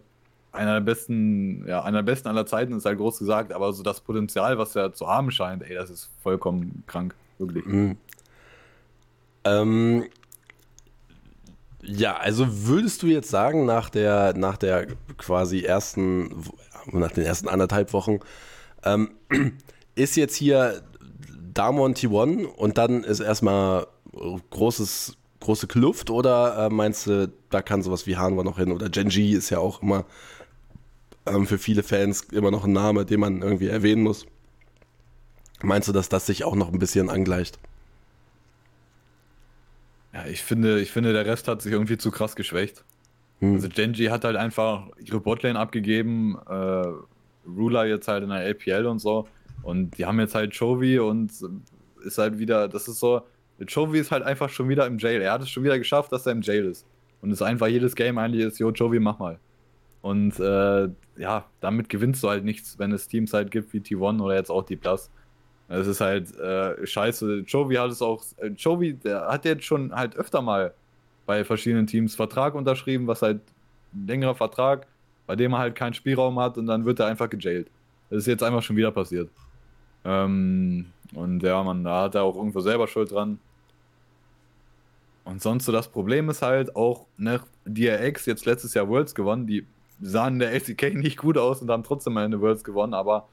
einer 0.53 0.75
der 0.75 0.81
besten, 0.83 1.67
ja, 1.67 1.83
einer 1.83 2.05
der 2.05 2.13
besten 2.13 2.29
aller 2.29 2.47
Zeiten, 2.47 2.73
ist 2.75 2.85
halt 2.85 2.99
groß 2.99 3.19
gesagt, 3.19 3.53
aber 3.53 3.73
so 3.73 3.83
das 3.83 4.01
Potenzial, 4.01 4.59
was 4.59 4.77
er 4.77 4.93
zu 4.93 5.09
haben 5.09 5.33
scheint, 5.33 5.65
ey, 5.65 5.75
das 5.75 5.91
ist 5.91 6.09
vollkommen 6.23 6.85
krank, 6.87 7.17
wirklich. 7.39 7.65
Mhm. 7.65 7.97
Ähm, 9.43 10.05
ja, 11.83 12.17
also 12.17 12.67
würdest 12.67 13.03
du 13.03 13.07
jetzt 13.07 13.31
sagen, 13.31 13.65
nach 13.65 13.91
der, 13.91 14.35
nach 14.37 14.57
der 14.57 14.87
quasi 15.17 15.63
ersten, 15.63 16.45
nach 16.93 17.13
den 17.13 17.25
ersten 17.25 17.49
anderthalb 17.49 17.93
Wochen, 17.93 18.21
ähm, 18.85 19.11
ist 19.95 20.17
jetzt 20.17 20.37
hier 20.37 20.83
Damon 21.55 21.95
T1 21.95 22.45
und 22.45 22.79
dann 22.79 23.05
ist 23.05 23.21
erstmal 23.21 23.87
großes, 24.51 25.17
große 25.41 25.67
Kluft 25.67 26.11
oder 26.11 26.67
äh, 26.67 26.71
meinst 26.71 27.07
du, 27.07 27.33
da 27.49 27.63
kann 27.63 27.83
sowas 27.83 28.07
wie 28.07 28.17
Hanwha 28.17 28.43
noch 28.43 28.59
hin 28.59 28.73
oder 28.73 28.89
Genji 28.89 29.33
ist 29.33 29.51
ja 29.51 29.59
auch 29.59 29.83
immer 29.83 30.05
ähm, 31.27 31.47
für 31.47 31.59
viele 31.59 31.83
Fans 31.83 32.23
immer 32.33 32.51
noch 32.51 32.65
ein 32.65 32.73
Name, 32.73 33.05
den 33.05 33.21
man 33.21 33.43
irgendwie 33.43 33.69
erwähnen 33.69 34.03
muss. 34.03 34.27
Meinst 35.63 35.89
du, 35.89 35.93
dass 35.93 36.09
das 36.09 36.27
sich 36.27 36.45
auch 36.45 36.55
noch 36.55 36.73
ein 36.73 36.79
bisschen 36.79 37.11
angleicht? 37.11 37.59
Ja, 40.13 40.27
ich 40.27 40.43
finde, 40.43 40.81
ich 40.81 40.91
finde, 40.91 41.13
der 41.13 41.27
Rest 41.27 41.49
hat 41.49 41.63
sich 41.63 41.73
irgendwie 41.73 41.99
zu 41.99 42.11
krass 42.11 42.35
geschwächt. 42.35 42.85
Hm. 43.41 43.55
Also 43.55 43.69
Genji 43.69 44.07
hat 44.07 44.25
halt 44.25 44.37
einfach 44.37 44.89
ihre 44.99 45.21
Botlane 45.21 45.59
abgegeben, 45.59 46.37
äh, 46.49 46.85
Ruler 47.47 47.87
jetzt 47.87 48.09
halt 48.09 48.23
in 48.23 48.31
der 48.31 48.45
LPL 48.45 48.87
und 48.87 48.99
so. 48.99 49.29
Und 49.63 49.99
die 49.99 50.07
haben 50.07 50.19
jetzt 50.21 50.35
halt 50.35 50.57
Chovy 50.57 50.99
und 50.99 51.33
ist 52.05 52.19
halt 52.19 52.39
wieder, 52.39 52.69
das 52.69 52.89
ist 52.89 52.99
so, 52.99 53.23
Chovy 53.67 53.99
ist 53.99 54.11
halt 54.11 54.23
einfach 54.23 54.49
schon 54.49 54.69
wieder 54.69 54.87
im 54.87 54.99
Jail. 54.99 55.21
Er 55.21 55.33
hat 55.33 55.43
es 55.43 55.51
schon 55.51 55.65
wieder 55.65 55.79
geschafft, 55.79 56.13
dass 56.13 56.27
er 56.27 56.33
im 56.33 56.43
Jail 56.43 56.65
ist. 56.65 56.87
Und 57.21 57.31
es 57.31 57.41
ist 57.41 57.47
einfach 57.47 57.67
jedes 57.67 57.95
Game 57.95 58.19
eigentlich 58.19 58.45
ist, 58.45 58.59
jo, 58.59 58.73
Chovy, 58.73 58.99
mach 58.99 59.19
mal. 59.19 59.39
Und 60.01 60.41
äh, 60.41 60.89
ja, 61.19 61.45
damit 61.61 61.91
gewinnst 61.91 62.23
du 62.23 62.31
halt 62.31 62.45
nichts, 62.45 62.79
wenn 62.79 62.93
es 62.93 63.07
Teams 63.09 63.35
halt 63.35 63.51
gibt 63.51 63.75
wie 63.75 63.81
T1 63.81 64.21
oder 64.23 64.35
jetzt 64.35 64.51
auch 64.51 64.65
die 64.65 64.77
Plus. 64.77 65.11
Es 65.71 65.87
ist 65.87 66.01
halt 66.01 66.37
äh, 66.37 66.85
scheiße. 66.85 67.45
Jovi 67.47 67.77
hat 67.77 67.93
es 67.93 68.03
auch. 68.03 68.25
Äh, 68.39 68.49
Jovi, 68.49 68.95
der 68.95 69.29
hat 69.29 69.45
jetzt 69.45 69.65
schon 69.65 69.95
halt 69.95 70.17
öfter 70.17 70.43
mal 70.43 70.75
bei 71.27 71.45
verschiedenen 71.45 71.87
Teams 71.87 72.17
Vertrag 72.17 72.57
unterschrieben, 72.57 73.07
was 73.07 73.23
halt 73.23 73.41
ein 73.95 74.07
längerer 74.09 74.35
Vertrag, 74.35 74.89
bei 75.29 75.37
dem 75.37 75.53
er 75.53 75.61
halt 75.61 75.77
keinen 75.77 75.95
Spielraum 75.95 76.41
hat 76.41 76.59
und 76.59 76.67
dann 76.67 76.85
wird 76.85 76.99
er 76.99 77.07
einfach 77.07 77.31
gejailt. 77.31 77.71
Das 78.11 78.19
ist 78.19 78.27
jetzt 78.27 78.43
einfach 78.43 78.63
schon 78.63 78.75
wieder 78.77 78.91
passiert. 78.91 79.31
Ähm, 80.05 80.87
und 81.15 81.41
ja, 81.45 81.63
man, 81.63 81.85
da 81.85 82.03
hat 82.03 82.17
er 82.17 82.25
auch 82.25 82.35
irgendwo 82.35 82.61
selber 82.61 82.89
Schuld 82.89 83.13
dran. 83.13 83.39
Und 85.25 85.41
sonst 85.41 85.67
so 85.67 85.71
das 85.71 85.87
Problem 85.87 86.29
ist 86.31 86.43
halt 86.43 86.75
auch, 86.75 87.07
ne, 87.17 87.41
DRX 87.65 88.27
jetzt 88.27 88.45
letztes 88.45 88.75
Jahr 88.75 88.89
Worlds 88.89 89.15
gewonnen, 89.15 89.47
die 89.47 89.65
sahen 90.01 90.35
in 90.35 90.39
der 90.41 90.53
LCK 90.53 90.95
nicht 90.95 91.17
gut 91.17 91.39
aus 91.39 91.63
und 91.63 91.71
haben 91.71 91.85
trotzdem 91.85 92.15
mal 92.15 92.25
eine 92.25 92.41
Worlds 92.41 92.65
gewonnen, 92.65 92.95
aber 92.95 93.29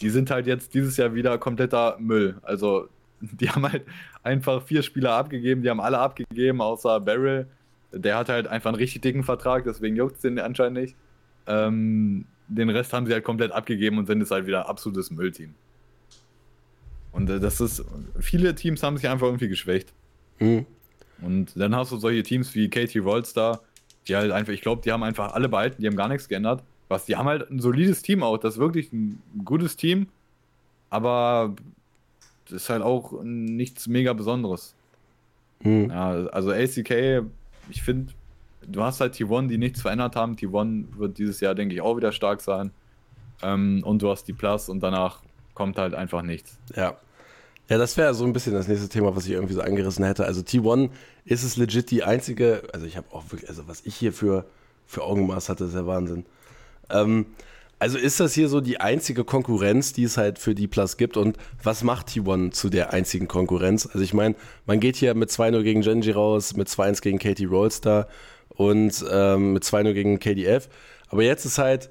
die 0.00 0.10
sind 0.10 0.30
halt 0.30 0.46
jetzt 0.46 0.74
dieses 0.74 0.96
Jahr 0.96 1.14
wieder 1.14 1.38
kompletter 1.38 1.96
Müll. 1.98 2.38
Also, 2.42 2.88
die 3.20 3.50
haben 3.50 3.70
halt 3.70 3.84
einfach 4.22 4.62
vier 4.62 4.82
Spieler 4.82 5.12
abgegeben, 5.12 5.62
die 5.62 5.70
haben 5.70 5.80
alle 5.80 5.98
abgegeben, 5.98 6.60
außer 6.60 7.00
Barrel. 7.00 7.46
Der 7.92 8.16
hat 8.16 8.28
halt 8.28 8.46
einfach 8.46 8.70
einen 8.70 8.78
richtig 8.78 9.02
dicken 9.02 9.24
Vertrag, 9.24 9.64
deswegen 9.64 9.96
juckt 9.96 10.16
es 10.16 10.22
den 10.22 10.38
anscheinend 10.38 10.78
nicht. 10.78 10.96
Ähm, 11.46 12.26
den 12.48 12.70
Rest 12.70 12.92
haben 12.92 13.06
sie 13.06 13.12
halt 13.12 13.24
komplett 13.24 13.52
abgegeben 13.52 13.98
und 13.98 14.06
sind 14.06 14.20
jetzt 14.20 14.30
halt 14.30 14.46
wieder 14.46 14.68
absolutes 14.68 15.10
Müllteam. 15.10 15.54
Und 17.12 17.28
äh, 17.28 17.40
das 17.40 17.60
ist, 17.60 17.84
viele 18.18 18.54
Teams 18.54 18.82
haben 18.82 18.96
sich 18.96 19.08
einfach 19.08 19.26
irgendwie 19.26 19.48
geschwächt. 19.48 19.92
Mhm. 20.38 20.66
Und 21.20 21.58
dann 21.58 21.74
hast 21.74 21.92
du 21.92 21.96
solche 21.96 22.22
Teams 22.22 22.54
wie 22.54 22.70
Katie 22.70 22.98
Rollstar, 22.98 23.60
die 24.08 24.16
halt 24.16 24.32
einfach, 24.32 24.52
ich 24.52 24.62
glaube, 24.62 24.82
die 24.82 24.92
haben 24.92 25.02
einfach 25.02 25.32
alle 25.32 25.48
behalten, 25.48 25.82
die 25.82 25.86
haben 25.86 25.96
gar 25.96 26.08
nichts 26.08 26.28
geändert. 26.28 26.62
Was, 26.90 27.04
die 27.04 27.14
haben 27.14 27.28
halt 27.28 27.48
ein 27.48 27.60
solides 27.60 28.02
Team 28.02 28.24
auch, 28.24 28.36
das 28.36 28.54
ist 28.54 28.60
wirklich 28.60 28.92
ein 28.92 29.22
gutes 29.44 29.76
Team, 29.76 30.08
aber 30.90 31.54
das 32.46 32.62
ist 32.62 32.68
halt 32.68 32.82
auch 32.82 33.22
nichts 33.22 33.86
mega 33.86 34.12
Besonderes. 34.12 34.74
Mhm. 35.62 35.90
Ja, 35.90 36.10
also 36.26 36.50
ACK, 36.50 37.24
ich 37.70 37.82
finde, 37.82 38.12
du 38.66 38.82
hast 38.82 39.00
halt 39.00 39.14
T1, 39.14 39.46
die 39.46 39.56
nichts 39.56 39.82
verändert 39.82 40.16
haben. 40.16 40.34
T1 40.34 40.98
wird 40.98 41.18
dieses 41.18 41.38
Jahr, 41.38 41.54
denke 41.54 41.76
ich, 41.76 41.80
auch 41.80 41.96
wieder 41.96 42.10
stark 42.10 42.40
sein. 42.40 42.72
Ähm, 43.40 43.82
und 43.84 44.02
du 44.02 44.10
hast 44.10 44.24
die 44.24 44.32
Plus 44.32 44.68
und 44.68 44.80
danach 44.80 45.22
kommt 45.54 45.78
halt 45.78 45.94
einfach 45.94 46.22
nichts. 46.22 46.58
Ja. 46.74 46.96
Ja, 47.68 47.78
das 47.78 47.96
wäre 47.96 48.14
so 48.14 48.24
ein 48.24 48.32
bisschen 48.32 48.52
das 48.52 48.66
nächste 48.66 48.88
Thema, 48.88 49.14
was 49.14 49.26
ich 49.26 49.30
irgendwie 49.30 49.54
so 49.54 49.60
angerissen 49.60 50.04
hätte. 50.04 50.24
Also 50.24 50.40
T1 50.40 50.90
ist 51.24 51.44
es 51.44 51.56
legit 51.56 51.92
die 51.92 52.02
einzige, 52.02 52.64
also 52.72 52.84
ich 52.84 52.96
habe 52.96 53.06
auch 53.12 53.30
wirklich, 53.30 53.48
also 53.48 53.68
was 53.68 53.86
ich 53.86 53.94
hier 53.94 54.12
für, 54.12 54.44
für 54.88 55.04
Augenmaß 55.04 55.48
hatte, 55.48 55.66
ist 55.66 55.74
der 55.76 55.86
Wahnsinn. 55.86 56.26
Ähm, 56.92 57.26
also 57.78 57.96
ist 57.96 58.20
das 58.20 58.34
hier 58.34 58.48
so 58.48 58.60
die 58.60 58.78
einzige 58.78 59.24
Konkurrenz, 59.24 59.94
die 59.94 60.04
es 60.04 60.18
halt 60.18 60.38
für 60.38 60.54
die 60.54 60.68
Plus 60.68 60.98
gibt 60.98 61.16
und 61.16 61.38
was 61.62 61.82
macht 61.82 62.08
T1 62.08 62.50
zu 62.50 62.68
der 62.68 62.92
einzigen 62.92 63.26
Konkurrenz? 63.26 63.86
Also 63.86 64.00
ich 64.00 64.12
meine, 64.12 64.34
man 64.66 64.80
geht 64.80 64.96
hier 64.96 65.14
mit 65.14 65.30
2-0 65.30 65.62
gegen 65.62 65.80
Genji 65.80 66.12
raus, 66.12 66.54
mit 66.56 66.68
2-1 66.68 67.00
gegen 67.00 67.18
Katie 67.18 67.46
Rollstar 67.46 68.06
und 68.50 69.02
ähm, 69.10 69.54
mit 69.54 69.64
2-0 69.64 69.94
gegen 69.94 70.18
KDF. 70.18 70.68
Aber 71.08 71.22
jetzt 71.22 71.46
ist 71.46 71.56
halt 71.56 71.88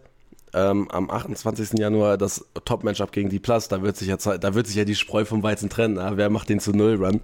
ähm, 0.53 0.89
am 0.91 1.09
28. 1.09 1.79
Januar 1.79 2.17
das 2.17 2.45
Top-Matchup 2.65 3.11
gegen 3.11 3.29
die 3.29 3.39
Plus. 3.39 3.67
Da 3.67 3.81
wird 3.81 3.97
sich 3.97 4.09
ja, 4.09 4.17
da 4.17 4.53
wird 4.53 4.67
sich 4.67 4.75
ja 4.75 4.85
die 4.85 4.95
Spreu 4.95 5.25
vom 5.25 5.41
Weizen 5.41 5.69
trennen. 5.69 5.97
Ja? 5.97 6.17
Wer 6.17 6.29
macht 6.29 6.49
den 6.49 6.59
zu 6.59 6.71
Null-Run? 6.71 7.21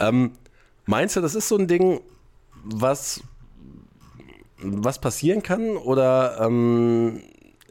Ähm, 0.00 0.32
meinst 0.86 1.16
du, 1.16 1.20
das 1.20 1.34
ist 1.34 1.48
so 1.48 1.58
ein 1.58 1.66
Ding, 1.66 2.00
was 2.64 3.22
was 4.60 5.00
passieren 5.00 5.42
kann? 5.42 5.76
Oder 5.76 6.38
ähm, 6.40 7.22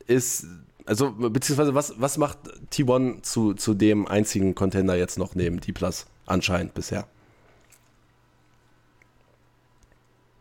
ist, 0.08 0.48
also, 0.86 1.12
beziehungsweise, 1.12 1.76
was, 1.76 1.94
was 1.98 2.18
macht 2.18 2.40
T1 2.72 3.24
zu, 3.24 3.54
zu 3.54 3.74
dem 3.74 4.08
einzigen 4.08 4.56
Contender 4.56 4.96
jetzt 4.96 5.18
noch 5.18 5.36
neben 5.36 5.60
T-Plus 5.60 6.08
anscheinend 6.26 6.74
bisher? 6.74 7.06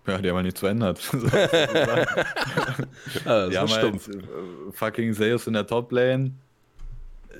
Ja, 0.06 0.18
die 0.18 0.28
haben 0.28 0.36
ja 0.36 0.42
nichts 0.42 0.60
verändert. 0.60 1.00
ah, 3.24 3.48
die 3.48 3.58
haben 3.58 3.68
stumpf. 3.68 4.08
halt 4.08 4.24
fucking 4.72 5.14
Zeus 5.14 5.48
in 5.48 5.54
der 5.54 5.66
Top-Lane. 5.66 6.30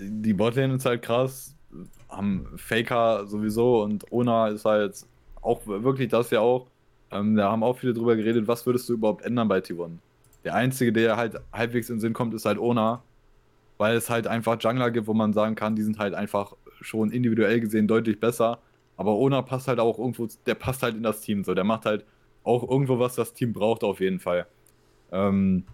Die 0.00 0.32
Bot-Lane 0.32 0.74
ist 0.74 0.84
halt 0.84 1.02
krass. 1.02 1.54
Haben 2.08 2.48
Faker 2.56 3.26
sowieso 3.26 3.82
und 3.82 4.10
Ona 4.10 4.48
ist 4.48 4.64
halt 4.64 4.96
auch 5.42 5.64
wirklich 5.64 6.08
das 6.08 6.30
ja 6.30 6.40
auch. 6.40 6.66
Ähm, 7.10 7.36
da 7.36 7.50
haben 7.50 7.62
auch 7.62 7.78
viele 7.78 7.94
drüber 7.94 8.16
geredet, 8.16 8.48
was 8.48 8.66
würdest 8.66 8.88
du 8.88 8.94
überhaupt 8.94 9.24
ändern 9.24 9.48
bei 9.48 9.58
T1? 9.58 9.98
Der 10.44 10.54
einzige, 10.54 10.92
der 10.92 11.16
halt 11.16 11.40
halbwegs 11.52 11.88
in 11.88 11.96
den 11.96 12.00
Sinn 12.00 12.12
kommt, 12.12 12.34
ist 12.34 12.44
halt 12.44 12.58
Ona. 12.58 13.02
Weil 13.78 13.96
es 13.96 14.08
halt 14.08 14.26
einfach 14.26 14.60
Jungler 14.60 14.90
gibt, 14.90 15.06
wo 15.06 15.14
man 15.14 15.32
sagen 15.32 15.54
kann, 15.54 15.76
die 15.76 15.82
sind 15.82 15.98
halt 15.98 16.14
einfach 16.14 16.54
schon 16.80 17.10
individuell 17.10 17.60
gesehen 17.60 17.86
deutlich 17.86 18.18
besser. 18.18 18.58
Aber 18.96 19.16
Ona 19.16 19.42
passt 19.42 19.68
halt 19.68 19.80
auch 19.80 19.98
irgendwo, 19.98 20.26
der 20.46 20.54
passt 20.54 20.82
halt 20.82 20.94
in 20.96 21.02
das 21.02 21.20
Team 21.20 21.44
so. 21.44 21.54
Der 21.54 21.64
macht 21.64 21.84
halt 21.84 22.04
auch 22.42 22.68
irgendwo, 22.68 22.98
was 22.98 23.16
das 23.16 23.34
Team 23.34 23.52
braucht, 23.52 23.84
auf 23.84 24.00
jeden 24.00 24.18
Fall. 24.18 24.46
Ähm, 25.12 25.64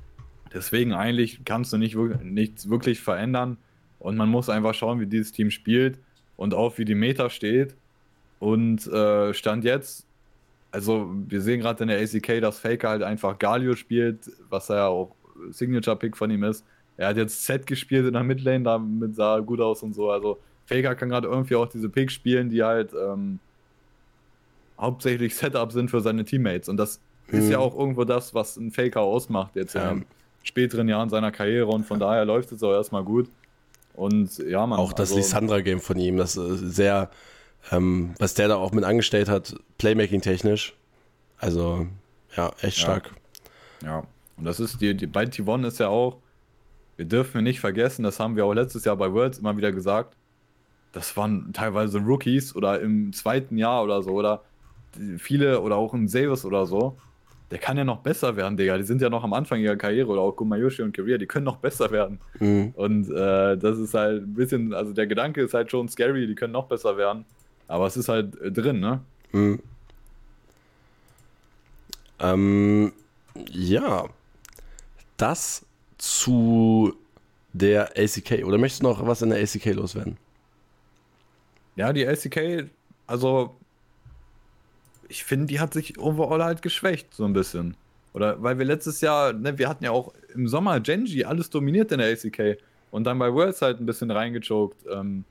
Deswegen 0.53 0.93
eigentlich 0.93 1.45
kannst 1.45 1.73
du 1.73 1.79
nicht, 1.79 1.97
nichts 2.23 2.69
wirklich 2.69 3.01
verändern. 3.01 3.57
Und 3.99 4.17
man 4.17 4.29
muss 4.29 4.49
einfach 4.49 4.75
schauen, 4.75 5.01
wie 5.01 5.07
dieses 5.07 5.33
Team 5.33 5.51
spielt 5.51 5.99
und 6.37 6.55
auch 6.55 6.77
wie 6.79 6.85
die 6.85 6.95
Meta 6.95 7.31
steht. 7.31 7.75
Und 8.39 8.87
äh, 8.89 9.33
Stand 9.33 9.65
jetzt, 9.65 10.07
also 10.73 11.11
wir 11.29 11.41
sehen 11.43 11.61
gerade 11.61 11.85
in 11.85 11.89
der 11.89 12.01
ACK, 12.01 12.41
dass 12.41 12.59
Faker 12.59 12.89
halt 12.89 13.03
einfach 13.03 13.39
Galio 13.39 13.77
spielt, 13.77 14.31
was 14.49 14.69
ja 14.69 14.87
auch 14.89 15.15
Signature-Pick 15.51 16.17
von 16.17 16.31
ihm 16.31 16.45
ist. 16.45 16.65
Er 16.97 17.09
hat 17.09 17.17
jetzt 17.17 17.45
Set 17.45 17.67
gespielt 17.67 18.07
in 18.07 18.15
der 18.15 18.23
Midlane, 18.23 18.65
damit 18.65 19.15
sah 19.15 19.37
er 19.37 19.43
gut 19.43 19.61
aus 19.61 19.83
und 19.83 19.95
so. 19.95 20.11
Also 20.11 20.39
Faker 20.67 20.95
kann 20.95 21.11
gerade 21.11 21.29
irgendwie 21.29 21.57
auch 21.57 21.67
diese 21.67 21.89
Picks 21.89 22.15
spielen, 22.15 22.49
die 22.49 22.63
halt 22.63 22.93
ähm, 22.95 23.39
hauptsächlich 24.79 25.35
Setup 25.37 25.73
sind 25.73 25.91
für 25.91 26.01
seine 26.01 26.25
Teammates. 26.25 26.69
Und 26.69 26.77
das 26.79 27.01
mhm. 27.29 27.39
ist 27.39 27.51
ja 27.51 27.59
mhm. 27.59 27.65
auch 27.65 27.79
irgendwo 27.79 28.05
das, 28.05 28.35
was 28.35 28.57
ein 28.57 28.71
Faker 28.71 29.01
ausmacht 29.01 29.57
jetzt 29.57 29.75
ja. 29.75 29.91
in 29.91 30.05
späteren 30.43 30.89
Jahren 30.89 31.09
seiner 31.09 31.33
Karriere. 31.33 31.67
Und 31.67 31.85
von 31.85 31.99
daher 31.99 32.25
läuft 32.25 32.53
es 32.53 32.63
auch 32.63 32.73
erstmal 32.73 33.05
gut. 33.05 33.29
Und 33.95 34.39
ja, 34.39 34.67
man. 34.67 34.79
Auch 34.79 34.93
das 34.93 35.11
also, 35.11 35.17
Lissandra-Game 35.17 35.81
von 35.81 35.99
ihm, 35.99 36.17
das 36.17 36.37
ist 36.37 36.77
sehr, 36.77 37.11
ähm, 37.71 38.15
was 38.19 38.35
der 38.35 38.49
da 38.49 38.57
auch 38.57 38.73
mit 38.73 38.85
angestellt 38.85 39.29
hat, 39.29 39.55
Playmaking-technisch. 39.79 40.75
Also, 41.39 41.87
ja, 42.37 42.53
echt 42.61 42.79
stark. 42.79 43.13
Ja. 43.83 44.05
Und 44.37 44.45
das 44.45 44.61
ist, 44.61 44.81
die, 44.81 44.95
die, 44.97 45.07
bei 45.07 45.25
T1 45.25 45.67
ist 45.67 45.79
ja 45.81 45.89
auch, 45.89 46.19
wir 46.97 47.05
dürfen 47.05 47.45
nicht 47.45 47.61
vergessen, 47.61 48.03
das 48.03 48.21
haben 48.21 48.37
wir 48.37 48.45
auch 48.45 48.53
letztes 48.53 48.85
Jahr 48.85 48.97
bei 48.97 49.13
Worlds 49.13 49.39
immer 49.39 49.57
wieder 49.57 49.73
gesagt, 49.73 50.17
das 50.93 51.17
waren 51.17 51.53
teilweise 51.53 51.99
Rookies 51.99 52.55
oder 52.55 52.81
im 52.81 53.13
zweiten 53.13 53.57
Jahr 53.57 53.83
oder 53.83 54.03
so, 54.03 54.11
oder 54.11 54.43
viele, 55.19 55.61
oder 55.61 55.77
auch 55.77 55.95
ein 55.95 56.07
Savers 56.07 56.45
oder 56.45 56.67
so, 56.67 56.99
der 57.51 57.59
kann 57.59 57.77
ja 57.77 57.85
noch 57.85 57.99
besser 57.99 58.37
werden, 58.37 58.57
Digga. 58.57 58.79
Die 58.79 58.85
sind 58.85 59.03
ja 59.03 59.11
noch 59.11 59.25
am 59.25 59.35
Anfang 59.35 59.61
ihrer 59.61 59.77
Karriere 59.77 60.09
oder 60.09 60.23
auch 60.23 60.35
Gumayoshi 60.35 60.83
und 60.83 60.97
Korea, 60.97 61.19
die 61.19 61.27
können 61.27 61.45
noch 61.45 61.59
besser 61.59 61.91
werden. 61.91 62.19
Mhm. 62.41 62.73
Und 62.75 63.11
äh, 63.11 63.59
das 63.59 63.79
ist 63.79 63.93
halt 63.93 64.23
ein 64.23 64.35
bisschen, 64.35 64.73
also 64.73 64.93
der 64.95 65.07
Gedanke 65.07 65.43
ist 65.43 65.53
halt 65.53 65.71
schon 65.71 65.89
scary, 65.89 66.27
die 66.27 66.35
können 66.35 66.53
noch 66.53 66.67
besser 66.67 66.97
werden. 66.97 67.27
Aber 67.69 67.87
es 67.87 67.97
ist 67.97 68.09
halt 68.09 68.39
äh, 68.41 68.51
drin, 68.51 68.81
ne? 68.81 69.01
Mhm. 69.33 69.61
Ähm, 72.19 72.93
ja. 73.51 74.09
Das 75.17 75.65
zu 75.99 76.95
der 77.53 77.93
ACK. 77.97 78.45
Oder 78.45 78.59
möchtest 78.59 78.83
du 78.83 78.89
noch 78.89 79.07
was 79.07 79.23
in 79.23 79.31
der 79.31 79.43
ACK 79.43 79.67
loswerden? 79.75 80.17
Ja, 81.77 81.93
die 81.93 82.07
ACK, 82.07 82.71
also 83.07 83.57
ich 85.09 85.25
finde, 85.25 85.47
die 85.47 85.61
hat 85.61 85.73
sich 85.73 85.99
overall 85.99 86.43
halt 86.43 86.63
geschwächt, 86.63 87.15
so 87.15 87.25
ein 87.25 87.33
bisschen. 87.33 87.77
Oder 88.15 88.43
weil 88.43 88.59
wir 88.59 88.65
letztes 88.65 89.01
Jahr, 89.01 89.33
ne, 89.33 89.59
wir 89.59 89.69
hatten 89.69 89.85
ja 89.85 89.91
auch 89.91 90.13
im 90.35 90.49
Sommer 90.49 90.81
Genji 90.81 91.25
alles 91.25 91.51
dominiert 91.51 91.93
in 91.93 91.99
der 91.99 92.13
ACK 92.13 92.59
und 92.91 93.05
dann 93.05 93.19
bei 93.19 93.33
Worlds 93.33 93.63
halt 93.63 93.81
ein 93.81 93.87
bisschen 93.87 94.11
reingechoked. 94.11 94.87
Ähm, 94.91 95.25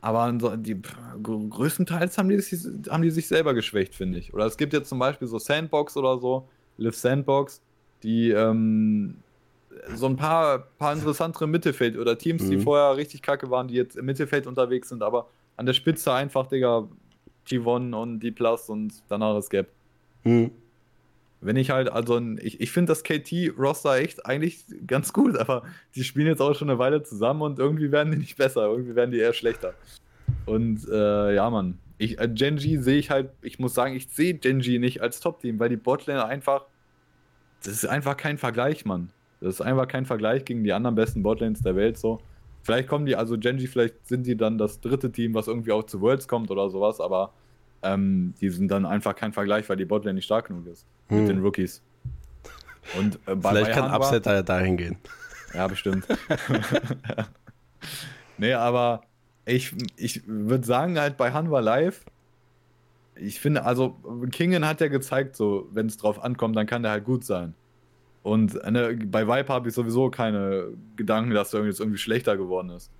aber 0.00 0.32
die, 0.56 0.80
größtenteils 1.22 2.18
haben 2.18 2.28
die, 2.28 2.38
sich, 2.38 2.64
haben 2.88 3.02
die 3.02 3.10
sich 3.10 3.28
selber 3.28 3.54
geschwächt, 3.54 3.94
finde 3.94 4.18
ich. 4.18 4.32
Oder 4.34 4.46
es 4.46 4.56
gibt 4.56 4.72
jetzt 4.72 4.88
zum 4.88 4.98
Beispiel 4.98 5.26
so 5.26 5.38
Sandbox 5.38 5.96
oder 5.96 6.18
so, 6.18 6.48
Live 6.78 6.96
Sandbox, 6.96 7.60
die 8.02 8.30
ähm, 8.30 9.16
so 9.94 10.06
ein 10.06 10.16
paar, 10.16 10.58
paar 10.78 10.92
interessantere 10.92 11.46
Mittelfeld- 11.46 11.96
oder 11.96 12.16
Teams, 12.16 12.42
mhm. 12.42 12.50
die 12.50 12.58
vorher 12.58 12.96
richtig 12.96 13.22
kacke 13.22 13.50
waren, 13.50 13.68
die 13.68 13.74
jetzt 13.74 13.96
im 13.96 14.06
Mittelfeld 14.06 14.46
unterwegs 14.46 14.88
sind, 14.88 15.02
aber 15.02 15.28
an 15.56 15.66
der 15.66 15.72
Spitze 15.72 16.12
einfach, 16.12 16.46
Digga, 16.46 16.88
G1 17.48 17.94
und 17.94 18.20
D 18.20 18.30
Plus 18.30 18.68
und 18.68 18.92
danach 19.08 19.36
ist 19.38 19.50
Gap. 19.50 19.68
Mhm. 20.24 20.50
Wenn 21.46 21.54
ich 21.54 21.70
halt, 21.70 21.92
also 21.92 22.20
ich, 22.40 22.60
ich 22.60 22.72
finde 22.72 22.90
das 22.90 23.04
KT-Roster 23.04 23.98
echt 23.98 24.26
eigentlich 24.26 24.64
ganz 24.84 25.12
gut, 25.12 25.38
aber 25.38 25.62
die 25.94 26.02
spielen 26.02 26.26
jetzt 26.26 26.42
auch 26.42 26.56
schon 26.56 26.68
eine 26.68 26.80
Weile 26.80 27.04
zusammen 27.04 27.42
und 27.42 27.60
irgendwie 27.60 27.92
werden 27.92 28.10
die 28.10 28.18
nicht 28.18 28.36
besser, 28.36 28.66
irgendwie 28.66 28.96
werden 28.96 29.12
die 29.12 29.18
eher 29.18 29.32
schlechter. 29.32 29.74
Und 30.44 30.88
äh, 30.88 31.34
ja, 31.36 31.48
Mann. 31.48 31.78
Ich, 31.98 32.18
äh, 32.18 32.28
Genji 32.28 32.78
sehe 32.78 32.98
ich 32.98 33.10
halt, 33.12 33.30
ich 33.42 33.60
muss 33.60 33.74
sagen, 33.74 33.94
ich 33.94 34.08
sehe 34.08 34.34
Genji 34.34 34.80
nicht 34.80 35.02
als 35.02 35.20
Top-Team, 35.20 35.60
weil 35.60 35.68
die 35.68 35.76
Botlane 35.76 36.24
einfach, 36.24 36.64
das 37.62 37.74
ist 37.74 37.86
einfach 37.86 38.16
kein 38.16 38.38
Vergleich, 38.38 38.84
Mann. 38.84 39.10
Das 39.40 39.54
ist 39.54 39.60
einfach 39.60 39.86
kein 39.86 40.04
Vergleich 40.04 40.44
gegen 40.44 40.64
die 40.64 40.72
anderen 40.72 40.96
besten 40.96 41.22
Botlanes 41.22 41.62
der 41.62 41.76
Welt 41.76 41.96
so. 41.96 42.20
Vielleicht 42.64 42.88
kommen 42.88 43.06
die, 43.06 43.14
also 43.14 43.38
Genji, 43.38 43.68
vielleicht 43.68 44.04
sind 44.08 44.26
die 44.26 44.36
dann 44.36 44.58
das 44.58 44.80
dritte 44.80 45.12
Team, 45.12 45.34
was 45.34 45.46
irgendwie 45.46 45.70
auch 45.70 45.84
zu 45.84 46.00
Worlds 46.00 46.26
kommt 46.26 46.50
oder 46.50 46.68
sowas, 46.70 47.00
aber 47.00 47.32
ähm, 47.82 48.34
die 48.40 48.50
sind 48.50 48.68
dann 48.68 48.86
einfach 48.86 49.14
kein 49.14 49.32
Vergleich, 49.32 49.68
weil 49.68 49.76
die 49.76 49.84
Botlane 49.84 50.14
nicht 50.14 50.24
stark 50.24 50.48
genug 50.48 50.66
ist 50.66 50.86
hm. 51.08 51.20
mit 51.20 51.28
den 51.28 51.40
Rookies. 51.40 51.82
Und 52.98 53.18
äh, 53.26 53.36
Vielleicht 53.40 53.72
kann 53.72 53.92
Upset 53.92 54.26
da 54.26 54.42
dahin 54.42 54.76
gehen. 54.76 54.96
Ja, 55.54 55.66
bestimmt. 55.66 56.06
nee, 58.38 58.52
aber 58.52 59.02
ich, 59.44 59.74
ich 59.96 60.22
würde 60.26 60.66
sagen, 60.66 60.98
halt 60.98 61.16
bei 61.16 61.32
Hanwha 61.32 61.60
Live, 61.60 62.04
ich 63.14 63.40
finde, 63.40 63.64
also 63.64 63.96
Kingen 64.30 64.66
hat 64.66 64.80
ja 64.80 64.88
gezeigt, 64.88 65.36
so, 65.36 65.68
wenn 65.72 65.86
es 65.86 65.96
drauf 65.96 66.22
ankommt, 66.22 66.56
dann 66.56 66.66
kann 66.66 66.82
der 66.82 66.92
halt 66.92 67.04
gut 67.04 67.24
sein. 67.24 67.54
Und 68.22 68.54
ne, 68.68 68.98
bei 69.06 69.26
Viper 69.26 69.54
habe 69.54 69.68
ich 69.68 69.74
sowieso 69.74 70.10
keine 70.10 70.68
Gedanken, 70.96 71.30
dass 71.30 71.54
er 71.54 71.64
jetzt 71.64 71.80
irgendwie 71.80 71.98
schlechter 71.98 72.36
geworden 72.36 72.70
ist. 72.70 72.90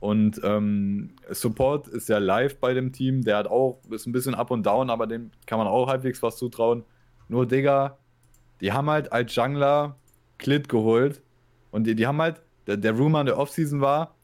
Und 0.00 0.40
ähm, 0.44 1.16
Support 1.30 1.88
ist 1.88 2.08
ja 2.08 2.18
live 2.18 2.58
bei 2.58 2.74
dem 2.74 2.92
Team. 2.92 3.22
Der 3.22 3.38
hat 3.38 3.46
auch, 3.46 3.80
ist 3.90 4.06
ein 4.06 4.12
bisschen 4.12 4.34
up 4.34 4.50
und 4.50 4.64
down, 4.64 4.90
aber 4.90 5.06
dem 5.06 5.30
kann 5.46 5.58
man 5.58 5.66
auch 5.66 5.88
halbwegs 5.88 6.22
was 6.22 6.36
zutrauen. 6.36 6.84
Nur, 7.28 7.46
Digga, 7.46 7.98
die 8.60 8.72
haben 8.72 8.88
halt 8.90 9.12
als 9.12 9.34
Jungler 9.34 9.96
Klit 10.38 10.68
geholt. 10.68 11.22
Und 11.70 11.86
die, 11.86 11.94
die 11.94 12.06
haben 12.06 12.20
halt, 12.20 12.42
der, 12.66 12.76
der 12.76 12.92
Rumor 12.92 13.20
in 13.20 13.26
der 13.26 13.38
Offseason 13.38 13.80
war, 13.80 14.14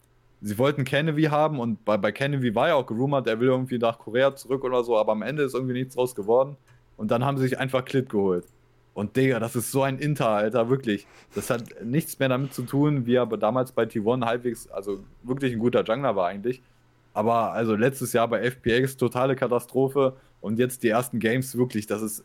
sie 0.40 0.58
wollten 0.58 0.84
Kennedy 0.84 1.24
haben 1.24 1.60
und 1.60 1.84
bei, 1.84 1.96
bei 1.96 2.12
Kennedy 2.12 2.54
war 2.54 2.68
ja 2.68 2.74
auch 2.74 2.86
gerumort, 2.86 3.26
er 3.26 3.38
will 3.40 3.48
irgendwie 3.48 3.78
nach 3.78 3.98
Korea 3.98 4.34
zurück 4.34 4.64
oder 4.64 4.82
so, 4.82 4.98
aber 4.98 5.12
am 5.12 5.22
Ende 5.22 5.44
ist 5.44 5.54
irgendwie 5.54 5.74
nichts 5.74 5.94
draus 5.94 6.14
geworden. 6.14 6.56
Und 6.96 7.10
dann 7.10 7.24
haben 7.24 7.38
sie 7.38 7.44
sich 7.44 7.58
einfach 7.58 7.84
Klit 7.84 8.08
geholt. 8.10 8.46
Und 8.94 9.16
Digga, 9.16 9.40
das 9.40 9.56
ist 9.56 9.72
so 9.72 9.82
ein 9.82 9.98
Inter, 9.98 10.28
Alter, 10.28 10.68
wirklich. 10.68 11.06
Das 11.34 11.48
hat 11.48 11.62
nichts 11.82 12.18
mehr 12.18 12.28
damit 12.28 12.52
zu 12.52 12.62
tun, 12.62 13.06
wie 13.06 13.14
er 13.14 13.26
damals 13.26 13.72
bei 13.72 13.84
T1 13.84 14.24
halbwegs, 14.24 14.68
also 14.68 15.02
wirklich 15.22 15.54
ein 15.54 15.58
guter 15.58 15.82
Jungler 15.82 16.14
war 16.14 16.28
eigentlich. 16.28 16.62
Aber 17.14 17.52
also 17.52 17.74
letztes 17.74 18.12
Jahr 18.12 18.28
bei 18.28 18.42
FPX 18.42 18.96
totale 18.96 19.34
Katastrophe 19.36 20.16
und 20.40 20.58
jetzt 20.58 20.82
die 20.82 20.88
ersten 20.88 21.18
Games 21.20 21.56
wirklich, 21.56 21.86
das 21.86 22.02
ist 22.02 22.24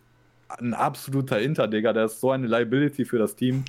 ein 0.49 0.73
absoluter 0.73 1.39
Inter, 1.39 1.67
Digga. 1.67 1.93
Der 1.93 2.05
ist 2.05 2.19
so 2.19 2.31
eine 2.31 2.47
Liability 2.47 3.05
für 3.05 3.17
das 3.17 3.35
Team. 3.35 3.63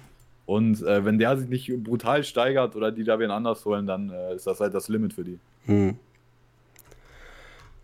Und 0.46 0.82
äh, 0.82 1.04
wenn 1.04 1.18
der 1.18 1.36
sich 1.36 1.48
nicht 1.48 1.84
brutal 1.84 2.24
steigert 2.24 2.74
oder 2.74 2.90
die 2.90 3.04
da 3.04 3.18
wen 3.18 3.30
anders 3.30 3.64
holen, 3.64 3.86
dann 3.86 4.10
äh, 4.10 4.34
ist 4.34 4.46
das 4.46 4.60
halt 4.60 4.74
das 4.74 4.88
Limit 4.88 5.12
für 5.12 5.24
die. 5.24 5.38
Hm. 5.66 5.96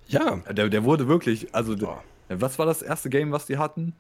Ja. 0.07 0.37
Der, 0.51 0.69
der 0.69 0.85
wurde 0.85 1.07
wirklich, 1.09 1.55
also, 1.55 1.77
Boah. 1.77 2.03
was 2.29 2.59
war 2.59 2.67
das 2.67 2.83
erste 2.83 3.11
Game, 3.11 3.33
was 3.33 3.47
die 3.47 3.59
hatten? 3.59 3.95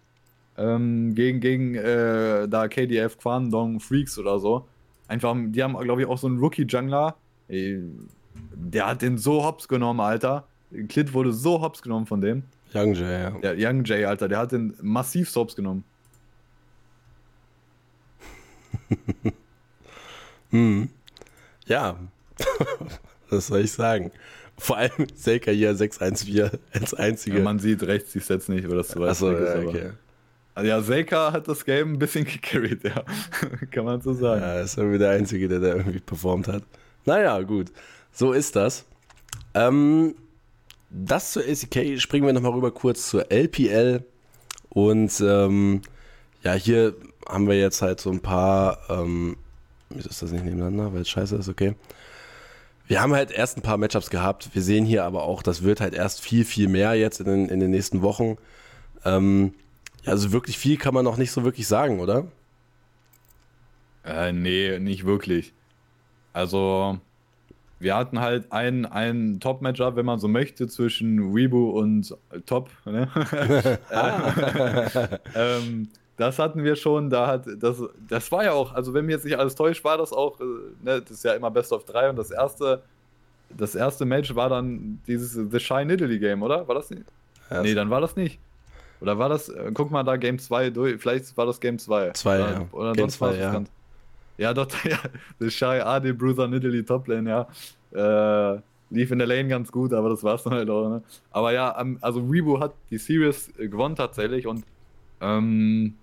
Ähm, 0.56 1.14
gegen, 1.14 1.40
gegen 1.40 1.74
äh, 1.74 2.48
da 2.48 2.68
KDF 2.68 3.18
Kwandong 3.18 3.80
Freaks 3.80 4.18
oder 4.18 4.38
so. 4.38 4.66
Einfach, 5.08 5.34
die 5.36 5.62
haben, 5.62 5.76
glaube 5.78 6.02
ich, 6.02 6.08
auch 6.08 6.18
so 6.18 6.26
einen 6.26 6.38
Rookie-Jungler. 6.38 7.16
Der 7.48 8.86
hat 8.86 9.02
den 9.02 9.18
so 9.18 9.44
hops 9.44 9.68
genommen, 9.68 10.00
Alter. 10.00 10.46
Klit 10.88 11.12
wurde 11.12 11.32
so 11.32 11.60
hops 11.60 11.82
genommen 11.82 12.06
von 12.06 12.20
dem. 12.20 12.44
Young 12.74 12.94
Jay, 12.94 13.22
ja. 13.22 13.30
Der 13.30 13.54
Young 13.56 13.84
Jay, 13.84 14.04
Alter, 14.04 14.28
der 14.28 14.38
hat 14.38 14.52
den 14.52 14.74
massiv 14.80 15.34
hops 15.34 15.54
genommen. 15.54 15.84
hm. 20.50 20.88
Ja. 21.66 21.98
Was 23.30 23.48
soll 23.48 23.60
ich 23.60 23.72
sagen? 23.72 24.10
Vor 24.56 24.76
allem 24.76 24.92
Selka 25.14 25.50
hier 25.50 25.74
614 25.74 26.58
als 26.72 26.94
einzige. 26.94 27.38
Ja, 27.38 27.42
man 27.42 27.58
sieht 27.58 27.82
rechts 27.82 28.12
die 28.12 28.20
Sets 28.20 28.48
nicht, 28.48 28.68
weil 28.68 28.76
das 28.76 28.88
zu 28.88 29.00
weit 29.00 29.10
Achso, 29.10 29.32
ja, 29.32 29.38
ist. 29.38 29.66
Okay. 29.66 29.90
Also 30.54 30.68
ja, 30.68 30.80
Seika 30.80 31.32
hat 31.32 31.48
das 31.48 31.64
Game 31.64 31.94
ein 31.94 31.98
bisschen 31.98 32.24
gecarried, 32.24 32.84
ja. 32.84 33.04
Kann 33.70 33.84
man 33.84 34.00
so 34.00 34.12
sagen. 34.12 34.40
Ja, 34.40 34.60
ist 34.60 34.78
irgendwie 34.78 34.98
der 34.98 35.10
Einzige, 35.10 35.48
der 35.48 35.60
da 35.60 35.68
irgendwie 35.68 36.00
performt 36.00 36.48
hat. 36.48 36.62
Naja, 37.04 37.40
gut. 37.42 37.72
So 38.12 38.32
ist 38.32 38.54
das. 38.56 38.84
Ähm, 39.54 40.14
das 40.90 41.32
zur 41.32 41.42
ACK. 41.42 42.00
Springen 42.00 42.26
wir 42.26 42.32
nochmal 42.32 42.52
rüber 42.52 42.70
kurz 42.70 43.08
zur 43.08 43.30
LPL. 43.30 44.04
Und 44.68 45.20
ähm, 45.20 45.82
ja, 46.42 46.54
hier 46.54 46.94
haben 47.28 47.48
wir 47.48 47.58
jetzt 47.58 47.82
halt 47.82 48.00
so 48.00 48.10
ein 48.10 48.20
paar. 48.20 48.78
Ähm, 48.88 49.36
wieso 49.90 50.08
ist 50.08 50.22
das 50.22 50.30
nicht 50.30 50.44
nebeneinander? 50.44 50.92
Weil 50.92 51.02
es 51.02 51.08
scheiße 51.08 51.36
ist, 51.36 51.48
okay. 51.48 51.74
Wir 52.86 53.00
haben 53.00 53.14
halt 53.14 53.30
erst 53.30 53.56
ein 53.56 53.62
paar 53.62 53.78
Matchups 53.78 54.10
gehabt. 54.10 54.50
Wir 54.52 54.62
sehen 54.62 54.84
hier 54.84 55.04
aber 55.04 55.22
auch, 55.24 55.42
das 55.42 55.62
wird 55.62 55.80
halt 55.80 55.94
erst 55.94 56.20
viel, 56.20 56.44
viel 56.44 56.68
mehr 56.68 56.94
jetzt 56.94 57.18
in 57.18 57.26
den, 57.26 57.48
in 57.48 57.58
den 57.58 57.70
nächsten 57.70 58.02
Wochen. 58.02 58.36
Ähm, 59.04 59.54
ja, 60.04 60.12
also 60.12 60.32
wirklich 60.32 60.58
viel 60.58 60.76
kann 60.76 60.94
man 60.94 61.04
noch 61.04 61.16
nicht 61.16 61.32
so 61.32 61.44
wirklich 61.44 61.66
sagen, 61.66 62.00
oder? 62.00 62.26
Äh, 64.04 64.32
nee, 64.32 64.78
nicht 64.78 65.06
wirklich. 65.06 65.52
Also, 66.32 66.98
wir 67.78 67.96
hatten 67.96 68.20
halt 68.20 68.52
ein, 68.52 68.86
ein 68.86 69.40
Top-Matchup, 69.40 69.96
wenn 69.96 70.06
man 70.06 70.18
so 70.18 70.28
möchte, 70.28 70.66
zwischen 70.68 71.34
Weibo 71.34 71.70
und 71.70 72.14
Top. 72.44 72.70
Ne? 72.84 73.08
ähm, 75.34 75.88
das 76.16 76.38
hatten 76.38 76.62
wir 76.62 76.76
schon, 76.76 77.10
da 77.10 77.26
hat, 77.26 77.46
das, 77.58 77.82
das 78.08 78.30
war 78.30 78.44
ja 78.44 78.52
auch, 78.52 78.72
also 78.72 78.94
wenn 78.94 79.06
mir 79.06 79.12
jetzt 79.12 79.24
nicht 79.24 79.38
alles 79.38 79.54
täuscht, 79.54 79.82
war 79.84 79.98
das 79.98 80.12
auch, 80.12 80.38
äh, 80.40 80.44
ne, 80.82 81.00
das 81.00 81.10
ist 81.10 81.24
ja 81.24 81.32
immer 81.32 81.50
Best 81.50 81.72
of 81.72 81.84
3 81.84 82.10
und 82.10 82.16
das 82.16 82.30
erste, 82.30 82.82
das 83.56 83.74
erste 83.74 84.04
Match 84.04 84.34
war 84.34 84.48
dann 84.48 85.00
dieses 85.06 85.32
The 85.32 85.60
Shy 85.60 85.82
Italy 85.82 86.18
Game, 86.18 86.42
oder? 86.42 86.66
War 86.68 86.74
das 86.76 86.90
nicht? 86.90 87.04
Ja, 87.50 87.62
nee, 87.62 87.74
dann 87.74 87.90
war 87.90 88.00
das 88.00 88.16
nicht. 88.16 88.38
Oder 89.04 89.18
war 89.18 89.28
das, 89.28 89.50
äh, 89.50 89.70
guck 89.74 89.90
mal 89.90 90.02
da 90.02 90.16
Game 90.16 90.38
2 90.38 90.70
durch, 90.70 90.98
vielleicht 90.98 91.36
war 91.36 91.44
das 91.44 91.60
Game 91.60 91.78
2. 91.78 92.12
2, 92.12 92.36
oder, 92.36 92.50
ja. 92.50 92.68
Oder 92.72 92.92
Game 92.94 93.10
2, 93.10 93.36
ja. 93.36 93.52
Ganz, 93.52 93.70
ja, 94.38 94.54
doch, 94.54 94.66
ja, 94.84 94.98
The 95.38 95.50
Shy 95.50 95.80
AD 95.82 96.12
Bruiser 96.12 96.50
Italy 96.50 96.82
Toplane, 96.82 97.28
ja. 97.92 98.54
Äh, 98.54 98.60
lief 98.88 99.10
in 99.10 99.18
der 99.18 99.26
Lane 99.26 99.48
ganz 99.48 99.70
gut, 99.70 99.92
aber 99.92 100.08
das 100.08 100.24
war's 100.24 100.42
dann 100.44 100.54
halt 100.54 100.70
auch, 100.70 100.88
ne? 100.88 101.02
Aber 101.32 101.52
ja, 101.52 101.70
also 102.00 102.20
Rebo 102.20 102.60
hat 102.60 102.72
die 102.90 102.96
Series 102.96 103.52
äh, 103.58 103.68
gewonnen 103.68 103.94
tatsächlich 103.94 104.46
und 104.46 104.64
ähm, 105.20 105.96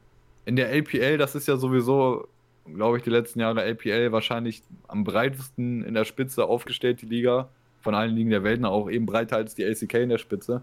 in 0.46 0.56
der 0.56 0.70
LPL, 0.72 1.18
das 1.18 1.34
ist 1.34 1.48
ja 1.48 1.58
sowieso, 1.58 2.28
glaube 2.72 2.98
ich, 2.98 3.04
die 3.04 3.10
letzten 3.10 3.40
Jahre 3.40 3.64
LPL 3.64 4.12
wahrscheinlich 4.12 4.62
am 4.88 5.04
breitesten 5.04 5.84
in 5.84 5.96
der 5.96 6.06
Spitze 6.06 6.46
aufgestellt, 6.46 7.02
die 7.02 7.08
Liga. 7.08 7.50
Von 7.82 7.96
allen 7.96 8.16
Ligen 8.16 8.30
der 8.30 8.44
Welt, 8.44 8.64
auch 8.64 8.92
eben 8.92 9.08
breiter 9.08 9.38
als 9.38 9.56
die 9.56 9.66
ACK 9.66 9.96
in 9.96 10.10
der 10.10 10.20
Spitze. 10.20 10.62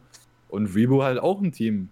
Und 0.48 0.66
Rebo 0.76 1.02
halt 1.02 1.18
auch 1.18 1.42
ein 1.42 1.50
Team. 1.50 1.88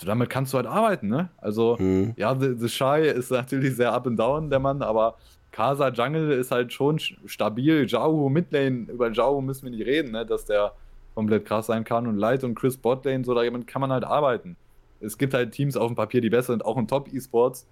So, 0.00 0.06
damit 0.06 0.30
kannst 0.30 0.52
du 0.52 0.56
halt 0.56 0.66
arbeiten, 0.66 1.08
ne? 1.08 1.28
Also, 1.38 1.76
mhm. 1.78 2.14
ja, 2.16 2.34
The, 2.34 2.54
The 2.56 2.68
Shy 2.68 3.12
ist 3.14 3.30
natürlich 3.30 3.76
sehr 3.76 3.92
up 3.92 4.06
and 4.06 4.18
down, 4.18 4.48
der 4.48 4.58
Mann, 4.58 4.82
aber 4.82 5.16
Casa 5.52 5.88
Jungle 5.88 6.32
ist 6.32 6.50
halt 6.50 6.72
schon 6.72 6.98
stabil. 6.98 7.86
Jao 7.86 8.28
Midlane, 8.28 8.86
über 8.90 9.10
Jao 9.10 9.40
müssen 9.40 9.64
wir 9.64 9.70
nicht 9.70 9.86
reden, 9.86 10.12
ne? 10.12 10.24
Dass 10.24 10.44
der 10.46 10.72
komplett 11.14 11.44
krass 11.44 11.66
sein 11.66 11.84
kann. 11.84 12.06
Und 12.06 12.16
Light 12.16 12.44
und 12.44 12.54
Chris 12.54 12.76
Botlane, 12.76 13.24
so, 13.24 13.34
damit 13.34 13.66
kann 13.66 13.80
man 13.80 13.92
halt 13.92 14.04
arbeiten 14.04 14.56
es 15.00 15.18
gibt 15.18 15.34
halt 15.34 15.52
Teams 15.52 15.76
auf 15.76 15.88
dem 15.88 15.96
Papier, 15.96 16.20
die 16.20 16.30
besser 16.30 16.52
sind, 16.52 16.64
auch 16.64 16.76
in 16.76 16.86
Top-E-Sports, 16.86 17.66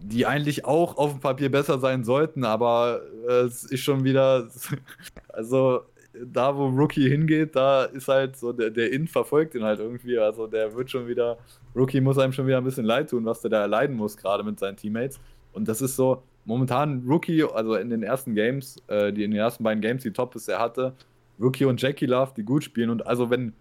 die 0.00 0.26
eigentlich 0.26 0.64
auch 0.64 0.96
auf 0.96 1.12
dem 1.12 1.20
Papier 1.20 1.50
besser 1.50 1.78
sein 1.78 2.04
sollten, 2.04 2.44
aber 2.44 3.00
äh, 3.28 3.32
es 3.42 3.64
ist 3.64 3.80
schon 3.80 4.04
wieder, 4.04 4.48
also 5.28 5.82
da, 6.24 6.56
wo 6.56 6.66
Rookie 6.66 7.08
hingeht, 7.08 7.56
da 7.56 7.84
ist 7.84 8.08
halt 8.08 8.36
so, 8.36 8.52
der, 8.52 8.70
der 8.70 8.92
In 8.92 9.06
verfolgt 9.06 9.54
ihn 9.54 9.64
halt 9.64 9.80
irgendwie, 9.80 10.18
also 10.18 10.46
der 10.46 10.74
wird 10.74 10.90
schon 10.90 11.06
wieder, 11.06 11.38
Rookie 11.74 12.00
muss 12.00 12.18
einem 12.18 12.32
schon 12.32 12.46
wieder 12.46 12.58
ein 12.58 12.64
bisschen 12.64 12.84
leid 12.84 13.10
tun, 13.10 13.24
was 13.24 13.40
der 13.40 13.50
da 13.50 13.60
erleiden 13.60 13.96
muss, 13.96 14.16
gerade 14.16 14.42
mit 14.42 14.58
seinen 14.58 14.76
Teammates. 14.76 15.20
Und 15.52 15.68
das 15.68 15.80
ist 15.80 15.96
so, 15.96 16.22
momentan 16.44 17.04
Rookie, 17.06 17.44
also 17.44 17.74
in 17.74 17.90
den 17.90 18.02
ersten 18.02 18.34
Games, 18.34 18.76
äh, 18.88 19.12
die 19.12 19.24
in 19.24 19.30
den 19.30 19.40
ersten 19.40 19.64
beiden 19.64 19.80
Games, 19.80 20.02
die 20.02 20.12
Top 20.12 20.34
ist, 20.34 20.48
er 20.48 20.58
hatte, 20.58 20.94
Rookie 21.40 21.64
und 21.64 21.80
Jackie 21.80 22.06
Love, 22.06 22.32
die 22.36 22.42
gut 22.42 22.64
spielen 22.64 22.90
und 22.90 23.06
also 23.06 23.30
wenn 23.30 23.52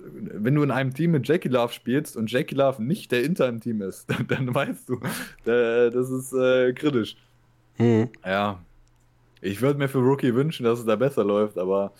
wenn 0.00 0.54
du 0.54 0.62
in 0.62 0.70
einem 0.70 0.94
Team 0.94 1.10
mit 1.10 1.26
Jackie 1.26 1.48
Love 1.48 1.72
spielst 1.72 2.16
und 2.16 2.30
Jackie 2.30 2.54
Love 2.54 2.82
nicht 2.82 3.10
der 3.10 3.24
Inter 3.24 3.48
im 3.48 3.60
Team 3.60 3.82
ist, 3.82 4.08
dann 4.28 4.54
weißt 4.54 4.88
du, 4.88 5.00
das 5.44 6.10
ist 6.10 6.32
äh, 6.32 6.72
kritisch. 6.72 7.16
Mhm. 7.78 8.08
Ja. 8.24 8.62
Ich 9.40 9.60
würde 9.60 9.78
mir 9.78 9.88
für 9.88 9.98
Rookie 9.98 10.34
wünschen, 10.34 10.64
dass 10.64 10.78
es 10.78 10.84
da 10.84 10.96
besser 10.96 11.24
läuft, 11.24 11.58
aber 11.58 11.92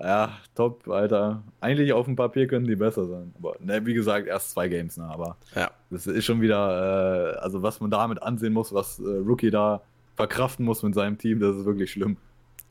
ja, 0.00 0.38
top, 0.54 0.88
Alter. 0.88 1.42
Eigentlich 1.60 1.92
auf 1.92 2.06
dem 2.06 2.16
Papier 2.16 2.46
können 2.46 2.66
die 2.66 2.76
besser 2.76 3.06
sein. 3.06 3.34
Aber 3.38 3.56
ne, 3.60 3.84
wie 3.84 3.92
gesagt, 3.94 4.26
erst 4.26 4.52
zwei 4.52 4.68
Games, 4.68 4.96
ne? 4.96 5.04
Aber 5.04 5.36
ja. 5.54 5.70
das 5.90 6.06
ist 6.06 6.24
schon 6.24 6.40
wieder, 6.40 7.34
äh, 7.34 7.38
also 7.38 7.62
was 7.62 7.80
man 7.80 7.90
damit 7.90 8.22
ansehen 8.22 8.52
muss, 8.52 8.72
was 8.72 8.98
äh, 8.98 9.02
Rookie 9.02 9.50
da 9.50 9.82
verkraften 10.16 10.64
muss 10.64 10.82
mit 10.82 10.94
seinem 10.94 11.18
Team, 11.18 11.40
das 11.40 11.56
ist 11.56 11.64
wirklich 11.64 11.90
schlimm. 11.90 12.16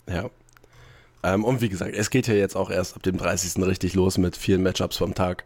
Ja. 0.07 0.29
Ähm, 1.21 1.43
und 1.43 1.61
wie 1.61 1.69
gesagt, 1.69 1.93
es 1.93 2.09
geht 2.09 2.27
ja 2.27 2.33
jetzt 2.33 2.55
auch 2.55 2.71
erst 2.71 2.95
ab 2.95 3.03
dem 3.03 3.17
30. 3.17 3.63
richtig 3.65 3.93
los 3.93 4.17
mit 4.17 4.35
vielen 4.37 4.63
Matchups 4.63 4.97
vom 4.97 5.13
Tag. 5.13 5.43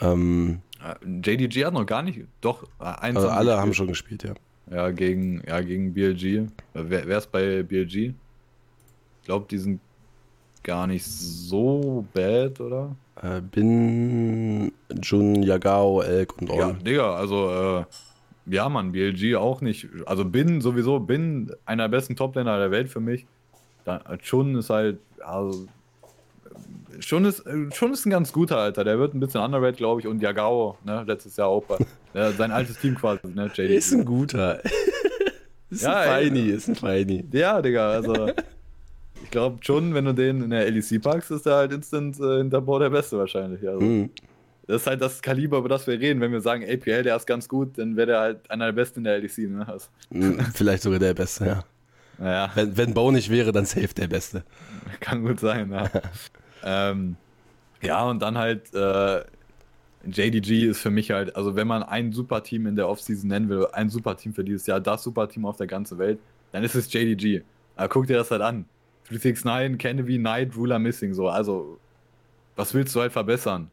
Ähm, 0.00 0.60
JDG 1.02 1.64
hat 1.64 1.74
noch 1.74 1.86
gar 1.86 2.02
nicht, 2.02 2.20
doch, 2.40 2.64
äh, 2.80 2.84
eins 2.84 3.16
also 3.16 3.28
alle 3.28 3.46
gespielt. 3.46 3.60
haben 3.60 3.74
schon 3.74 3.88
gespielt, 3.88 4.22
ja. 4.22 4.34
Ja, 4.70 4.90
gegen, 4.90 5.42
ja, 5.46 5.60
gegen 5.60 5.94
BLG. 5.94 6.46
Wer, 6.74 7.06
wer 7.06 7.18
ist 7.18 7.32
bei 7.32 7.62
BLG? 7.62 7.94
Ich 7.96 8.14
glaube, 9.24 9.46
die 9.50 9.58
sind 9.58 9.80
gar 10.62 10.86
nicht 10.86 11.04
so 11.06 12.04
bad, 12.12 12.60
oder? 12.60 12.94
Äh, 13.22 13.40
Bin, 13.40 14.72
Jun, 15.02 15.42
Yagao, 15.42 16.02
Elk 16.02 16.40
und 16.40 16.50
On. 16.50 16.58
Ja, 16.58 16.72
Digga, 16.72 17.14
also, 17.14 17.50
äh, 17.50 17.84
ja, 18.46 18.68
Mann, 18.68 18.92
BLG 18.92 19.36
auch 19.36 19.60
nicht. 19.60 19.88
Also, 20.06 20.24
Bin 20.24 20.60
sowieso, 20.60 21.00
Bin 21.00 21.50
einer 21.64 21.84
der 21.84 21.96
besten 21.96 22.16
Toplaner 22.16 22.58
der 22.58 22.70
Welt 22.70 22.88
für 22.88 23.00
mich. 23.00 23.26
Schon 24.22 24.56
ist 24.56 24.70
halt, 24.70 24.98
also, 25.24 25.66
schon 26.98 27.24
ist, 27.24 27.44
schon 27.74 27.92
ist 27.92 28.06
ein 28.06 28.10
ganz 28.10 28.32
guter 28.32 28.58
Alter. 28.58 28.84
Der 28.84 28.98
wird 28.98 29.14
ein 29.14 29.20
bisschen 29.20 29.40
underrated, 29.40 29.78
glaube 29.78 30.00
ich. 30.00 30.06
Und 30.06 30.20
Yagao, 30.20 30.78
ne, 30.84 31.04
letztes 31.06 31.36
Jahr 31.36 31.48
auch 31.48 31.64
bei, 31.64 31.78
ja, 32.14 32.30
sein 32.32 32.50
altes 32.50 32.78
Team 32.78 32.94
quasi, 32.94 33.28
ne, 33.28 33.50
JD. 33.54 33.70
Ist 33.70 33.92
ein 33.92 34.04
guter. 34.04 34.62
ist 35.70 35.82
ja, 35.82 36.00
ein 36.00 36.08
Feini, 36.08 36.48
ist 36.50 36.68
ein 36.68 36.74
Feini. 36.74 37.24
Ja, 37.32 37.60
Digga, 37.62 37.90
also. 37.90 38.30
ich 39.22 39.30
glaube 39.30 39.58
schon, 39.62 39.94
wenn 39.94 40.04
du 40.04 40.14
den 40.14 40.42
in 40.42 40.50
der 40.50 40.70
LEC 40.70 41.02
packst, 41.02 41.30
ist 41.30 41.46
der 41.46 41.56
halt 41.56 41.72
instant 41.72 42.18
äh, 42.20 42.38
hinter 42.38 42.60
Bord 42.60 42.82
der 42.82 42.90
Beste 42.90 43.18
wahrscheinlich. 43.18 43.66
Also, 43.68 43.80
mhm. 43.80 44.10
Das 44.68 44.82
ist 44.82 44.86
halt 44.86 45.00
das 45.00 45.22
Kaliber, 45.22 45.58
über 45.58 45.70
das 45.70 45.86
wir 45.86 45.98
reden. 45.98 46.20
Wenn 46.20 46.30
wir 46.30 46.42
sagen, 46.42 46.62
APL, 46.62 47.02
der 47.02 47.16
ist 47.16 47.26
ganz 47.26 47.48
gut, 47.48 47.78
dann 47.78 47.96
wäre 47.96 48.06
der 48.06 48.20
halt 48.20 48.50
einer 48.50 48.66
der 48.66 48.72
Besten 48.72 49.00
in 49.00 49.04
der 49.04 49.18
LEC. 49.18 49.38
Ne? 49.38 49.66
Also. 49.66 49.88
Mhm, 50.10 50.40
vielleicht 50.52 50.82
sogar 50.82 50.98
der 50.98 51.14
Beste, 51.14 51.46
ja. 51.46 51.64
Ja. 52.20 52.50
Wenn, 52.56 52.76
wenn 52.76 52.94
Bo 52.94 53.12
nicht 53.12 53.30
wäre, 53.30 53.52
dann 53.52 53.64
safe 53.64 53.94
der 53.94 54.08
Beste. 54.08 54.42
Kann 54.98 55.24
gut 55.24 55.38
sein, 55.38 55.70
ja. 55.70 55.88
ähm, 56.62 57.16
ja, 57.82 58.04
und 58.04 58.20
dann 58.20 58.36
halt 58.38 58.72
äh, 58.74 59.24
JDG 60.04 60.66
ist 60.66 60.80
für 60.80 60.90
mich 60.90 61.10
halt, 61.10 61.34
also 61.36 61.56
wenn 61.56 61.66
man 61.66 61.82
ein 61.82 62.12
Superteam 62.12 62.66
in 62.66 62.76
der 62.76 62.88
Offseason 62.88 63.28
nennen 63.28 63.48
will, 63.48 63.66
ein 63.72 63.88
Superteam 63.88 64.32
für 64.32 64.44
dieses 64.44 64.66
Jahr, 64.66 64.80
das 64.80 65.02
Superteam 65.02 65.46
auf 65.46 65.56
der 65.56 65.66
ganzen 65.66 65.98
Welt, 65.98 66.18
dann 66.52 66.64
ist 66.64 66.74
es 66.74 66.92
JDG. 66.92 67.42
Aber 67.76 67.88
guck 67.88 68.06
dir 68.06 68.16
das 68.16 68.30
halt 68.30 68.42
an. 68.42 68.64
369, 69.08 69.78
Kennedy, 69.78 70.18
Knight, 70.18 70.56
Ruler 70.56 70.78
Missing, 70.78 71.14
so. 71.14 71.28
Also, 71.28 71.78
was 72.56 72.74
willst 72.74 72.94
du 72.94 73.00
halt 73.00 73.12
verbessern? 73.12 73.70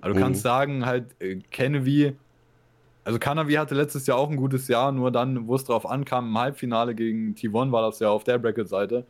Also, 0.00 0.14
du 0.14 0.20
mhm. 0.20 0.24
kannst 0.24 0.42
sagen, 0.42 0.86
halt, 0.86 1.04
äh, 1.20 1.36
Kennedy 1.50 2.14
also 3.06 3.20
Kanavi 3.20 3.52
hatte 3.52 3.76
letztes 3.76 4.08
Jahr 4.08 4.18
auch 4.18 4.28
ein 4.28 4.36
gutes 4.36 4.66
Jahr, 4.66 4.90
nur 4.90 5.12
dann, 5.12 5.46
wo 5.46 5.54
es 5.54 5.62
drauf 5.62 5.88
ankam, 5.88 6.26
im 6.26 6.38
Halbfinale 6.38 6.92
gegen 6.92 7.34
T1 7.34 7.70
war 7.70 7.82
das 7.82 8.00
ja 8.00 8.08
auf 8.08 8.24
der 8.24 8.36
Bracket-Seite, 8.36 9.06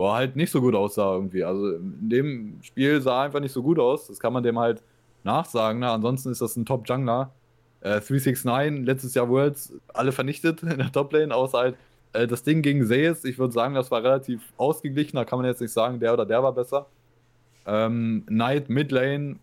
wo 0.00 0.10
halt 0.12 0.34
nicht 0.34 0.50
so 0.50 0.62
gut 0.62 0.74
aussah 0.74 1.12
irgendwie. 1.12 1.44
Also 1.44 1.72
in 1.72 2.08
dem 2.08 2.58
Spiel 2.62 3.02
sah 3.02 3.18
er 3.18 3.26
einfach 3.26 3.40
nicht 3.40 3.52
so 3.52 3.62
gut 3.62 3.78
aus. 3.78 4.06
Das 4.06 4.18
kann 4.18 4.32
man 4.32 4.42
dem 4.42 4.58
halt 4.58 4.82
nachsagen. 5.24 5.80
Ne? 5.80 5.90
Ansonsten 5.90 6.30
ist 6.30 6.40
das 6.40 6.56
ein 6.56 6.64
Top-Jungler. 6.64 7.34
Äh, 7.82 8.00
369, 8.00 8.86
letztes 8.86 9.12
Jahr 9.12 9.28
Worlds, 9.28 9.74
alle 9.92 10.12
vernichtet 10.12 10.62
in 10.62 10.78
der 10.78 10.90
Top-Lane, 10.90 11.34
außer 11.34 11.58
halt 11.58 11.76
äh, 12.14 12.26
das 12.26 12.42
Ding 12.44 12.62
gegen 12.62 12.86
Zeus. 12.86 13.24
Ich 13.24 13.38
würde 13.38 13.52
sagen, 13.52 13.74
das 13.74 13.90
war 13.90 14.02
relativ 14.02 14.40
ausgeglichen. 14.56 15.16
Da 15.16 15.26
kann 15.26 15.38
man 15.38 15.46
jetzt 15.46 15.60
nicht 15.60 15.72
sagen, 15.72 16.00
der 16.00 16.14
oder 16.14 16.24
der 16.24 16.42
war 16.42 16.54
besser. 16.54 16.86
Ähm, 17.66 18.24
Knight, 18.26 18.70
Midlane. 18.70 19.36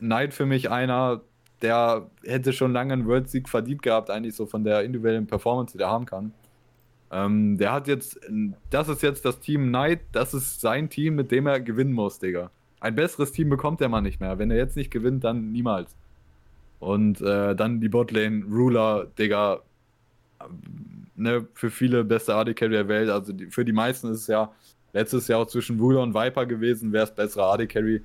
Knight 0.00 0.34
für 0.34 0.44
mich 0.44 0.70
einer, 0.70 1.22
der 1.62 2.10
hätte 2.24 2.52
schon 2.52 2.74
lange 2.74 2.92
einen 2.92 3.06
World-Sieg 3.06 3.48
verdient 3.48 3.82
gehabt, 3.82 4.10
eigentlich 4.10 4.36
so 4.36 4.44
von 4.44 4.64
der 4.64 4.82
individuellen 4.82 5.26
Performance, 5.26 5.72
die 5.72 5.78
der 5.78 5.88
haben 5.88 6.04
kann. 6.04 6.34
Ähm, 7.10 7.56
der 7.56 7.72
hat 7.72 7.88
jetzt, 7.88 8.20
das 8.70 8.88
ist 8.88 9.02
jetzt 9.02 9.24
das 9.24 9.40
Team 9.40 9.68
Knight, 9.68 10.00
das 10.12 10.34
ist 10.34 10.60
sein 10.60 10.90
Team, 10.90 11.14
mit 11.14 11.30
dem 11.30 11.46
er 11.46 11.60
gewinnen 11.60 11.92
muss, 11.92 12.18
Digga. 12.18 12.50
Ein 12.80 12.94
besseres 12.94 13.32
Team 13.32 13.48
bekommt 13.48 13.80
der 13.80 13.88
Mann 13.88 14.04
nicht 14.04 14.20
mehr. 14.20 14.38
Wenn 14.38 14.50
er 14.50 14.56
jetzt 14.56 14.76
nicht 14.76 14.90
gewinnt, 14.90 15.24
dann 15.24 15.52
niemals. 15.52 15.96
Und 16.78 17.20
äh, 17.20 17.56
dann 17.56 17.80
die 17.80 17.88
Botlane, 17.88 18.44
Ruler, 18.44 19.06
Digga, 19.18 19.62
ne, 21.16 21.46
für 21.54 21.70
viele 21.70 22.04
beste 22.04 22.34
AD 22.34 22.54
Carry 22.54 22.72
der 22.72 22.88
Welt. 22.88 23.10
Also 23.10 23.32
die, 23.32 23.46
für 23.46 23.64
die 23.64 23.72
meisten 23.72 24.10
ist 24.12 24.22
es 24.22 24.26
ja 24.28 24.52
letztes 24.92 25.28
Jahr 25.28 25.40
auch 25.40 25.46
zwischen 25.46 25.80
Ruler 25.80 26.02
und 26.02 26.14
Viper 26.14 26.46
gewesen, 26.46 26.92
wer 26.92 27.04
ist 27.04 27.16
bessere 27.16 27.44
AD 27.44 27.66
Carry. 27.66 28.02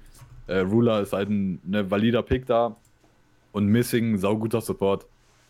Äh, 0.47 0.59
Ruler 0.59 1.01
ist 1.01 1.13
halt 1.13 1.29
ein 1.29 1.59
ne, 1.63 1.89
valider 1.89 2.23
Pick 2.23 2.45
da 2.45 2.75
und 3.51 3.67
Missing, 3.67 4.17
sauguter 4.17 4.61
Support. 4.61 5.05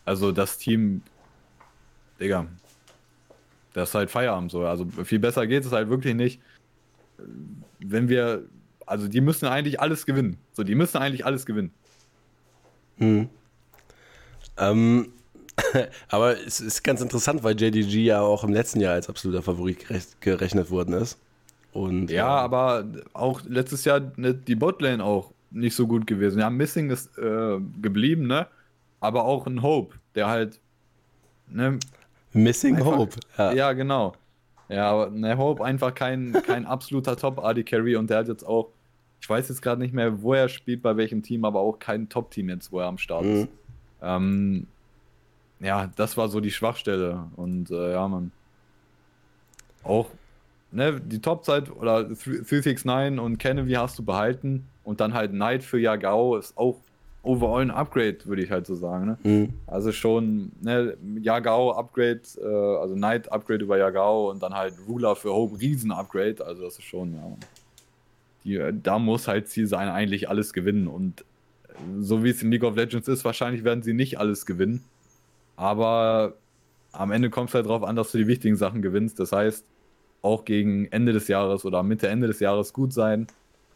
Also 0.05 0.31
das 0.31 0.57
Team, 0.57 1.01
Digga, 2.19 2.47
das 3.73 3.89
ist 3.89 3.95
halt 3.95 4.11
Feierabend 4.11 4.51
so. 4.51 4.65
Also 4.65 4.85
viel 5.03 5.19
besser 5.19 5.45
geht 5.47 5.65
es 5.65 5.71
halt 5.71 5.89
wirklich 5.89 6.15
nicht. 6.15 6.39
Wenn 7.79 8.07
wir, 8.09 8.43
also 8.85 9.07
die 9.07 9.21
müssen 9.21 9.47
eigentlich 9.47 9.79
alles 9.79 10.05
gewinnen. 10.05 10.37
So, 10.53 10.63
die 10.63 10.75
müssen 10.75 10.97
eigentlich 10.97 11.25
alles 11.25 11.45
gewinnen. 11.45 11.71
Hm. 12.97 13.29
Ähm, 14.57 15.09
aber 16.09 16.37
es 16.37 16.59
ist 16.59 16.83
ganz 16.83 17.01
interessant, 17.01 17.43
weil 17.43 17.59
JDG 17.59 18.03
ja 18.03 18.21
auch 18.21 18.43
im 18.43 18.53
letzten 18.53 18.79
Jahr 18.79 18.93
als 18.93 19.09
absoluter 19.09 19.41
Favorit 19.41 19.85
gerechnet 20.19 20.71
worden 20.71 20.93
ist. 20.93 21.19
Und, 21.71 22.11
ja, 22.11 22.37
ähm, 22.37 22.43
aber 22.43 22.85
auch 23.13 23.41
letztes 23.45 23.83
Jahr 23.85 24.11
ne, 24.15 24.33
die 24.33 24.55
Botlane 24.55 25.03
auch 25.03 25.31
nicht 25.49 25.75
so 25.75 25.87
gut 25.87 26.05
gewesen. 26.07 26.39
Ja, 26.39 26.49
Missing 26.49 26.91
ist 26.91 27.17
äh, 27.17 27.59
geblieben, 27.81 28.27
ne? 28.27 28.47
Aber 28.99 29.25
auch 29.25 29.47
ein 29.47 29.61
Hope, 29.61 29.95
der 30.15 30.27
halt. 30.27 30.59
Ne, 31.47 31.79
Missing 32.33 32.77
einfach, 32.77 32.97
Hope. 32.97 33.19
Ja. 33.37 33.53
ja. 33.53 33.73
genau. 33.73 34.13
Ja, 34.69 34.91
aber 34.91 35.09
ne, 35.09 35.37
Hope 35.37 35.63
einfach 35.63 35.93
kein, 35.93 36.33
kein 36.45 36.65
absoluter 36.65 37.15
Top-AD-Carry 37.15 37.95
und 37.95 38.09
der 38.09 38.19
hat 38.19 38.27
jetzt 38.27 38.43
auch, 38.43 38.69
ich 39.21 39.29
weiß 39.29 39.49
jetzt 39.49 39.61
gerade 39.61 39.81
nicht 39.81 39.93
mehr, 39.93 40.21
wo 40.21 40.33
er 40.33 40.49
spielt, 40.49 40.81
bei 40.81 40.97
welchem 40.97 41.21
Team, 41.21 41.45
aber 41.45 41.59
auch 41.59 41.79
kein 41.79 42.09
Top-Team 42.09 42.49
jetzt, 42.49 42.71
wo 42.71 42.79
er 42.79 42.87
am 42.87 42.97
Start 42.97 43.25
ist. 43.25 43.41
Mhm. 43.43 43.49
Ähm, 44.01 44.67
ja, 45.59 45.89
das 45.95 46.17
war 46.17 46.27
so 46.27 46.39
die 46.39 46.51
Schwachstelle. 46.51 47.25
Und 47.35 47.71
äh, 47.71 47.93
ja, 47.93 48.07
man. 48.07 48.31
Auch, 49.83 50.09
ne, 50.71 50.99
die 50.99 51.19
Topzeit 51.19 51.71
oder 51.71 52.03
369 52.03 53.19
und 53.19 53.37
Kennedy 53.37 53.73
hast 53.73 53.97
du 53.97 54.03
behalten. 54.03 54.67
Und 54.83 54.99
dann 54.99 55.13
halt 55.13 55.31
Knight 55.31 55.63
für 55.63 55.79
Yagao 55.79 56.35
ist 56.35 56.57
auch 56.57 56.79
overall 57.23 57.61
ein 57.61 57.71
Upgrade, 57.71 58.17
würde 58.25 58.43
ich 58.43 58.51
halt 58.51 58.67
so 58.67 58.75
sagen. 58.75 59.05
Ne? 59.05 59.17
Mhm. 59.23 59.53
Also 59.65 59.91
schon, 59.91 60.51
ne, 60.61 60.97
Yagao 61.21 61.71
Upgrade, 61.71 62.21
äh, 62.39 62.81
also 62.81 62.95
Knight 62.95 63.31
Upgrade 63.31 63.63
über 63.63 63.77
Yagao 63.77 64.29
und 64.29 64.43
dann 64.43 64.53
halt 64.53 64.75
Ruler 64.87 65.15
für 65.15 65.33
Hope 65.33 65.59
Riesen 65.59 65.91
Upgrade. 65.91 66.45
Also 66.45 66.63
das 66.63 66.77
ist 66.77 66.83
schon, 66.83 67.13
ja. 67.13 67.37
Die, 68.43 68.55
äh, 68.57 68.73
da 68.73 68.99
muss 68.99 69.27
halt 69.27 69.47
Ziel 69.47 69.67
sein, 69.67 69.87
eigentlich 69.87 70.29
alles 70.29 70.51
gewinnen. 70.53 70.87
Und 70.87 71.23
so 71.99 72.23
wie 72.23 72.29
es 72.29 72.43
in 72.43 72.51
League 72.51 72.63
of 72.63 72.75
Legends 72.75 73.07
ist, 73.07 73.23
wahrscheinlich 73.25 73.63
werden 73.63 73.83
sie 73.83 73.93
nicht 73.93 74.19
alles 74.19 74.45
gewinnen. 74.45 74.83
Aber 75.55 76.33
am 76.91 77.11
Ende 77.11 77.29
kommt 77.29 77.49
es 77.49 77.55
halt 77.55 77.65
darauf 77.65 77.83
an, 77.83 77.95
dass 77.95 78.11
du 78.11 78.17
die 78.17 78.27
wichtigen 78.27 78.57
Sachen 78.57 78.81
gewinnst. 78.81 79.19
Das 79.19 79.31
heißt, 79.31 79.65
auch 80.21 80.45
gegen 80.45 80.87
Ende 80.91 81.13
des 81.13 81.29
Jahres 81.29 81.63
oder 81.63 81.83
Mitte, 81.83 82.07
Ende 82.09 82.27
des 82.27 82.39
Jahres 82.39 82.73
gut 82.73 82.93
sein, 82.93 83.27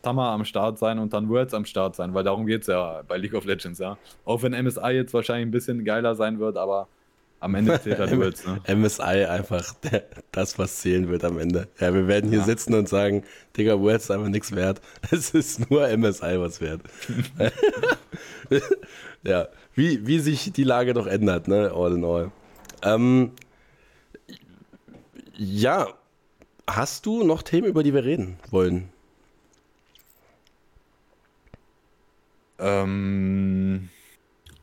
Summer 0.03 0.29
am 0.29 0.45
Start 0.45 0.79
sein 0.79 0.99
und 0.99 1.13
dann 1.13 1.29
Worlds 1.29 1.53
am 1.53 1.65
Start 1.65 1.95
sein, 1.95 2.13
weil 2.13 2.23
darum 2.23 2.45
geht 2.45 2.61
es 2.61 2.67
ja 2.67 3.01
bei 3.07 3.17
League 3.17 3.33
of 3.33 3.45
Legends, 3.45 3.79
ja. 3.79 3.97
Auch 4.25 4.41
wenn 4.41 4.53
MSI 4.53 4.91
jetzt 4.91 5.13
wahrscheinlich 5.13 5.47
ein 5.47 5.51
bisschen 5.51 5.83
geiler 5.83 6.15
sein 6.15 6.39
wird, 6.39 6.57
aber 6.57 6.87
am 7.39 7.55
Ende 7.55 7.79
zählt 7.83 7.99
halt 7.99 8.17
Worlds, 8.17 8.45
ne? 8.45 8.75
MSI 8.75 9.25
einfach 9.25 9.73
der, 9.75 10.03
das, 10.31 10.57
was 10.57 10.77
zählen 10.77 11.09
wird 11.09 11.23
am 11.23 11.37
Ende. 11.39 11.67
Ja, 11.79 11.93
wir 11.93 12.07
werden 12.07 12.29
hier 12.29 12.39
ja. 12.39 12.45
sitzen 12.45 12.73
und 12.73 12.89
sagen, 12.89 13.23
Digga, 13.55 13.79
Worlds 13.79 14.05
ist 14.05 14.11
einfach 14.11 14.29
nichts 14.29 14.55
wert. 14.55 14.81
Es 15.11 15.31
ist 15.31 15.69
nur 15.69 15.87
MSI 15.87 16.39
was 16.39 16.61
wert. 16.61 16.81
ja, 19.23 19.47
wie, 19.75 20.05
wie 20.07 20.19
sich 20.19 20.51
die 20.51 20.63
Lage 20.63 20.93
doch 20.93 21.07
ändert, 21.07 21.47
ne, 21.47 21.71
all 21.73 21.93
in 21.93 22.03
all. 22.03 22.31
Ähm, 22.83 23.31
ja, 25.35 25.87
hast 26.67 27.05
du 27.05 27.23
noch 27.23 27.43
Themen, 27.43 27.67
über 27.67 27.83
die 27.83 27.93
wir 27.93 28.03
reden 28.03 28.37
wollen? 28.49 28.89
Ähm, 32.59 33.89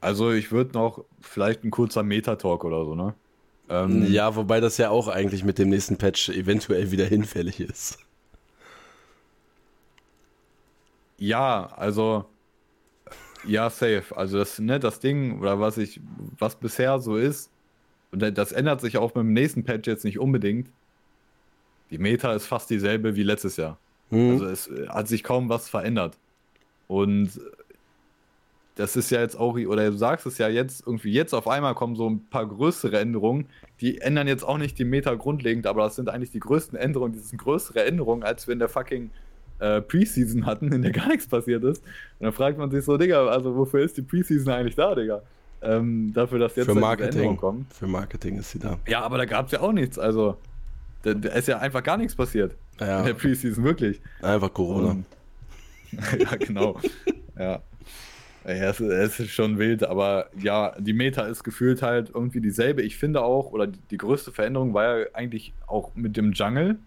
also 0.01 0.33
ich 0.33 0.53
würde 0.53 0.73
noch 0.73 1.05
vielleicht 1.21 1.65
ein 1.65 1.71
kurzer 1.71 2.03
Meta-Talk 2.03 2.65
oder 2.65 2.85
so, 2.85 2.95
ne? 2.95 3.15
Ähm, 3.69 4.13
ja, 4.13 4.37
wobei 4.37 4.61
das 4.61 4.77
ja 4.77 4.91
auch 4.91 5.09
eigentlich 5.09 5.43
mit 5.45 5.59
dem 5.59 5.71
nächsten 5.71 5.97
Patch 5.97 6.29
eventuell 6.29 6.91
wieder 6.91 7.07
hinfällig 7.07 7.61
ist. 7.61 7.99
Ja, 11.19 11.67
also 11.75 12.27
ja, 13.47 13.71
safe. 13.71 14.05
Also 14.15 14.39
das, 14.39 14.59
ne, 14.59 14.79
das 14.81 15.01
Ding, 15.01 15.41
oder 15.41 15.61
was 15.61 15.79
ich, 15.79 16.01
was 16.39 16.57
bisher 16.57 17.01
so 17.01 17.17
ist, 17.17 17.51
und 18.11 18.21
das 18.21 18.53
ändert 18.53 18.81
sich 18.81 18.97
auch 18.97 19.15
mit 19.15 19.25
dem 19.25 19.33
nächsten 19.33 19.65
Patch 19.65 19.89
jetzt 19.89 20.05
nicht 20.05 20.19
unbedingt. 20.19 20.71
Die 21.91 21.99
Meta 21.99 22.33
ist 22.33 22.47
fast 22.47 22.71
dieselbe 22.71 23.17
wie 23.17 23.23
letztes 23.25 23.57
Jahr. 23.57 23.79
Hm. 24.11 24.33
Also 24.33 24.47
es 24.47 24.71
hat 24.89 25.09
sich 25.09 25.25
kaum 25.25 25.49
was 25.49 25.69
verändert. 25.69 26.17
Und 26.87 27.41
das 28.77 28.97
ist 28.97 29.11
ja 29.11 29.21
jetzt 29.21 29.39
auch, 29.39 29.57
oder 29.57 29.91
du 29.91 29.97
sagst 29.97 30.27
es 30.27 30.39
ja 30.39 30.49
jetzt, 30.49 30.85
irgendwie 30.87 31.13
jetzt 31.13 31.33
auf 31.33 31.47
einmal 31.47 31.75
kommen 31.75 31.95
so 31.95 32.09
ein 32.09 32.27
paar 32.29 32.47
größere 32.47 32.99
Änderungen, 32.99 33.47
die 33.81 34.01
ändern 34.01 34.27
jetzt 34.27 34.43
auch 34.43 34.59
nicht 34.59 34.79
die 34.79 34.85
Meta 34.85 35.15
grundlegend, 35.15 35.67
aber 35.67 35.85
das 35.85 35.97
sind 35.97 36.09
eigentlich 36.09 36.33
die 36.33 36.41
größten 36.41 36.77
Änderungen, 36.77 37.13
die 37.13 37.21
sind 37.21 37.39
größere 37.39 37.85
Änderungen, 37.85 38.25
als 38.25 38.49
wir 38.49 38.53
in 38.53 38.59
der 38.59 38.69
fucking 38.69 39.11
äh, 39.61 39.81
Preseason 39.81 40.45
hatten, 40.47 40.73
in 40.73 40.83
der 40.83 40.91
gar 40.91 41.09
nichts 41.09 41.29
passiert 41.29 41.63
ist. 41.63 41.83
Und 42.19 42.25
dann 42.25 42.33
fragt 42.33 42.59
man 42.59 42.71
sich 42.71 42.85
so, 42.85 42.99
Digga, 42.99 43.27
also 43.27 43.55
wofür 43.55 43.85
ist 43.85 43.97
die 43.97 44.03
Preseason 44.03 44.53
eigentlich 44.53 44.75
da, 44.75 44.95
Digga? 44.95 45.23
Ähm, 45.63 46.13
dafür, 46.13 46.41
dass 46.41 46.57
jetzt 46.57 46.67
für 46.67 46.75
Marketing 46.75 47.37
kommen. 47.37 47.67
Für 47.71 47.87
Marketing 47.87 48.39
ist 48.39 48.51
sie 48.51 48.59
da. 48.59 48.79
Ja, 48.87 49.03
aber 49.03 49.19
da 49.19 49.25
gab 49.25 49.47
es 49.47 49.53
ja 49.53 49.61
auch 49.61 49.73
nichts, 49.73 49.99
also 49.99 50.37
da, 51.03 51.15
da, 51.15 51.31
ist 51.31 51.49
ja 51.49 51.59
einfach 51.59 51.83
gar 51.83 51.97
nichts 51.97 52.15
passiert 52.15 52.57
ja. 52.81 53.01
in 53.01 53.07
der 53.07 53.15
Preseason, 53.15 53.63
wirklich. 53.63 54.01
Einfach 54.21 54.53
Corona. 54.53 54.91
Und, 54.91 55.07
ja, 56.19 56.37
genau. 56.37 56.79
ja. 57.39 57.63
Ja, 58.47 58.71
es, 58.71 58.79
es, 58.79 59.21
ist 59.21 59.31
schon 59.31 59.59
wild, 59.59 59.85
aber 59.85 60.29
ja, 60.39 60.75
die 60.79 60.93
Meta 60.93 61.23
ist 61.23 61.45
gefühlt 61.45 61.81
halt 61.81 62.11
irgendwie 62.15 62.41
dieselbe. 62.41 62.83
Ich 62.83 62.99
finde 62.99 63.23
auch, 63.23 63.53
oder 63.53 63.67
die, 63.67 63.79
die 63.91 63.97
größte 63.97 64.33
Veränderung 64.33 64.75
war 64.75 64.99
ja 64.99 65.07
eigentlich 65.15 65.55
auch 65.67 65.95
mit 65.95 66.17
dem 66.17 66.33
Jungle. 66.33 66.79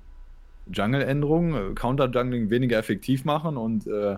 Jungle-Änderung, 0.72 1.56
äh, 1.56 1.74
Counter-Jungling 1.74 2.50
weniger 2.50 2.78
effektiv 2.78 3.26
machen 3.26 3.58
und 3.58 3.88
äh, 3.88 4.18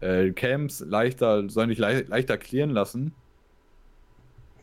äh, 0.00 0.32
Camps 0.32 0.80
leichter, 0.80 1.48
sollen 1.50 1.68
dich 1.68 1.78
le 1.78 2.02
leichter 2.08 2.38
clearen 2.38 2.70
lassen. 2.70 3.12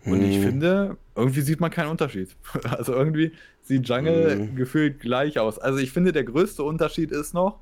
Und 0.06 0.22
hm. 0.22 0.30
ich 0.30 0.40
finde, 0.40 0.98
irgendwie 1.16 1.42
sieht 1.42 1.60
man 1.60 1.72
keinen 1.72 1.90
Unterschied. 1.90 2.36
Also 2.64 2.94
irgendwie 2.94 3.34
sieht 3.62 3.88
Jungle 3.88 4.32
hm. 4.32 4.56
gefühlt 4.56 5.00
gleich 5.00 5.38
aus. 5.38 5.60
Also 5.60 5.78
ich 5.80 5.92
finde, 5.92 6.12
der 6.12 6.24
größte 6.24 6.64
Unterschied 6.64 7.12
ist 7.12 7.34
noch, 7.34 7.60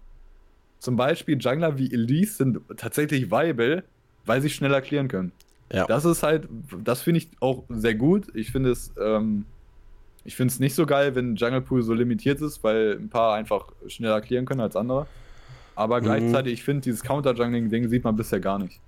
zum 0.80 0.95
Beispiel 0.95 1.38
Jungler 1.40 1.78
wie 1.78 1.91
Elise 1.91 2.36
sind 2.36 2.60
tatsächlich 2.78 3.32
viable, 3.32 3.84
weil 4.27 4.41
sie 4.41 4.49
schneller 4.49 4.81
klären 4.81 5.07
können. 5.07 5.31
Ja. 5.71 5.85
Das 5.85 6.05
ist 6.05 6.23
halt, 6.23 6.47
das 6.83 7.01
finde 7.01 7.19
ich 7.19 7.29
auch 7.39 7.63
sehr 7.69 7.95
gut. 7.95 8.27
Ich 8.33 8.51
finde 8.51 8.71
es, 8.71 8.93
ähm, 9.01 9.45
ich 10.23 10.35
finde 10.35 10.53
es 10.53 10.59
nicht 10.59 10.75
so 10.75 10.85
geil, 10.85 11.15
wenn 11.15 11.35
Jungle 11.35 11.61
Pool 11.61 11.81
so 11.81 11.93
limitiert 11.93 12.41
ist, 12.41 12.63
weil 12.63 12.97
ein 12.99 13.09
paar 13.09 13.33
einfach 13.35 13.67
schneller 13.87 14.21
klären 14.21 14.45
können 14.45 14.61
als 14.61 14.75
andere. 14.75 15.07
Aber 15.75 15.99
mhm. 15.99 16.05
gleichzeitig, 16.05 16.53
ich 16.53 16.63
finde, 16.63 16.81
dieses 16.81 17.03
Counter-Jungling-Ding 17.03 17.87
sieht 17.89 18.03
man 18.03 18.15
bisher 18.15 18.39
gar 18.39 18.59
nicht. 18.59 18.79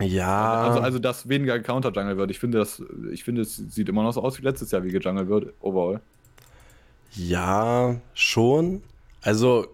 Ja. 0.00 0.62
Also, 0.62 0.80
also 0.80 0.98
dass 0.98 1.28
weniger 1.28 1.58
Counter-Jungle 1.60 2.16
wird. 2.16 2.30
Ich 2.30 2.38
finde, 2.38 2.58
das, 2.58 2.82
ich 3.10 3.24
finde, 3.24 3.42
es 3.42 3.56
sieht 3.56 3.88
immer 3.88 4.02
noch 4.02 4.12
so 4.12 4.22
aus 4.22 4.38
wie 4.38 4.42
letztes 4.42 4.70
Jahr, 4.70 4.84
wie 4.84 4.90
gejungelt 4.90 5.28
wird, 5.28 5.54
overall. 5.60 6.00
Ja, 7.12 7.96
schon. 8.14 8.82
Also, 9.22 9.66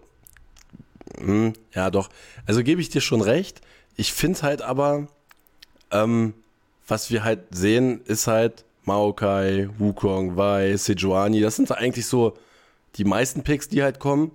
mh, 1.19 1.27
hm, 1.27 1.53
ja, 1.73 1.91
doch. 1.91 2.09
Also 2.45 2.63
gebe 2.63 2.81
ich 2.81 2.89
dir 2.89 3.01
schon 3.01 3.21
recht. 3.21 3.61
Ich 3.95 4.13
finde 4.13 4.41
halt 4.41 4.61
aber, 4.61 5.07
ähm, 5.91 6.33
was 6.87 7.09
wir 7.11 7.23
halt 7.23 7.41
sehen, 7.51 8.01
ist 8.05 8.27
halt 8.27 8.65
Maokai, 8.83 9.69
Wukong, 9.77 10.37
Wei, 10.37 10.75
Sejuani. 10.77 11.41
Das 11.41 11.55
sind 11.55 11.71
eigentlich 11.71 12.05
so 12.05 12.37
die 12.95 13.05
meisten 13.05 13.43
Picks, 13.43 13.69
die 13.69 13.83
halt 13.83 13.99
kommen. 13.99 14.31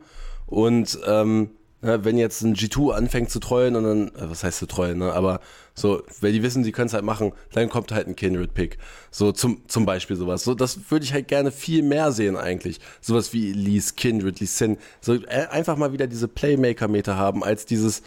Und 0.46 0.98
ähm, 1.06 1.50
ja, 1.82 2.04
wenn 2.04 2.18
jetzt 2.18 2.42
ein 2.42 2.54
G2 2.54 2.92
anfängt 2.92 3.30
zu 3.30 3.40
trollen 3.40 3.74
und 3.76 3.84
dann, 3.84 4.08
äh, 4.08 4.28
was 4.30 4.44
heißt 4.44 4.58
zu 4.58 4.66
trollen, 4.66 4.98
ne? 4.98 5.12
Aber 5.12 5.40
so, 5.74 6.02
weil 6.20 6.32
die 6.32 6.42
wissen, 6.42 6.62
sie 6.62 6.72
können 6.72 6.88
es 6.88 6.92
halt 6.92 7.04
machen, 7.04 7.32
dann 7.52 7.70
kommt 7.70 7.90
halt 7.92 8.06
ein 8.06 8.16
Kindred-Pick. 8.16 8.76
So 9.10 9.32
zum, 9.32 9.62
zum 9.66 9.86
Beispiel 9.86 10.16
sowas. 10.16 10.44
So, 10.44 10.54
das 10.54 10.90
würde 10.90 11.04
ich 11.04 11.14
halt 11.14 11.28
gerne 11.28 11.50
viel 11.50 11.82
mehr 11.82 12.12
sehen 12.12 12.36
eigentlich. 12.36 12.80
Sowas 13.00 13.32
wie 13.32 13.50
Elise, 13.50 13.94
Kindred, 13.94 14.40
Lee 14.40 14.46
Sin. 14.46 14.76
So 15.00 15.14
äh, 15.14 15.46
einfach 15.50 15.76
mal 15.76 15.92
wieder 15.92 16.06
diese 16.06 16.28
Playmaker-Meter 16.28 17.16
haben, 17.16 17.42
als 17.42 17.64
dieses 17.64 18.02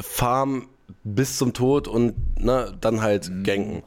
Farm 0.00 0.68
bis 1.04 1.38
zum 1.38 1.52
Tod 1.52 1.88
und 1.88 2.42
ne, 2.42 2.76
dann 2.80 3.00
halt 3.00 3.28
mhm. 3.30 3.44
ganken. 3.44 3.82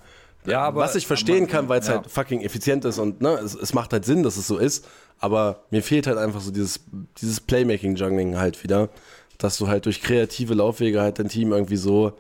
Ja, 0.46 0.62
aber, 0.62 0.82
Was 0.82 0.96
ich 0.96 1.06
verstehen 1.06 1.48
kann, 1.48 1.70
weil 1.70 1.82
es 1.82 1.88
ja. 1.88 1.96
halt 1.96 2.10
fucking 2.10 2.42
effizient 2.42 2.84
ist 2.86 2.98
und 2.98 3.22
ne, 3.22 3.34
es, 3.34 3.54
es, 3.54 3.74
macht 3.74 3.94
halt 3.94 4.06
Sinn, 4.06 4.24
dass 4.24 4.38
es 4.38 4.48
so 4.48 4.58
ist. 4.58 4.88
Aber 5.20 5.64
mir 5.70 5.84
fehlt 5.84 6.08
halt 6.08 6.18
einfach 6.18 6.42
so 6.42 6.52
dieses, 6.52 6.80
dieses 7.20 7.40
Playmaking-Jungling 7.40 8.38
halt 8.38 8.64
wieder, 8.64 8.90
dass 9.38 9.58
du 9.60 9.68
halt 9.68 9.86
durch 9.86 10.02
kreative 10.02 10.56
Laufwege 10.56 11.00
halt 11.00 11.20
dein 11.20 11.30
Team 11.30 11.52
irgendwie 11.52 11.78
so 11.78 12.14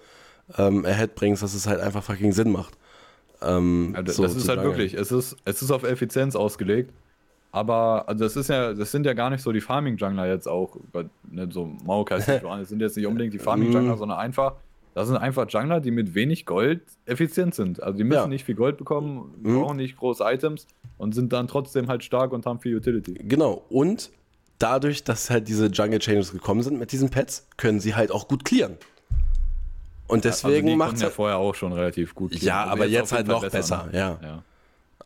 ähm, 0.57 0.85
ahead 0.85 1.15
bringst, 1.15 1.41
dass 1.41 1.55
es 1.55 1.65
halt 1.65 1.79
einfach 1.79 2.03
fucking 2.03 2.31
Sinn 2.31 2.51
macht. 2.51 2.77
Ähm, 3.41 3.97
das 4.05 4.17
so 4.17 4.23
ist 4.23 4.47
halt 4.47 4.61
wirklich, 4.61 4.93
es 4.93 5.11
ist, 5.11 5.35
es 5.45 5.63
ist 5.63 5.71
auf 5.71 5.83
Effizienz 5.83 6.35
ausgelegt. 6.35 6.93
Aber 7.51 8.07
also 8.07 8.23
das 8.23 8.35
ist 8.35 8.49
ja, 8.49 8.73
das 8.73 8.91
sind 8.91 9.05
ja 9.05 9.13
gar 9.13 9.29
nicht 9.29 9.41
so 9.41 9.51
die 9.51 9.61
Farming-Jungler 9.61 10.27
jetzt 10.27 10.47
auch, 10.47 10.77
ne, 11.29 11.49
so 11.51 11.65
Maokai, 11.85 12.19
das 12.43 12.69
sind 12.69 12.81
jetzt 12.81 12.95
nicht 12.95 13.07
unbedingt 13.07 13.33
die 13.33 13.39
Farming-Jungler, 13.39 13.95
mhm. 13.95 13.99
sondern 13.99 14.19
einfach, 14.19 14.53
das 14.93 15.07
sind 15.07 15.17
einfach 15.17 15.49
Jungler, 15.49 15.81
die 15.81 15.91
mit 15.91 16.15
wenig 16.15 16.45
Gold 16.45 16.81
effizient 17.05 17.53
sind. 17.53 17.83
Also 17.83 17.97
die 17.97 18.05
müssen 18.05 18.21
ja. 18.21 18.27
nicht 18.27 18.45
viel 18.45 18.55
Gold 18.55 18.77
bekommen, 18.77 19.33
mhm. 19.41 19.61
brauchen 19.61 19.77
nicht 19.77 19.97
große 19.97 20.23
Items 20.23 20.65
und 20.97 21.13
sind 21.13 21.33
dann 21.33 21.47
trotzdem 21.47 21.87
halt 21.89 22.03
stark 22.03 22.31
und 22.31 22.45
haben 22.45 22.59
viel 22.59 22.75
Utility. 22.75 23.15
Genau, 23.15 23.65
und 23.69 24.11
dadurch, 24.57 25.03
dass 25.03 25.29
halt 25.29 25.49
diese 25.49 25.67
Jungle 25.67 25.99
Changes 25.99 26.31
gekommen 26.31 26.61
sind 26.63 26.79
mit 26.79 26.93
diesen 26.93 27.09
Pets, 27.09 27.47
können 27.57 27.81
sie 27.81 27.95
halt 27.95 28.11
auch 28.11 28.29
gut 28.29 28.45
clearen. 28.45 28.77
Und 30.07 30.25
deswegen 30.25 30.67
also 30.67 30.77
macht 30.77 30.95
es 30.95 31.01
ja 31.01 31.09
vorher 31.09 31.37
auch 31.37 31.55
schon 31.55 31.71
relativ 31.73 32.15
gut. 32.15 32.35
Ja, 32.35 32.61
also 32.61 32.71
aber 32.71 32.85
jetzt, 32.85 32.93
jetzt 32.93 33.11
halt 33.13 33.27
noch 33.27 33.49
besser, 33.49 33.87
ne? 33.91 33.97
ja. 33.97 34.19
ja. 34.21 34.43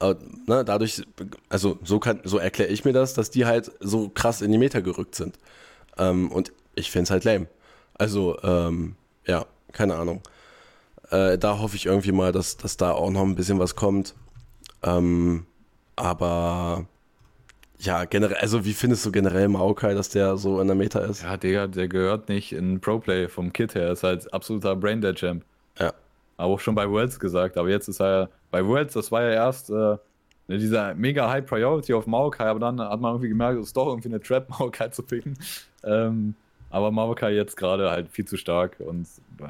Aber, 0.05 0.19
ne, 0.47 0.63
dadurch, 0.65 1.03
also 1.49 1.77
so 1.83 1.99
kann, 1.99 2.21
so 2.23 2.37
erkläre 2.37 2.69
ich 2.69 2.85
mir 2.85 2.93
das, 2.93 3.13
dass 3.13 3.31
die 3.31 3.45
halt 3.45 3.71
so 3.79 4.09
krass 4.09 4.41
in 4.41 4.51
die 4.51 4.57
Meter 4.57 4.81
gerückt 4.81 5.15
sind. 5.15 5.39
Ähm, 5.97 6.31
und 6.31 6.51
ich 6.75 6.91
finde 6.91 7.03
es 7.05 7.11
halt 7.11 7.23
lame. 7.23 7.47
Also, 7.93 8.37
ähm, 8.43 8.95
ja, 9.25 9.45
keine 9.71 9.95
Ahnung. 9.95 10.21
Äh, 11.09 11.37
da 11.37 11.59
hoffe 11.59 11.75
ich 11.75 11.85
irgendwie 11.85 12.11
mal, 12.11 12.31
dass, 12.31 12.57
dass 12.57 12.77
da 12.77 12.91
auch 12.91 13.11
noch 13.11 13.21
ein 13.21 13.35
bisschen 13.35 13.59
was 13.59 13.75
kommt. 13.75 14.15
Ähm, 14.83 15.45
aber 15.95 16.85
ja, 17.79 18.05
generell, 18.05 18.37
also 18.37 18.65
wie 18.65 18.73
findest 18.73 19.05
du 19.05 19.11
generell 19.11 19.47
Maokai, 19.47 19.93
dass 19.93 20.09
der 20.09 20.37
so 20.37 20.59
in 20.59 20.67
der 20.67 20.75
Meta 20.75 20.99
ist? 20.99 21.23
Ja, 21.23 21.37
Digga, 21.37 21.67
der 21.67 21.87
gehört 21.87 22.29
nicht 22.29 22.51
in 22.51 22.79
Pro-Play 22.79 23.27
vom 23.27 23.53
Kit 23.53 23.75
her. 23.75 23.91
Ist 23.91 24.03
halt 24.03 24.33
absoluter 24.33 24.75
Braindead-Champ. 24.75 25.43
Ja. 25.79 25.93
Aber 26.37 26.53
auch 26.53 26.59
schon 26.59 26.75
bei 26.75 26.89
Worlds 26.89 27.19
gesagt. 27.19 27.57
Aber 27.57 27.69
jetzt 27.69 27.87
ist 27.87 28.01
er 28.01 28.29
bei 28.55 28.65
Worlds, 28.65 28.93
das 28.93 29.11
war 29.11 29.21
ja 29.21 29.31
erst 29.31 29.69
äh, 29.69 29.97
dieser 30.47 30.95
mega 30.95 31.29
High 31.29 31.45
Priority 31.45 31.93
auf 31.93 32.07
Maokai, 32.07 32.45
aber 32.45 32.61
dann 32.61 32.79
hat 32.79 33.01
man 33.01 33.11
irgendwie 33.11 33.27
gemerkt, 33.27 33.59
es 33.59 33.67
ist 33.67 33.75
doch 33.75 33.87
irgendwie 33.87 34.07
eine 34.07 34.21
Trap, 34.21 34.49
Maokai 34.59 34.87
zu 34.87 35.03
picken. 35.03 35.37
Ähm, 35.83 36.35
aber 36.69 36.89
Maokai 36.89 37.33
jetzt 37.33 37.57
gerade 37.57 37.91
halt 37.91 38.09
viel 38.09 38.23
zu 38.23 38.37
stark 38.37 38.77
und 38.79 39.07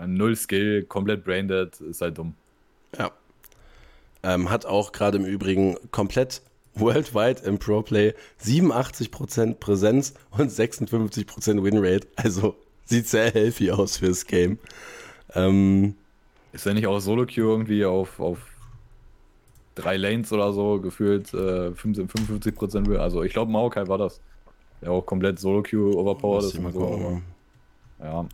null 0.07 0.35
Skill, 0.35 0.85
komplett 0.85 1.23
braindead, 1.23 1.79
ist 1.81 2.01
halt 2.01 2.17
dumm. 2.17 2.33
Ja. 2.97 3.11
Ähm, 4.23 4.49
hat 4.49 4.65
auch 4.65 4.91
gerade 4.91 5.19
im 5.19 5.25
Übrigen 5.25 5.77
komplett 5.91 6.41
worldwide 6.73 7.43
im 7.43 7.59
Pro 7.59 7.83
Play 7.83 8.15
87% 8.43 9.59
Präsenz 9.59 10.15
und 10.31 10.49
56% 10.49 11.63
Winrate. 11.63 12.07
Also 12.15 12.55
sieht 12.85 13.07
sehr 13.07 13.31
healthy 13.31 13.69
aus 13.69 13.97
fürs 13.97 14.25
Game. 14.25 14.57
Ähm, 15.35 15.93
ist 16.53 16.65
er 16.65 16.73
nicht 16.73 16.87
auch 16.87 16.97
Solo-Queue 16.97 17.51
irgendwie 17.51 17.85
auf, 17.85 18.19
auf 18.19 18.54
drei 19.75 19.97
Lanes 19.97 20.31
oder 20.31 20.53
so 20.53 20.79
gefühlt 20.79 21.33
äh, 21.33 21.69
55%? 21.69 22.97
Also 22.97 23.23
ich 23.23 23.33
glaube 23.33 23.51
Maokai 23.51 23.87
war 23.87 23.97
das. 23.97 24.19
Der 24.81 24.91
auch 24.91 25.05
komplett 25.05 25.39
Solo-Queue 25.39 25.95
overpowered 25.95 26.43
ist. 26.43 26.57
Und 26.57 26.73
so, 26.73 27.21
ja. 27.99 28.25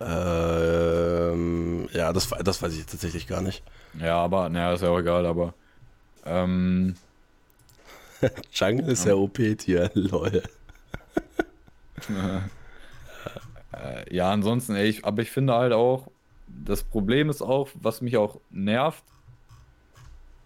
Ähm, 0.00 1.88
ja, 1.92 2.12
das, 2.12 2.28
das 2.28 2.62
weiß 2.62 2.76
ich 2.76 2.86
tatsächlich 2.86 3.26
gar 3.26 3.40
nicht. 3.40 3.62
Ja, 3.98 4.18
aber, 4.18 4.48
naja, 4.48 4.74
ist 4.74 4.82
ja 4.82 4.90
auch 4.90 4.98
egal, 4.98 5.26
aber. 5.26 5.54
Ähm, 6.24 6.94
Jungle 8.52 8.88
ist 8.90 9.06
ja 9.06 9.14
OP-Tier, 9.14 9.90
lol. 9.94 10.42
äh, 13.72 14.14
ja, 14.14 14.30
ansonsten, 14.30 14.74
ey, 14.74 14.88
ich, 14.88 15.04
aber 15.04 15.22
ich 15.22 15.30
finde 15.30 15.54
halt 15.54 15.72
auch, 15.72 16.08
das 16.46 16.82
Problem 16.82 17.30
ist 17.30 17.42
auch, 17.42 17.68
was 17.74 18.00
mich 18.00 18.16
auch 18.16 18.40
nervt, 18.50 19.02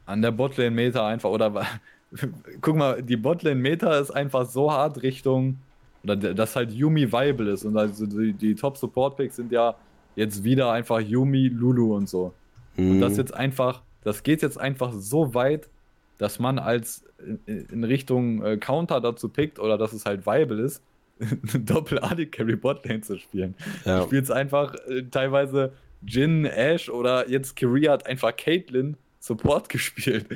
an 0.09 0.23
der 0.23 0.31
Botlane-Meta 0.33 1.07
einfach, 1.07 1.29
oder 1.29 1.53
guck 2.63 2.77
mal, 2.77 3.03
die 3.03 3.17
Botlane-Meta 3.17 3.99
ist 3.99 4.11
einfach 4.11 4.47
so 4.47 4.73
hart 4.73 5.03
Richtung, 5.03 5.59
oder 6.03 6.17
dass 6.17 6.57
halt 6.57 6.73
Yumi 6.73 7.13
viable 7.13 7.53
ist 7.53 7.65
und 7.65 7.77
also 7.77 8.07
die, 8.07 8.33
die 8.33 8.55
Top-Support-Picks 8.55 9.37
sind 9.37 9.53
ja 9.53 9.75
jetzt 10.17 10.43
wieder 10.45 10.73
einfach 10.73 11.01
Yumi, 11.01 11.49
Lulu 11.49 11.95
und 11.95 12.09
so. 12.09 12.33
Mhm. 12.77 12.93
Und 12.93 13.01
das 13.01 13.19
jetzt 13.19 13.35
einfach, 13.35 13.83
das 14.03 14.23
geht 14.23 14.41
jetzt 14.41 14.59
einfach 14.59 14.93
so 14.95 15.35
weit, 15.35 15.69
dass 16.17 16.39
man 16.39 16.59
als 16.59 17.05
in, 17.47 17.67
in 17.67 17.85
Richtung 17.85 18.43
äh, 18.43 18.57
Counter 18.57 19.01
dazu 19.01 19.29
pickt 19.29 19.59
oder 19.59 19.77
dass 19.77 19.93
es 19.93 20.07
halt 20.07 20.25
viable 20.25 20.63
ist, 20.63 20.83
Doppel 21.67 21.99
AD 21.99 22.27
Carry 22.27 22.57
Botlane 22.57 23.03
zu 23.03 23.19
spielen. 23.19 23.55
Ja. 23.85 23.99
Du 23.99 24.07
spielst 24.07 24.33
einfach 24.33 24.75
äh, 24.89 25.03
teilweise 25.11 25.73
Jin, 26.07 26.47
Ash 26.47 26.89
oder 26.89 27.29
jetzt 27.29 27.57
Kyria 27.57 27.93
hat 27.93 28.07
einfach 28.07 28.35
Caitlyn 28.35 28.97
Support 29.29 29.69
gespielt. 29.69 30.27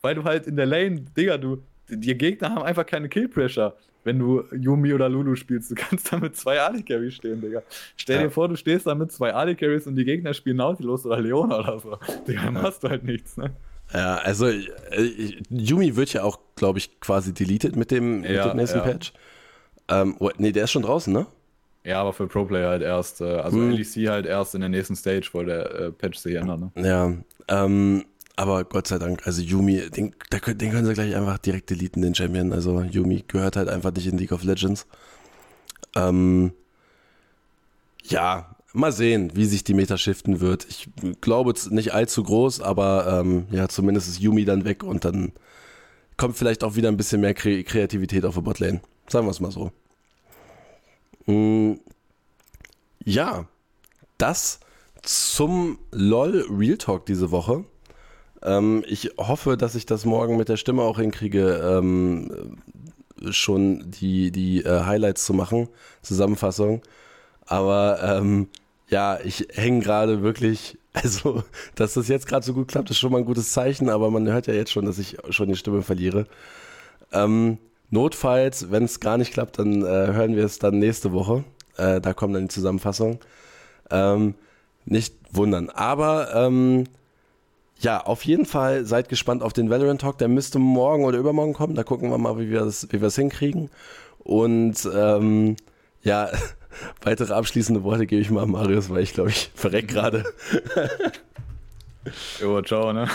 Weil 0.00 0.14
du 0.14 0.24
halt 0.24 0.46
in 0.46 0.56
der 0.56 0.66
Lane, 0.66 1.04
Digga, 1.16 1.36
du, 1.36 1.62
die 1.88 2.16
Gegner 2.16 2.50
haben 2.50 2.62
einfach 2.62 2.86
keine 2.86 3.08
Kill 3.08 3.28
Pressure 3.28 3.76
wenn 4.04 4.18
du 4.18 4.44
Yumi 4.52 4.92
oder 4.92 5.08
Lulu 5.08 5.34
spielst. 5.34 5.70
Du 5.70 5.74
kannst 5.74 6.12
da 6.12 6.18
mit 6.18 6.36
zwei 6.36 6.60
AD 6.60 7.10
stehen, 7.10 7.40
Digga. 7.40 7.62
Stell 7.96 8.16
ja. 8.16 8.22
dir 8.24 8.30
vor, 8.30 8.48
du 8.48 8.56
stehst 8.56 8.86
da 8.86 8.94
mit 8.94 9.10
zwei 9.10 9.34
AD 9.34 9.56
und 9.86 9.96
die 9.96 10.04
Gegner 10.04 10.34
spielen 10.34 10.58
Nautilus 10.58 11.04
oder 11.06 11.20
Leona 11.20 11.58
oder 11.58 11.78
so. 11.80 11.98
Digga, 12.28 12.44
dann 12.44 12.62
hast 12.62 12.84
du 12.84 12.88
halt 12.88 13.04
nichts, 13.04 13.36
ne? 13.36 13.50
Ja, 13.92 14.16
also 14.16 14.46
äh, 14.46 14.62
Yumi 15.50 15.96
wird 15.96 16.12
ja 16.12 16.22
auch, 16.22 16.38
glaube 16.56 16.78
ich, 16.78 17.00
quasi 17.00 17.34
deleted 17.34 17.76
mit 17.76 17.90
dem, 17.90 18.24
ja, 18.24 18.44
mit 18.44 18.54
dem 18.54 18.56
nächsten 18.56 18.78
ja. 18.78 18.84
Patch. 18.84 19.12
Ähm, 19.88 20.16
oh, 20.18 20.30
nee, 20.38 20.52
der 20.52 20.64
ist 20.64 20.70
schon 20.70 20.82
draußen, 20.82 21.12
ne? 21.12 21.26
Ja, 21.84 22.00
aber 22.00 22.14
für 22.14 22.26
Pro-Player 22.26 22.70
halt 22.70 22.82
erst, 22.82 23.20
äh, 23.20 23.24
also 23.24 23.58
hm. 23.58 23.72
LEC 23.72 24.08
halt 24.08 24.24
erst 24.24 24.54
in 24.54 24.62
der 24.62 24.70
nächsten 24.70 24.96
Stage, 24.96 25.28
wo 25.32 25.42
der 25.42 25.70
äh, 25.74 25.92
Patch 25.92 26.18
sich 26.18 26.34
ändert, 26.34 26.60
ne? 26.60 26.72
Ja, 26.76 27.12
ähm, 27.48 28.04
aber 28.36 28.64
Gott 28.64 28.88
sei 28.88 28.98
Dank, 28.98 29.26
also 29.26 29.42
Yumi, 29.42 29.90
den, 29.90 30.14
den 30.30 30.70
können 30.70 30.86
sie 30.86 30.94
gleich 30.94 31.14
einfach 31.14 31.38
direkt 31.38 31.70
deleten, 31.70 32.02
den 32.02 32.14
Champion. 32.14 32.52
Also 32.52 32.82
Yumi 32.82 33.24
gehört 33.28 33.56
halt 33.56 33.68
einfach 33.68 33.92
nicht 33.92 34.06
in 34.06 34.18
League 34.18 34.32
of 34.32 34.42
Legends. 34.42 34.86
Ähm, 35.94 36.52
ja, 38.02 38.56
mal 38.72 38.92
sehen, 38.92 39.30
wie 39.34 39.46
sich 39.46 39.62
die 39.62 39.74
Meta 39.74 39.96
shiften 39.96 40.40
wird. 40.40 40.66
Ich 40.68 40.88
glaube 41.20 41.54
nicht 41.70 41.94
allzu 41.94 42.24
groß, 42.24 42.60
aber 42.60 43.20
ähm, 43.20 43.46
ja, 43.52 43.68
zumindest 43.68 44.08
ist 44.08 44.20
Yumi 44.20 44.44
dann 44.44 44.64
weg 44.64 44.82
und 44.82 45.04
dann 45.04 45.32
kommt 46.16 46.36
vielleicht 46.36 46.64
auch 46.64 46.74
wieder 46.74 46.88
ein 46.88 46.96
bisschen 46.96 47.20
mehr 47.20 47.34
Kre 47.34 47.62
Kreativität 47.62 48.24
auf 48.24 48.34
der 48.34 48.42
Botlane. 48.42 48.80
Sagen 49.08 49.26
wir 49.26 49.30
es 49.30 49.40
mal 49.40 49.52
so. 49.52 49.70
Mhm. 51.26 51.80
Ja, 53.04 53.46
das 54.18 54.60
zum 55.04 55.78
LOL 55.90 56.46
Real 56.50 56.76
Talk 56.76 57.06
diese 57.06 57.30
Woche. 57.30 57.64
Ähm, 58.42 58.84
ich 58.86 59.12
hoffe, 59.18 59.56
dass 59.56 59.74
ich 59.74 59.86
das 59.86 60.04
morgen 60.04 60.36
mit 60.36 60.48
der 60.48 60.56
Stimme 60.56 60.82
auch 60.82 60.98
hinkriege, 60.98 61.78
ähm, 61.78 62.58
schon 63.30 63.90
die, 63.90 64.30
die 64.30 64.64
äh, 64.64 64.84
Highlights 64.84 65.24
zu 65.24 65.32
machen, 65.34 65.68
Zusammenfassung. 66.02 66.82
Aber 67.46 68.00
ähm, 68.02 68.48
ja, 68.88 69.18
ich 69.22 69.48
hänge 69.52 69.80
gerade 69.80 70.22
wirklich, 70.22 70.78
also, 70.92 71.42
dass 71.74 71.94
das 71.94 72.08
jetzt 72.08 72.26
gerade 72.26 72.44
so 72.44 72.54
gut 72.54 72.68
klappt, 72.68 72.90
ist 72.90 72.98
schon 72.98 73.12
mal 73.12 73.18
ein 73.18 73.24
gutes 73.24 73.52
Zeichen, 73.52 73.88
aber 73.88 74.10
man 74.10 74.26
hört 74.28 74.46
ja 74.46 74.54
jetzt 74.54 74.72
schon, 74.72 74.84
dass 74.84 74.98
ich 74.98 75.16
schon 75.30 75.48
die 75.48 75.56
Stimme 75.56 75.82
verliere. 75.82 76.26
Ähm, 77.12 77.58
notfalls, 77.90 78.70
wenn 78.70 78.84
es 78.84 79.00
gar 79.00 79.18
nicht 79.18 79.32
klappt, 79.32 79.58
dann 79.58 79.82
äh, 79.82 80.12
hören 80.12 80.36
wir 80.36 80.44
es 80.44 80.58
dann 80.58 80.78
nächste 80.78 81.12
Woche. 81.12 81.44
Äh, 81.76 82.00
da 82.00 82.12
kommt 82.12 82.34
dann 82.34 82.44
die 82.44 82.54
Zusammenfassung. 82.54 83.20
Ähm, 83.90 84.34
nicht 84.84 85.14
wundern. 85.32 85.70
Aber 85.70 86.34
ähm, 86.34 86.84
ja, 87.80 88.00
auf 88.00 88.24
jeden 88.24 88.46
Fall 88.46 88.84
seid 88.84 89.08
gespannt 89.08 89.42
auf 89.42 89.52
den 89.52 89.70
Valorant 89.70 90.00
Talk. 90.00 90.18
Der 90.18 90.28
müsste 90.28 90.58
morgen 90.58 91.04
oder 91.04 91.18
übermorgen 91.18 91.52
kommen. 91.52 91.74
Da 91.74 91.82
gucken 91.82 92.10
wir 92.10 92.18
mal, 92.18 92.38
wie 92.38 92.50
wir 92.50 92.62
es 92.62 92.88
wie 92.90 93.10
hinkriegen. 93.10 93.70
Und 94.18 94.88
ähm, 94.94 95.56
ja, 96.02 96.30
weitere 97.02 97.34
abschließende 97.34 97.82
Worte 97.82 98.06
gebe 98.06 98.22
ich 98.22 98.30
mal 98.30 98.44
an 98.44 98.50
Marius, 98.50 98.90
weil 98.90 99.02
ich 99.02 99.12
glaube, 99.12 99.30
ich 99.30 99.50
verreck 99.54 99.88
gerade. 99.88 100.24
jo, 102.40 102.62
ciao, 102.62 102.92
ne? 102.92 103.06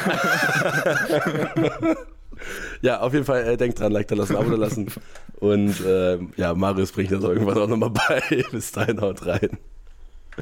ja, 2.81 2.99
auf 2.99 3.13
jeden 3.13 3.25
Fall, 3.25 3.47
äh, 3.47 3.57
denkt 3.57 3.79
dran, 3.79 3.91
Like 3.91 4.07
da 4.07 4.15
lassen, 4.15 4.35
Abo 4.35 4.51
da 4.51 4.57
lassen. 4.57 4.91
Und 5.39 5.83
äh, 5.85 6.19
ja, 6.35 6.53
Marius 6.53 6.91
bringt 6.91 7.11
das 7.11 7.23
irgendwann 7.23 7.57
auch 7.57 7.67
nochmal 7.67 7.91
bei. 7.91 8.43
Bis 8.51 8.71
dahin, 8.71 9.01
haut 9.01 9.25
rein. 9.25 9.57